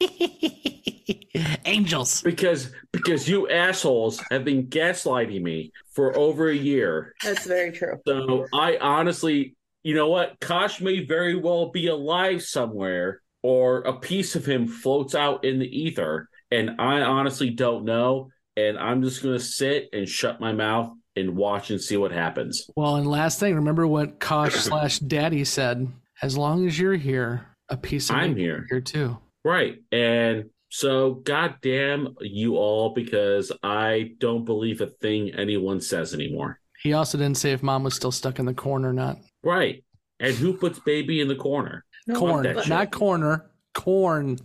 Angels. 1.64 2.22
Because 2.22 2.70
because 2.92 3.28
you 3.28 3.48
assholes 3.50 4.22
have 4.30 4.44
been 4.44 4.68
gaslighting 4.68 5.42
me 5.42 5.72
for 5.92 6.16
over 6.16 6.48
a 6.48 6.54
year. 6.54 7.14
That's 7.22 7.44
very 7.44 7.72
true. 7.72 7.96
So 8.06 8.46
I 8.54 8.78
honestly, 8.80 9.56
you 9.82 9.94
know 9.94 10.08
what? 10.08 10.38
Kosh 10.40 10.80
may 10.80 11.04
very 11.04 11.34
well 11.34 11.70
be 11.70 11.88
alive 11.88 12.42
somewhere, 12.42 13.20
or 13.42 13.80
a 13.80 13.98
piece 13.98 14.36
of 14.36 14.46
him 14.46 14.68
floats 14.68 15.14
out 15.14 15.44
in 15.44 15.58
the 15.58 15.66
ether, 15.66 16.28
and 16.50 16.80
I 16.80 17.00
honestly 17.00 17.50
don't 17.50 17.84
know. 17.84 18.30
And 18.56 18.78
I'm 18.78 19.02
just 19.02 19.22
gonna 19.22 19.38
sit 19.40 19.88
and 19.92 20.08
shut 20.08 20.40
my 20.40 20.52
mouth 20.52 20.92
and 21.16 21.36
watch 21.36 21.70
and 21.70 21.80
see 21.80 21.96
what 21.96 22.12
happens. 22.12 22.68
Well, 22.76 22.96
and 22.96 23.06
last 23.06 23.40
thing, 23.40 23.54
remember 23.54 23.86
what 23.86 24.20
Kosh 24.20 24.54
slash 24.56 24.98
Daddy 24.98 25.44
said. 25.44 25.90
As 26.22 26.36
long 26.36 26.66
as 26.66 26.78
you're 26.78 26.94
here, 26.94 27.46
a 27.68 27.76
piece 27.76 28.10
of 28.10 28.16
I'm 28.16 28.34
me 28.34 28.42
here. 28.42 28.66
here 28.70 28.80
too. 28.80 29.18
Right. 29.44 29.82
And 29.92 30.50
so, 30.70 31.14
goddamn 31.14 32.16
you 32.20 32.56
all, 32.56 32.90
because 32.90 33.52
I 33.62 34.12
don't 34.18 34.44
believe 34.44 34.80
a 34.80 34.86
thing 34.86 35.30
anyone 35.34 35.80
says 35.80 36.14
anymore. 36.14 36.60
He 36.82 36.92
also 36.92 37.18
didn't 37.18 37.36
say 37.36 37.52
if 37.52 37.62
mom 37.62 37.84
was 37.84 37.94
still 37.94 38.12
stuck 38.12 38.38
in 38.38 38.46
the 38.46 38.54
corner 38.54 38.90
or 38.90 38.92
not. 38.92 39.18
Right. 39.42 39.84
And 40.20 40.34
who 40.34 40.54
puts 40.54 40.78
baby 40.80 41.20
in 41.20 41.28
the 41.28 41.36
corner? 41.36 41.84
Fuck 42.06 42.16
corn, 42.16 42.42
that 42.44 42.60
shit. 42.60 42.68
not 42.68 42.90
corner. 42.90 43.50
Corn. 43.74 44.38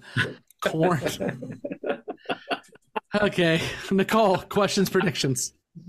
Corn. 0.65 1.01
okay. 3.22 3.61
Nicole, 3.89 4.38
questions, 4.38 4.89
predictions. 4.89 5.53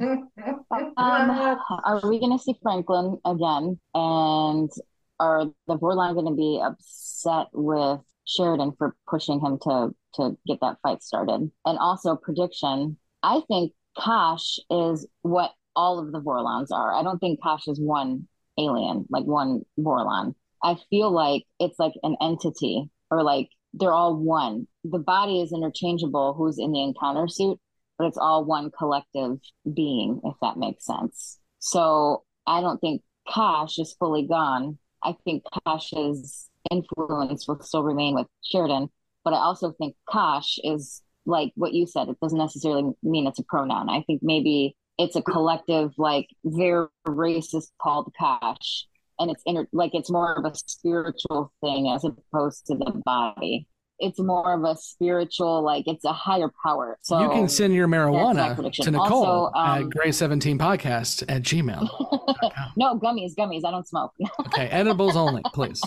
Um, 0.97 1.59
are 1.85 2.01
we 2.05 2.21
going 2.21 2.37
to 2.37 2.43
see 2.43 2.55
Franklin 2.63 3.19
again? 3.25 3.79
And 3.95 4.71
are 5.19 5.47
the 5.67 5.79
Vorlon 5.79 6.15
going 6.15 6.27
to 6.27 6.35
be 6.35 6.63
upset 6.65 7.47
with 7.53 8.01
Sheridan 8.27 8.73
for 8.79 8.95
pushing 9.09 9.41
him 9.41 9.59
to 9.63 9.95
to 10.15 10.37
get 10.47 10.61
that 10.61 10.79
fight 10.83 11.03
started? 11.03 11.51
And 11.65 11.79
also 11.79 12.17
prediction. 12.17 12.97
I 13.23 13.41
think 13.49 13.73
Kosh 13.99 14.59
is 14.71 15.07
what 15.23 15.53
all 15.75 15.99
of 15.99 16.13
the 16.13 16.21
Vorlons 16.21 16.71
are. 16.71 16.95
I 16.95 17.03
don't 17.03 17.19
think 17.19 17.43
Kosh 17.43 17.69
is 17.69 17.81
one 17.81 18.29
alien, 18.59 19.07
like 19.11 19.25
one 19.25 19.63
Vorlon. 19.79 20.35
I 20.63 20.77
feel 20.91 21.11
like 21.11 21.45
it's 21.59 21.79
like 21.79 21.95
an 22.03 22.17
entity, 22.21 22.91
or 23.11 23.23
like 23.23 23.49
they're 23.75 23.93
all 23.93 24.17
one. 24.17 24.67
The 24.85 24.99
body 24.99 25.41
is 25.41 25.53
interchangeable. 25.53 26.35
Who's 26.35 26.59
in 26.59 26.73
the 26.73 26.83
encounter 26.83 27.29
suit? 27.29 27.59
But 28.03 28.09
it's 28.09 28.19
all 28.19 28.45
one 28.45 28.69
collective 28.77 29.39
being, 29.73 30.21
if 30.25 30.35
that 30.43 30.57
makes 30.57 30.85
sense. 30.85 31.39
So 31.61 32.25
I 32.49 32.61
don't 32.61 32.81
think 32.81 33.01
Kosh 33.29 33.79
is 33.79 33.95
fully 33.97 34.27
gone. 34.27 34.77
I 35.05 35.15
think 35.25 35.45
Kosh's 35.65 36.51
influence 36.69 37.47
will 37.47 37.61
still 37.63 37.85
remain 37.85 38.17
with 38.17 38.27
Sheridan, 38.43 38.89
but 39.23 39.35
I 39.35 39.37
also 39.37 39.71
think 39.79 39.95
Kosh 40.11 40.59
is 40.65 41.01
like 41.27 41.53
what 41.55 41.75
you 41.75 41.87
said. 41.87 42.09
It 42.09 42.19
doesn't 42.21 42.37
necessarily 42.37 42.91
mean 43.05 43.29
it's 43.29 43.39
a 43.39 43.45
pronoun. 43.45 43.89
I 43.89 44.03
think 44.03 44.21
maybe 44.21 44.75
it's 44.99 45.15
a 45.15 45.23
collective, 45.23 45.93
like 45.97 46.27
their 46.43 46.89
race 47.07 47.55
is 47.55 47.71
called 47.81 48.13
Kosh, 48.19 48.87
and 49.21 49.31
it's 49.31 49.45
inter- 49.47 49.69
like 49.73 49.95
it's 49.95 50.11
more 50.11 50.35
of 50.35 50.45
a 50.45 50.57
spiritual 50.57 51.53
thing 51.61 51.89
as 51.89 52.05
opposed 52.05 52.67
to 52.67 52.75
the 52.75 53.01
body. 53.05 53.69
It's 54.03 54.19
more 54.19 54.53
of 54.53 54.65
a 54.65 54.77
spiritual, 54.79 55.63
like 55.63 55.85
it's 55.87 56.05
a 56.05 56.13
higher 56.13 56.51
power. 56.65 56.99
So 57.03 57.21
you 57.21 57.29
can 57.31 57.49
send 57.49 57.75
your 57.75 57.89
marijuana 57.89 58.73
to 58.83 58.91
Nicole 58.91 59.47
Also, 59.47 59.59
um, 59.59 59.85
at 59.85 59.89
Grey17podcast 59.91 61.25
at 61.29 61.43
Gmail. 61.43 61.89
no 62.77 62.99
gummies, 62.99 63.33
gummies. 63.39 63.65
I 63.65 63.71
don't 63.71 63.87
smoke. 63.87 64.13
Okay, 64.47 64.67
edibles 64.67 65.17
only, 65.17 65.43
please. 65.55 65.81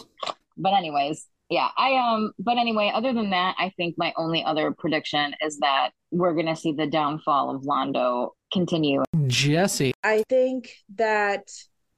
but 0.58 0.74
anyways, 0.74 1.28
yeah, 1.50 1.68
I 1.78 1.96
um. 1.96 2.32
But 2.40 2.58
anyway, 2.58 2.92
other 2.94 3.14
than 3.14 3.30
that, 3.32 3.56
I 3.60 3.72
think 3.78 3.96
my 3.98 4.14
only 4.18 4.44
other 4.44 4.72
prediction 4.72 5.34
is 5.42 5.60
that 5.60 5.92
we're 6.12 6.34
gonna 6.34 6.56
see 6.56 6.72
the 6.72 6.88
downfall 6.88 7.56
of 7.56 7.64
Londo 7.64 8.30
continue. 8.52 9.04
Jessi. 9.28 9.92
I 10.04 10.24
think 10.30 10.72
that 10.96 11.48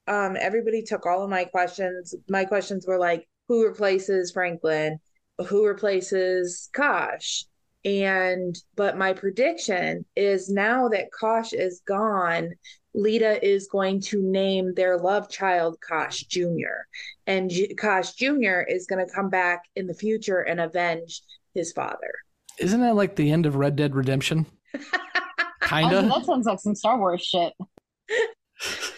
um, 0.08 0.36
everybody 0.40 0.82
took 0.82 1.06
all 1.06 1.24
of 1.24 1.30
my 1.30 1.46
questions. 1.46 2.16
My 2.30 2.46
questions 2.46 2.86
were 2.88 2.98
like, 2.98 3.28
who 3.48 3.66
replaces 3.66 4.32
Franklin? 4.32 5.00
Who 5.48 5.66
replaces 5.66 6.70
Kosh? 6.74 7.46
And 7.86 8.58
but 8.76 8.98
my 8.98 9.14
prediction 9.14 10.04
is 10.16 10.50
now 10.50 10.90
that 10.90 11.12
Kosh 11.12 11.54
is 11.54 11.82
gone, 11.88 12.54
Lyta 12.96 13.40
is 13.42 13.68
going 13.72 14.02
to 14.02 14.22
name 14.22 14.74
their 14.74 14.98
love 14.98 15.30
child 15.30 15.78
Kosh 15.88 16.24
Jr. 16.24 16.84
And 17.28 17.50
J- 17.50 17.76
Kosh 17.76 18.14
Jr. 18.14 18.62
is 18.68 18.88
going 18.88 19.06
to 19.06 19.14
come 19.14 19.30
back 19.30 19.64
in 19.76 19.88
the 19.88 19.94
future 19.94 20.40
and 20.40 20.60
avenge 20.60 21.22
his 21.54 21.72
father. 21.72 22.14
Isn't 22.58 22.82
that 22.82 22.96
like 22.96 23.16
the 23.16 23.32
end 23.32 23.46
of 23.46 23.56
Red 23.56 23.76
Dead 23.76 23.96
Redemption? 23.96 24.48
Kinda. 25.62 25.98
Honestly, 25.98 26.10
that 26.10 26.26
sounds 26.26 26.46
like 26.46 26.60
some 26.60 26.76
Star 26.76 26.98
Wars 26.98 27.22
shit. 27.22 27.54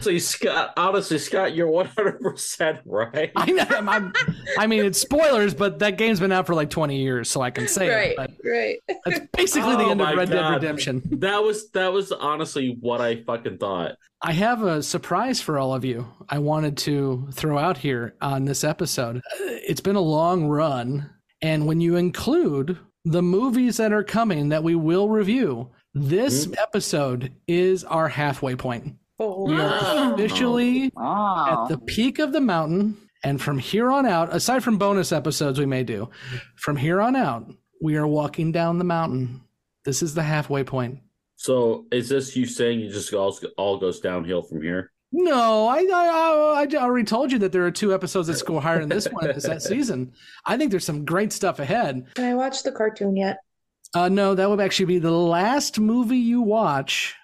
So, 0.00 0.16
Scott, 0.18 0.72
honestly, 0.76 1.18
Scott, 1.18 1.54
you're 1.54 1.68
100% 1.68 2.80
right. 2.84 3.30
I 3.36 3.50
know. 3.50 3.64
I'm, 3.70 3.88
I'm- 3.88 4.12
I 4.58 4.66
mean, 4.66 4.84
it's 4.84 5.00
spoilers, 5.00 5.54
but 5.54 5.78
that 5.80 5.96
game's 5.96 6.20
been 6.20 6.32
out 6.32 6.46
for 6.46 6.54
like 6.54 6.70
20 6.70 6.96
years, 6.96 7.30
so 7.30 7.40
I 7.40 7.50
can 7.50 7.66
say 7.68 7.88
right, 7.88 8.10
it. 8.10 8.16
But 8.16 8.30
right. 8.44 8.78
that's 9.04 9.20
basically 9.36 9.76
the 9.76 9.84
Oh 9.84 9.90
end 9.90 10.00
of 10.00 10.06
my 10.06 10.14
Red 10.14 10.30
Dead 10.30 10.50
Redemption. 10.50 11.02
That 11.20 11.42
was 11.42 11.70
that 11.70 11.92
was 11.92 12.12
honestly 12.12 12.76
what 12.80 13.00
I 13.00 13.22
fucking 13.24 13.58
thought. 13.58 13.96
I 14.22 14.32
have 14.32 14.62
a 14.62 14.82
surprise 14.82 15.40
for 15.40 15.58
all 15.58 15.74
of 15.74 15.84
you. 15.84 16.06
I 16.28 16.38
wanted 16.38 16.76
to 16.78 17.28
throw 17.32 17.58
out 17.58 17.78
here 17.78 18.14
on 18.20 18.44
this 18.44 18.64
episode. 18.64 19.18
Uh, 19.18 19.20
It's 19.66 19.80
been 19.80 19.96
a 19.96 20.00
long 20.00 20.46
run, 20.46 21.10
and 21.42 21.66
when 21.66 21.80
you 21.80 21.96
include 21.96 22.78
the 23.04 23.22
movies 23.22 23.78
that 23.78 23.92
are 23.92 24.04
coming 24.04 24.50
that 24.50 24.62
we 24.62 24.74
will 24.74 25.08
review, 25.08 25.70
this 25.94 26.48
episode 26.58 27.32
is 27.48 27.82
our 27.84 28.08
halfway 28.08 28.54
point. 28.56 28.94
We 29.20 29.54
are 29.54 30.14
officially 30.14 30.86
at 30.86 31.66
the 31.68 31.78
peak 31.86 32.18
of 32.18 32.32
the 32.32 32.40
mountain, 32.40 32.96
and 33.22 33.40
from 33.40 33.58
here 33.58 33.90
on 33.90 34.06
out, 34.06 34.34
aside 34.34 34.64
from 34.64 34.78
bonus 34.78 35.12
episodes 35.12 35.58
we 35.58 35.66
may 35.66 35.84
do, 35.84 36.08
from 36.56 36.76
here 36.76 37.02
on 37.02 37.14
out, 37.16 37.52
we 37.82 37.96
are 37.96 38.06
walking 38.06 38.50
down 38.50 38.78
the 38.78 38.84
mountain. 38.84 39.42
This 39.84 40.02
is 40.02 40.14
the 40.14 40.22
halfway 40.22 40.64
point. 40.64 41.00
So, 41.36 41.84
is 41.92 42.08
this 42.08 42.34
you 42.34 42.46
saying 42.46 42.80
you 42.80 42.90
just 42.90 43.12
all 43.12 43.38
all 43.58 43.76
goes 43.76 44.00
downhill 44.00 44.42
from 44.42 44.62
here? 44.62 44.90
No, 45.12 45.66
I, 45.66 45.78
I 45.78 46.62
I 46.62 46.66
I 46.70 46.82
already 46.82 47.04
told 47.04 47.30
you 47.30 47.38
that 47.40 47.52
there 47.52 47.66
are 47.66 47.70
two 47.70 47.92
episodes 47.92 48.28
that 48.28 48.36
score 48.36 48.62
higher 48.62 48.80
than 48.80 48.88
this 48.88 49.06
one 49.06 49.26
this 49.26 49.44
that 49.44 49.62
season. 49.62 50.12
I 50.46 50.56
think 50.56 50.70
there's 50.70 50.84
some 50.84 51.04
great 51.04 51.32
stuff 51.32 51.58
ahead. 51.58 52.06
Can 52.14 52.24
I 52.24 52.34
watch 52.34 52.62
the 52.62 52.72
cartoon 52.72 53.16
yet? 53.16 53.38
Uh, 53.94 54.08
no, 54.08 54.34
that 54.34 54.48
would 54.48 54.60
actually 54.60 54.86
be 54.86 54.98
the 54.98 55.10
last 55.10 55.80
movie 55.80 56.18
you 56.18 56.40
watch 56.40 57.14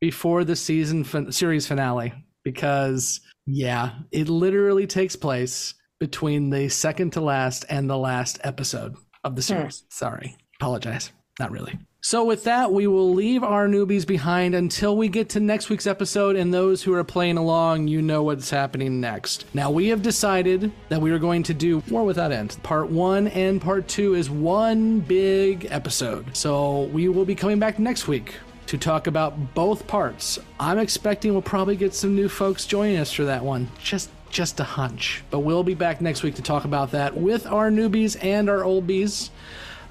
before 0.00 0.44
the 0.44 0.56
season 0.56 1.04
fin- 1.04 1.32
series 1.32 1.66
finale 1.66 2.12
because 2.44 3.20
yeah, 3.46 3.92
it 4.10 4.28
literally 4.28 4.86
takes 4.86 5.16
place 5.16 5.74
between 6.00 6.50
the 6.50 6.68
second 6.68 7.12
to 7.12 7.20
last 7.20 7.64
and 7.68 7.88
the 7.88 7.96
last 7.96 8.38
episode 8.44 8.94
of 9.24 9.36
the 9.36 9.42
series. 9.42 9.84
Sorry, 9.90 10.36
apologize. 10.60 11.12
Not 11.38 11.50
really. 11.50 11.78
So 12.04 12.24
with 12.24 12.42
that, 12.44 12.72
we 12.72 12.88
will 12.88 13.14
leave 13.14 13.44
our 13.44 13.68
newbies 13.68 14.04
behind 14.04 14.56
until 14.56 14.96
we 14.96 15.08
get 15.08 15.28
to 15.30 15.40
next 15.40 15.70
week's 15.70 15.86
episode. 15.86 16.34
And 16.34 16.52
those 16.52 16.82
who 16.82 16.92
are 16.94 17.04
playing 17.04 17.36
along, 17.36 17.86
you 17.86 18.02
know 18.02 18.24
what's 18.24 18.50
happening 18.50 19.00
next. 19.00 19.44
Now 19.54 19.70
we 19.70 19.86
have 19.86 20.02
decided 20.02 20.72
that 20.88 21.00
we 21.00 21.12
are 21.12 21.20
going 21.20 21.44
to 21.44 21.54
do 21.54 21.80
War 21.88 22.02
Without 22.02 22.32
End. 22.32 22.60
Part 22.64 22.90
one 22.90 23.28
and 23.28 23.62
part 23.62 23.86
two 23.86 24.14
is 24.14 24.28
one 24.28 24.98
big 24.98 25.68
episode. 25.70 26.36
So 26.36 26.86
we 26.86 27.06
will 27.06 27.24
be 27.24 27.36
coming 27.36 27.60
back 27.60 27.78
next 27.78 28.08
week 28.08 28.34
to 28.66 28.76
talk 28.76 29.06
about 29.06 29.54
both 29.54 29.86
parts. 29.86 30.40
I'm 30.58 30.80
expecting 30.80 31.30
we'll 31.32 31.42
probably 31.42 31.76
get 31.76 31.94
some 31.94 32.16
new 32.16 32.28
folks 32.28 32.66
joining 32.66 32.96
us 32.96 33.12
for 33.12 33.26
that 33.26 33.44
one. 33.44 33.70
Just 33.80 34.10
just 34.28 34.58
a 34.58 34.64
hunch. 34.64 35.22
But 35.30 35.40
we'll 35.40 35.62
be 35.62 35.74
back 35.74 36.00
next 36.00 36.24
week 36.24 36.34
to 36.34 36.42
talk 36.42 36.64
about 36.64 36.90
that 36.92 37.16
with 37.16 37.46
our 37.46 37.70
newbies 37.70 38.16
and 38.20 38.50
our 38.50 38.64
old 38.64 38.88
bees. 38.88 39.30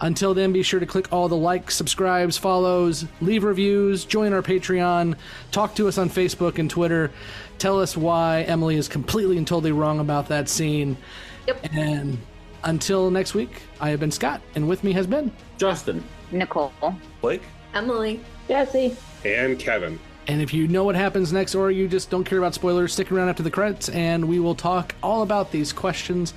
Until 0.02 0.34
then, 0.34 0.52
be 0.52 0.64
sure 0.64 0.80
to 0.80 0.86
click 0.88 1.14
all 1.14 1.30
the 1.30 1.38
likes, 1.38 1.76
subscribes, 1.76 2.36
follows, 2.36 3.06
leave 3.22 3.44
reviews, 3.44 4.04
join 4.04 4.34
our 4.34 4.42
Patreon, 4.42 5.16
talk 5.52 5.76
to 5.76 5.88
us 5.88 6.00
on 6.00 6.10
Facebook 6.10 6.58
and 6.58 6.68
Twitter. 6.68 7.12
Tell 7.60 7.80
us 7.80 7.96
why 7.96 8.42
Emily 8.42 8.78
is 8.78 8.88
completely 8.88 9.38
and 9.38 9.48
totally 9.48 9.72
wrong 9.72 10.00
about 10.00 10.28
that 10.30 10.50
scene. 10.50 10.98
Yep. 11.46 11.68
And 11.74 12.18
until 12.64 13.12
next 13.12 13.36
week, 13.36 13.62
I 13.80 13.90
have 13.90 14.00
been 14.00 14.10
Scott, 14.10 14.42
and 14.56 14.68
with 14.68 14.84
me 14.84 14.92
has 14.94 15.06
been 15.06 15.32
Justin, 15.60 16.04
Nicole, 16.32 16.74
Blake, 17.22 17.44
Emily, 17.76 18.22
Jessi, 18.50 18.96
and 19.24 19.60
Kevin. 19.60 20.00
And 20.28 20.42
if 20.42 20.52
you 20.52 20.68
know 20.68 20.84
what 20.84 20.96
happens 20.96 21.32
next, 21.32 21.54
or 21.54 21.70
you 21.70 21.88
just 21.88 22.10
don't 22.10 22.24
care 22.24 22.40
about 22.40 22.56
spoilers, 22.56 22.94
stick 22.94 23.12
around 23.12 23.30
after 23.30 23.44
the 23.44 23.52
credits, 23.52 23.90
and 23.90 24.28
we 24.28 24.40
will 24.40 24.56
talk 24.56 24.96
all 25.04 25.22
about 25.22 25.52
these 25.52 25.72
questions 25.72 26.34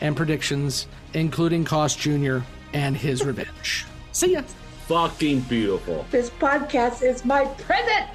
and 0.00 0.16
predictions, 0.16 0.86
including 1.14 1.64
Kosh 1.64 1.96
Jr. 1.96 2.38
and 2.72 2.96
his 2.96 3.24
revenge. 3.24 3.86
See 4.12 4.32
ya. 4.32 4.42
fucking 4.86 5.40
beautiful. 5.42 6.06
This 6.10 6.30
podcast 6.30 7.02
is 7.02 7.24
my 7.24 7.44
present. 7.44 8.06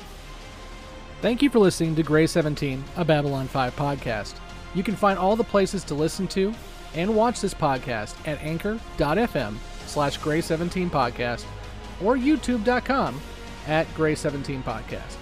Thank 1.21 1.41
you 1.41 1.49
for 1.49 1.59
listening 1.59 1.95
to 1.95 2.03
Grey 2.03 2.27
17, 2.27 2.84
a 2.97 3.05
Babylon 3.05 3.47
5 3.47 3.75
podcast. 3.75 4.35
You 4.75 4.84
can 4.84 4.95
find 4.95 5.17
all 5.17 5.35
the 5.35 5.43
places 5.43 5.84
to 5.85 5.93
listen 5.93 6.27
to 6.30 6.53
and 6.95 7.15
watch 7.15 7.39
this 7.41 7.53
podcast 7.53 8.15
at 8.27 8.41
anchor.fm 8.41 9.55
slash 9.85 10.17
Grey 10.17 10.41
17 10.41 10.89
podcast 10.89 11.45
or 12.03 12.15
youtube.com 12.17 13.21
at 13.67 13.93
Grey 13.95 14.15
17 14.15 14.63
podcast. 14.63 15.15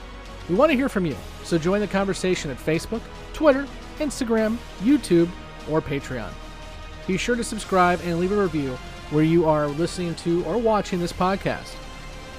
We 0.49 0.56
want 0.56 0.72
to 0.72 0.76
hear 0.76 0.90
from 0.90 1.06
you, 1.06 1.16
so 1.44 1.58
join 1.58 1.82
the 1.82 1.88
conversation 1.88 2.49
at 2.49 2.58
Facebook, 2.58 3.02
Twitter, 3.34 3.68
Instagram, 3.99 4.58
YouTube, 4.80 5.30
or 5.70 5.82
Patreon. 5.82 6.32
Be 7.08 7.18
sure 7.18 7.36
to 7.36 7.44
subscribe 7.44 7.99
and 8.03 8.20
leave 8.20 8.32
a 8.32 8.41
review 8.41 8.78
where 9.12 9.24
you 9.24 9.46
are 9.46 9.68
listening 9.68 10.16
to 10.16 10.44
or 10.46 10.58
watching 10.58 11.00
this 11.00 11.14
podcast. 11.14 11.76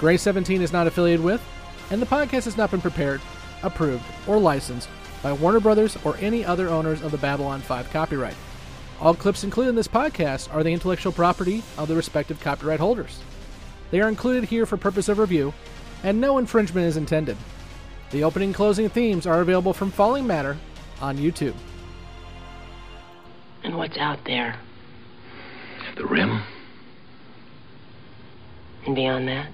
Grey 0.00 0.16
17 0.16 0.60
is 0.60 0.72
not 0.72 0.86
affiliated 0.86 1.24
with 1.24 1.42
and 1.90 2.00
the 2.00 2.06
podcast 2.06 2.44
has 2.44 2.56
not 2.56 2.70
been 2.70 2.80
prepared, 2.80 3.20
approved, 3.62 4.04
or 4.26 4.38
licensed 4.38 4.88
by 5.22 5.32
Warner 5.32 5.60
Brothers 5.60 5.96
or 6.04 6.16
any 6.16 6.44
other 6.44 6.68
owners 6.68 7.02
of 7.02 7.10
the 7.10 7.18
Babylon 7.18 7.60
5 7.60 7.90
copyright. 7.90 8.34
All 8.98 9.14
clips 9.14 9.44
included 9.44 9.70
in 9.70 9.76
this 9.76 9.88
podcast 9.88 10.52
are 10.54 10.62
the 10.62 10.72
intellectual 10.72 11.12
property 11.12 11.62
of 11.76 11.88
the 11.88 11.94
respective 11.94 12.40
copyright 12.40 12.80
holders. 12.80 13.20
They 13.90 14.00
are 14.00 14.08
included 14.08 14.44
here 14.44 14.64
for 14.64 14.78
purpose 14.78 15.08
of 15.08 15.18
review, 15.18 15.52
and 16.02 16.20
no 16.20 16.38
infringement 16.38 16.86
is 16.86 16.96
intended. 16.96 17.36
The 18.10 18.24
opening 18.24 18.48
and 18.48 18.54
closing 18.54 18.88
themes 18.88 19.26
are 19.26 19.40
available 19.40 19.74
from 19.74 19.90
Falling 19.90 20.26
Matter 20.26 20.56
on 21.00 21.18
YouTube. 21.18 21.54
And 23.62 23.76
what's 23.76 23.98
out 23.98 24.24
there? 24.24 24.56
The 25.96 26.06
rim. 26.06 26.42
And 28.84 28.96
beyond 28.96 29.28
that? 29.28 29.48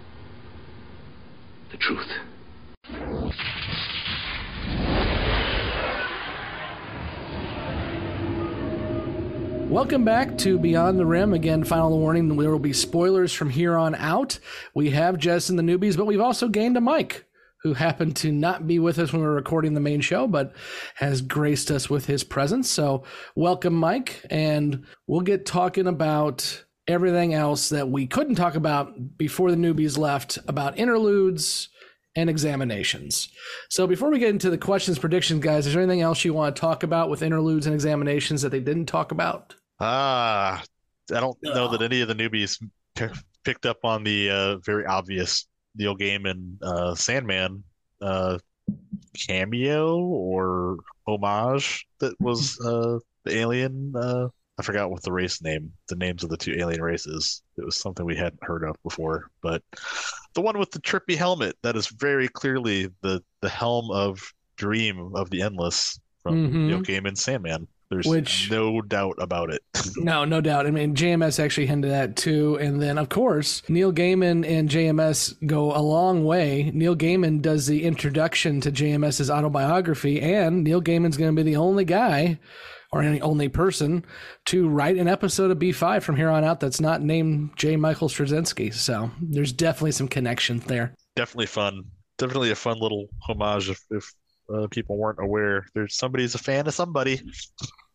The 1.71 1.77
truth. 1.77 2.09
Welcome 9.69 10.03
back 10.03 10.39
to 10.39 10.59
Beyond 10.59 10.99
the 10.99 11.05
Rim. 11.05 11.35
Again, 11.35 11.63
final 11.63 11.99
warning 11.99 12.35
there 12.35 12.51
will 12.51 12.59
be 12.59 12.73
spoilers 12.73 13.35
from 13.35 13.51
here 13.51 13.77
on 13.77 13.95
out. 13.97 14.39
We 14.73 14.91
have 14.91 15.19
Jess 15.19 15.51
and 15.51 15.59
the 15.59 15.63
newbies, 15.63 15.95
but 15.95 16.07
we've 16.07 16.23
also 16.23 16.49
gained 16.49 16.79
a 16.79 16.81
Mike 16.81 17.27
who 17.63 17.75
happened 17.75 18.17
to 18.17 18.33
not 18.33 18.67
be 18.67 18.79
with 18.79 18.99
us 18.99 19.13
when 19.13 19.21
we 19.21 19.29
were 19.29 19.35
recording 19.35 19.75
the 19.75 19.81
main 19.81 20.01
show, 20.01 20.27
but 20.27 20.55
has 20.95 21.21
graced 21.21 21.71
us 21.71 21.91
with 21.91 22.07
his 22.07 22.25
presence. 22.25 22.71
So, 22.71 23.05
welcome, 23.35 23.75
Mike. 23.75 24.25
And 24.31 24.87
we'll 25.07 25.21
get 25.21 25.45
talking 25.45 25.87
about 25.87 26.65
everything 26.89 27.35
else 27.35 27.69
that 27.69 27.89
we 27.89 28.07
couldn't 28.07 28.35
talk 28.35 28.55
about 28.55 29.19
before 29.19 29.51
the 29.51 29.57
newbies 29.57 29.99
left 29.99 30.39
about 30.49 30.79
interludes 30.79 31.69
and 32.17 32.29
examinations. 32.29 33.29
So, 33.69 33.87
before 33.87 34.11
we 34.11 34.19
get 34.19 34.31
into 34.31 34.51
the 34.51 34.59
questions, 34.59 34.99
predictions, 34.99 35.45
guys, 35.45 35.67
is 35.67 35.75
there 35.75 35.83
anything 35.83 36.01
else 36.01 36.25
you 36.25 36.35
want 36.35 36.57
to 36.57 36.61
talk 36.61 36.83
about 36.83 37.11
with 37.11 37.23
interludes 37.23 37.67
and 37.67 37.75
examinations 37.75 38.43
that 38.43 38.51
they 38.51 38.61
didn't 38.61 38.87
talk 38.87 39.13
about? 39.13 39.55
Ah, 39.79 40.63
I 41.15 41.21
don't 41.21 41.39
know 41.43 41.69
that 41.69 41.83
any 41.83 42.01
of 42.01 42.09
the 42.09 42.15
newbies 42.15 42.61
p- 42.97 43.07
picked 43.45 43.67
up 43.67 43.85
on 43.85 44.03
the 44.03 44.31
uh, 44.31 44.57
very 44.59 44.85
obvious 44.87 45.47
Neil 45.77 45.97
Gaiman 45.97 46.57
uh, 46.63 46.95
Sandman 46.95 47.63
uh, 48.01 48.39
cameo 49.17 49.99
or 49.99 50.79
homage 51.07 51.87
that 52.01 52.19
was 52.21 52.59
uh, 52.61 52.99
the 53.25 53.37
alien. 53.37 53.93
I 54.59 54.63
forgot 54.63 54.91
what 54.91 55.03
the 55.03 55.13
race 55.13 55.41
name, 55.41 55.73
the 55.89 55.95
names 55.97 56.25
of 56.25 56.31
the 56.31 56.37
two 56.37 56.55
alien 56.59 56.83
races. 56.83 57.43
It 57.57 57.65
was 57.65 57.77
something 57.77 58.05
we 58.05 58.17
hadn't 58.17 58.43
heard 58.43 58.65
of 58.65 58.77
before, 58.83 59.31
but 59.41 59.63
the 60.35 60.41
one 60.41 60.59
with 60.59 60.73
the 60.73 60.81
trippy 60.81 61.17
helmet 61.17 61.57
that 61.63 61.77
is 61.77 61.87
very 61.89 62.29
clearly 62.29 62.89
the 63.03 63.23
the 63.41 63.49
helm 63.49 63.91
of 63.91 64.33
Dream 64.57 65.15
of 65.15 65.31
the 65.31 65.43
Endless 65.43 66.01
from 66.23 66.49
Mhm. 66.51 66.67
Neil 66.67 66.81
Gaiman 66.83 67.17
Sandman. 67.17 67.69
There's 67.91 68.07
Which- 68.07 68.51
no 68.51 68.83
doubt 68.83 69.15
about 69.19 69.51
it. 69.51 69.63
No, 69.97 70.25
no 70.25 70.41
doubt. 70.43 70.67
I 70.67 70.71
mean, 70.71 70.95
JMS 70.95 71.43
actually 71.43 71.67
hinted 71.67 71.91
at 71.91 72.15
too. 72.17 72.57
And 72.61 72.81
then, 72.83 72.99
of 72.99 73.09
course, 73.09 73.63
Neil 73.69 73.93
Gaiman 73.93 74.47
and 74.47 74.69
JMS 74.69 75.35
go 75.47 75.75
a 75.75 75.81
long 75.81 76.25
way. 76.25 76.71
Neil 76.75 76.95
Gaiman 76.95 77.41
does 77.41 77.67
the 77.67 77.85
introduction 77.85 78.61
to 78.61 78.71
JMS's 78.71 79.31
autobiography, 79.31 80.21
and 80.21 80.63
Neil 80.65 80.83
Gaiman's 80.83 81.17
going 81.17 81.35
to 81.35 81.43
be 81.45 81.49
the 81.51 81.57
only 81.57 81.85
guy 81.85 82.39
or 82.93 83.03
any 83.03 83.21
only 83.21 83.49
person 83.49 84.05
to 84.47 84.69
write 84.69 84.97
an 84.97 85.09
episode 85.09 85.51
of 85.51 85.59
B5 85.59 86.03
from 86.03 86.17
here 86.17 86.31
on 86.31 86.45
out 86.45 86.61
that's 86.61 86.81
not 86.81 87.03
named 87.03 87.51
J. 87.57 87.77
Michael 87.77 88.09
Straczynski. 88.09 88.73
So 88.73 89.11
there's 89.21 89.53
definitely 89.53 89.93
some 89.93 90.09
connections 90.09 90.65
there. 90.65 90.95
definitely 91.17 91.47
fun. 91.47 91.85
Definitely 92.17 92.51
a 92.51 92.55
fun 92.57 92.79
little 92.81 93.09
homage 93.29 93.71
if, 93.71 93.81
if 93.91 94.13
uh, 94.53 94.67
people 94.71 94.97
weren't 94.97 95.19
aware. 95.21 95.67
There's 95.75 95.97
somebody's 95.97 96.35
a 96.35 96.39
fan 96.39 96.67
of 96.67 96.75
somebody. 96.75 97.21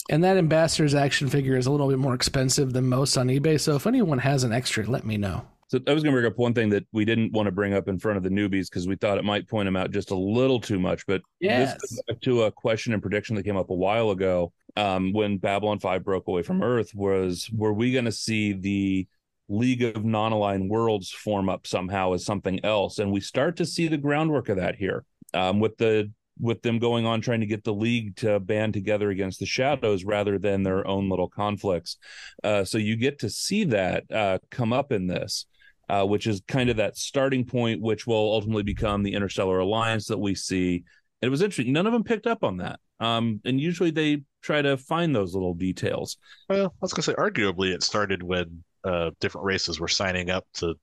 And 0.10 0.24
that 0.24 0.38
ambassador's 0.38 0.94
action 0.96 1.30
figure 1.30 1.58
is 1.58 1.66
a 1.66 1.72
little 1.72 1.88
bit 1.90 1.98
more 1.98 2.14
expensive 2.14 2.72
than 2.74 2.88
most 2.88 3.18
on 3.18 3.28
eBay. 3.28 3.60
So 3.60 3.76
if 3.76 3.88
anyone 3.88 4.20
has 4.20 4.44
an 4.44 4.54
extra, 4.54 4.86
let 4.86 5.06
me 5.06 5.18
know. 5.18 5.46
So 5.70 5.80
I 5.88 5.94
was 5.94 6.04
going 6.04 6.14
to 6.14 6.22
bring 6.22 6.32
up 6.32 6.38
one 6.38 6.54
thing 6.54 6.70
that 6.70 6.86
we 6.92 7.04
didn't 7.04 7.32
want 7.32 7.48
to 7.48 7.52
bring 7.52 7.74
up 7.74 7.88
in 7.88 7.98
front 7.98 8.18
of 8.18 8.24
the 8.24 8.30
newbies 8.30 8.70
because 8.70 8.88
we 8.88 8.96
thought 8.96 9.18
it 9.18 9.24
might 9.26 9.48
point 9.50 9.66
them 9.66 9.76
out 9.76 9.92
just 9.92 10.12
a 10.12 10.16
little 10.16 10.60
too 10.60 10.78
much. 10.80 11.06
But 11.08 11.22
Yes. 11.40 11.76
this 11.82 12.00
goes 12.08 12.20
to 12.22 12.44
a 12.44 12.52
question 12.52 12.94
and 12.94 13.02
prediction 13.02 13.36
that 13.38 13.44
came 13.44 13.58
up 13.58 13.72
a 13.72 13.76
while 13.76 14.12
ago 14.12 14.54
um, 14.76 15.14
when 15.14 15.38
Babylon 15.38 15.80
5 15.80 16.04
broke 16.04 16.28
away 16.28 16.42
from 16.42 16.64
Earth 16.64 16.94
was 16.94 17.50
were 17.54 17.74
we 17.74 17.92
going 17.92 18.06
to 18.06 18.12
see 18.12 18.54
the 18.54 19.08
League 19.50 19.84
of 19.84 20.04
Non-Aligned 20.04 20.70
Worlds 20.70 21.12
form 21.12 21.50
up 21.50 21.68
somehow 21.68 22.14
as 22.14 22.26
something 22.26 22.64
else? 22.66 23.00
And 23.00 23.12
we 23.12 23.20
start 23.20 23.58
to 23.58 23.66
see 23.66 23.88
the 23.88 23.98
groundwork 23.98 24.50
of 24.50 24.58
that 24.58 24.76
here 24.76 25.06
um, 25.34 25.60
with 25.60 25.78
the 25.78 26.12
with 26.40 26.64
them 26.64 26.80
going 26.80 27.06
on 27.06 27.22
trying 27.22 27.42
to 27.42 27.46
get 27.46 27.64
the 27.64 27.74
league 27.74 28.16
to 28.16 28.40
band 28.40 28.74
together 28.74 29.12
against 29.12 29.40
the 29.40 29.46
shadows 29.46 30.04
rather 30.04 30.40
than 30.40 30.64
their 30.64 30.86
own 30.88 31.08
little 31.08 31.30
conflicts. 31.30 31.98
Uh, 32.44 32.64
so 32.64 32.80
you 32.80 32.96
get 32.96 33.20
to 33.20 33.30
see 33.30 33.66
that 33.66 34.04
uh, 34.12 34.40
come 34.50 34.74
up 34.74 34.92
in 34.92 35.06
this 35.06 35.46
uh, 35.90 36.06
which 36.06 36.28
is 36.28 36.42
kind 36.48 36.70
of 36.70 36.78
that 36.78 36.98
starting 36.98 37.46
point, 37.46 37.82
which 37.82 38.08
will 38.08 38.34
ultimately 38.34 38.64
become 38.64 39.04
the 39.04 39.14
Interstellar 39.14 39.60
Alliance 39.60 40.08
that 40.08 40.20
we 40.20 40.36
see. 40.36 40.84
And 41.22 41.28
it 41.28 41.30
was 41.30 41.42
interesting; 41.42 41.74
none 41.74 41.88
of 41.88 41.94
them 41.94 42.04
picked 42.04 42.28
up 42.28 42.44
on 42.44 42.58
that. 42.58 42.80
Um, 43.00 43.42
and 43.46 43.60
usually 43.60 43.92
they 43.92 44.24
try 44.42 44.62
to 44.62 44.78
find 44.78 45.16
those 45.16 45.34
little 45.34 45.54
details. 45.54 46.18
Well, 46.50 46.66
I 46.68 46.70
was 46.82 46.94
gonna 46.94 47.04
say, 47.04 47.14
arguably, 47.14 47.74
it 47.74 47.84
started 47.84 48.24
when 48.24 48.64
uh, 48.84 49.12
different 49.20 49.46
races 49.46 49.80
were 49.80 49.88
signing 49.88 50.30
up 50.30 50.46
to 50.56 50.76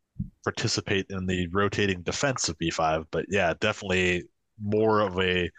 participate 0.45 1.07
in 1.11 1.27
the 1.27 1.47
rotating 1.49 2.03
defense 2.03 2.49
of 2.49 2.57
B5. 2.59 3.05
But 3.11 3.27
yeah, 3.28 3.55
definitely 3.61 4.24
more 4.62 5.01
of 5.01 5.19
a 5.19 5.51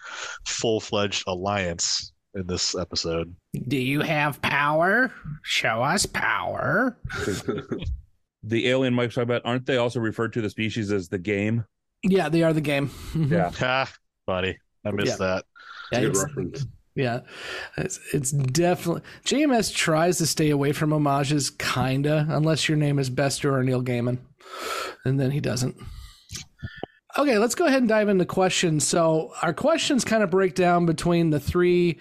full-fledged 0.46 1.24
alliance 1.28 2.14
in 2.36 2.46
this 2.48 2.76
episode. 2.76 3.36
Do 3.68 3.78
you 3.78 4.02
have 4.02 4.42
power? 4.42 5.12
Show 5.44 5.82
us 5.84 6.06
power. 6.06 6.98
The 8.44 8.70
alien 8.70 8.96
Mike's 8.96 9.14
talking 9.14 9.30
about, 9.30 9.44
aren't 9.46 9.68
they 9.68 9.78
also 9.78 10.00
referred 10.00 10.34
to 10.34 10.42
the 10.42 10.50
species 10.50 10.92
as 10.92 11.08
the 11.08 11.20
Gaim? 11.20 11.64
Yeah, 12.02 12.28
they 12.28 12.42
are 12.42 12.54
the 12.54 12.62
Gaim. 12.62 12.90
Yeah. 13.30 13.52
Ha, 13.60 13.92
buddy, 14.26 14.58
I 14.84 14.90
missed 14.90 15.20
Yeah. 15.20 15.44
that. 15.44 15.46
Yeah, 15.92 16.00
it's- 16.10 16.26
Yeah, 16.94 17.20
it's, 17.78 18.00
it's 18.14 18.32
definitely 18.32 19.02
JMS 19.26 19.74
tries 19.74 20.18
to 20.18 20.26
stay 20.26 20.50
away 20.50 20.74
from 20.74 20.92
homages, 20.92 21.50
kinda, 21.50 22.28
unless 22.30 22.68
your 22.68 22.78
name 22.78 23.00
is 23.00 23.10
Bester 23.10 23.56
or 23.56 23.64
Neil 23.64 23.82
Gaiman, 23.82 24.18
and 25.06 25.18
then 25.20 25.32
he 25.32 25.40
doesn't. 25.40 25.76
Okay, 27.18 27.38
let's 27.38 27.56
go 27.56 27.66
ahead 27.66 27.80
and 27.80 27.90
dive 27.90 28.08
into 28.08 28.26
questions. 28.26 28.88
So 28.88 29.34
our 29.42 29.54
questions 29.54 30.06
kind 30.06 30.24
of 30.24 30.30
break 30.30 30.56
down 30.56 30.86
between 30.86 31.30
the 31.30 31.42
three 31.42 32.00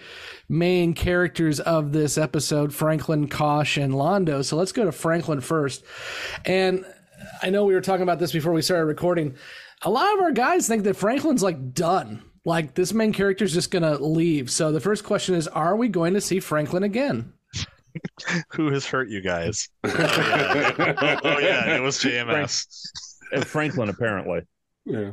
main 0.48 0.94
characters 0.94 1.58
of 1.58 1.92
this 1.92 2.16
episode: 2.16 2.72
Franklin, 2.72 3.26
Kosh, 3.28 3.76
and 3.76 3.92
Londo. 3.92 4.44
So 4.44 4.56
let's 4.56 4.70
go 4.72 4.84
to 4.84 4.92
Franklin 4.92 5.40
first. 5.40 5.84
And 6.44 6.84
I 7.42 7.50
know 7.50 7.64
we 7.64 7.74
were 7.74 7.80
talking 7.80 8.04
about 8.04 8.20
this 8.20 8.30
before 8.32 8.52
we 8.52 8.62
started 8.62 8.84
recording. 8.86 9.34
A 9.82 9.90
lot 9.90 10.14
of 10.14 10.20
our 10.20 10.30
guys 10.32 10.68
think 10.68 10.84
that 10.84 10.94
Franklin's 10.96 11.42
like 11.42 11.74
done. 11.74 12.22
Like 12.44 12.74
this 12.74 12.92
main 12.94 13.12
character 13.12 13.44
is 13.44 13.52
just 13.52 13.70
gonna 13.70 13.98
leave. 13.98 14.50
So 14.50 14.72
the 14.72 14.80
first 14.80 15.04
question 15.04 15.34
is: 15.34 15.46
Are 15.48 15.76
we 15.76 15.88
going 15.88 16.14
to 16.14 16.20
see 16.20 16.40
Franklin 16.40 16.82
again? 16.82 17.32
Who 18.52 18.70
has 18.72 18.86
hurt 18.86 19.08
you 19.08 19.20
guys? 19.20 19.68
oh, 19.84 19.88
yeah. 19.98 21.20
oh, 21.24 21.38
yeah, 21.38 21.76
it 21.76 21.80
was 21.80 21.98
JMS. 21.98 22.66
And 23.32 23.46
Franklin, 23.46 23.88
apparently. 23.88 24.40
Yeah. 24.84 25.12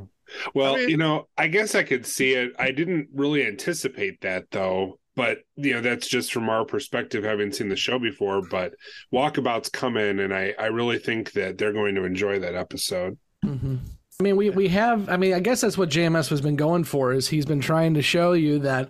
Well, 0.54 0.80
you 0.80 0.98
know, 0.98 1.28
I 1.38 1.48
guess 1.48 1.76
I 1.76 1.84
could 1.84 2.06
see 2.06 2.34
it. 2.34 2.54
I 2.60 2.72
didn't 2.72 3.10
really 3.14 3.46
anticipate 3.46 4.22
that 4.22 4.46
though, 4.52 5.00
but 5.16 5.40
you 5.56 5.74
know, 5.74 5.82
that's 5.82 6.08
just 6.08 6.34
from 6.34 6.50
our 6.50 6.66
perspective, 6.66 7.24
having 7.24 7.52
seen 7.52 7.70
the 7.70 7.76
show 7.76 7.98
before. 7.98 8.42
But 8.42 8.74
Walkabout's 9.14 9.70
come 9.70 9.98
in, 9.98 10.20
and 10.20 10.34
I, 10.34 10.54
I 10.60 10.68
really 10.68 11.00
think 11.00 11.32
that 11.34 11.58
they're 11.58 11.74
going 11.74 11.96
to 11.96 12.04
enjoy 12.04 12.40
that 12.40 12.56
episode. 12.56 13.18
Mm-hmm. 13.46 13.78
I 14.20 14.24
mean, 14.24 14.36
we 14.36 14.50
we 14.50 14.68
have. 14.70 15.10
I 15.10 15.18
mean, 15.18 15.36
I 15.36 15.40
guess 15.40 15.62
that's 15.62 15.78
what 15.78 15.90
JMS 15.90 16.30
has 16.30 16.42
been 16.42 16.56
going 16.56 16.86
for. 16.86 17.14
Is 17.14 17.28
he's 17.28 17.46
been 17.46 17.62
trying 17.62 17.94
to 17.94 18.02
show 18.02 18.34
you 18.34 18.58
that 18.60 18.90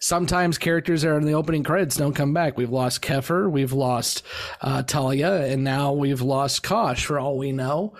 sometimes 0.00 0.58
characters 0.58 1.00
that 1.00 1.08
are 1.08 1.16
in 1.16 1.24
the 1.24 1.32
opening 1.32 1.62
credits 1.62 1.96
don't 1.96 2.12
come 2.12 2.34
back. 2.34 2.58
We've 2.58 2.68
lost 2.68 3.00
Keffer, 3.00 3.50
we've 3.50 3.72
lost 3.72 4.22
uh, 4.60 4.82
Talia, 4.82 5.46
and 5.46 5.64
now 5.64 5.92
we've 5.92 6.20
lost 6.20 6.62
Kosh 6.62 7.06
for 7.06 7.18
all 7.18 7.38
we 7.38 7.52
know. 7.52 7.94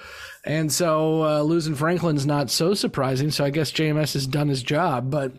And 0.45 0.73
so 0.73 1.23
uh, 1.23 1.43
losing 1.43 1.75
Franklin's 1.75 2.27
not 2.27 2.51
so 2.51 2.75
surprising. 2.75 3.31
So 3.31 3.45
I 3.45 3.51
guess 3.51 3.73
JMS 3.73 4.15
has 4.15 4.27
done 4.27 4.49
his 4.49 4.63
job. 4.63 5.11
But 5.11 5.33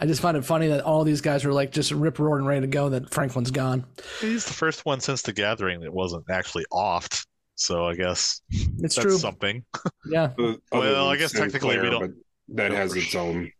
I 0.00 0.06
just 0.06 0.20
find 0.22 0.36
it 0.36 0.44
funny 0.44 0.68
that 0.68 0.82
all 0.82 1.04
these 1.04 1.20
guys 1.20 1.44
were 1.44 1.52
like 1.52 1.72
just 1.72 1.90
rip 1.92 2.18
roaring 2.18 2.46
ready 2.46 2.62
to 2.62 2.66
go. 2.66 2.88
That 2.90 3.10
Franklin's 3.10 3.50
gone. 3.50 3.84
He's 4.20 4.44
the 4.44 4.54
first 4.54 4.84
one 4.86 5.00
since 5.00 5.22
the 5.22 5.32
gathering 5.32 5.80
that 5.80 5.92
wasn't 5.92 6.24
actually 6.30 6.64
offed. 6.72 7.25
So 7.56 7.84
I 7.86 7.94
guess 7.94 8.40
It's 8.50 8.94
that's 8.94 8.94
true. 8.96 9.18
something. 9.18 9.64
Yeah. 10.10 10.30
Well, 10.38 11.08
I 11.08 11.16
than 11.16 11.18
guess 11.18 11.32
technically 11.32 11.78
we 11.80 11.90
don't. 11.90 12.14
that 12.50 12.70
has 12.70 12.94
its 12.94 13.14
own. 13.16 13.50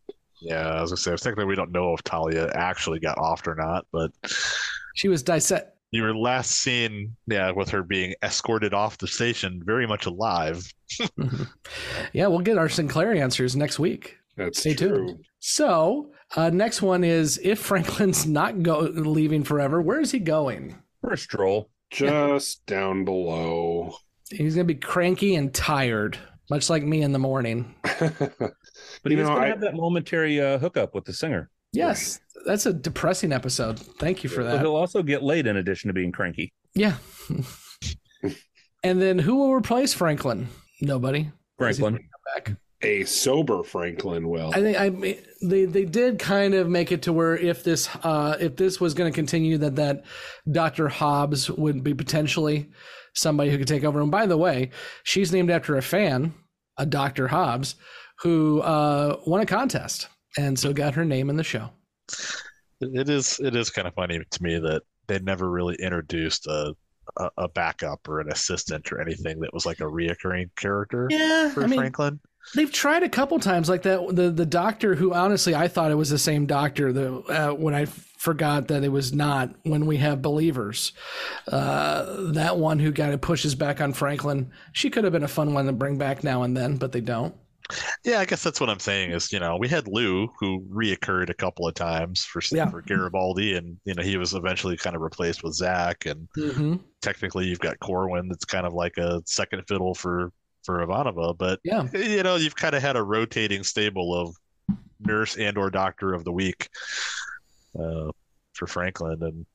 Yeah, 0.41 0.69
as 0.83 0.93
I 0.93 0.95
was 0.95 1.05
gonna 1.05 1.19
say 1.19 1.25
technically 1.25 1.47
we 1.47 1.57
don't 1.57 1.73
know 1.73 1.93
if 1.95 2.03
Talia 2.05 2.51
actually 2.55 3.01
got 3.01 3.17
offed 3.17 3.47
or 3.49 3.55
not, 3.57 3.85
but 3.93 4.11
She 4.95 5.09
was 5.09 5.23
dissect. 5.25 5.73
You 5.93 6.03
were 6.03 6.15
last 6.17 6.51
seen, 6.53 7.17
yeah, 7.27 7.51
with 7.53 7.69
her 7.71 7.83
being 7.83 8.15
escorted 8.23 8.75
off 8.75 8.99
the 8.99 9.07
station, 9.09 9.63
very 9.65 9.87
much 9.87 10.07
alive. 10.07 10.63
yeah, 12.13 12.27
we'll 12.27 12.41
get 12.41 12.59
our 12.59 12.69
Sinclair 12.69 13.15
answers 13.15 13.57
next 13.57 13.79
week. 13.79 14.17
That's 14.37 14.59
Stay 14.61 14.75
true. 14.75 15.07
tuned. 15.07 15.25
So, 15.39 16.11
uh, 16.35 16.51
next 16.51 16.83
one 16.83 17.03
is 17.05 17.41
if 17.43 17.59
Franklin's 17.61 18.27
not 18.27 18.63
go 18.63 18.81
leaving 18.81 19.43
forever, 19.45 19.81
where 19.81 20.01
is 20.01 20.11
he 20.11 20.19
going? 20.19 20.77
For 21.01 21.13
a 21.13 21.19
stroll. 21.19 21.71
Just 21.91 22.65
down 22.67 23.05
below. 23.05 23.95
He's 24.31 24.55
going 24.57 24.67
to 24.67 24.75
be 24.75 24.79
cranky 24.81 25.35
and 25.37 25.53
tired, 25.55 26.19
much 26.51 26.69
like 26.69 26.83
me 26.83 27.03
in 27.03 27.13
the 27.13 27.19
morning. 27.19 27.75
But 29.03 29.11
You 29.13 29.19
he's 29.19 29.27
know, 29.27 29.35
going 29.35 29.41
to 29.43 29.47
I- 29.47 29.51
have 29.51 29.61
that 29.61 29.75
momentary 29.75 30.41
uh, 30.41 30.59
hookup 30.59 30.95
with 30.95 31.05
the 31.07 31.13
singer. 31.13 31.49
Yes, 31.73 32.21
that's 32.45 32.67
a 32.67 32.73
depressing 32.73 33.33
episode. 33.33 33.79
Thank 33.79 34.23
you 34.23 34.31
for 34.31 34.43
But 34.43 34.53
that. 34.53 34.61
he'll 34.61 34.77
also 34.77 35.03
get 35.03 35.23
laid 35.23 35.47
in 35.47 35.57
addition 35.57 35.89
to 35.89 35.95
being 35.95 36.13
cranky. 36.13 36.53
Yeah. 36.75 36.97
and 38.83 39.01
then 39.03 39.19
who 39.19 39.37
will 39.37 39.55
replace 39.55 39.93
Franklin? 39.95 40.49
Nobody. 40.81 41.31
Franklin. 41.59 41.99
Back. 42.35 42.53
A 42.83 43.05
sober 43.05 43.63
Franklin 43.63 44.29
will. 44.29 44.51
I 44.55 44.61
think 44.61 44.77
I 44.79 45.19
they 45.41 45.65
they 45.65 45.85
did 45.85 46.19
kind 46.19 46.55
of 46.55 46.69
make 46.69 46.93
it 46.93 47.03
to 47.03 47.13
where 47.13 47.35
if 47.37 47.65
this 47.65 47.89
uh 48.03 48.37
if 48.39 48.57
this 48.57 48.81
was 48.81 48.93
going 48.93 49.11
to 49.11 49.15
continue 49.15 49.57
that 49.59 49.77
that 49.77 50.05
Dr. 50.51 50.89
Hobbs 50.89 51.51
would 51.51 51.83
be 51.83 51.95
potentially 51.95 52.71
somebody 53.15 53.51
who 53.51 53.57
could 53.57 53.69
take 53.69 53.85
over. 53.85 54.01
And 54.03 54.11
by 54.11 54.27
the 54.27 54.37
way, 54.37 54.71
she's 55.05 55.33
named 55.33 55.51
after 55.51 55.77
a 55.77 55.83
fan, 55.83 56.35
a 56.77 56.85
Dr. 56.85 57.29
Hobbs, 57.29 57.77
who 58.21 58.61
uh 58.61 59.21
won 59.27 59.41
a 59.41 59.47
contest 59.47 60.09
and 60.37 60.59
so 60.59 60.73
got 60.75 60.95
her 60.95 61.05
name 61.05 61.31
in 61.31 61.37
the 61.37 61.45
show. 61.45 61.71
It 62.81 63.09
is 63.09 63.41
it 63.41 63.57
is 63.57 63.71
kind 63.71 63.89
of 63.89 63.95
funny 63.95 64.19
to 64.19 64.43
me 64.43 64.59
that 64.59 64.83
they 65.07 65.19
never 65.21 65.51
really 65.51 65.77
introduced 65.77 66.47
a, 66.47 66.75
a 67.17 67.31
a 67.39 67.49
backup 67.49 68.07
or 68.07 68.21
an 68.21 68.31
assistant 68.31 68.93
or 68.93 69.01
anything 69.01 69.41
that 69.41 69.55
was 69.55 69.65
like 69.65 69.81
a 69.81 69.85
reoccurring 69.85 70.55
character 70.57 71.09
Yeah, 71.11 71.49
for 71.51 71.65
I 71.65 71.67
mean, 71.69 71.79
Franklin. 71.79 72.21
They've 72.55 72.73
tried 72.73 73.03
a 73.03 73.09
couple 73.09 73.39
times 73.39 73.69
like 73.69 73.83
that. 73.83 74.15
The 74.15 74.31
the 74.31 74.47
doctor 74.47 74.95
who 74.95 75.13
honestly 75.13 75.55
I 75.55 75.69
thought 75.69 75.91
it 75.91 75.97
was 75.97 76.11
the 76.11 76.19
same 76.19 76.47
doctor. 76.47 76.93
The 76.93 77.17
uh, 77.23 77.55
when 77.55 77.75
I 77.75 77.87
forgot 77.87 78.69
that 78.69 78.83
it 78.85 78.89
was 78.89 79.13
not. 79.13 79.51
When 79.65 79.85
we 79.87 79.97
have 79.99 80.23
believers, 80.23 80.93
uh, 81.49 82.31
that 82.33 82.57
one 82.59 82.79
who 82.79 82.93
kind 82.93 83.13
of 83.13 83.21
pushes 83.21 83.55
back 83.55 83.81
on 83.81 83.93
Franklin. 83.93 84.51
She 84.73 84.91
could 84.91 85.05
have 85.05 85.13
been 85.13 85.23
a 85.25 85.29
fun 85.29 85.55
one 85.55 85.67
to 85.67 85.73
bring 85.73 85.99
back 85.99 86.25
now 86.25 86.43
and 86.43 86.57
then, 86.57 86.77
but 86.77 86.93
they 86.93 87.01
don't. 87.01 87.35
Yeah, 88.05 88.21
I 88.21 88.25
guess 88.25 88.45
that's 88.45 88.61
what 88.61 88.71
I'm 88.71 88.79
saying 88.79 89.11
is, 89.11 89.33
you 89.33 89.41
know, 89.41 89.57
we 89.57 89.67
had 89.67 89.89
Lou 89.89 90.29
who 90.39 90.61
reoccurred 90.73 91.31
a 91.31 91.35
couple 91.35 91.67
of 91.67 91.75
times 91.75 92.25
for 92.25 92.41
Yeah. 92.53 92.71
for 92.71 92.81
Garibaldi, 92.83 93.55
and 93.57 93.77
you 93.85 93.95
know 93.95 94.05
he 94.05 94.17
was 94.17 94.35
eventually 94.35 94.77
kind 94.77 94.95
of 94.95 95.03
replaced 95.03 95.43
with 95.43 95.55
Zack, 95.55 96.07
and 96.07 96.29
Mm-hmm. 96.37 96.77
technically 97.03 97.47
you've 97.47 97.59
got 97.59 97.79
Corwin 97.81 98.29
that's 98.29 98.45
kind 98.45 98.67
of 98.67 98.73
like 98.73 98.97
a 98.99 99.21
second 99.27 99.65
fiddle 99.67 99.95
for 99.95 100.31
for 100.67 100.85
Ivanova, 100.87 101.37
but 101.39 101.61
Yeah. 101.65 101.87
you 101.95 102.23
know 102.23 102.37
you've 102.37 102.57
kind 102.57 102.75
of 102.75 102.83
had 102.83 102.97
a 102.97 103.03
rotating 103.03 103.63
stable 103.63 104.15
of 104.15 104.37
nurse 105.01 105.37
and 105.37 105.57
or 105.57 105.71
doctor 105.71 106.13
of 106.13 106.25
the 106.25 106.33
week 106.33 106.69
uh, 107.79 108.11
for 108.53 108.67
Franklin, 108.67 109.23
and 109.23 109.47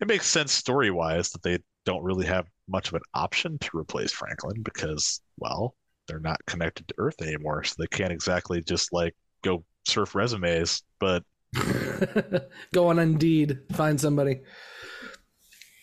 it 0.00 0.08
makes 0.08 0.26
sense 0.26 0.52
story 0.52 0.90
wise 0.90 1.30
that 1.30 1.42
they 1.42 1.58
don't 1.84 2.02
really 2.02 2.26
have 2.26 2.46
much 2.68 2.88
of 2.88 2.94
an 2.94 3.02
option 3.14 3.58
to 3.58 3.78
replace 3.78 4.12
Franklin 4.12 4.62
because 4.62 5.20
well 5.38 5.74
they're 6.06 6.18
not 6.18 6.44
connected 6.46 6.88
to 6.88 6.94
Earth 6.98 7.20
anymore, 7.22 7.62
so 7.62 7.74
they 7.78 7.86
can't 7.86 8.12
exactly 8.12 8.62
just 8.62 8.92
like 8.92 9.14
go 9.42 9.62
surf 9.86 10.14
resumes, 10.14 10.82
but 10.98 11.22
Go 12.72 12.88
on 12.88 12.98
Indeed, 12.98 13.58
find 13.72 14.00
somebody. 14.00 14.40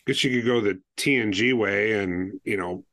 Guess 0.05 0.23
you 0.23 0.31
could 0.31 0.45
go 0.45 0.61
the 0.61 0.79
TNG 0.97 1.57
way 1.57 1.93
and, 1.93 2.39
you 2.43 2.57
know, 2.57 2.85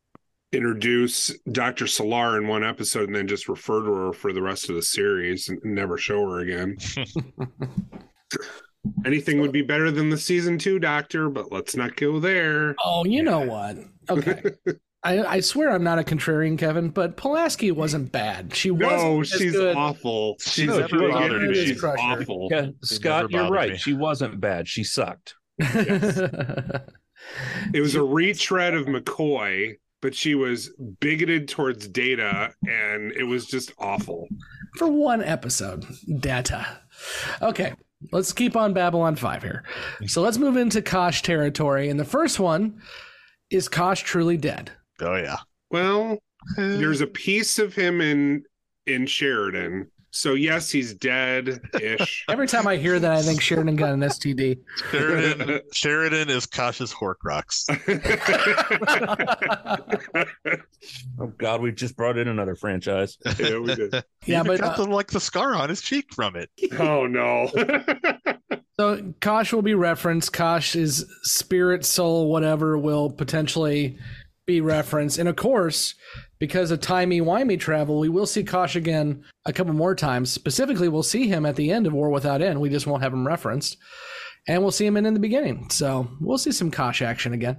introduce 0.53 1.37
Dr. 1.51 1.87
Selar 1.87 2.39
in 2.39 2.47
one 2.47 2.62
episode 2.65 3.09
and 3.09 3.16
then 3.16 3.27
just 3.27 3.49
refer 3.49 3.83
to 3.83 3.93
her 3.93 4.12
for 4.12 4.33
the 4.33 4.43
rest 4.43 4.69
of 4.69 4.77
the 4.77 4.83
series 4.83 5.49
and 5.49 5.59
never 5.65 5.99
show 5.99 6.29
her 6.31 6.41
again. 6.41 6.77
Anything 9.07 9.41
would 9.41 9.53
be 9.53 9.62
better 9.62 9.91
than 9.91 10.11
the 10.11 10.19
season 10.19 10.59
two 10.59 10.79
Doctor, 10.79 11.29
but 11.31 11.51
let's 11.53 11.77
not 11.77 11.97
go 11.97 12.19
there. 12.20 12.74
Oh, 12.85 13.05
you 13.05 13.23
know 13.23 13.41
what? 13.41 13.77
Okay. 14.11 14.43
I, 15.05 15.19
I 15.24 15.41
swear 15.41 15.70
I'm 15.70 15.83
not 15.83 15.99
a 15.99 16.05
contrarian, 16.05 16.57
Kevin, 16.57 16.91
but 16.91 17.16
Pulaski 17.16 17.73
wasn't 17.73 18.12
bad. 18.12 18.55
She 18.55 18.70
wasn't 18.70 19.23
as 19.23 19.29
she's 19.31 19.53
good. 19.53 19.74
awful. 19.77 20.37
She's 20.39 20.69
never 20.69 21.09
a 21.09 21.12
bothered 21.12 21.51
me. 21.51 21.66
She's 21.66 21.81
Crusher. 21.81 22.01
awful. 22.01 22.49
Yeah, 22.53 22.66
Scott, 22.85 23.31
never 23.33 23.45
you're 23.45 23.53
right. 23.53 23.73
me. 23.73 23.79
She 23.79 23.95
wasn't 23.95 24.41
bad. 24.41 24.69
She 24.69 24.85
sucked. 24.85 25.35
It 27.73 27.81
was 27.81 27.95
a 27.95 28.03
retread 28.03 28.74
of 28.74 28.87
McCoy, 28.87 29.74
but 30.03 30.15
she 30.15 30.35
was 30.35 30.70
bigoted 31.01 31.49
towards 31.49 31.89
Data, 31.89 32.53
and 32.69 33.12
it 33.12 33.23
was 33.23 33.47
just 33.47 33.73
awful. 33.79 34.29
for 34.77 34.89
one 34.89 35.23
episode. 35.23 35.87
Data. 36.20 36.66
Okay, 37.41 37.73
let's 38.11 38.33
keep 38.33 38.57
on 38.57 38.74
Babylon 38.74 39.16
5 39.16 39.43
here. 39.43 39.65
So 40.07 40.20
let's 40.20 40.37
move 40.37 40.57
into 40.57 40.83
Kosh 40.83 41.23
territory. 41.23 41.89
And 41.89 41.99
the 41.99 42.05
first 42.05 42.39
one 42.41 42.83
is 43.51 43.69
Kosh 43.69 44.03
truly 44.03 44.37
dead? 44.37 44.70
oh 45.01 45.16
yeah. 45.16 45.39
Well, 45.70 46.19
eh. 46.59 46.77
there's 46.77 47.01
a 47.01 47.07
piece 47.07 47.59
of 47.59 47.74
him 47.74 48.01
in 48.01 48.43
in 48.87 49.07
Sheridan. 49.07 49.91
So 50.14 50.34
yes, 50.34 50.70
he's 50.70 50.94
dead 50.94 51.59
ish. 51.80 52.26
Every 52.28 52.47
time 52.47 52.66
I 52.66 52.76
hear 52.76 53.01
that, 53.01 53.12
I 53.12 53.22
think 53.22 53.40
Sheridan 53.40 53.76
got 53.76 53.94
an 53.94 54.01
STD. 54.01 54.59
Sheridan 54.90 55.60
Sheridan 55.72 56.28
is 56.28 56.47
Kosh's 56.47 56.93
Horcrux. 56.93 57.64
Oh 61.20 61.32
God, 61.39 61.62
we've 61.62 61.76
just 61.76 61.97
brought 61.97 62.18
in 62.18 62.26
another 62.26 62.56
franchise. 62.56 63.16
yeah, 63.39 63.59
we 63.59 63.74
did. 63.74 64.05
Yeah, 64.26 64.43
but 64.43 64.60
got 64.60 64.78
uh, 64.78 64.84
the, 64.84 64.90
like 64.90 65.09
the 65.09 65.20
scar 65.20 65.55
on 65.55 65.68
his 65.68 65.80
cheek 65.80 66.12
from 66.12 66.36
it. 66.36 66.51
Oh 66.78 67.06
no. 67.06 67.51
so 68.78 69.14
Kosh 69.20 69.52
will 69.52 69.62
be 69.62 69.74
referenced. 69.74 70.32
Kosh 70.32 70.76
is 70.76 71.05
spirit, 71.22 71.84
soul, 71.84 72.30
whatever 72.30 72.78
will 72.78 73.10
potentially 73.10 73.98
be 74.47 74.60
referenced. 74.60 75.18
And 75.18 75.28
of 75.28 75.36
course, 75.36 75.94
because 76.39 76.70
of 76.70 76.80
timey 76.80 77.20
wimey 77.20 77.59
travel, 77.59 78.01
we 78.01 78.09
will 78.09 78.26
see 78.26 78.43
Kosh 78.43 78.76
again 78.76 79.24
a 79.44 79.52
couple 79.52 79.73
more 79.74 79.94
times. 79.94 80.31
Specifically, 80.31 80.89
we'll 80.89 81.02
see 81.02 81.27
him 81.27 81.44
at 81.47 81.56
the 81.56 81.70
end 81.70 81.86
of 81.86 81.93
War 81.93 82.10
Without 82.10 82.43
End. 82.43 82.60
We 82.60 82.69
just 82.69 82.86
won't 82.86 83.02
have 83.02 83.12
him 83.12 83.27
referenced. 83.27 83.77
And 84.48 84.62
we'll 84.62 84.73
see 84.73 84.86
him 84.86 84.97
in, 84.97 85.06
in 85.06 85.14
the 85.14 85.20
beginning. 85.20 85.70
So 85.70 86.09
we'll 86.20 86.39
see 86.39 86.52
some 86.52 86.70
Kosh 86.70 87.01
action 87.02 87.32
again. 87.32 87.59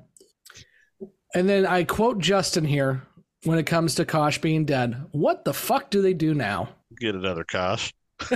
And 1.34 1.48
then 1.48 1.66
I 1.66 1.84
quote 1.84 2.20
Justin 2.20 2.66
here 2.66 3.04
when 3.46 3.58
it 3.58 3.66
comes 3.66 3.96
to 3.96 4.06
Kosh 4.06 4.38
being 4.40 4.66
dead. 4.66 5.02
What 5.12 5.46
the 5.46 5.54
fuck 5.54 5.90
do 5.90 6.02
they 6.02 6.14
do 6.14 6.34
now? 6.34 6.70
Get 7.00 7.16
another 7.16 7.44
Kosh. 7.44 7.94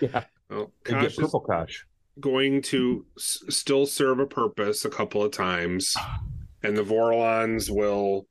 Yeah, 0.00 0.24
Well, 0.50 0.72
and 0.86 0.94
Kosh 0.94 1.02
get 1.02 1.10
is 1.12 1.16
purple 1.16 1.40
Kosh. 1.40 1.84
going 2.18 2.60
to 2.62 3.06
s- 3.16 3.38
still 3.50 3.86
serve 3.86 4.18
a 4.18 4.26
purpose 4.26 4.84
a 4.84 4.90
couple 4.90 5.22
of 5.22 5.30
times, 5.30 5.94
and 6.64 6.76
the 6.76 6.82
Vorlons 6.82 7.70
will 7.70 8.26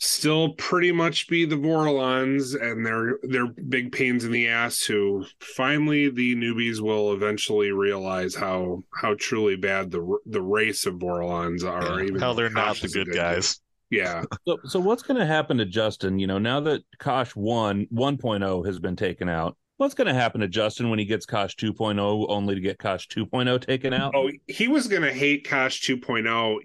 still 0.00 0.54
pretty 0.54 0.90
much 0.90 1.28
be 1.28 1.44
the 1.44 1.56
Vorlons, 1.56 2.60
and 2.60 2.84
they're 2.84 3.18
they're 3.22 3.46
big 3.46 3.92
pains 3.92 4.24
in 4.24 4.32
the 4.32 4.48
ass. 4.48 4.82
Who 4.82 5.24
finally 5.40 6.10
the 6.10 6.34
newbies 6.34 6.80
will 6.80 7.12
eventually 7.12 7.70
realize 7.70 8.34
how 8.34 8.82
how 8.94 9.14
truly 9.18 9.56
bad 9.56 9.90
the 9.90 10.18
the 10.26 10.42
race 10.42 10.86
of 10.86 10.94
Vorlons 10.94 11.64
are. 11.64 12.00
Yeah, 12.00 12.06
even 12.06 12.20
how 12.20 12.32
they're 12.32 12.50
not 12.50 12.78
the 12.78 12.86
is 12.86 12.96
a 12.96 13.04
good 13.04 13.14
guys. 13.14 13.60
Yeah, 13.90 14.22
So, 14.46 14.58
so 14.66 14.80
what's 14.80 15.02
going 15.02 15.18
to 15.18 15.26
happen 15.26 15.58
to 15.58 15.66
Justin? 15.66 16.18
You 16.18 16.28
know, 16.28 16.38
now 16.38 16.60
that 16.60 16.82
Kosh 16.98 17.34
one 17.34 17.86
1.0 17.92 18.64
has 18.66 18.78
been 18.78 18.94
taken 18.94 19.28
out, 19.28 19.56
what's 19.78 19.94
going 19.94 20.06
to 20.06 20.14
happen 20.14 20.40
to 20.42 20.48
Justin 20.48 20.90
when 20.90 21.00
he 21.00 21.04
gets 21.04 21.26
Kosh 21.26 21.56
2.0, 21.56 22.26
only 22.28 22.54
to 22.54 22.60
get 22.60 22.78
Kosh 22.78 23.08
2.0 23.08 23.66
taken 23.66 23.92
out? 23.92 24.14
Oh, 24.14 24.30
he 24.46 24.68
was 24.68 24.86
going 24.86 25.02
to 25.02 25.12
hate 25.12 25.48
Kosh 25.48 25.82
2.0, 25.82 26.58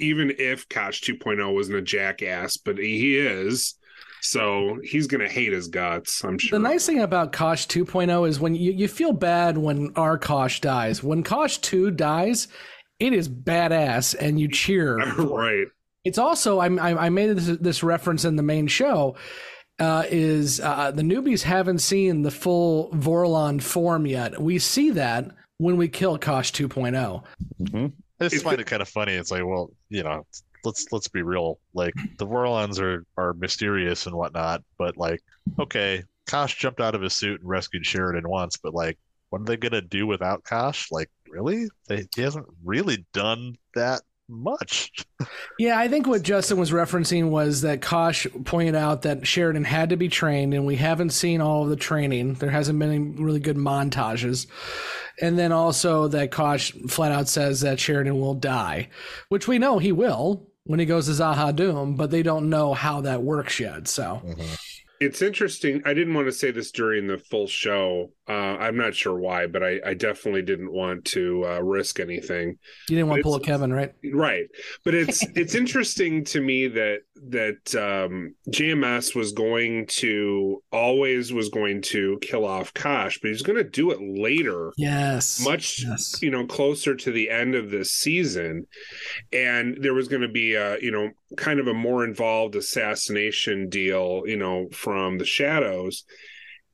even 0.00 0.32
if 0.38 0.68
Kosh 0.68 1.02
2.0 1.02 1.54
wasn't 1.54 1.78
a 1.78 1.82
jackass, 1.82 2.56
but 2.56 2.78
he 2.78 3.16
is. 3.16 3.74
So 4.22 4.78
he's 4.82 5.06
going 5.06 5.22
to 5.22 5.32
hate 5.32 5.52
his 5.52 5.68
guts, 5.68 6.22
I'm 6.22 6.38
sure. 6.38 6.58
The 6.58 6.62
nice 6.62 6.84
thing 6.86 7.00
about 7.00 7.32
Kosh 7.32 7.66
2.0 7.66 8.28
is 8.28 8.38
when 8.38 8.54
you, 8.54 8.72
you 8.72 8.86
feel 8.86 9.12
bad 9.12 9.56
when 9.56 9.92
our 9.96 10.18
Kosh 10.18 10.60
dies. 10.60 11.02
When 11.02 11.22
Kosh 11.22 11.58
2 11.58 11.92
dies, 11.92 12.48
it 12.98 13.12
is 13.12 13.28
badass 13.28 14.14
and 14.18 14.38
you 14.38 14.48
cheer. 14.48 14.96
right. 15.18 15.66
It's 16.04 16.18
also, 16.18 16.58
I, 16.58 16.68
I, 16.76 17.06
I 17.06 17.08
made 17.08 17.30
this, 17.36 17.58
this 17.58 17.82
reference 17.82 18.24
in 18.24 18.36
the 18.36 18.42
main 18.42 18.66
show, 18.66 19.16
uh, 19.78 20.04
is 20.10 20.60
uh, 20.60 20.90
the 20.90 21.02
newbies 21.02 21.42
haven't 21.42 21.78
seen 21.78 22.22
the 22.22 22.30
full 22.30 22.90
Vorlon 22.90 23.62
form 23.62 24.06
yet. 24.06 24.40
We 24.40 24.58
see 24.58 24.90
that 24.90 25.30
when 25.56 25.78
we 25.78 25.88
kill 25.88 26.18
Kosh 26.18 26.52
2.0. 26.52 27.22
Mm-hmm. 27.62 27.86
I 28.20 28.28
just 28.28 28.44
find 28.44 28.60
it- 28.60 28.66
kind 28.66 28.82
of 28.82 28.88
funny. 28.88 29.12
It's 29.14 29.30
like, 29.30 29.44
well, 29.44 29.70
you 29.88 30.02
know, 30.02 30.26
let's 30.64 30.86
let's 30.92 31.08
be 31.08 31.22
real. 31.22 31.58
Like 31.74 31.94
the 32.18 32.26
Vorlons 32.26 32.80
are 32.80 33.04
are 33.16 33.34
mysterious 33.34 34.06
and 34.06 34.14
whatnot, 34.14 34.62
but 34.78 34.96
like, 34.96 35.20
okay, 35.58 36.02
Kosh 36.26 36.56
jumped 36.58 36.80
out 36.80 36.94
of 36.94 37.02
his 37.02 37.14
suit 37.14 37.40
and 37.40 37.48
rescued 37.48 37.86
Sheridan 37.86 38.28
once, 38.28 38.56
but 38.56 38.74
like, 38.74 38.98
what 39.30 39.40
are 39.42 39.44
they 39.44 39.56
gonna 39.56 39.80
do 39.80 40.06
without 40.06 40.44
Kosh? 40.44 40.90
Like, 40.90 41.10
really? 41.28 41.68
They, 41.88 42.06
he 42.14 42.22
hasn't 42.22 42.46
really 42.64 43.06
done 43.12 43.56
that 43.74 44.02
much. 44.30 44.92
Yeah, 45.58 45.78
I 45.78 45.88
think 45.88 46.06
what 46.06 46.22
Justin 46.22 46.56
was 46.58 46.70
referencing 46.70 47.28
was 47.28 47.60
that 47.60 47.82
Kosh 47.82 48.26
pointed 48.44 48.74
out 48.74 49.02
that 49.02 49.26
Sheridan 49.26 49.64
had 49.64 49.90
to 49.90 49.96
be 49.96 50.08
trained, 50.08 50.54
and 50.54 50.64
we 50.64 50.76
haven't 50.76 51.10
seen 51.10 51.42
all 51.42 51.64
of 51.64 51.68
the 51.68 51.76
training. 51.76 52.34
There 52.34 52.48
hasn't 52.48 52.78
been 52.78 52.88
any 52.88 53.22
really 53.22 53.40
good 53.40 53.58
montages. 53.58 54.46
And 55.20 55.38
then 55.38 55.52
also 55.52 56.08
that 56.08 56.30
Kosh 56.30 56.72
flat 56.88 57.12
out 57.12 57.28
says 57.28 57.60
that 57.60 57.78
Sheridan 57.78 58.18
will 58.18 58.32
die, 58.32 58.88
which 59.28 59.46
we 59.46 59.58
know 59.58 59.78
he 59.78 59.92
will 59.92 60.48
when 60.64 60.80
he 60.80 60.86
goes 60.86 61.04
to 61.06 61.12
Z'ha'dum, 61.12 61.98
but 61.98 62.10
they 62.10 62.22
don't 62.22 62.48
know 62.48 62.72
how 62.72 63.02
that 63.02 63.22
works 63.22 63.60
yet. 63.60 63.88
So. 63.88 64.22
Mm-hmm. 64.24 64.54
It's 65.00 65.22
interesting. 65.22 65.82
I 65.86 65.94
didn't 65.94 66.12
want 66.14 66.26
to 66.26 66.32
say 66.32 66.50
this 66.50 66.70
during 66.70 67.06
the 67.06 67.18
full 67.18 67.46
show. 67.46 68.12
Uh, 68.28 68.32
I'm 68.32 68.76
not 68.76 68.94
sure 68.94 69.18
why, 69.18 69.46
but 69.46 69.62
I, 69.62 69.80
I 69.84 69.94
definitely 69.94 70.42
didn't 70.42 70.72
want 70.72 71.06
to 71.06 71.44
uh, 71.46 71.62
risk 71.62 71.98
anything. 72.00 72.58
You 72.88 72.96
didn't 72.96 73.08
want 73.08 73.20
to 73.20 73.22
pull 73.24 73.34
a 73.34 73.40
Kevin, 73.40 73.72
right? 73.72 73.92
right 74.12 74.44
but 74.84 74.94
it's 74.94 75.24
it's 75.34 75.54
interesting 75.54 76.24
to 76.24 76.40
me 76.40 76.68
that 76.68 77.00
that 77.28 77.74
um 77.74 78.34
jms 78.48 79.14
was 79.14 79.32
going 79.32 79.86
to 79.86 80.62
always 80.72 81.32
was 81.32 81.50
going 81.50 81.82
to 81.82 82.18
kill 82.22 82.46
off 82.46 82.72
kosh 82.72 83.18
but 83.20 83.28
he's 83.28 83.42
going 83.42 83.58
to 83.58 83.68
do 83.68 83.90
it 83.90 83.98
later 84.00 84.72
Yes. 84.78 85.44
much 85.44 85.84
you 86.22 86.30
know 86.30 86.46
closer 86.46 86.94
to 86.94 87.10
the 87.12 87.28
end 87.28 87.54
of 87.54 87.70
this 87.70 87.90
season 87.92 88.66
and 89.32 89.76
there 89.82 89.92
was 89.94 90.08
going 90.08 90.22
to 90.22 90.28
be 90.28 90.54
a 90.54 90.78
you 90.80 90.90
know 90.90 91.10
kind 91.36 91.60
of 91.60 91.66
a 91.66 91.74
more 91.74 92.04
involved 92.04 92.56
assassination 92.56 93.68
deal 93.68 94.22
you 94.26 94.36
know 94.36 94.68
from 94.72 95.18
the 95.18 95.24
shadows 95.24 96.04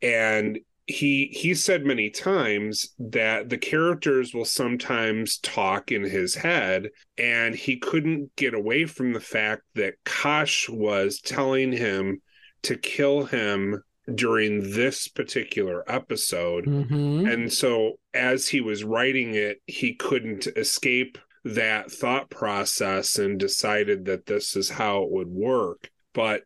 and 0.02 0.58
he 0.86 1.26
he 1.32 1.52
said 1.52 1.84
many 1.84 2.10
times 2.10 2.94
that 2.98 3.48
the 3.48 3.58
characters 3.58 4.32
will 4.32 4.44
sometimes 4.44 5.38
talk 5.38 5.90
in 5.90 6.04
his 6.04 6.34
head 6.36 6.88
and 7.18 7.56
he 7.56 7.76
couldn't 7.76 8.34
get 8.36 8.54
away 8.54 8.86
from 8.86 9.12
the 9.12 9.20
fact 9.20 9.62
that 9.74 9.94
Kosh 10.04 10.68
was 10.68 11.20
telling 11.20 11.72
him 11.72 12.22
to 12.62 12.76
kill 12.76 13.24
him 13.24 13.82
during 14.14 14.70
this 14.72 15.08
particular 15.08 15.82
episode 15.90 16.66
Mm-hmm. 16.66 17.26
and 17.26 17.52
so 17.52 17.94
as 18.14 18.46
he 18.46 18.60
was 18.60 18.84
writing 18.84 19.34
it 19.34 19.58
he 19.66 19.94
couldn't 19.94 20.46
escape 20.56 21.18
that 21.47 21.93
thought 21.93 22.28
process 22.28 23.18
and 23.18 23.39
decided 23.39 24.06
that 24.06 24.27
this 24.27 24.56
is 24.56 24.68
how 24.68 25.05
it 25.05 25.10
would 25.10 25.28
work. 25.28 25.90
But 26.12 26.43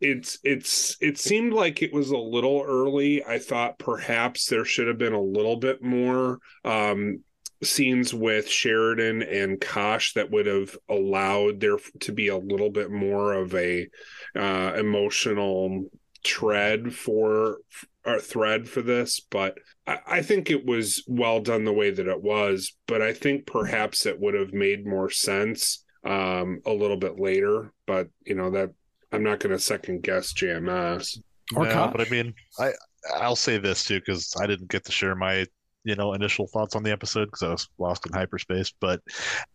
it's 0.00 0.38
it's 0.44 0.98
it 1.00 1.18
seemed 1.18 1.54
like 1.54 1.80
it 1.80 1.94
was 1.94 2.10
a 2.10 2.18
little 2.18 2.62
early. 2.66 3.24
I 3.24 3.38
thought 3.38 3.78
perhaps 3.78 4.46
there 4.46 4.66
should 4.66 4.86
have 4.86 4.98
been 4.98 5.14
a 5.14 5.20
little 5.20 5.56
bit 5.56 5.82
more 5.82 6.40
um 6.64 7.24
scenes 7.62 8.12
with 8.12 8.46
sheridan 8.46 9.22
and 9.22 9.58
kosh 9.58 10.12
that 10.12 10.30
would 10.30 10.44
have 10.44 10.76
allowed 10.90 11.60
there 11.60 11.78
to 12.00 12.12
be 12.12 12.28
a 12.28 12.36
little 12.36 12.68
bit 12.68 12.90
more 12.90 13.32
of 13.32 13.54
a 13.54 13.88
uh 14.36 14.74
emotional 14.76 15.86
tread 16.22 16.92
for 16.92 17.58
or 18.06 18.18
thread 18.18 18.68
for 18.68 18.82
this 18.82 19.20
but 19.30 19.58
I, 19.86 19.98
I 20.06 20.22
think 20.22 20.50
it 20.50 20.66
was 20.66 21.02
well 21.06 21.40
done 21.40 21.64
the 21.64 21.72
way 21.72 21.90
that 21.90 22.08
it 22.08 22.22
was 22.22 22.74
but 22.86 23.02
i 23.02 23.12
think 23.12 23.46
perhaps 23.46 24.06
it 24.06 24.20
would 24.20 24.34
have 24.34 24.52
made 24.52 24.86
more 24.86 25.10
sense 25.10 25.84
um 26.04 26.60
a 26.66 26.72
little 26.72 26.98
bit 26.98 27.18
later 27.18 27.72
but 27.86 28.08
you 28.26 28.34
know 28.34 28.50
that 28.50 28.70
i'm 29.12 29.22
not 29.22 29.40
going 29.40 29.52
to 29.54 29.58
second 29.58 30.02
guess 30.02 30.32
jms 30.32 31.18
Or 31.54 31.64
No, 31.64 31.90
but 31.94 32.06
I 32.06 32.10
mean, 32.10 32.34
I 32.58 32.72
I'll 33.16 33.36
say 33.36 33.58
this 33.58 33.84
too 33.84 34.00
because 34.00 34.34
I 34.40 34.46
didn't 34.46 34.70
get 34.70 34.84
to 34.86 34.92
share 34.92 35.14
my 35.14 35.46
you 35.84 35.94
know 35.94 36.14
initial 36.14 36.46
thoughts 36.46 36.74
on 36.74 36.82
the 36.82 36.90
episode 36.92 37.26
because 37.26 37.42
I 37.42 37.50
was 37.50 37.68
lost 37.78 38.06
in 38.06 38.12
hyperspace. 38.12 38.72
But 38.80 39.02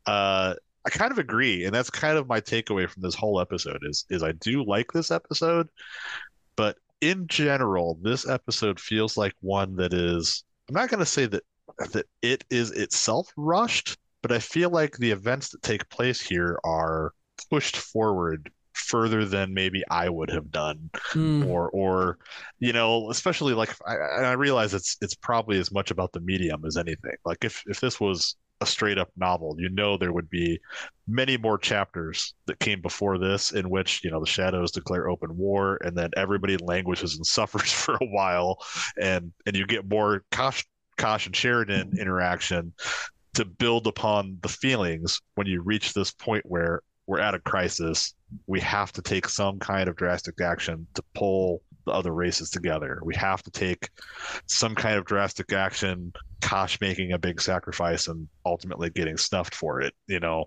uh, 0.05 0.53
I 0.85 0.89
kind 0.89 1.11
of 1.11 1.17
agree, 1.17 1.65
and 1.65 1.73
that's 1.73 1.89
kind 1.89 2.17
of 2.17 2.27
my 2.27 2.41
takeaway 2.41 2.87
from 2.87 3.01
this 3.01 3.15
whole 3.15 3.41
episode 3.41 3.81
is 3.83 4.05
is 4.09 4.23
I 4.23 4.33
do 4.33 4.63
like 4.63 4.91
this 4.91 5.11
episode, 5.11 5.67
but 6.55 6.77
in 7.01 7.27
general, 7.27 7.97
this 8.01 8.27
episode 8.27 8.79
feels 8.79 9.17
like 9.17 9.33
one 9.41 9.75
that 9.77 9.93
is. 9.93 10.43
I'm 10.67 10.75
not 10.75 10.89
going 10.89 10.99
to 10.99 11.05
say 11.05 11.25
that 11.27 11.43
that 11.93 12.05
it 12.21 12.43
is 12.49 12.71
itself 12.71 13.31
rushed, 13.37 13.97
but 14.21 14.31
I 14.31 14.39
feel 14.39 14.69
like 14.69 14.97
the 14.97 15.11
events 15.11 15.49
that 15.49 15.61
take 15.61 15.89
place 15.89 16.19
here 16.21 16.59
are 16.63 17.13
pushed 17.49 17.77
forward 17.77 18.51
further 18.73 19.25
than 19.25 19.53
maybe 19.53 19.83
I 19.89 20.09
would 20.09 20.29
have 20.29 20.51
done 20.51 20.89
Hmm. 21.11 21.43
or 21.45 21.69
or 21.71 22.17
you 22.59 22.71
know 22.73 23.09
especially 23.11 23.53
like 23.53 23.75
I, 23.85 23.95
I 23.95 24.31
realize 24.33 24.73
it's 24.73 24.97
it's 25.01 25.15
probably 25.15 25.59
as 25.59 25.71
much 25.71 25.91
about 25.91 26.11
the 26.13 26.21
medium 26.21 26.63
as 26.65 26.77
anything 26.77 27.15
like 27.25 27.43
if 27.43 27.63
if 27.67 27.79
this 27.81 27.99
was 27.99 28.35
a 28.61 28.65
straight 28.65 28.97
up 28.97 29.09
novel 29.17 29.55
you 29.57 29.69
know 29.69 29.97
there 29.97 30.11
would 30.11 30.29
be 30.29 30.59
many 31.09 31.37
more 31.37 31.57
chapters 31.57 32.35
that 32.45 32.59
came 32.59 32.81
before 32.81 33.17
this 33.17 33.51
in 33.51 33.69
which 33.69 34.03
you 34.03 34.11
know 34.11 34.19
the 34.19 34.25
shadows 34.25 34.71
declare 34.71 35.09
open 35.09 35.35
war 35.35 35.79
and 35.83 35.97
then 35.97 36.11
everybody 36.15 36.55
languishes 36.57 37.15
and 37.15 37.25
suffers 37.25 37.71
for 37.71 37.95
a 37.95 38.05
while. 38.05 38.59
And 39.01 39.31
and 39.45 39.55
you 39.55 39.65
get 39.65 39.89
more 39.89 40.23
Kosh, 40.31 40.65
Kosh 40.97 41.25
and 41.25 41.35
Sheridan 41.35 41.97
interaction 41.99 42.73
to 43.33 43.45
build 43.45 43.87
upon 43.87 44.37
the 44.41 44.49
feelings 44.49 45.21
when 45.35 45.47
you 45.47 45.61
reach 45.61 45.93
this 45.93 46.11
point 46.11 46.45
where 46.45 46.81
we're 47.07 47.19
at 47.19 47.35
a 47.35 47.39
crisis. 47.39 48.13
We 48.47 48.59
have 48.59 48.91
to 48.93 49.01
take 49.01 49.27
some 49.27 49.59
kind 49.59 49.89
of 49.89 49.95
drastic 49.95 50.39
action 50.41 50.85
to 50.93 51.03
pull 51.15 51.63
the 51.89 51.95
other 51.95 52.13
races 52.13 52.49
together. 52.49 53.01
We 53.03 53.15
have 53.15 53.41
to 53.43 53.51
take 53.51 53.89
some 54.45 54.75
kind 54.75 54.97
of 54.97 55.05
drastic 55.05 55.51
action, 55.51 56.13
Kosh 56.41 56.79
making 56.79 57.11
a 57.11 57.17
big 57.17 57.41
sacrifice 57.41 58.07
and 58.07 58.27
ultimately 58.45 58.89
getting 58.91 59.17
snuffed 59.17 59.55
for 59.55 59.81
it. 59.81 59.93
You 60.07 60.19
know, 60.19 60.45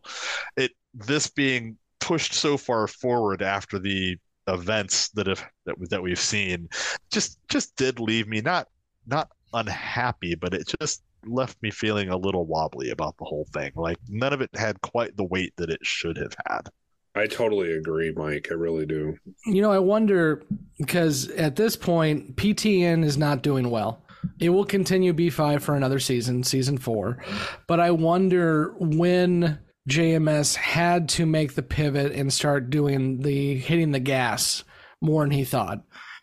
it 0.57 0.73
this 0.95 1.29
being 1.29 1.77
pushed 2.01 2.35
so 2.35 2.57
far 2.57 2.87
forward 2.87 3.43
after 3.43 3.79
the 3.79 4.17
events 4.49 5.09
that 5.11 5.27
have 5.27 5.45
that, 5.67 5.77
that 5.91 6.03
we've 6.03 6.19
seen 6.19 6.69
just 7.13 7.39
just 7.49 7.77
did 7.77 8.01
leave 8.01 8.27
me 8.27 8.41
not 8.41 8.69
not 9.07 9.31
unhappy, 9.53 10.35
but 10.35 10.55
it 10.55 10.73
just 10.81 11.03
left 11.25 11.61
me 11.63 11.71
feeling 11.71 12.09
a 12.09 12.17
little 12.17 12.47
wobbly 12.47 12.91
about 12.91 13.17
the 13.19 13.25
whole 13.25 13.47
thing. 13.53 13.73
Like 13.75 13.99
none 14.09 14.33
of 14.33 14.41
it 14.41 14.51
had 14.55 14.81
quite 14.81 15.17
the 15.17 15.25
weight 15.25 15.53
that 15.57 15.71
it 15.71 15.85
should 15.85 16.17
have 16.17 16.35
had. 16.49 16.69
I 17.15 17.27
totally 17.27 17.73
agree 17.73 18.13
mike 18.17 18.49
i 18.51 18.55
really 18.55 18.87
do 18.87 19.17
You 19.47 19.61
know, 19.63 19.71
I 19.73 19.79
wonder 19.79 20.43
because 20.79 21.29
at 21.31 21.57
this 21.57 21.77
point, 21.77 22.37
PTEN 22.37 23.05
is 23.05 23.17
not 23.19 23.43
doing 23.43 23.71
well. 23.71 24.03
It 24.41 24.51
will 24.51 24.65
continue 24.65 25.13
B5 25.13 25.61
for 25.63 25.75
another 25.75 25.99
season, 25.99 26.45
season 26.45 26.79
four. 26.79 27.23
But 27.67 27.81
I 27.81 27.91
wonder 27.91 28.75
when 28.79 29.59
JMS 29.89 30.55
had 30.57 31.09
to 31.11 31.27
make 31.27 31.55
the 31.55 31.63
pivot 31.63 32.13
and 32.13 32.33
start 32.33 32.71
doing 32.71 33.21
the 33.23 33.57
hitting 33.57 33.91
the 33.91 34.01
gas 34.01 34.65
more 35.01 35.23
than 35.25 35.33
he 35.33 35.45
thought. 35.45 35.83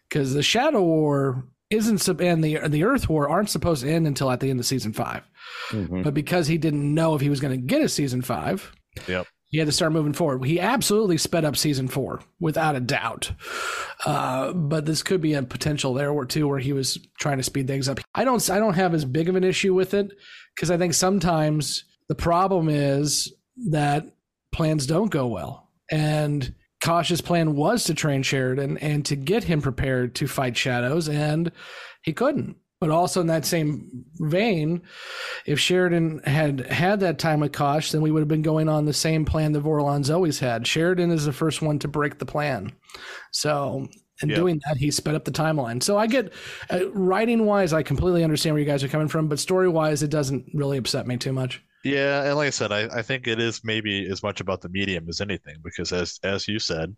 Because 0.10 0.34
the 0.34 0.44
Shadow 0.44 0.82
War 0.82 1.46
isn't 1.70 2.00
sup- 2.00 2.22
and 2.22 2.44
the 2.44 2.60
the 2.68 2.84
Earth 2.86 3.10
War 3.10 3.30
aren't 3.30 3.50
supposed 3.50 3.84
to 3.84 3.92
end 3.92 4.08
until 4.08 4.32
at 4.32 4.40
the 4.40 4.50
end 4.50 4.60
of 4.60 4.66
season 4.66 4.94
5 4.94 5.24
mm-hmm. 5.72 6.02
But 6.02 6.14
because 6.14 6.48
he 6.48 6.58
didn't 6.58 6.94
know 6.94 7.16
if 7.16 7.22
he 7.22 7.30
was 7.30 7.40
going 7.42 7.52
to 7.60 7.66
get 7.66 7.82
a 7.82 7.90
season 7.90 8.22
five, 8.22 8.72
Yep. 9.08 9.28
He 9.50 9.58
had 9.58 9.68
to 9.68 9.72
start 9.72 9.92
moving 9.92 10.14
forward. 10.14 10.46
He 10.46 10.60
absolutely 10.60 11.18
sped 11.18 11.44
up 11.44 11.58
season 11.58 11.88
four 11.88 12.22
without 12.40 12.76
a 12.76 12.80
doubt. 12.80 13.32
Uh, 14.06 14.54
but 14.54 14.86
this 14.86 15.04
could 15.04 15.22
be 15.22 15.34
a 15.34 15.44
potential 15.44 15.94
there 15.94 16.14
where 16.14 16.26
too, 16.26 16.48
where 16.48 16.60
he 16.60 16.72
was 16.72 17.00
trying 17.20 17.38
to 17.38 17.44
speed 17.44 17.68
things 17.68 17.90
up. 17.90 18.00
I 18.14 18.24
don't, 18.24 18.48
I 18.50 18.60
don't 18.60 18.76
have 18.76 18.94
as 18.94 19.06
big 19.06 19.28
of 19.28 19.36
an 19.36 19.44
issue 19.44 19.74
with 19.74 19.94
it 19.94 20.12
because 20.56 20.70
I 20.70 20.78
think 20.78 20.94
sometimes 20.94 21.86
the 22.08 22.16
problem 22.16 22.70
is 22.70 23.34
that 23.70 24.06
plans 24.52 24.86
don't 24.86 25.12
go 25.12 25.28
well. 25.28 25.70
And 25.92 26.54
Kosh's 26.82 27.22
plan 27.22 27.56
was 27.56 27.84
to 27.86 27.94
train 27.94 28.24
Sheridan 28.24 28.78
and 28.78 29.06
to 29.08 29.16
get 29.16 29.44
him 29.44 29.62
prepared 29.62 30.16
to 30.16 30.28
fight 30.28 30.56
shadows, 30.56 31.10
and 31.10 31.52
he 32.04 32.14
couldn't. 32.14 32.56
But 32.82 32.92
also 32.92 33.20
in 33.20 33.28
that 33.28 33.46
same 33.46 34.06
vein, 34.20 34.82
if 35.46 35.60
Sheridan 35.60 36.20
had 36.24 36.62
had 36.68 37.02
that 37.02 37.20
time 37.20 37.42
with 37.42 37.52
Kosh, 37.52 37.92
then 37.92 38.02
we 38.02 38.10
would 38.10 38.22
have 38.22 38.30
been 38.30 38.42
going 38.42 38.70
on 38.70 38.86
the 38.86 38.94
same 38.94 39.26
plan 39.26 39.52
that 39.52 39.64
Vorlon's 39.64 40.10
always 40.10 40.40
had. 40.40 40.66
Sheridan 40.66 41.12
is 41.12 41.26
the 41.26 41.34
first 41.34 41.62
one 41.62 41.78
to 41.80 41.90
break 41.90 42.20
the 42.20 42.26
plan. 42.26 42.72
So, 43.32 43.86
in 44.22 44.30
Yeah. 44.30 44.36
doing 44.36 44.62
that, 44.66 44.78
he 44.78 44.92
sped 44.92 45.14
up 45.16 45.26
the 45.26 45.32
timeline. 45.32 45.84
So 45.84 45.98
I 45.98 46.08
get, 46.08 46.32
uh, 46.70 46.90
writing 46.92 47.46
wise, 47.46 47.74
I 47.74 47.84
completely 47.84 48.24
understand 48.24 48.54
where 48.54 48.62
you 48.62 48.66
guys 48.66 48.82
are 48.84 48.88
coming 48.90 49.08
from, 49.10 49.28
but 49.28 49.40
story 49.40 49.68
wise, 49.68 50.02
it 50.02 50.10
doesn't 50.10 50.46
really 50.54 50.78
upset 50.78 51.06
me 51.06 51.18
too 51.18 51.34
much. 51.34 51.62
Yeah, 51.84 52.24
and 52.24 52.36
like 52.38 52.48
I 52.48 52.52
said, 52.52 52.72
I, 52.72 52.84
I 52.98 53.02
think 53.02 53.28
it 53.28 53.40
is 53.42 53.62
maybe 53.64 54.10
as 54.10 54.24
much 54.24 54.40
about 54.40 54.62
the 54.62 54.70
medium 54.70 55.08
as 55.10 55.20
anything 55.22 55.56
because 55.64 55.92
as 55.92 56.20
as 56.24 56.48
you 56.48 56.60
said, 56.60 56.96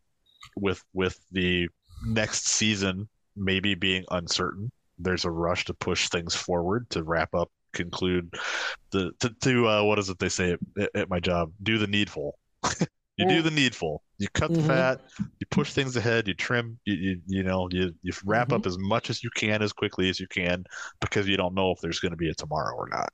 with 0.56 0.84
with 0.94 1.20
the 1.32 1.70
next 2.06 2.48
season 2.50 3.08
maybe 3.36 3.74
being 3.76 4.04
uncertain, 4.12 4.72
there's 5.04 5.26
a 5.26 5.32
rush 5.32 5.66
to 5.66 5.74
push 5.74 6.10
things 6.10 6.36
forward 6.36 6.90
to 6.92 7.04
wrap 7.04 7.34
up, 7.34 7.50
conclude 7.74 8.34
the 8.92 9.12
to, 9.20 9.30
to 9.42 9.68
uh, 9.68 9.84
what 9.84 10.00
is 10.00 10.10
it 10.10 10.20
they 10.20 10.30
say 10.30 10.58
at, 10.80 10.90
at 10.96 11.10
my 11.10 11.20
job? 11.20 11.52
Do 11.64 11.78
the 11.78 11.88
needful. 11.88 12.38
You 13.18 13.28
do 13.28 13.42
the 13.44 13.52
needful. 13.52 14.02
You 14.18 14.30
cut 14.34 14.52
the 14.52 14.62
Mhm. 14.62 14.68
fat. 14.68 15.02
You 15.20 15.46
push 15.52 15.74
things 15.74 15.96
ahead. 15.96 16.28
You 16.28 16.34
trim. 16.34 16.80
You 16.86 16.96
you, 16.96 17.22
you 17.28 17.44
know 17.44 17.68
you 17.70 17.94
you 18.02 18.14
wrap 18.26 18.52
up 18.52 18.66
as 18.66 18.80
much 18.80 19.12
as 19.12 19.24
you 19.24 19.30
can 19.36 19.62
as 19.62 19.74
quickly 19.74 20.10
as 20.10 20.20
you 20.20 20.28
can 20.28 20.64
because 21.02 21.28
you 21.28 21.38
don't 21.38 21.54
know 21.54 21.72
if 21.72 21.80
there's 21.82 22.00
going 22.00 22.14
to 22.14 22.18
be 22.18 22.30
a 22.30 22.34
tomorrow 22.34 22.74
or 22.76 22.88
not. 22.90 23.10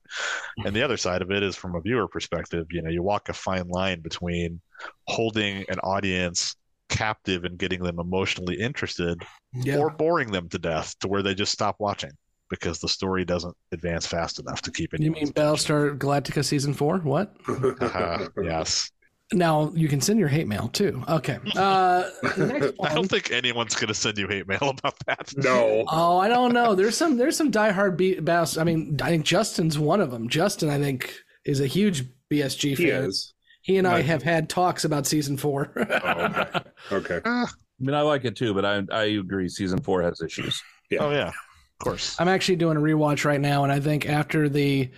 And 0.66 0.74
the 0.76 0.84
other 0.84 0.98
side 0.98 1.22
of 1.22 1.32
it 1.32 1.44
is 1.44 1.56
from 1.58 1.76
a 1.76 1.82
viewer 1.82 2.08
perspective. 2.08 2.68
You 2.72 2.84
know, 2.84 2.90
you 2.90 3.04
walk 3.04 3.28
a 3.28 3.34
fine 3.34 3.68
line 3.68 4.02
between 4.02 4.62
holding 5.08 5.66
an 5.70 5.80
audience 5.80 6.56
captive 6.90 7.44
and 7.44 7.58
getting 7.58 7.84
them 7.84 8.00
emotionally 8.00 8.60
interested, 8.60 9.22
Yeah. 9.54 9.78
or 9.78 9.90
boring 9.90 10.32
them 10.32 10.50
to 10.50 10.60
death 10.60 10.98
to 11.00 11.08
where 11.08 11.22
they 11.22 11.34
just 11.36 11.52
stop 11.52 11.76
watching 11.80 12.12
because 12.50 12.80
the 12.80 12.88
story 12.88 13.26
doesn't 13.26 13.56
advance 13.74 14.06
fast 14.08 14.40
enough 14.40 14.62
to 14.62 14.72
keep 14.72 14.94
it. 14.94 15.02
You 15.02 15.12
mean 15.12 15.34
Battlestar 15.34 15.98
Galactica 15.98 16.44
season 16.46 16.74
four? 16.74 17.00
What? 17.00 17.36
Uh, 17.82 18.28
yes. 18.42 18.90
Now 19.34 19.74
you 19.76 19.90
can 19.90 20.00
send 20.00 20.20
your 20.20 20.30
hate 20.30 20.48
mail 20.48 20.70
too. 20.70 21.04
Okay. 21.10 21.38
Uh, 21.58 22.10
next 22.38 22.74
I 22.82 22.94
don't 22.94 23.10
think 23.10 23.30
anyone's 23.32 23.76
going 23.76 23.90
to 23.90 23.94
send 23.94 24.18
you 24.18 24.26
hate 24.26 24.48
mail 24.48 24.60
about 24.80 24.96
that. 25.06 25.34
No. 25.36 25.84
Oh, 25.90 26.18
I 26.18 26.30
don't 26.30 26.54
know. 26.54 26.76
There's 26.76 26.96
some 26.96 27.18
there's 27.18 27.36
some 27.36 27.52
diehard 27.52 27.98
B- 27.98 28.22
Bass. 28.22 28.56
I 28.58 28.64
mean, 28.64 28.98
I 29.04 29.10
think 29.10 29.26
Justin's 29.26 29.78
one 29.78 30.00
of 30.00 30.12
them. 30.12 30.30
Justin, 30.30 30.70
I 30.70 30.78
think, 30.80 31.14
is 31.44 31.60
a 31.60 31.68
huge 31.68 32.06
BSG 32.32 32.78
He 32.78 32.90
fan. 32.90 33.04
is. 33.04 33.34
He 33.68 33.78
and 33.78 33.86
I 33.86 34.02
have 34.02 34.24
had 34.24 34.48
talks 34.48 34.86
about 34.86 35.06
season 35.06 35.36
four. 35.36 35.72
Okay. 36.90 37.20
Ah. 37.26 37.52
I 37.52 37.84
mean, 37.84 37.94
I 37.94 38.02
like 38.02 38.24
it 38.24 38.38
too, 38.38 38.54
but 38.54 38.64
I 38.64 38.82
I 38.92 39.04
agree. 39.04 39.50
Season 39.50 39.82
four 39.82 40.02
has 40.02 40.22
issues. 40.22 40.64
Yeah. 40.90 41.00
Oh 41.02 41.12
yeah, 41.12 41.28
of 41.28 41.84
course. 41.84 42.16
I'm 42.18 42.30
actually 42.30 42.56
doing 42.56 42.78
a 42.78 42.80
rewatch 42.80 43.26
right 43.26 43.42
now, 43.42 43.64
and 43.64 43.74
I 43.74 43.82
think 43.82 44.08
after 44.08 44.48
the 44.48 44.90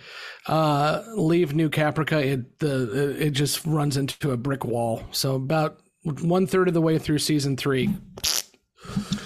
uh, 0.46 1.02
leave 1.16 1.52
New 1.52 1.68
Caprica, 1.68 2.24
it 2.24 2.60
the 2.60 3.16
it 3.18 3.30
just 3.30 3.66
runs 3.66 3.96
into 3.96 4.30
a 4.30 4.36
brick 4.36 4.64
wall. 4.64 5.02
So 5.10 5.34
about 5.34 5.80
one 6.04 6.46
third 6.46 6.68
of 6.68 6.74
the 6.74 6.80
way 6.80 6.96
through 6.96 7.18
season 7.18 7.56
three. 7.56 7.92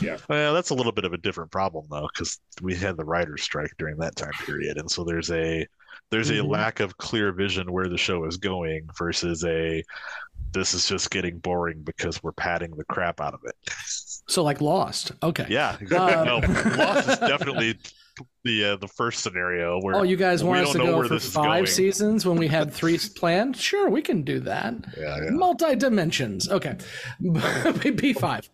Yeah. 0.01 0.17
Well, 0.27 0.55
that's 0.55 0.71
a 0.71 0.75
little 0.75 0.93
bit 0.93 1.05
of 1.05 1.13
a 1.13 1.19
different 1.19 1.51
problem 1.51 1.85
though, 1.91 2.09
because 2.11 2.39
we 2.63 2.75
had 2.75 2.97
the 2.97 3.05
writer's 3.05 3.43
strike 3.43 3.75
during 3.79 3.99
that 3.99 4.17
time 4.17 4.33
period, 4.47 4.79
and 4.79 4.91
so 4.91 5.05
there's 5.05 5.31
a 5.31 5.67
there's 6.11 6.31
a 6.31 6.35
Mhm. 6.35 6.49
lack 6.49 6.81
of 6.81 6.97
clear 6.99 7.33
vision 7.33 7.73
where 7.73 7.89
the 7.89 7.99
show 7.99 8.25
is 8.25 8.37
going 8.37 8.89
versus 8.99 9.45
a 9.45 9.83
this 10.53 10.73
is 10.73 10.87
just 10.89 11.11
getting 11.11 11.39
boring 11.39 11.83
because 11.83 12.23
we're 12.23 12.31
padding 12.33 12.71
the 12.77 12.85
crap 12.85 13.21
out 13.21 13.35
of 13.35 13.41
it. 13.45 13.57
So 14.29 14.45
like 14.45 14.61
Lost. 14.61 15.11
Okay. 15.23 15.47
Yeah, 15.49 15.77
exactly. 15.81 16.15
Uh, 16.15 16.25
no, 16.25 16.37
Lost 16.77 17.09
is 17.09 17.19
definitely 17.19 17.77
the 18.45 18.65
uh, 18.65 18.77
the 18.77 18.87
first 18.87 19.25
scenario 19.25 19.81
where 19.81 19.97
Oh, 19.97 20.03
you 20.05 20.17
guys 20.17 20.45
want 20.45 20.65
us 20.65 20.73
to 20.73 20.79
go 20.79 21.09
for 21.09 21.19
five 21.19 21.69
seasons 21.69 22.25
when 22.25 22.37
we 22.37 22.47
had 22.47 22.73
three 22.79 22.99
planned? 23.17 23.57
Sure, 23.57 23.91
we 23.91 24.01
can 24.03 24.23
do 24.23 24.39
that. 24.41 24.75
Yeah, 24.97 25.17
yeah. 25.25 25.31
Multi 25.31 25.75
dimensions. 25.75 26.49
Okay. 26.49 26.77
P5. 27.23 28.49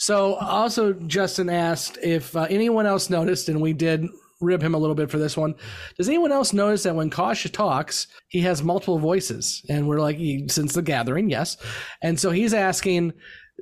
So, 0.00 0.34
also, 0.34 0.92
Justin 0.92 1.50
asked 1.50 1.98
if 2.02 2.34
uh, 2.36 2.46
anyone 2.50 2.86
else 2.86 3.10
noticed, 3.10 3.48
and 3.48 3.60
we 3.60 3.72
did 3.72 4.06
rib 4.40 4.62
him 4.62 4.74
a 4.74 4.78
little 4.78 4.94
bit 4.94 5.10
for 5.10 5.18
this 5.18 5.36
one. 5.36 5.54
Does 5.96 6.08
anyone 6.08 6.32
else 6.32 6.52
notice 6.52 6.82
that 6.84 6.94
when 6.94 7.10
Kosh 7.10 7.50
talks, 7.50 8.06
he 8.28 8.40
has 8.42 8.62
multiple 8.62 8.98
voices? 8.98 9.64
And 9.68 9.88
we're 9.88 10.00
like, 10.00 10.16
he- 10.16 10.48
since 10.48 10.74
the 10.74 10.82
gathering, 10.82 11.28
yes. 11.30 11.56
And 12.02 12.18
so 12.18 12.30
he's 12.30 12.54
asking, 12.54 13.12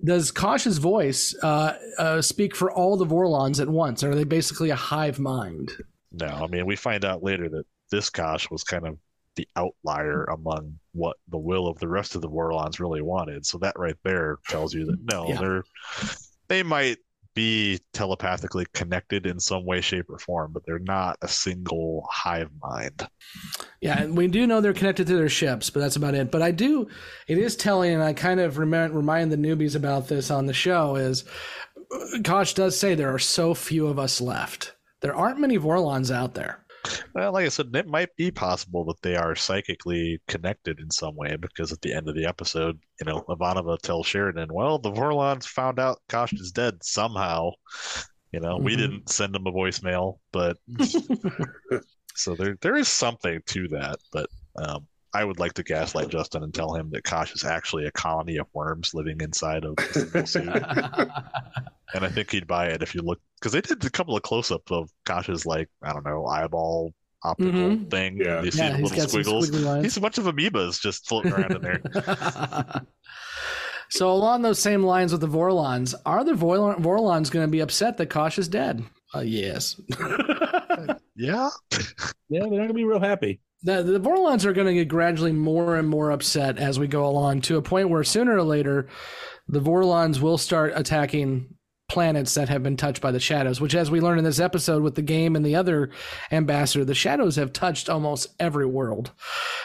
does 0.05 0.31
Kosh's 0.31 0.79
voice 0.79 1.35
uh, 1.43 1.75
uh, 1.99 2.21
speak 2.23 2.55
for 2.55 2.71
all 2.71 2.97
the 2.97 3.07
Vorlons 3.07 3.61
at 3.61 3.69
once? 3.69 4.03
Or 4.05 4.11
are 4.11 4.15
they 4.15 4.25
basically 4.25 4.71
a 4.71 4.77
hive 4.77 5.19
mind? 5.19 5.73
No, 6.13 6.27
I 6.29 6.47
mean 6.47 6.67
we 6.67 6.77
find 6.77 7.05
out 7.05 7.23
later 7.23 7.49
that 7.49 7.65
this 7.91 8.11
Kosh 8.11 8.51
was 8.51 8.63
kind 8.65 8.87
of 8.87 8.99
the 9.37 9.47
outlier 9.57 10.25
among 10.25 10.79
what 10.93 11.17
the 11.29 11.37
will 11.39 11.67
of 11.69 11.79
the 11.79 11.89
rest 11.89 12.15
of 12.15 12.23
the 12.23 12.29
Vorlons 12.29 12.81
really 12.81 13.03
wanted. 13.03 13.45
So 13.45 13.59
that 13.59 13.79
right 13.79 13.97
there 14.03 14.39
tells 14.49 14.73
you 14.75 14.87
that 14.87 14.99
no, 15.13 15.29
Yeah. 15.29 15.39
they're 15.41 15.65
they 16.49 16.63
might 16.63 16.99
be 17.37 17.79
telepathically 17.93 18.67
connected 18.73 19.27
in 19.27 19.39
some 19.39 19.65
way, 19.65 19.81
shape, 19.81 20.07
or 20.09 20.19
form, 20.19 20.53
but 20.53 20.65
they're 20.67 20.81
not 20.81 21.19
a 21.23 21.29
single 21.29 22.09
hive 22.11 22.51
mind. 22.61 23.07
Yeah, 23.81 24.01
and 24.01 24.17
we 24.17 24.27
do 24.27 24.47
know 24.47 24.61
they're 24.61 24.73
connected 24.73 25.07
to 25.07 25.17
their 25.17 25.29
ships, 25.29 25.71
but 25.71 25.81
that's 25.81 25.97
about 25.97 26.15
it. 26.15 26.33
But 26.33 26.43
I 26.43 26.51
do, 26.51 26.89
it 27.29 27.39
is 27.39 27.55
telling, 27.55 27.93
and 27.93 28.03
I 28.03 28.15
kind 28.15 28.41
of 28.41 28.59
remind, 28.59 28.95
remind 28.95 29.31
the 29.31 29.37
newbies 29.37 29.77
about 29.77 30.09
this 30.09 30.31
on 30.31 30.47
the 30.47 30.55
show 30.55 30.97
is 30.97 31.25
Kosh 32.25 32.55
does 32.55 32.77
say 32.77 32.95
there 32.95 33.15
are 33.15 33.19
so 33.19 33.55
few 33.55 33.87
of 33.87 33.99
us 33.99 34.21
left. 34.21 34.75
There 35.03 35.15
aren't 35.15 35.39
many 35.39 35.59
Vorlons 35.59 36.11
out 36.11 36.35
there. 36.35 36.66
Well, 37.15 37.33
like 37.33 37.47
I 37.47 37.49
said, 37.49 37.75
it 37.75 37.87
might 37.87 38.15
be 38.17 38.31
possible 38.31 38.85
that 38.87 39.01
they 39.03 39.17
are 39.17 39.35
psychically 39.35 40.21
connected 40.29 40.81
in 40.81 40.91
some 40.91 41.17
way 41.17 41.37
because 41.37 41.73
at 41.73 41.81
the 41.81 41.93
end 41.95 42.09
of 42.09 42.15
the 42.15 42.27
episode, 42.27 42.79
you 43.01 43.07
know, 43.07 43.25
Ivanova 43.29 43.79
tells 43.79 44.07
Sheridan, 44.07 44.53
well, 44.53 44.79
the 44.79 44.91
Vorlons 44.93 45.47
found 45.47 45.79
out 45.79 46.01
Kosh 46.09 46.33
is 46.35 46.53
dead 46.53 46.83
somehow. 46.83 47.53
You 48.33 48.41
know, 48.41 48.59
we 48.59 48.75
Mhm. 48.75 48.79
didn't 48.79 49.09
send 49.09 49.35
them 49.35 49.47
a 49.47 49.53
voicemail, 49.53 50.19
but 50.33 50.59
so 52.15 52.35
there 52.35 52.57
there 52.61 52.77
is 52.77 52.89
something 52.89 53.41
to 53.47 53.69
that. 53.69 53.99
But 54.13 54.29
um, 54.57 54.87
I 55.15 55.25
would 55.25 55.39
like 55.39 55.55
to 55.55 55.63
gaslight 55.63 56.09
Justin 56.09 56.43
and 56.43 56.53
tell 56.53 56.75
him 56.75 56.91
that 56.91 57.05
Kosh 57.05 57.35
is 57.35 57.45
actually 57.45 57.87
a 57.87 57.91
colony 57.93 58.37
of 58.37 58.47
worms 58.53 58.93
living 58.93 59.21
inside 59.21 59.65
of 59.65 59.75
a 60.15 60.27
suit. 60.27 60.45
and 61.95 62.05
I 62.05 62.09
think 62.09 62.31
he'd 62.31 62.47
buy 62.47 62.67
it 62.67 62.83
if 62.83 62.95
you 62.95 63.03
look 63.03 63.21
because 63.41 63.53
they 63.53 63.61
did 63.61 63.85
a 63.85 63.91
couple 63.91 64.17
of 64.17 64.23
close-ups 64.23 64.71
of 64.73 64.91
Kosh's 65.05 65.47
like 65.47 65.69
I 65.83 65.93
don't 65.93 66.05
know 66.05 66.27
eyeball 66.27 66.93
optical 67.23 67.53
Mhm. 67.53 67.91
thing. 67.91 68.19
Yeah. 68.19 68.43
you 68.43 68.51
see 68.51 68.59
Yeah, 68.59 68.73
the 68.73 68.77
he's 68.79 68.91
little 68.93 69.43
squiggles. 69.43 69.83
He's 69.83 69.97
a 69.97 70.01
bunch 70.01 70.19
of 70.19 70.25
amoebas 70.25 70.81
just 70.81 71.09
floating 71.09 71.33
around 71.33 71.57
in 71.57 71.63
there. 71.63 71.81
so 73.91 74.11
along 74.13 74.43
those 74.43 74.59
same 74.59 74.83
lines 74.85 75.13
with 75.13 75.21
the 75.21 75.29
Vorlons, 75.29 75.95
are 76.05 76.25
the 76.25 76.33
Vorlon, 76.33 76.79
Vorlons 76.81 77.31
going 77.31 77.47
to 77.47 77.51
be 77.51 77.61
upset 77.61 77.97
that 77.97 78.07
Kosh 78.11 78.39
is 78.39 78.49
dead? 78.49 78.85
Uh, 79.15 79.21
yes. 79.21 79.81
Yeah. 81.19 81.49
Yeah, 82.29 82.41
they're 82.41 82.51
not 82.51 82.57
gonna 82.59 82.75
be 82.75 82.85
real 82.85 83.01
happy. 83.01 83.41
The, 83.63 83.83
the 83.83 83.99
Vorlons 83.99 84.45
are 84.45 84.53
going 84.53 84.67
to 84.67 84.75
get 84.75 84.87
gradually 84.89 85.33
more 85.33 85.77
and 85.77 85.89
more 85.89 86.11
upset 86.11 86.59
as 86.59 86.79
we 86.79 86.87
go 86.89 87.07
along 87.07 87.41
to 87.43 87.57
a 87.57 87.63
point 87.63 87.89
where 87.89 88.05
sooner 88.05 88.37
or 88.37 88.43
later, 88.43 88.87
the 89.49 89.61
Vorlons 89.61 90.21
will 90.21 90.37
start 90.37 90.75
attacking 90.77 91.56
planets 91.89 92.35
that 92.35 92.49
have 92.49 92.63
been 92.63 92.77
touched 92.77 93.01
by 93.01 93.11
the 93.11 93.21
shadows, 93.21 93.61
which, 93.61 93.75
as 93.75 93.91
we 93.91 94.01
learn 94.01 94.19
in 94.19 94.25
this 94.25 94.41
episode 94.41 94.83
with 94.83 94.95
the 94.97 95.03
Gaim 95.03 95.37
and 95.37 95.45
the 95.45 95.55
other 95.55 95.91
ambassador, 96.33 96.85
the 96.85 96.95
shadows 96.95 97.37
have 97.37 97.53
touched 97.53 97.89
almost 97.89 98.29
every 98.41 98.67
world. 98.67 99.13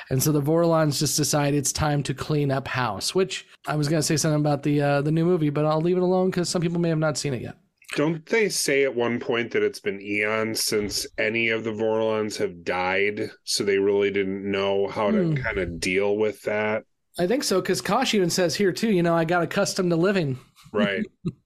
And 0.10 0.22
so 0.22 0.32
the 0.32 0.42
Vorlons 0.42 1.00
just 1.00 1.18
decide 1.18 1.54
it's 1.54 1.72
time 1.72 2.04
to 2.04 2.14
clean 2.14 2.52
up 2.52 2.68
house, 2.68 3.16
which 3.16 3.48
I 3.68 3.76
was 3.76 3.88
going 3.88 4.00
to 4.02 4.06
say 4.06 4.18
something 4.18 4.40
about 4.40 4.64
the, 4.64 4.82
uh, 4.82 5.02
the 5.02 5.12
new 5.12 5.26
movie, 5.26 5.50
but 5.50 5.66
I'll 5.66 5.82
leave 5.82 5.98
it 5.98 6.04
alone 6.04 6.30
because 6.30 6.50
some 6.50 6.62
people 6.62 6.80
may 6.80 6.90
have 6.90 6.98
not 7.00 7.18
seen 7.18 7.34
it 7.34 7.42
yet. 7.42 7.58
Don't 7.96 8.26
they 8.28 8.48
say 8.48 8.84
at 8.86 8.96
one 8.96 9.20
point 9.20 9.52
that 9.52 9.64
it's 9.64 9.82
been 9.82 10.00
eons 10.02 10.64
since 10.64 11.06
any 11.18 11.50
of 11.50 11.66
the 11.66 11.72
Vorlons 11.72 12.38
have 12.38 12.64
died? 12.64 13.32
So 13.44 13.64
they 13.66 13.80
really 13.80 14.12
didn't 14.12 14.50
know 14.50 14.88
how 14.88 15.12
to 15.12 15.24
Hmm. 15.24 15.34
kind 15.36 15.58
of 15.58 15.80
deal 15.80 16.16
with 16.16 16.42
that. 16.44 16.84
I 17.20 17.28
think 17.28 17.44
so 17.44 17.60
because 17.60 17.82
Kosh 17.82 18.14
even 18.14 18.30
says 18.30 18.56
here 18.56 18.72
too, 18.72 18.90
you 18.92 19.04
know, 19.04 19.14
I 19.14 19.26
got 19.26 19.44
accustomed 19.44 19.90
to 19.90 19.98
living. 19.98 20.38
Right. 20.72 21.04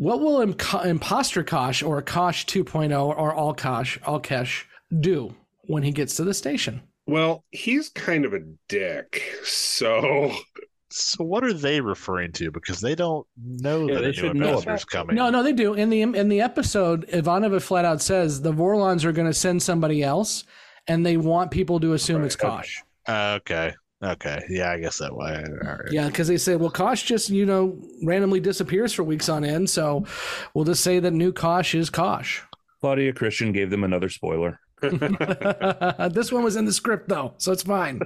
What 0.00 0.20
will 0.20 0.40
Imp- 0.40 0.84
Imposter 0.84 1.42
Kosh 1.44 1.82
or 1.82 2.00
Kosh 2.00 2.46
2.0 2.46 3.06
or 3.06 3.34
All 3.34 3.52
Kosh, 3.52 3.98
All 4.06 4.18
Kesh 4.18 4.64
do 4.98 5.34
when 5.66 5.82
he 5.82 5.92
gets 5.92 6.16
to 6.16 6.24
the 6.24 6.32
station? 6.32 6.80
well, 7.06 7.44
he's 7.50 7.88
kind 7.90 8.24
of 8.24 8.32
a 8.32 8.40
dick. 8.68 9.22
So 9.44 10.32
So 10.92 11.22
what 11.22 11.44
are 11.44 11.52
they 11.52 11.80
referring 11.80 12.32
to? 12.32 12.50
Because 12.50 12.80
they 12.80 12.94
don't 12.94 13.26
know 13.36 13.86
Yeah, 13.88 13.94
that 13.96 14.00
they 14.00 14.06
a 14.06 14.10
new 14.10 14.14
should 14.14 14.36
know 14.36 14.48
ambassador's 14.48 14.84
coming. 14.86 15.16
No, 15.16 15.28
no, 15.30 15.42
they 15.42 15.52
do. 15.52 15.74
In 15.74 15.90
the 15.90 16.02
in 16.02 16.28
the 16.28 16.40
episode, 16.40 17.06
Ivanova 17.08 17.60
flat 17.62 17.84
out 17.84 18.00
says 18.00 18.40
the 18.42 18.52
Vorlons 18.52 19.04
are 19.04 19.12
going 19.12 19.28
to 19.28 19.34
send 19.34 19.62
somebody 19.62 20.02
else, 20.02 20.44
and 20.88 21.04
they 21.06 21.16
want 21.16 21.50
people 21.52 21.78
to 21.80 21.92
assume 21.92 22.24
it's 22.24 22.34
Kosh. 22.36 22.82
Uh, 23.06 23.38
okay. 23.42 23.74
Okay. 24.02 24.42
Yeah, 24.48 24.70
I 24.70 24.78
guess 24.78 24.98
that 24.98 25.14
way. 25.14 25.44
All 25.46 25.68
right. 25.68 25.92
Yeah, 25.92 26.06
because 26.06 26.28
they 26.28 26.38
say, 26.38 26.56
well, 26.56 26.70
Kosh 26.70 27.02
just 27.02 27.28
you 27.28 27.44
know 27.44 27.78
randomly 28.02 28.40
disappears 28.40 28.92
for 28.92 29.04
weeks 29.04 29.28
on 29.28 29.44
end, 29.44 29.68
so 29.68 30.06
we'll 30.54 30.64
just 30.64 30.82
say 30.82 31.00
that 31.00 31.10
new 31.10 31.32
Kosh 31.32 31.74
is 31.74 31.90
Kosh. 31.90 32.42
Claudia 32.80 33.12
Christian 33.12 33.52
gave 33.52 33.70
them 33.70 33.84
another 33.84 34.08
spoiler. 34.08 34.58
this 34.80 36.32
one 36.32 36.42
was 36.42 36.56
in 36.56 36.64
the 36.64 36.72
script 36.72 37.08
though, 37.08 37.34
so 37.36 37.52
it's 37.52 37.62
fine. 37.62 38.00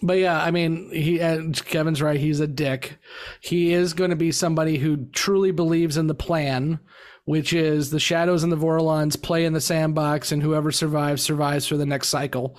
But 0.00 0.18
yeah, 0.18 0.40
I 0.40 0.52
mean, 0.52 0.90
he 0.92 1.20
uh, 1.20 1.50
Kevin's 1.64 2.00
right. 2.00 2.20
He's 2.20 2.38
a 2.38 2.46
dick. 2.46 2.98
He 3.40 3.72
is 3.72 3.94
going 3.94 4.10
to 4.10 4.16
be 4.16 4.30
somebody 4.30 4.78
who 4.78 5.06
truly 5.06 5.50
believes 5.50 5.96
in 5.96 6.06
the 6.06 6.14
plan, 6.14 6.78
which 7.24 7.52
is 7.52 7.90
the 7.90 7.98
shadows 7.98 8.44
and 8.44 8.52
the 8.52 8.56
Vorlons 8.56 9.20
play 9.20 9.44
in 9.44 9.54
the 9.54 9.60
sandbox, 9.60 10.30
and 10.30 10.40
whoever 10.40 10.70
survives 10.70 11.22
survives 11.22 11.66
for 11.66 11.76
the 11.76 11.86
next 11.86 12.08
cycle. 12.08 12.56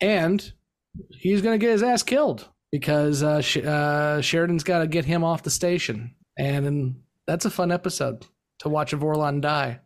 And 0.00 0.52
he's 1.18 1.42
going 1.42 1.58
to 1.58 1.64
get 1.64 1.72
his 1.72 1.82
ass 1.82 2.02
killed 2.02 2.48
because 2.70 3.22
uh, 3.22 3.40
Sh- 3.40 3.58
uh, 3.58 4.20
Sheridan's 4.20 4.64
got 4.64 4.80
to 4.80 4.86
get 4.86 5.04
him 5.04 5.24
off 5.24 5.42
the 5.42 5.50
station, 5.50 6.14
and 6.38 6.96
that's 7.26 7.44
a 7.44 7.50
fun 7.50 7.72
episode 7.72 8.26
to 8.60 8.68
watch 8.68 8.92
a 8.92 8.98
Vorlon 8.98 9.40
die. 9.40 9.80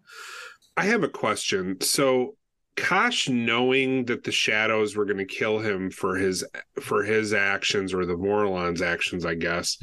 I 0.77 0.85
have 0.85 1.03
a 1.03 1.09
question. 1.09 1.81
So 1.81 2.37
Kosh 2.77 3.29
knowing 3.29 4.07
that 4.07 4.25
the 4.25 4.33
shadows 4.33 4.97
were 4.97 5.05
going 5.05 5.19
to 5.19 5.25
kill 5.25 5.59
him 5.59 5.91
for 5.91 6.17
his 6.17 6.45
for 6.81 7.05
his 7.05 7.35
actions 7.35 7.93
or 7.93 8.07
the 8.07 8.17
Vorlon's 8.17 8.83
actions, 8.83 9.27
I 9.27 9.35
guess, 9.35 9.79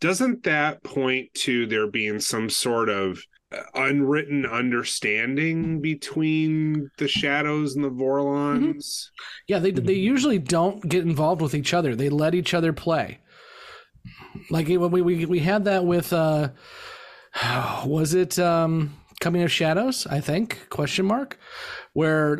doesn't 0.00 0.42
that 0.44 0.82
point 0.82 1.32
to 1.34 1.66
there 1.66 1.86
being 1.86 2.18
some 2.18 2.50
sort 2.50 2.88
of 2.88 3.22
unwritten 3.74 4.46
understanding 4.46 5.80
between 5.80 6.90
the 6.98 7.08
shadows 7.08 7.74
and 7.74 7.84
the 7.84 7.90
Vorlons? 7.90 9.08
Yeah, 9.48 9.58
they 9.58 9.70
they 9.70 9.94
usually 9.94 10.38
don't 10.38 10.88
get 10.88 11.02
involved 11.02 11.40
with 11.40 11.54
each 11.54 11.74
other. 11.74 11.94
They 11.94 12.08
let 12.08 12.34
each 12.34 12.54
other 12.54 12.72
play. 12.72 13.20
Like 14.50 14.68
we 14.68 14.76
we 14.76 15.26
we 15.26 15.38
had 15.38 15.64
that 15.64 15.84
with 15.84 16.12
uh 16.12 16.50
was 17.86 18.14
it 18.14 18.38
um 18.38 18.96
Coming 19.20 19.42
of 19.42 19.52
Shadows, 19.52 20.06
I 20.06 20.20
think, 20.20 20.68
question 20.70 21.06
mark, 21.06 21.38
where 21.92 22.36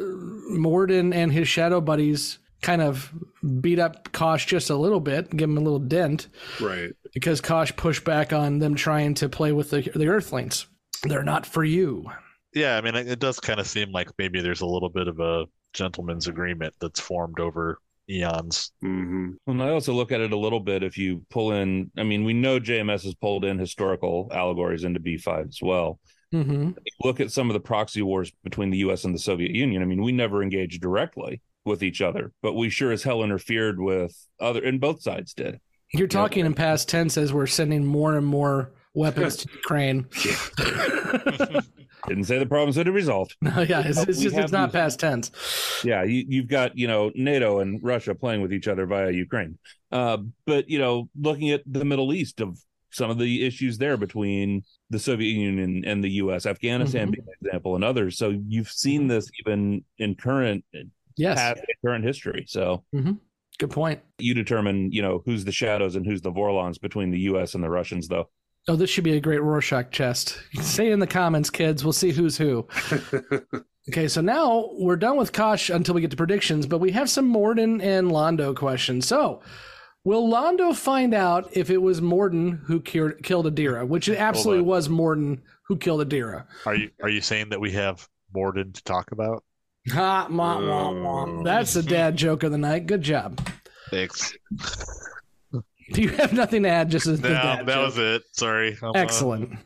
Morden 0.50 1.12
and 1.12 1.32
his 1.32 1.48
shadow 1.48 1.80
buddies 1.80 2.38
kind 2.62 2.82
of 2.82 3.12
beat 3.60 3.78
up 3.78 4.12
Kosh 4.12 4.46
just 4.46 4.70
a 4.70 4.76
little 4.76 5.00
bit, 5.00 5.34
give 5.34 5.48
him 5.48 5.56
a 5.56 5.60
little 5.60 5.78
dent. 5.78 6.28
Right. 6.60 6.90
Because 7.12 7.40
Kosh 7.40 7.74
pushed 7.76 8.04
back 8.04 8.32
on 8.32 8.58
them 8.58 8.74
trying 8.74 9.14
to 9.14 9.28
play 9.28 9.52
with 9.52 9.70
the 9.70 9.82
the 9.94 10.08
Earthlings. 10.08 10.66
They're 11.05 11.22
not 11.22 11.47
for 11.47 11.64
you. 11.64 12.06
Yeah, 12.55 12.76
I 12.76 12.81
mean, 12.81 12.94
it 12.94 13.09
it 13.09 13.18
does 13.18 13.40
kind 13.40 13.60
of 13.60 13.66
seem 13.66 13.90
like 13.90 14.10
maybe 14.18 14.40
there's 14.40 14.60
a 14.60 14.66
little 14.66 14.89
bit 14.89 15.09
of 15.09 15.20
a 15.20 15.47
gentleman's 15.72 16.28
agreement 16.28 16.74
that's 16.81 17.01
formed 17.01 17.40
over 17.40 17.78
eons. 18.09 18.72
Mm-hmm. 18.82 19.32
And 19.47 19.62
I 19.62 19.70
also 19.70 19.93
look 19.93 20.12
at 20.12 20.20
it 20.20 20.32
a 20.32 20.39
little 20.39 20.60
bit 20.60 20.82
if 20.82 20.97
you 20.97 21.22
pull 21.31 21.52
in, 21.52 21.90
I 21.97 22.02
mean, 22.02 22.24
we 22.24 22.32
know 22.32 22.60
JMS 22.60 23.05
has 23.05 23.14
pulled 23.14 23.44
in 23.44 23.59
historical 23.59 24.28
allegories 24.32 24.85
into 24.85 25.01
B5 25.01 25.48
as 25.48 25.59
well. 25.62 25.98
Mm-hmm. 26.32 26.72
Look 27.02 27.20
at 27.20 27.31
some 27.31 27.48
of 27.48 27.55
the 27.55 27.60
proxy 27.60 28.02
wars 28.02 28.32
between 28.43 28.70
the 28.70 28.78
US 28.78 29.05
and 29.05 29.14
the 29.14 29.18
Soviet 29.18 29.52
Union. 29.52 29.82
I 29.82 29.86
mean, 29.86 30.02
we 30.02 30.12
never 30.12 30.43
engaged 30.43 30.82
directly 30.82 31.40
with 31.64 31.82
each 31.82 32.02
other, 32.02 32.32
but 32.43 32.55
we 32.55 32.68
sure 32.68 32.93
as 32.93 33.02
hell 33.02 33.22
interfered 33.22 33.81
with 33.81 34.14
other, 34.40 34.62
and 34.62 34.81
both 34.81 35.02
sides 35.02 35.32
did. 35.32 35.60
You're 35.93 36.09
talking 36.09 36.44
in 36.44 36.55
past 36.55 36.89
tense 36.89 37.16
as 37.16 37.32
we're 37.32 37.47
sending 37.47 37.85
more 37.85 38.16
and 38.16 38.26
more 38.26 38.72
weapons 38.94 39.36
to 39.38 39.48
Ukraine. 39.52 40.06
Didn't 42.08 42.24
say 42.24 42.38
the 42.38 42.46
problems 42.46 42.76
had 42.76 42.84
been 42.84 42.94
resolved. 42.94 43.34
No, 43.40 43.60
yeah, 43.68 43.82
it's, 43.84 43.98
it's 44.02 44.20
just 44.20 44.36
it's 44.36 44.52
not 44.52 44.66
these- 44.66 44.72
past 44.80 45.00
tense. 45.00 45.30
yeah 45.84 46.02
you, 46.04 46.24
you've 46.28 46.48
got 46.48 46.76
you 46.76 46.86
know 46.86 47.10
nato 47.14 47.60
and 47.60 47.80
russia 47.82 48.14
playing 48.14 48.42
with 48.42 48.52
each 48.52 48.68
other 48.68 48.86
via 48.86 49.10
ukraine 49.10 49.58
uh, 49.92 50.18
but 50.46 50.68
you 50.68 50.78
know 50.78 51.08
looking 51.20 51.50
at 51.50 51.62
the 51.66 51.84
middle 51.84 52.12
east 52.12 52.40
of 52.40 52.58
some 52.90 53.10
of 53.10 53.18
the 53.18 53.44
issues 53.46 53.78
there 53.78 53.96
between 53.96 54.62
the 54.90 54.98
soviet 54.98 55.32
union 55.32 55.82
and 55.86 56.02
the 56.04 56.10
us 56.10 56.46
afghanistan 56.46 57.08
Mhm. 57.08 57.12
being 57.12 57.26
an 57.26 57.34
example 57.46 57.74
and 57.74 57.84
others 57.84 58.16
so 58.18 58.38
you've 58.48 58.70
seen 58.70 59.06
this 59.08 59.28
even 59.40 59.84
in 59.98 60.14
current 60.14 60.64
Yes. 61.16 61.38
past 61.38 61.60
current 61.84 62.04
history 62.04 62.44
so 62.46 62.84
hmm 62.92 63.12
Good 63.58 63.70
point. 63.70 64.00
you 64.18 64.34
determine 64.34 64.90
you 64.92 65.00
know 65.02 65.22
who's 65.24 65.44
the 65.44 65.52
shadows 65.52 65.94
and 65.96 66.04
who's 66.04 66.20
the 66.22 66.32
vorlons 66.32 66.80
between 66.80 67.10
the 67.10 67.18
us 67.20 67.54
and 67.54 67.62
the 67.64 67.70
russians 67.70 68.08
though 68.08 68.28
Oh, 68.66 68.76
this 68.76 68.88
should 68.88 69.04
be 69.04 69.16
a 69.16 69.20
great 69.20 69.42
Rorschach 69.42 69.90
chest. 69.90 70.38
Say 70.60 70.90
in 70.90 70.98
the 70.98 71.06
comments, 71.06 71.50
kids. 71.50 71.84
We'll 71.84 71.92
see 71.92 72.12
who's 72.12 72.38
who. 72.38 72.66
okay, 73.90 74.08
so 74.08 74.22
now 74.22 74.70
we're 74.72 74.96
done 74.96 75.18
with 75.18 75.32
Kosh 75.34 75.68
until 75.68 75.94
we 75.94 76.00
get 76.00 76.10
to 76.12 76.16
predictions, 76.16 76.66
but 76.66 76.78
we 76.78 76.92
have 76.92 77.10
some 77.10 77.26
Morden 77.26 77.82
and 77.82 78.10
Londo 78.10 78.56
questions. 78.56 79.06
So, 79.06 79.42
will 80.04 80.30
Londo 80.30 80.74
find 80.74 81.12
out 81.12 81.50
if 81.52 81.68
it 81.68 81.82
was 81.82 82.00
Morden 82.00 82.62
who 82.64 82.80
cured, 82.80 83.22
killed 83.22 83.44
Adira, 83.54 83.86
which 83.86 84.08
it 84.08 84.16
absolutely 84.16 84.64
was 84.64 84.88
Morden 84.88 85.42
who 85.68 85.76
killed 85.76 86.08
Adira? 86.08 86.46
Are 86.64 86.74
you 86.74 86.90
are 87.02 87.10
you 87.10 87.20
saying 87.20 87.50
that 87.50 87.60
we 87.60 87.72
have 87.72 88.08
Morden 88.34 88.72
to 88.72 88.82
talk 88.84 89.12
about? 89.12 89.44
Ha, 89.92 90.28
wah, 90.30 90.58
wah, 90.66 90.92
wah. 90.92 91.42
That's 91.42 91.74
the 91.74 91.82
dad 91.82 92.16
joke 92.16 92.42
of 92.42 92.52
the 92.52 92.56
night. 92.56 92.86
Good 92.86 93.02
job. 93.02 93.38
Thanks. 93.90 94.34
Do 95.93 96.02
you 96.02 96.09
have 96.11 96.32
nothing 96.32 96.62
to 96.65 96.69
add? 96.69 96.90
Just 96.90 97.06
as 97.06 97.20
the 97.20 97.28
No, 97.28 97.35
dad 97.35 97.66
that 97.66 97.74
joke? 97.74 97.85
was 97.86 97.98
it. 97.98 98.23
Sorry. 98.32 98.77
I'm, 98.82 98.89
uh, 98.90 98.93
Excellent. 98.94 99.59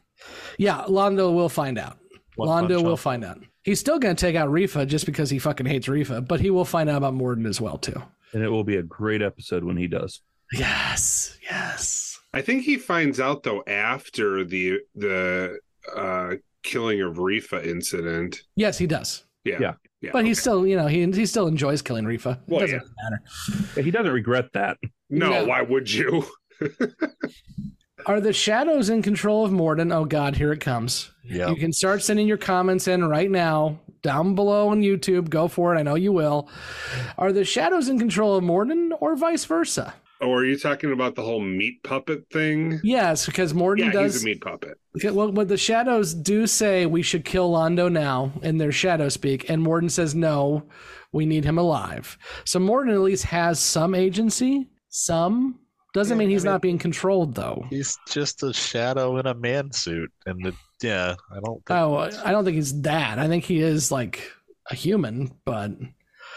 Yeah, 0.59 0.85
Londo 0.89 1.33
will 1.35 1.49
find 1.49 1.79
out. 1.79 1.99
One 2.37 2.49
Londo 2.69 2.83
will 2.83 2.95
up. 2.95 2.99
find 3.01 3.25
out. 3.25 3.39
He's 3.63 3.81
still 3.81 3.99
going 3.99 4.17
to 4.17 4.21
take 4.21 4.35
out 4.37 4.49
Refa 4.49 4.87
just 4.87 5.07
because 5.07 5.31
he 5.31 5.39
fucking 5.39 5.67
hates 5.67 5.87
Refa, 5.89 6.27
but 6.27 6.41
he 6.41 6.51
will 6.51 6.65
find 6.65 6.89
out 6.89 6.97
about 6.99 7.15
Morden 7.15 7.47
as 7.47 7.61
well 7.61 7.79
too. 7.79 8.01
and 8.33 8.43
it 8.43 8.49
will 8.49 8.65
be 8.65 8.77
a 8.77 8.83
great 8.83 9.23
episode 9.23 9.65
when 9.65 9.77
he 9.77 9.87
does 9.87 10.21
Yes, 10.53 11.37
yes. 11.43 12.19
I 12.33 12.41
think 12.43 12.63
he 12.65 12.77
finds 12.77 13.21
out 13.21 13.43
though 13.43 13.63
after 13.67 14.45
the 14.45 14.79
the 14.95 15.59
uh 15.95 16.35
killing 16.63 17.01
of 17.03 17.17
Refa 17.17 17.65
incident. 17.65 18.43
Yes, 18.57 18.79
he 18.79 18.87
does. 18.87 19.25
Yeah. 19.45 19.59
Yeah. 19.61 19.75
Yeah. 20.01 20.11
But 20.13 20.25
he 20.25 20.35
still, 20.35 20.67
you 20.67 20.77
know, 20.77 20.87
he 20.87 21.05
he 21.11 21.27
still 21.27 21.47
enjoys 21.49 21.83
killing 21.83 22.05
Refa. 22.05 22.35
It 22.37 22.41
Well, 22.47 22.61
doesn't 22.61 22.83
yeah. 22.83 23.09
matter. 23.11 23.83
he 23.83 23.91
doesn't 23.91 24.13
regret 24.13 24.53
that 24.55 24.77
No, 25.11 25.31
No. 25.31 25.45
why 25.47 25.63
would 25.63 25.91
you? 25.93 26.25
Are 28.07 28.21
the 28.21 28.33
shadows 28.33 28.89
in 28.91 29.03
control 29.03 29.45
of 29.45 29.53
Morden? 29.53 29.93
Oh 29.93 30.05
God, 30.05 30.37
here 30.37 30.53
it 30.53 30.61
comes. 30.61 31.11
Yeah. 31.25 31.51
You 31.51 31.57
can 31.57 31.73
start 31.73 32.03
sending 32.03 32.27
your 32.27 32.37
comments 32.39 32.89
in 32.89 33.05
right 33.07 33.31
now, 33.31 33.81
down 34.03 34.35
below 34.35 34.69
on 34.69 34.81
YouTube. 34.83 35.29
Go 35.29 35.47
for 35.49 35.75
it. 35.75 35.79
I 35.79 35.83
know 35.83 35.95
you 35.97 36.13
will. 36.13 36.49
Are 37.19 37.33
the 37.33 37.45
shadows 37.45 37.89
in 37.89 37.99
control 37.99 38.37
of 38.37 38.45
Morden 38.45 38.93
or 39.01 39.15
vice 39.17 39.45
versa? 39.45 39.95
Oh, 40.21 40.33
are 40.33 40.45
you 40.45 40.59
talking 40.59 40.93
about 40.93 41.15
the 41.17 41.23
whole 41.23 41.41
meat 41.41 41.83
puppet 41.85 42.25
thing? 42.33 42.81
Yes, 42.83 43.27
because 43.27 43.53
Morden 43.55 43.87
Yeah, 43.87 43.93
does 43.93 44.15
he's 44.15 44.23
a 44.23 44.27
meat 44.27 44.41
puppet. 44.41 44.79
Okay, 44.97 45.11
well, 45.11 45.31
but 45.31 45.47
the 45.49 45.57
shadows 45.57 46.13
do 46.15 46.47
say 46.47 46.87
we 46.87 47.03
should 47.03 47.25
kill 47.25 47.53
Londo 47.53 47.91
now 47.93 48.33
in 48.43 48.59
their 48.59 48.73
shadow 48.73 49.09
speak, 49.11 49.49
and 49.51 49.63
Morden 49.63 49.89
says 49.89 50.15
no, 50.17 50.65
we 51.13 51.25
need 51.27 51.45
him 51.45 51.59
alive. 51.59 52.17
So 52.45 52.59
Morden 52.59 52.95
at 52.95 53.01
least 53.01 53.25
has 53.27 53.61
some 53.61 53.95
agency. 53.95 54.69
Some 54.91 55.59
doesn't 55.95 56.19
mean 56.19 56.31
he's 56.31 56.45
not 56.45 56.63
being 56.63 56.79
controlled 56.79 57.35
though. 57.35 57.65
He's 57.71 57.99
just 58.09 58.43
a 58.43 58.53
shadow 58.53 59.17
in 59.19 59.27
a 59.27 59.35
man 59.35 59.73
suit, 59.73 60.13
and 60.27 60.45
the, 60.45 60.55
yeah, 60.83 61.15
I 61.31 61.41
don't. 61.41 61.65
Think, 61.67 61.71
Oh, 61.71 62.11
I 62.25 62.31
don't 62.31 62.45
think 62.45 62.57
he's 62.57 62.81
that. 62.83 63.19
I 63.19 63.27
think 63.27 63.45
he 63.45 63.61
is 63.61 63.91
like 63.91 64.31
a 64.71 64.75
human, 64.75 65.33
but 65.45 65.73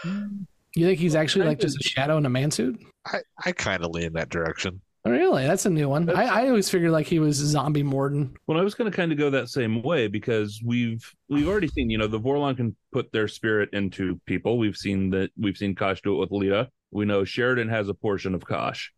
you 0.04 0.86
think 0.86 0.98
he's 0.98 1.14
actually 1.14 1.46
like 1.46 1.60
just 1.60 1.78
a 1.80 1.82
shadow 1.82 2.16
in 2.16 2.26
a 2.26 2.30
man 2.30 2.50
suit? 2.50 2.80
I 3.06 3.20
I 3.44 3.52
kind 3.52 3.84
of 3.84 3.90
lean 3.90 4.12
that 4.14 4.30
direction. 4.30 4.80
Oh, 5.04 5.10
really? 5.10 5.44
That's 5.44 5.66
a 5.66 5.70
new 5.70 5.88
one. 5.88 6.08
I, 6.10 6.44
I 6.44 6.48
always 6.48 6.70
figured 6.70 6.92
like 6.92 7.06
he 7.08 7.18
was 7.18 7.40
a 7.40 7.46
zombie 7.46 7.82
Morden. 7.82 8.36
Well, 8.46 8.58
I 8.58 8.62
was 8.62 8.74
going 8.74 8.88
to 8.88 8.96
kind 8.96 9.10
of 9.10 9.18
go 9.18 9.30
that 9.30 9.48
same 9.48 9.82
way 9.82 10.06
because 10.06 10.62
we've 10.64 11.04
we've 11.28 11.48
already 11.48 11.66
seen, 11.66 11.90
you 11.90 11.98
know, 11.98 12.06
the 12.06 12.20
Vorlon 12.20 12.56
can 12.56 12.76
put 12.92 13.10
their 13.10 13.26
spirit 13.26 13.70
into 13.72 14.20
people. 14.26 14.58
We've 14.58 14.76
seen 14.76 15.10
that 15.10 15.30
we've 15.36 15.56
seen 15.56 15.74
Kosh 15.74 16.00
do 16.02 16.14
it 16.14 16.18
with 16.18 16.30
Lyta. 16.30 16.68
We 16.92 17.04
know 17.04 17.24
Sheridan 17.24 17.68
has 17.68 17.88
a 17.88 17.94
portion 17.94 18.34
of 18.34 18.44
Kosh, 18.44 18.92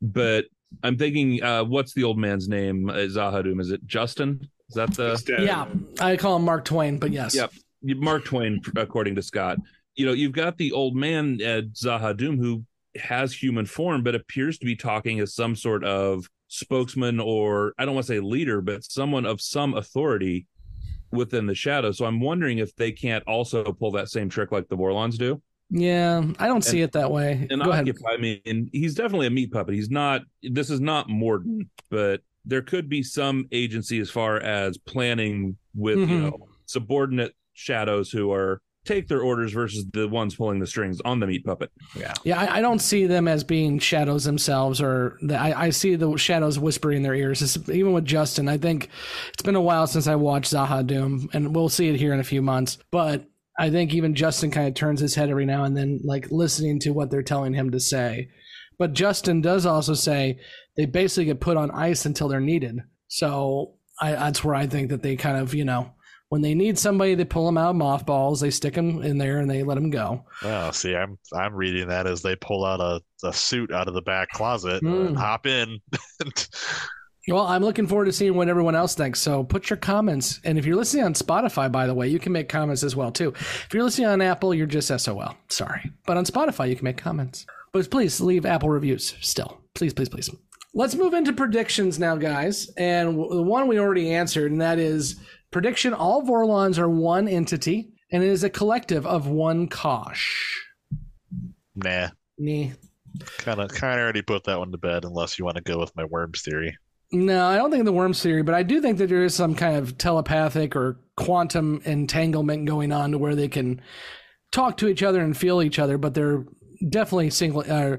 but 0.00 0.46
I'm 0.82 0.96
thinking, 0.96 1.42
uh, 1.42 1.64
what's 1.64 1.92
the 1.92 2.04
old 2.04 2.18
man's 2.18 2.48
name? 2.48 2.88
Uh, 2.88 2.94
Z'ha'dum? 2.94 3.60
Is 3.60 3.70
it 3.70 3.84
Justin? 3.86 4.48
Is 4.68 4.76
that 4.76 4.94
the? 4.94 5.20
Yeah, 5.42 5.66
I 6.00 6.16
call 6.16 6.36
him 6.36 6.44
Mark 6.44 6.64
Twain, 6.64 6.98
but 6.98 7.10
yes. 7.10 7.34
Yep. 7.34 7.52
Mark 7.82 8.24
Twain, 8.24 8.60
according 8.76 9.16
to 9.16 9.22
Scott. 9.22 9.58
You 9.96 10.06
know, 10.06 10.12
you've 10.12 10.32
got 10.32 10.56
the 10.58 10.72
old 10.72 10.94
man 10.94 11.40
at 11.42 11.72
Z'ha'dum 11.72 12.38
who 12.38 12.64
has 12.96 13.34
human 13.34 13.66
form, 13.66 14.02
but 14.02 14.14
appears 14.14 14.58
to 14.58 14.66
be 14.66 14.76
talking 14.76 15.20
as 15.20 15.34
some 15.34 15.56
sort 15.56 15.84
of 15.84 16.28
spokesman 16.48 17.20
or 17.20 17.74
I 17.78 17.84
don't 17.84 17.94
want 17.94 18.06
to 18.06 18.12
say 18.12 18.20
leader, 18.20 18.60
but 18.60 18.84
someone 18.84 19.26
of 19.26 19.40
some 19.40 19.74
authority 19.74 20.46
within 21.12 21.46
the 21.46 21.54
shadow. 21.54 21.92
So 21.92 22.04
I'm 22.04 22.20
wondering 22.20 22.58
if 22.58 22.74
they 22.76 22.92
can't 22.92 23.24
also 23.26 23.64
pull 23.72 23.92
that 23.92 24.08
same 24.08 24.28
trick 24.28 24.52
like 24.52 24.68
the 24.68 24.76
Vorlons 24.76 25.18
do. 25.18 25.42
Yeah, 25.70 26.24
I 26.38 26.46
don't 26.48 26.62
see 26.64 26.80
it 26.82 26.92
that 26.92 27.10
way. 27.10 27.46
And 27.50 27.62
Go 27.62 27.70
ahead. 27.70 27.88
I 28.08 28.16
mean, 28.16 28.68
he's 28.72 28.94
definitely 28.94 29.26
a 29.28 29.30
meat 29.30 29.52
puppet. 29.52 29.74
He's 29.74 29.90
not. 29.90 30.22
This 30.42 30.68
is 30.70 30.80
not 30.80 31.08
Morden, 31.08 31.70
but 31.90 32.22
there 32.44 32.62
could 32.62 32.88
be 32.88 33.02
some 33.02 33.46
agency 33.52 34.00
as 34.00 34.10
far 34.10 34.38
as 34.40 34.78
planning 34.78 35.56
with 35.74 35.98
you 35.98 36.06
Mhm. 36.06 36.20
know 36.22 36.48
subordinate 36.66 37.34
shadows 37.52 38.10
who 38.10 38.32
are 38.32 38.60
take 38.86 39.08
their 39.08 39.20
orders 39.20 39.52
versus 39.52 39.84
the 39.92 40.08
ones 40.08 40.34
pulling 40.34 40.58
the 40.58 40.66
strings 40.66 41.02
on 41.04 41.20
the 41.20 41.26
meat 41.26 41.44
puppet. 41.44 41.70
Yeah. 41.94 42.14
Yeah, 42.24 42.40
I, 42.40 42.56
I 42.56 42.60
don't 42.62 42.78
see 42.78 43.04
them 43.06 43.28
as 43.28 43.44
being 43.44 43.78
shadows 43.78 44.24
themselves, 44.24 44.80
or 44.80 45.18
the, 45.20 45.36
I, 45.38 45.66
I 45.66 45.70
see 45.70 45.96
the 45.96 46.16
shadows 46.16 46.58
whispering 46.58 46.96
in 46.96 47.02
their 47.02 47.14
ears. 47.14 47.42
It's, 47.42 47.68
even 47.68 47.92
with 47.92 48.06
Justin, 48.06 48.48
I 48.48 48.56
think 48.56 48.88
it's 49.34 49.42
been 49.42 49.54
a 49.54 49.60
while 49.60 49.86
since 49.86 50.06
I 50.06 50.14
watched 50.14 50.50
Z'ha'dum, 50.54 51.28
and 51.34 51.54
we'll 51.54 51.68
see 51.68 51.88
it 51.88 51.96
here 51.96 52.14
in 52.14 52.20
a 52.20 52.24
few 52.24 52.40
months. 52.40 52.78
But 52.90 53.26
I 53.60 53.70
think 53.70 53.92
even 53.94 54.14
Justin 54.14 54.50
kind 54.50 54.66
of 54.66 54.74
turns 54.74 55.00
his 55.00 55.14
head 55.14 55.28
every 55.30 55.44
now 55.44 55.64
and 55.64 55.76
then, 55.76 56.00
like 56.02 56.30
listening 56.30 56.78
to 56.80 56.90
what 56.90 57.10
they're 57.10 57.22
telling 57.22 57.52
him 57.52 57.70
to 57.72 57.78
say. 57.80 58.28
But 58.78 58.94
Justin 58.94 59.42
does 59.42 59.66
also 59.66 59.92
say 59.94 60.38
they 60.76 60.86
basically 60.86 61.26
get 61.26 61.40
put 61.40 61.58
on 61.58 61.70
ice 61.70 62.06
until 62.06 62.28
they're 62.28 62.40
needed. 62.40 62.80
So 63.08 63.74
I, 64.00 64.12
that's 64.12 64.42
where 64.42 64.54
I 64.54 64.66
think 64.66 64.88
that 64.88 65.02
they 65.02 65.14
kind 65.16 65.36
of, 65.36 65.52
you 65.54 65.66
know, 65.66 65.92
when 66.30 66.42
they 66.42 66.54
need 66.54 66.78
somebody, 66.78 67.14
they 67.14 67.24
pull 67.24 67.44
them 67.44 67.58
out 67.58 67.70
of 67.70 67.76
mothballs, 67.76 68.40
they 68.40 68.50
stick 68.50 68.74
them 68.74 69.02
in 69.02 69.18
there, 69.18 69.40
and 69.40 69.50
they 69.50 69.62
let 69.64 69.74
them 69.74 69.90
go. 69.90 70.24
Oh, 70.44 70.70
see, 70.70 70.94
I'm 70.96 71.18
I'm 71.34 71.54
reading 71.54 71.88
that 71.88 72.06
as 72.06 72.22
they 72.22 72.36
pull 72.36 72.64
out 72.64 72.80
a, 72.80 73.02
a 73.26 73.32
suit 73.32 73.72
out 73.72 73.88
of 73.88 73.94
the 73.94 74.02
back 74.02 74.30
closet 74.30 74.82
Mm. 74.82 75.08
and 75.08 75.18
hop 75.18 75.46
in. 75.46 75.78
Well, 77.28 77.46
I'm 77.46 77.62
looking 77.62 77.86
forward 77.86 78.06
to 78.06 78.12
seeing 78.12 78.34
what 78.34 78.48
everyone 78.48 78.74
else 78.74 78.94
thinks. 78.94 79.20
So 79.20 79.44
put 79.44 79.68
your 79.68 79.76
comments. 79.76 80.40
And 80.44 80.58
if 80.58 80.64
you're 80.64 80.76
listening 80.76 81.04
on 81.04 81.14
Spotify, 81.14 81.70
by 81.70 81.86
the 81.86 81.94
way, 81.94 82.08
you 82.08 82.18
can 82.18 82.32
make 82.32 82.48
comments 82.48 82.82
as 82.82 82.96
well 82.96 83.12
too. 83.12 83.32
If 83.36 83.68
you're 83.72 83.84
listening 83.84 84.08
on 84.08 84.22
Apple, 84.22 84.54
you're 84.54 84.66
just 84.66 84.88
SOL. 84.88 85.36
Sorry. 85.48 85.92
But 86.06 86.16
on 86.16 86.24
Spotify, 86.24 86.68
you 86.68 86.76
can 86.76 86.84
make 86.84 86.96
comments. 86.96 87.46
But 87.72 87.90
please 87.90 88.20
leave 88.20 88.46
Apple 88.46 88.70
reviews 88.70 89.14
still. 89.20 89.60
Please, 89.74 89.92
please, 89.92 90.08
please. 90.08 90.30
Let's 90.72 90.94
move 90.94 91.14
into 91.14 91.32
predictions 91.32 91.98
now, 91.98 92.16
guys. 92.16 92.70
And 92.76 93.18
the 93.18 93.42
one 93.42 93.68
we 93.68 93.78
already 93.78 94.12
answered, 94.12 94.50
and 94.50 94.60
that 94.60 94.78
is 94.78 95.16
prediction 95.50 95.92
all 95.92 96.22
Vorlons 96.22 96.78
are 96.78 96.88
one 96.88 97.28
entity, 97.28 97.92
and 98.12 98.22
it 98.22 98.28
is 98.28 98.44
a 98.44 98.50
collective 98.50 99.06
of 99.06 99.26
one 99.26 99.68
Kosh. 99.68 100.56
Nah. 101.74 102.08
Nah. 102.38 102.70
Kind 103.38 103.60
of, 103.60 103.70
kind 103.72 103.98
of 103.98 104.04
already 104.04 104.22
put 104.22 104.44
that 104.44 104.58
one 104.58 104.72
to 104.72 104.78
bed. 104.78 105.04
Unless 105.04 105.38
you 105.38 105.44
want 105.44 105.56
to 105.56 105.62
go 105.62 105.78
with 105.78 105.94
my 105.96 106.04
worms 106.04 106.42
theory. 106.42 106.76
No, 107.12 107.46
I 107.46 107.56
don't 107.56 107.70
think 107.70 107.84
the 107.84 107.92
worms 107.92 108.22
theory, 108.22 108.42
but 108.42 108.54
I 108.54 108.62
do 108.62 108.80
think 108.80 108.98
that 108.98 109.08
there 109.08 109.24
is 109.24 109.34
some 109.34 109.54
kind 109.54 109.76
of 109.76 109.98
telepathic 109.98 110.76
or 110.76 111.00
quantum 111.16 111.80
entanglement 111.84 112.66
going 112.66 112.92
on 112.92 113.10
to 113.12 113.18
where 113.18 113.34
they 113.34 113.48
can 113.48 113.80
talk 114.52 114.76
to 114.78 114.88
each 114.88 115.02
other 115.02 115.20
and 115.20 115.36
feel 115.36 115.60
each 115.60 115.78
other, 115.80 115.98
but 115.98 116.14
they're 116.14 116.44
definitely 116.88 117.30
single, 117.30 117.64
uh, 117.68 117.96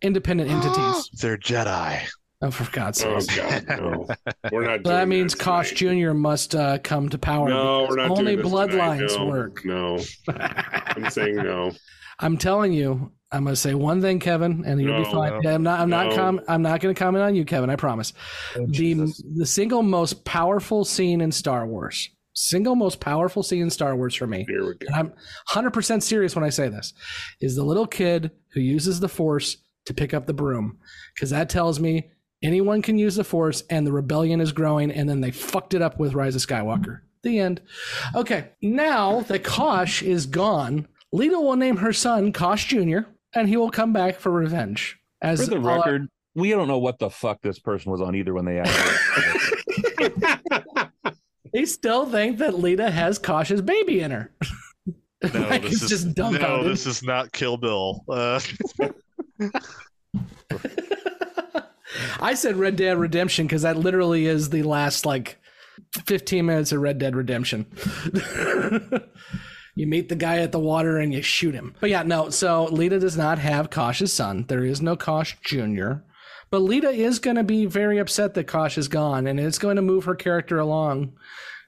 independent 0.00 0.50
entities. 0.50 1.10
They're 1.20 1.36
Jedi. 1.38 2.00
Oh, 2.42 2.50
for 2.50 2.70
God's 2.70 3.02
Oh 3.02 3.18
sake! 3.18 3.66
God, 3.66 3.80
no. 3.80 4.06
We're 4.52 4.64
not. 4.64 4.80
So 4.84 4.90
that 4.90 4.98
doing 5.00 5.08
means 5.08 5.34
Kosh 5.34 5.72
Jr. 5.72 6.12
must 6.12 6.54
uh, 6.54 6.78
come 6.78 7.08
to 7.08 7.18
power. 7.18 7.48
No, 7.48 7.86
we're 7.88 7.96
not 7.96 8.10
Only 8.10 8.36
doing 8.36 8.44
this 8.44 8.52
tonight. 8.52 9.00
bloodlines 9.00 9.18
No, 9.18 9.26
work. 9.26 9.64
No, 9.64 9.98
I'm 10.96 11.10
saying 11.10 11.36
no. 11.36 11.72
I'm 12.20 12.36
telling 12.36 12.74
you, 12.74 13.12
I'm 13.32 13.42
going 13.42 13.54
to 13.54 13.60
say 13.60 13.74
one 13.74 14.00
thing, 14.00 14.20
Kevin, 14.20 14.62
and 14.64 14.80
you'll 14.80 15.02
be 15.02 15.10
fine. 15.10 15.40
no, 15.42 15.50
I'm 15.50 15.62
not. 15.62 15.80
I'm 15.80 15.90
not. 15.90 16.14
Com- 16.14 16.40
I'm 16.48 16.62
not 16.62 16.80
going 16.80 16.94
to 16.94 16.98
comment 16.98 17.24
on 17.24 17.34
you, 17.34 17.44
Kevin. 17.44 17.70
I 17.70 17.76
promise. 17.76 18.12
Oh, 18.56 18.66
the 18.66 19.12
the 19.36 19.46
single 19.46 19.82
most 19.82 20.24
powerful 20.24 20.84
scene 20.84 21.20
in 21.20 21.32
Star 21.32 21.66
Wars. 21.66 22.08
Single 22.34 22.76
most 22.76 23.00
powerful 23.00 23.42
scene 23.42 23.62
in 23.62 23.70
Star 23.70 23.96
Wars 23.96 24.14
for 24.14 24.26
me. 24.26 24.44
Here 24.48 24.64
we 24.64 24.74
go. 24.74 24.86
And 24.88 24.94
I'm 24.94 25.12
100% 25.48 26.02
serious 26.02 26.36
when 26.36 26.44
I 26.44 26.50
say 26.50 26.68
this. 26.68 26.92
Is 27.40 27.56
the 27.56 27.64
little 27.64 27.86
kid 27.86 28.30
who 28.52 28.60
uses 28.60 29.00
the 29.00 29.08
Force 29.08 29.56
to 29.86 29.94
pick 29.94 30.12
up 30.12 30.26
the 30.26 30.34
broom, 30.34 30.78
because 31.14 31.30
that 31.30 31.48
tells 31.48 31.80
me 31.80 32.10
anyone 32.42 32.82
can 32.82 32.98
use 32.98 33.16
the 33.16 33.24
Force, 33.24 33.64
and 33.70 33.86
the 33.86 33.92
rebellion 33.92 34.40
is 34.40 34.52
growing, 34.52 34.90
and 34.92 35.08
then 35.08 35.20
they 35.20 35.30
fucked 35.30 35.74
it 35.74 35.82
up 35.82 35.98
with 35.98 36.14
Rise 36.14 36.36
of 36.36 36.42
Skywalker. 36.42 37.00
The 37.22 37.38
end. 37.40 37.60
Okay, 38.14 38.50
now 38.62 39.20
that 39.22 39.42
Kosh 39.42 40.02
is 40.02 40.26
gone, 40.26 40.86
Lyta 41.14 41.42
will 41.42 41.56
name 41.56 41.78
her 41.78 41.92
son 41.92 42.32
Kosh 42.32 42.66
Jr., 42.66 42.98
and 43.36 43.48
he 43.48 43.56
will 43.56 43.70
come 43.70 43.92
back 43.92 44.18
for 44.18 44.32
revenge. 44.32 44.98
As 45.22 45.44
For 45.44 45.50
the 45.50 45.56
all 45.58 45.68
our- 45.68 45.76
record, 45.78 46.08
we 46.34 46.50
don't 46.50 46.66
know 46.68 46.78
what 46.78 46.98
the 46.98 47.10
fuck 47.10 47.40
this 47.42 47.58
person 47.58 47.92
was 47.92 48.00
on 48.00 48.16
either 48.16 48.34
when 48.34 48.44
they 48.44 48.58
asked. 48.58 49.00
they 51.52 51.64
still 51.64 52.06
think 52.06 52.38
that 52.38 52.54
Lyta 52.54 52.90
has 52.90 53.18
Kosh's 53.18 53.62
baby 53.62 54.00
in 54.00 54.10
her. 54.10 54.32
No, 55.32 55.40
like 55.48 55.62
this 55.62 55.82
is 55.82 55.88
just 55.88 56.16
no, 56.18 56.62
this 56.62 56.86
is 56.86 57.02
not 57.02 57.32
Kill 57.32 57.56
Bill. 57.56 58.04
Uh, 58.06 58.38
I 62.20 62.34
said 62.34 62.56
Red 62.56 62.76
Dead 62.76 62.98
Redemption 62.98 63.46
because 63.46 63.62
that 63.62 63.78
literally 63.78 64.26
is 64.26 64.50
the 64.50 64.62
last 64.62 65.06
like 65.06 65.38
15 66.04 66.44
minutes 66.44 66.70
of 66.70 66.80
Red 66.82 66.98
Dead 66.98 67.16
Redemption. 67.16 67.64
You 69.76 69.86
meet 69.86 70.08
the 70.08 70.16
guy 70.16 70.38
at 70.38 70.52
the 70.52 70.58
water 70.58 70.96
and 70.96 71.12
you 71.12 71.20
shoot 71.20 71.54
him. 71.54 71.74
But 71.80 71.90
yeah, 71.90 72.02
no. 72.02 72.30
So 72.30 72.66
Lyta 72.68 72.98
does 72.98 73.16
not 73.16 73.38
have 73.38 73.68
Kosh's 73.68 74.12
son. 74.12 74.46
There 74.48 74.64
is 74.64 74.80
no 74.80 74.96
Kosh 74.96 75.36
Jr. 75.44 75.92
But 76.50 76.62
Lyta 76.62 76.92
is 76.92 77.18
going 77.18 77.36
to 77.36 77.44
be 77.44 77.66
very 77.66 77.98
upset 77.98 78.32
that 78.34 78.46
Kosh 78.46 78.78
is 78.78 78.88
gone, 78.88 79.26
and 79.26 79.38
it's 79.38 79.58
going 79.58 79.76
to 79.76 79.82
move 79.82 80.04
her 80.04 80.14
character 80.14 80.58
along 80.58 81.12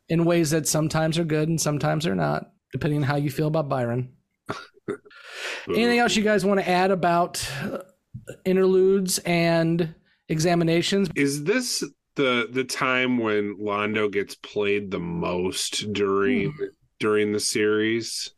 in 0.08 0.24
ways 0.24 0.50
that 0.50 0.66
sometimes 0.66 1.18
are 1.18 1.24
good 1.24 1.50
and 1.50 1.60
sometimes 1.60 2.06
are 2.06 2.14
not, 2.14 2.50
depending 2.72 3.00
on 3.00 3.08
how 3.08 3.16
you 3.16 3.30
feel 3.30 3.48
about 3.48 3.68
Byron. 3.68 4.14
Anything 5.68 5.98
else 5.98 6.16
you 6.16 6.22
guys 6.22 6.46
want 6.46 6.60
to 6.60 6.68
add 6.68 6.90
about 6.90 7.46
uh, 7.62 7.80
interludes 8.46 9.18
and 9.18 9.94
examinations? 10.28 11.10
Is 11.14 11.44
this 11.44 11.84
the 12.14 12.48
the 12.50 12.64
time 12.64 13.18
when 13.18 13.58
Londo 13.58 14.10
gets 14.10 14.34
played 14.34 14.90
the 14.90 14.98
most 14.98 15.92
during 15.92 16.52
Hmm. 16.52 16.64
During 17.00 17.32
the 17.32 17.40
series? 17.40 18.30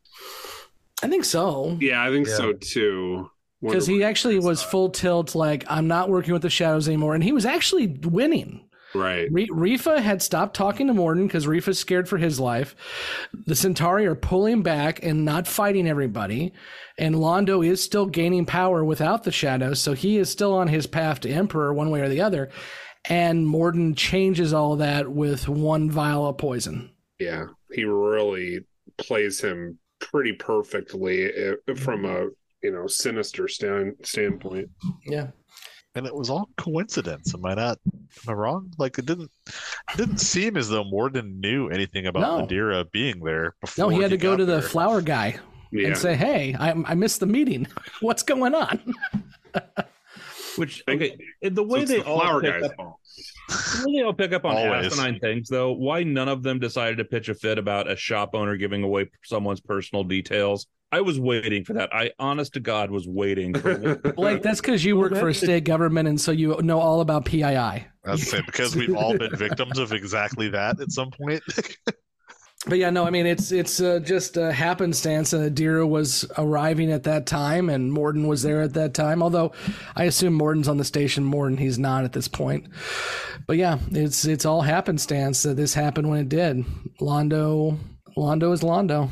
I 1.03 1.07
think 1.07 1.25
so. 1.25 1.77
Yeah, 1.81 2.03
I 2.03 2.09
think 2.09 2.27
Yeah. 2.27 2.35
so 2.35 2.53
too. 2.53 3.29
Because 3.61 3.85
he 3.85 4.03
actually 4.03 4.39
was 4.39 4.63
full 4.63 4.89
tilt, 4.89 5.35
like, 5.35 5.63
I'm 5.67 5.87
not 5.87 6.09
working 6.09 6.33
with 6.33 6.41
the 6.41 6.49
shadows 6.49 6.87
anymore. 6.87 7.13
And 7.13 7.23
he 7.23 7.31
was 7.31 7.45
actually 7.45 7.87
winning. 8.03 8.67
Right. 8.95 9.29
Re- 9.31 9.47
Refa 9.49 9.99
had 9.99 10.21
stopped 10.21 10.55
talking 10.55 10.87
to 10.87 10.93
Morden 10.93 11.27
because 11.27 11.45
Refa's 11.45 11.77
scared 11.79 12.09
for 12.09 12.17
his 12.17 12.39
life. 12.39 12.75
The 13.45 13.55
Centauri 13.55 14.05
are 14.07 14.15
pulling 14.15 14.63
back 14.63 15.03
and 15.03 15.23
not 15.23 15.47
fighting 15.47 15.87
everybody. 15.87 16.53
And 16.97 17.15
Londo 17.15 17.65
is 17.65 17.81
still 17.83 18.05
gaining 18.07 18.45
power 18.45 18.83
without 18.83 19.23
the 19.23 19.31
shadows. 19.31 19.79
So 19.79 19.93
he 19.93 20.17
is 20.17 20.29
still 20.29 20.53
on 20.53 20.67
his 20.67 20.87
path 20.87 21.19
to 21.21 21.29
Emperor, 21.29 21.71
one 21.73 21.89
way 21.91 22.01
or 22.01 22.09
the 22.09 22.21
other. 22.21 22.49
And 23.09 23.47
Morden 23.47 23.93
changes 23.95 24.53
all 24.53 24.75
that 24.77 25.09
with 25.09 25.47
one 25.47 25.89
vial 25.89 26.27
of 26.27 26.37
poison. 26.37 26.89
Yeah, 27.19 27.45
he 27.73 27.83
really 27.85 28.59
plays 28.97 29.39
him 29.41 29.77
pretty 29.99 30.33
perfectly 30.33 31.27
uh, 31.49 31.75
from 31.75 32.05
a 32.05 32.27
you 32.63 32.71
know 32.71 32.87
sinister 32.87 33.47
stand, 33.47 33.95
standpoint. 34.03 34.69
Yeah. 35.05 35.27
and 35.95 36.05
it 36.05 36.15
was 36.15 36.29
all 36.29 36.49
coincidence. 36.57 37.33
Am 37.33 37.45
I 37.45 37.53
not? 37.55 37.77
Am 37.93 38.29
I 38.29 38.33
wrong? 38.33 38.71
Like 38.77 38.97
it 38.99 39.05
didn't. 39.05 39.31
It 39.47 39.97
didn't 39.97 40.19
seem 40.19 40.57
as 40.57 40.69
though 40.69 40.83
Morden 40.83 41.39
knew 41.41 41.69
anything 41.69 42.07
about 42.07 42.21
No. 42.21 42.39
Madeira 42.41 42.85
being 42.85 43.19
there 43.23 43.55
before. 43.61 43.85
No, 43.85 43.89
he 43.89 44.01
had 44.01 44.11
to 44.11 44.17
go 44.17 44.31
got 44.33 44.37
to 44.37 44.45
the 44.45 44.61
flower 44.61 45.01
guy 45.01 45.37
Yeah. 45.71 45.87
and 45.87 45.97
say, 45.97 46.15
"Hey, 46.15 46.55
I, 46.59 46.71
I 46.71 46.93
missed 46.95 47.19
the 47.19 47.25
meeting. 47.27 47.67
What's 48.01 48.23
going 48.23 48.55
on?" 48.55 48.93
Which 50.57 50.83
okay, 50.87 51.17
the 51.41 51.63
way 51.63 51.81
it's 51.81 51.91
they 51.91 51.99
the 51.99 52.05
all 52.05 52.41
pick 52.41 52.51
guy's 52.51 52.63
up, 52.63 52.75
the 52.77 53.83
way 53.85 53.97
they 53.97 54.03
all 54.03 54.13
pick 54.13 54.33
up 54.33 54.45
on 54.45 54.55
Always. 54.55 54.87
asinine 54.87 55.19
things, 55.19 55.49
though. 55.49 55.71
Why 55.71 56.03
none 56.03 56.27
of 56.27 56.43
them 56.43 56.59
decided 56.59 56.97
to 56.97 57.05
pitch 57.05 57.29
a 57.29 57.35
fit 57.35 57.57
about 57.57 57.89
a 57.89 57.95
shop 57.95 58.31
owner 58.33 58.57
giving 58.57 58.83
away 58.83 59.09
someone's 59.23 59.61
personal 59.61 60.03
details? 60.03 60.67
I 60.93 60.99
was 61.01 61.19
waiting 61.19 61.63
for 61.63 61.73
that. 61.73 61.93
I, 61.93 62.11
honest 62.19 62.53
to 62.55 62.59
God, 62.59 62.91
was 62.91 63.07
waiting. 63.07 63.53
For 63.53 63.95
Blake, 64.15 64.41
that's 64.41 64.59
because 64.59 64.83
you 64.83 64.97
work 64.97 65.15
for 65.15 65.29
a 65.29 65.33
state 65.33 65.63
government, 65.63 66.09
and 66.09 66.19
so 66.19 66.31
you 66.31 66.61
know 66.61 66.79
all 66.79 66.99
about 66.99 67.25
PII. 67.25 67.41
That's 67.43 67.85
was 68.05 68.29
saying 68.29 68.43
because 68.45 68.75
we've 68.75 68.95
all 68.95 69.17
been 69.17 69.35
victims 69.35 69.79
of 69.79 69.93
exactly 69.93 70.49
that 70.49 70.81
at 70.81 70.91
some 70.91 71.11
point. 71.11 71.41
But 72.67 72.77
yeah, 72.77 72.91
no, 72.91 73.05
I 73.05 73.09
mean 73.09 73.25
it's 73.25 73.51
it's 73.51 73.81
uh, 73.81 73.99
just 74.03 74.37
a 74.37 74.53
happenstance. 74.53 75.33
Uh, 75.33 75.49
Adira 75.49 75.87
was 75.87 76.29
arriving 76.37 76.91
at 76.91 77.03
that 77.03 77.25
time, 77.25 77.69
and 77.69 77.91
Morden 77.91 78.27
was 78.27 78.43
there 78.43 78.61
at 78.61 78.73
that 78.75 78.93
time. 78.93 79.23
Although 79.23 79.51
I 79.95 80.03
assume 80.03 80.35
Morden's 80.35 80.67
on 80.67 80.77
the 80.77 80.83
station 80.83 81.23
more, 81.23 81.47
and 81.47 81.59
he's 81.59 81.79
not 81.79 82.03
at 82.03 82.13
this 82.13 82.27
point. 82.27 82.67
But 83.47 83.57
yeah, 83.57 83.79
it's 83.89 84.25
it's 84.25 84.45
all 84.45 84.61
happenstance 84.61 85.41
that 85.41 85.55
this 85.57 85.73
happened 85.73 86.07
when 86.07 86.19
it 86.19 86.29
did. 86.29 86.63
Londo, 86.99 87.79
Londo 88.15 88.53
is 88.53 88.61
Londo. 88.61 89.09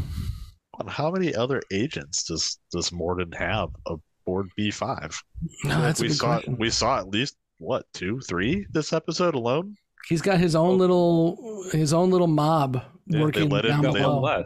On 0.80 0.88
how 0.88 1.10
many 1.10 1.34
other 1.34 1.62
agents 1.72 2.24
does 2.26 2.60
does 2.72 2.92
Morden 2.92 3.32
have 3.32 3.70
aboard 3.88 4.50
B 4.56 4.70
five? 4.70 5.20
No, 5.64 5.82
that's 5.82 6.02
a 6.02 6.04
we 6.04 6.10
saw 6.10 6.36
question. 6.36 6.58
we 6.58 6.70
saw 6.70 7.00
at 7.00 7.10
least 7.10 7.36
what 7.58 7.86
two, 7.96 8.20
three 8.22 8.68
this 8.72 8.94
episode 8.94 9.34
alone. 9.34 9.76
He's 10.08 10.22
got 10.22 10.40
his 10.40 10.56
own 10.56 10.78
little 10.78 11.66
his 11.72 11.94
own 11.94 12.12
little 12.12 12.28
mob 12.28 12.82
They- 13.10 13.20
working 13.20 13.50
they 13.50 13.56
let 13.56 13.66
him 13.66 13.82
down 13.82 13.94
they, 13.94 14.00
below. 14.02 14.44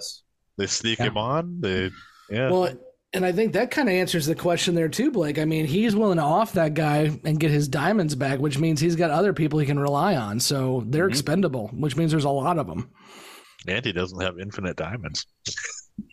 They 0.57 0.67
sneak 0.67 0.99
Yeah. 0.99 1.05
him 1.05 1.17
on. 1.17 1.59
They 1.61 1.91
yeah. 2.29 2.49
Well, 2.49 2.73
and 3.15 3.23
I 3.25 3.31
think 3.31 3.53
that 3.53 3.69
kind 3.69 3.87
of 3.89 3.93
answers 3.93 4.25
the 4.25 4.33
question 4.35 4.73
there 4.73 4.89
too, 4.89 5.11
Blake. 5.11 5.37
I 5.37 5.45
mean, 5.45 5.65
he's 5.67 5.95
willing 5.95 6.17
to 6.17 6.23
off 6.23 6.53
that 6.53 6.73
guy 6.73 7.19
and 7.23 7.39
get 7.39 7.51
his 7.51 7.67
diamonds 7.67 8.15
back, 8.15 8.39
which 8.39 8.57
means 8.57 8.79
he's 8.79 8.95
got 8.95 9.11
other 9.11 9.33
people 9.33 9.59
he 9.59 9.65
can 9.67 9.77
rely 9.79 10.15
on. 10.15 10.39
So 10.39 10.83
they're 10.87 11.03
Mm-hmm. 11.05 11.11
expendable, 11.11 11.67
which 11.73 11.95
means 11.95 12.09
there's 12.11 12.23
a 12.23 12.29
lot 12.29 12.57
of 12.57 12.65
them. 12.67 12.89
and 13.67 13.85
he 13.85 13.91
doesn't 13.91 14.19
have 14.21 14.39
infinite 14.39 14.77
diamonds. 14.77 15.25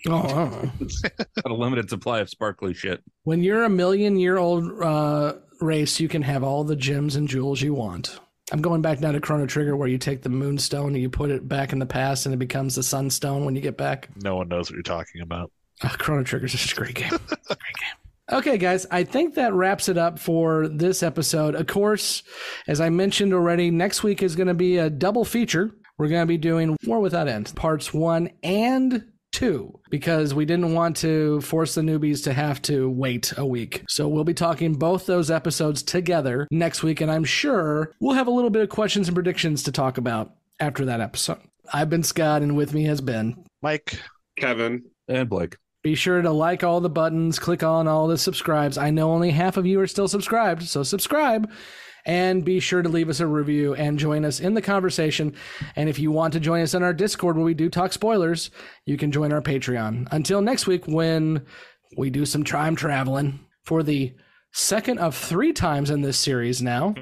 Oh. 0.09 0.71
Got 1.17 1.51
a 1.51 1.55
limited 1.55 1.89
supply 1.89 2.21
of 2.21 2.29
sparkly 2.29 2.75
shit. 2.75 3.03
when 3.25 3.43
you're 3.43 3.65
a 3.65 3.71
million 3.71 4.19
year 4.19 4.37
old 4.37 4.71
uh, 4.83 5.35
race, 5.61 6.01
you 6.01 6.09
can 6.09 6.23
have 6.23 6.43
all 6.45 6.65
the 6.65 6.77
gems 6.77 7.17
and 7.17 7.27
jewels 7.29 7.63
you 7.63 7.73
want. 7.75 8.19
I'm 8.53 8.61
going 8.61 8.83
back 8.83 9.01
now 9.01 9.13
to 9.13 9.21
Chrono 9.21 9.47
Trigger, 9.47 9.77
where 9.77 9.89
you 9.89 9.99
take 9.99 10.23
the 10.23 10.29
moonstone 10.29 10.95
and 10.95 11.01
you 11.03 11.09
put 11.09 11.31
it 11.31 11.49
back 11.49 11.73
in 11.73 11.79
the 11.79 11.87
past, 11.87 12.27
and 12.27 12.35
it 12.35 12.39
becomes 12.39 12.75
the 12.75 12.83
sunstone 12.83 13.45
when 13.45 13.55
you 13.55 13.61
get 13.61 13.77
back. 13.77 14.09
No 14.23 14.37
one 14.37 14.49
knows 14.49 14.71
what 14.71 14.75
you're 14.75 14.83
talking 14.83 15.21
about. 15.21 15.53
Oh, 15.85 15.95
Chrono 15.99 16.25
Trigger's 16.25 16.53
just 16.53 16.73
a 16.73 16.75
great 16.77 16.95
game. 16.95 17.09
Great 17.09 17.49
game. 17.49 17.59
Okay, 18.33 18.59
guys, 18.59 18.87
I 18.91 19.03
think 19.03 19.35
that 19.35 19.53
wraps 19.53 19.89
it 19.89 19.99
up 19.99 20.19
for 20.19 20.69
this 20.69 21.03
episode. 21.03 21.55
Of 21.57 21.67
course, 21.67 22.23
as 22.69 22.81
I 22.81 22.89
mentioned 22.89 23.35
already, 23.35 23.71
next 23.71 24.03
week 24.03 24.23
is 24.23 24.37
going 24.37 24.47
to 24.47 24.55
be 24.55 24.79
a 24.79 24.89
double 24.89 25.25
feature. 25.25 25.73
We're 25.99 26.09
going 26.09 26.23
to 26.23 26.27
be 26.27 26.39
doing 26.39 26.77
War 26.87 27.01
Without 27.01 27.29
End, 27.29 27.53
parts 27.57 27.93
one 27.93 28.31
and 28.43 29.10
two 29.33 29.79
because 29.91 30.35
we 30.35 30.45
didn't 30.45 30.75
want 30.75 30.97
to 30.99 31.41
force 31.41 31.75
the 31.75 31.81
newbies 31.81 32.25
to 32.25 32.33
have 32.33 32.61
to 32.63 32.91
wait 32.91 33.33
a 33.37 33.47
week. 33.47 33.85
So 33.89 34.09
we'll 34.09 34.25
be 34.25 34.35
talking 34.35 34.75
both 34.75 35.07
those 35.07 35.31
episodes 35.31 35.83
together 35.83 36.47
next 36.51 36.83
week, 36.83 37.01
and 37.01 37.11
I'm 37.11 37.25
sure 37.25 37.95
we'll 38.01 38.17
have 38.17 38.27
a 38.27 38.33
little 38.33 38.51
bit 38.51 38.63
of 38.63 38.69
questions 38.69 39.09
and 39.09 39.15
predictions 39.15 39.63
to 39.65 39.73
talk 39.73 39.99
about 39.99 40.35
after 40.59 40.85
that 40.87 41.01
episode. 41.01 41.41
I've 41.73 41.91
been 41.91 42.03
Scott, 42.03 42.43
and 42.43 42.57
with 42.57 42.75
me 42.75 42.85
has 42.85 43.01
been 43.01 43.45
Mike, 43.63 43.99
Kevin, 44.37 44.85
and 45.09 45.29
Blake. 45.29 45.57
Be 45.83 45.95
sure 45.95 46.21
to 46.21 46.31
like 46.31 46.63
all 46.63 46.81
the 46.81 46.91
buttons, 46.91 47.39
click 47.39 47.63
on 47.63 47.89
all 47.89 48.07
the 48.07 48.19
subscribes. 48.19 48.77
I 48.77 48.91
know 48.91 49.13
only 49.13 49.31
half 49.31 49.57
of 49.57 49.65
you 49.65 49.81
are 49.81 49.87
still 49.87 50.09
subscribed, 50.09 50.63
so 50.65 50.83
subscribe. 50.83 51.51
And 52.07 52.45
be 52.45 52.61
sure 52.61 52.83
to 52.83 52.89
leave 52.89 53.09
us 53.09 53.21
a 53.21 53.27
review 53.27 53.75
and 53.75 53.99
join 53.99 54.25
us 54.25 54.41
in 54.41 54.55
the 54.55 54.63
conversation. 54.63 55.35
And 55.77 55.89
if 55.89 55.99
you 55.99 56.11
want 56.11 56.33
to 56.33 56.41
join 56.41 56.63
us 56.63 56.75
in 56.75 56.83
our 56.83 56.93
Discord 56.93 57.37
where 57.37 57.45
we 57.45 57.55
do 57.55 57.69
talk 57.69 57.93
spoilers, 57.93 58.51
you 58.87 58.97
can 58.97 59.13
join 59.13 59.33
our 59.33 59.43
Patreon. 59.43 60.09
Until 60.11 60.41
next 60.41 60.67
week, 60.67 60.87
when 60.87 61.45
we 61.97 62.11
do 62.11 62.25
some 62.25 62.45
time 62.45 62.77
traveling 62.77 63.41
for 63.65 63.83
the 63.83 64.15
second 64.53 64.99
of 64.99 65.15
three 65.15 65.53
times 65.53 65.91
in 65.91 66.01
this 66.01 66.19
series 66.19 66.63
now, 66.63 66.95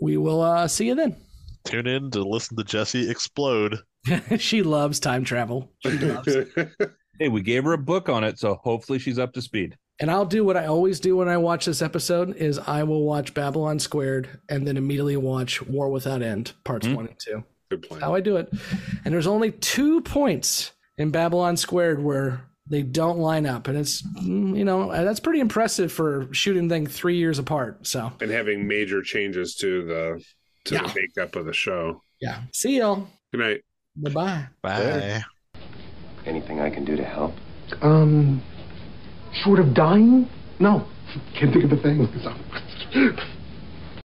we 0.00 0.16
will 0.16 0.42
uh, 0.42 0.68
see 0.68 0.86
you 0.88 0.94
then. 0.94 1.16
Tune 1.64 1.86
in 1.86 2.10
to 2.12 2.22
listen 2.22 2.56
to 2.56 2.64
Jessi 2.64 3.10
explode. 3.10 3.78
she 4.38 4.62
loves 4.62 5.00
time 5.00 5.24
travel. 5.24 5.72
She 5.80 5.98
loves 5.98 6.28
it. 6.28 6.48
Hey, 7.18 7.28
we 7.28 7.40
gave 7.40 7.64
her 7.64 7.72
a 7.72 7.78
book 7.78 8.10
on 8.10 8.24
it, 8.24 8.38
so 8.38 8.56
hopefully 8.56 8.98
she's 8.98 9.18
up 9.18 9.32
to 9.32 9.40
speed. 9.40 9.74
And 9.98 10.10
I'll 10.10 10.26
do 10.26 10.44
what 10.44 10.56
I 10.56 10.66
always 10.66 11.00
do 11.00 11.16
when 11.16 11.28
I 11.28 11.38
watch 11.38 11.64
this 11.64 11.80
episode 11.80 12.36
is 12.36 12.58
I 12.58 12.82
will 12.82 13.04
watch 13.04 13.32
Babylon 13.32 13.78
Squared 13.78 14.28
and 14.48 14.66
then 14.68 14.76
immediately 14.76 15.16
watch 15.16 15.62
War 15.62 15.88
Without 15.90 16.20
End 16.22 16.52
parts 16.64 16.86
Mhm. 16.86 16.94
one 16.96 17.06
and 17.06 17.18
two. 17.18 17.44
Good 17.70 17.82
plan. 17.82 18.00
How 18.02 18.14
I 18.14 18.20
do 18.20 18.36
it. 18.36 18.52
And 19.04 19.14
there's 19.14 19.26
only 19.26 19.52
two 19.52 20.02
points 20.02 20.72
in 20.98 21.10
Babylon 21.10 21.56
Squared 21.56 22.02
where 22.02 22.42
they 22.68 22.82
don't 22.82 23.18
line 23.18 23.46
up, 23.46 23.68
and 23.68 23.78
it's 23.78 24.02
mm, 24.20 24.56
you 24.58 24.64
know 24.64 24.90
that's 24.90 25.20
pretty 25.20 25.38
impressive 25.40 25.90
for 25.92 26.28
shooting 26.32 26.68
thing 26.68 26.86
three 26.86 27.16
years 27.16 27.38
apart. 27.38 27.86
So 27.86 28.12
and 28.20 28.30
having 28.30 28.66
major 28.66 29.02
changes 29.02 29.54
to 29.56 29.84
the 29.86 30.24
to 30.64 30.74
Yeah. 30.74 30.82
the 30.82 30.94
makeup 31.00 31.36
of 31.36 31.46
the 31.46 31.52
show. 31.52 32.02
yeah, 32.20 32.42
see 32.52 32.78
y'all. 32.78 33.08
Good 33.32 33.40
night. 33.40 33.60
Bye 33.96 34.10
bye. 34.10 34.46
Bye. 34.62 35.24
Anything 36.26 36.60
I 36.60 36.68
can 36.70 36.84
do 36.84 36.96
to 36.96 37.04
help? 37.04 37.34
Um, 37.82 38.42
short 39.42 39.58
of 39.58 39.74
dying? 39.74 40.28
No, 40.58 40.86
can't 41.38 41.52
think 41.52 41.64
of 41.64 41.72
a 41.72 41.82
thing. 41.82 42.08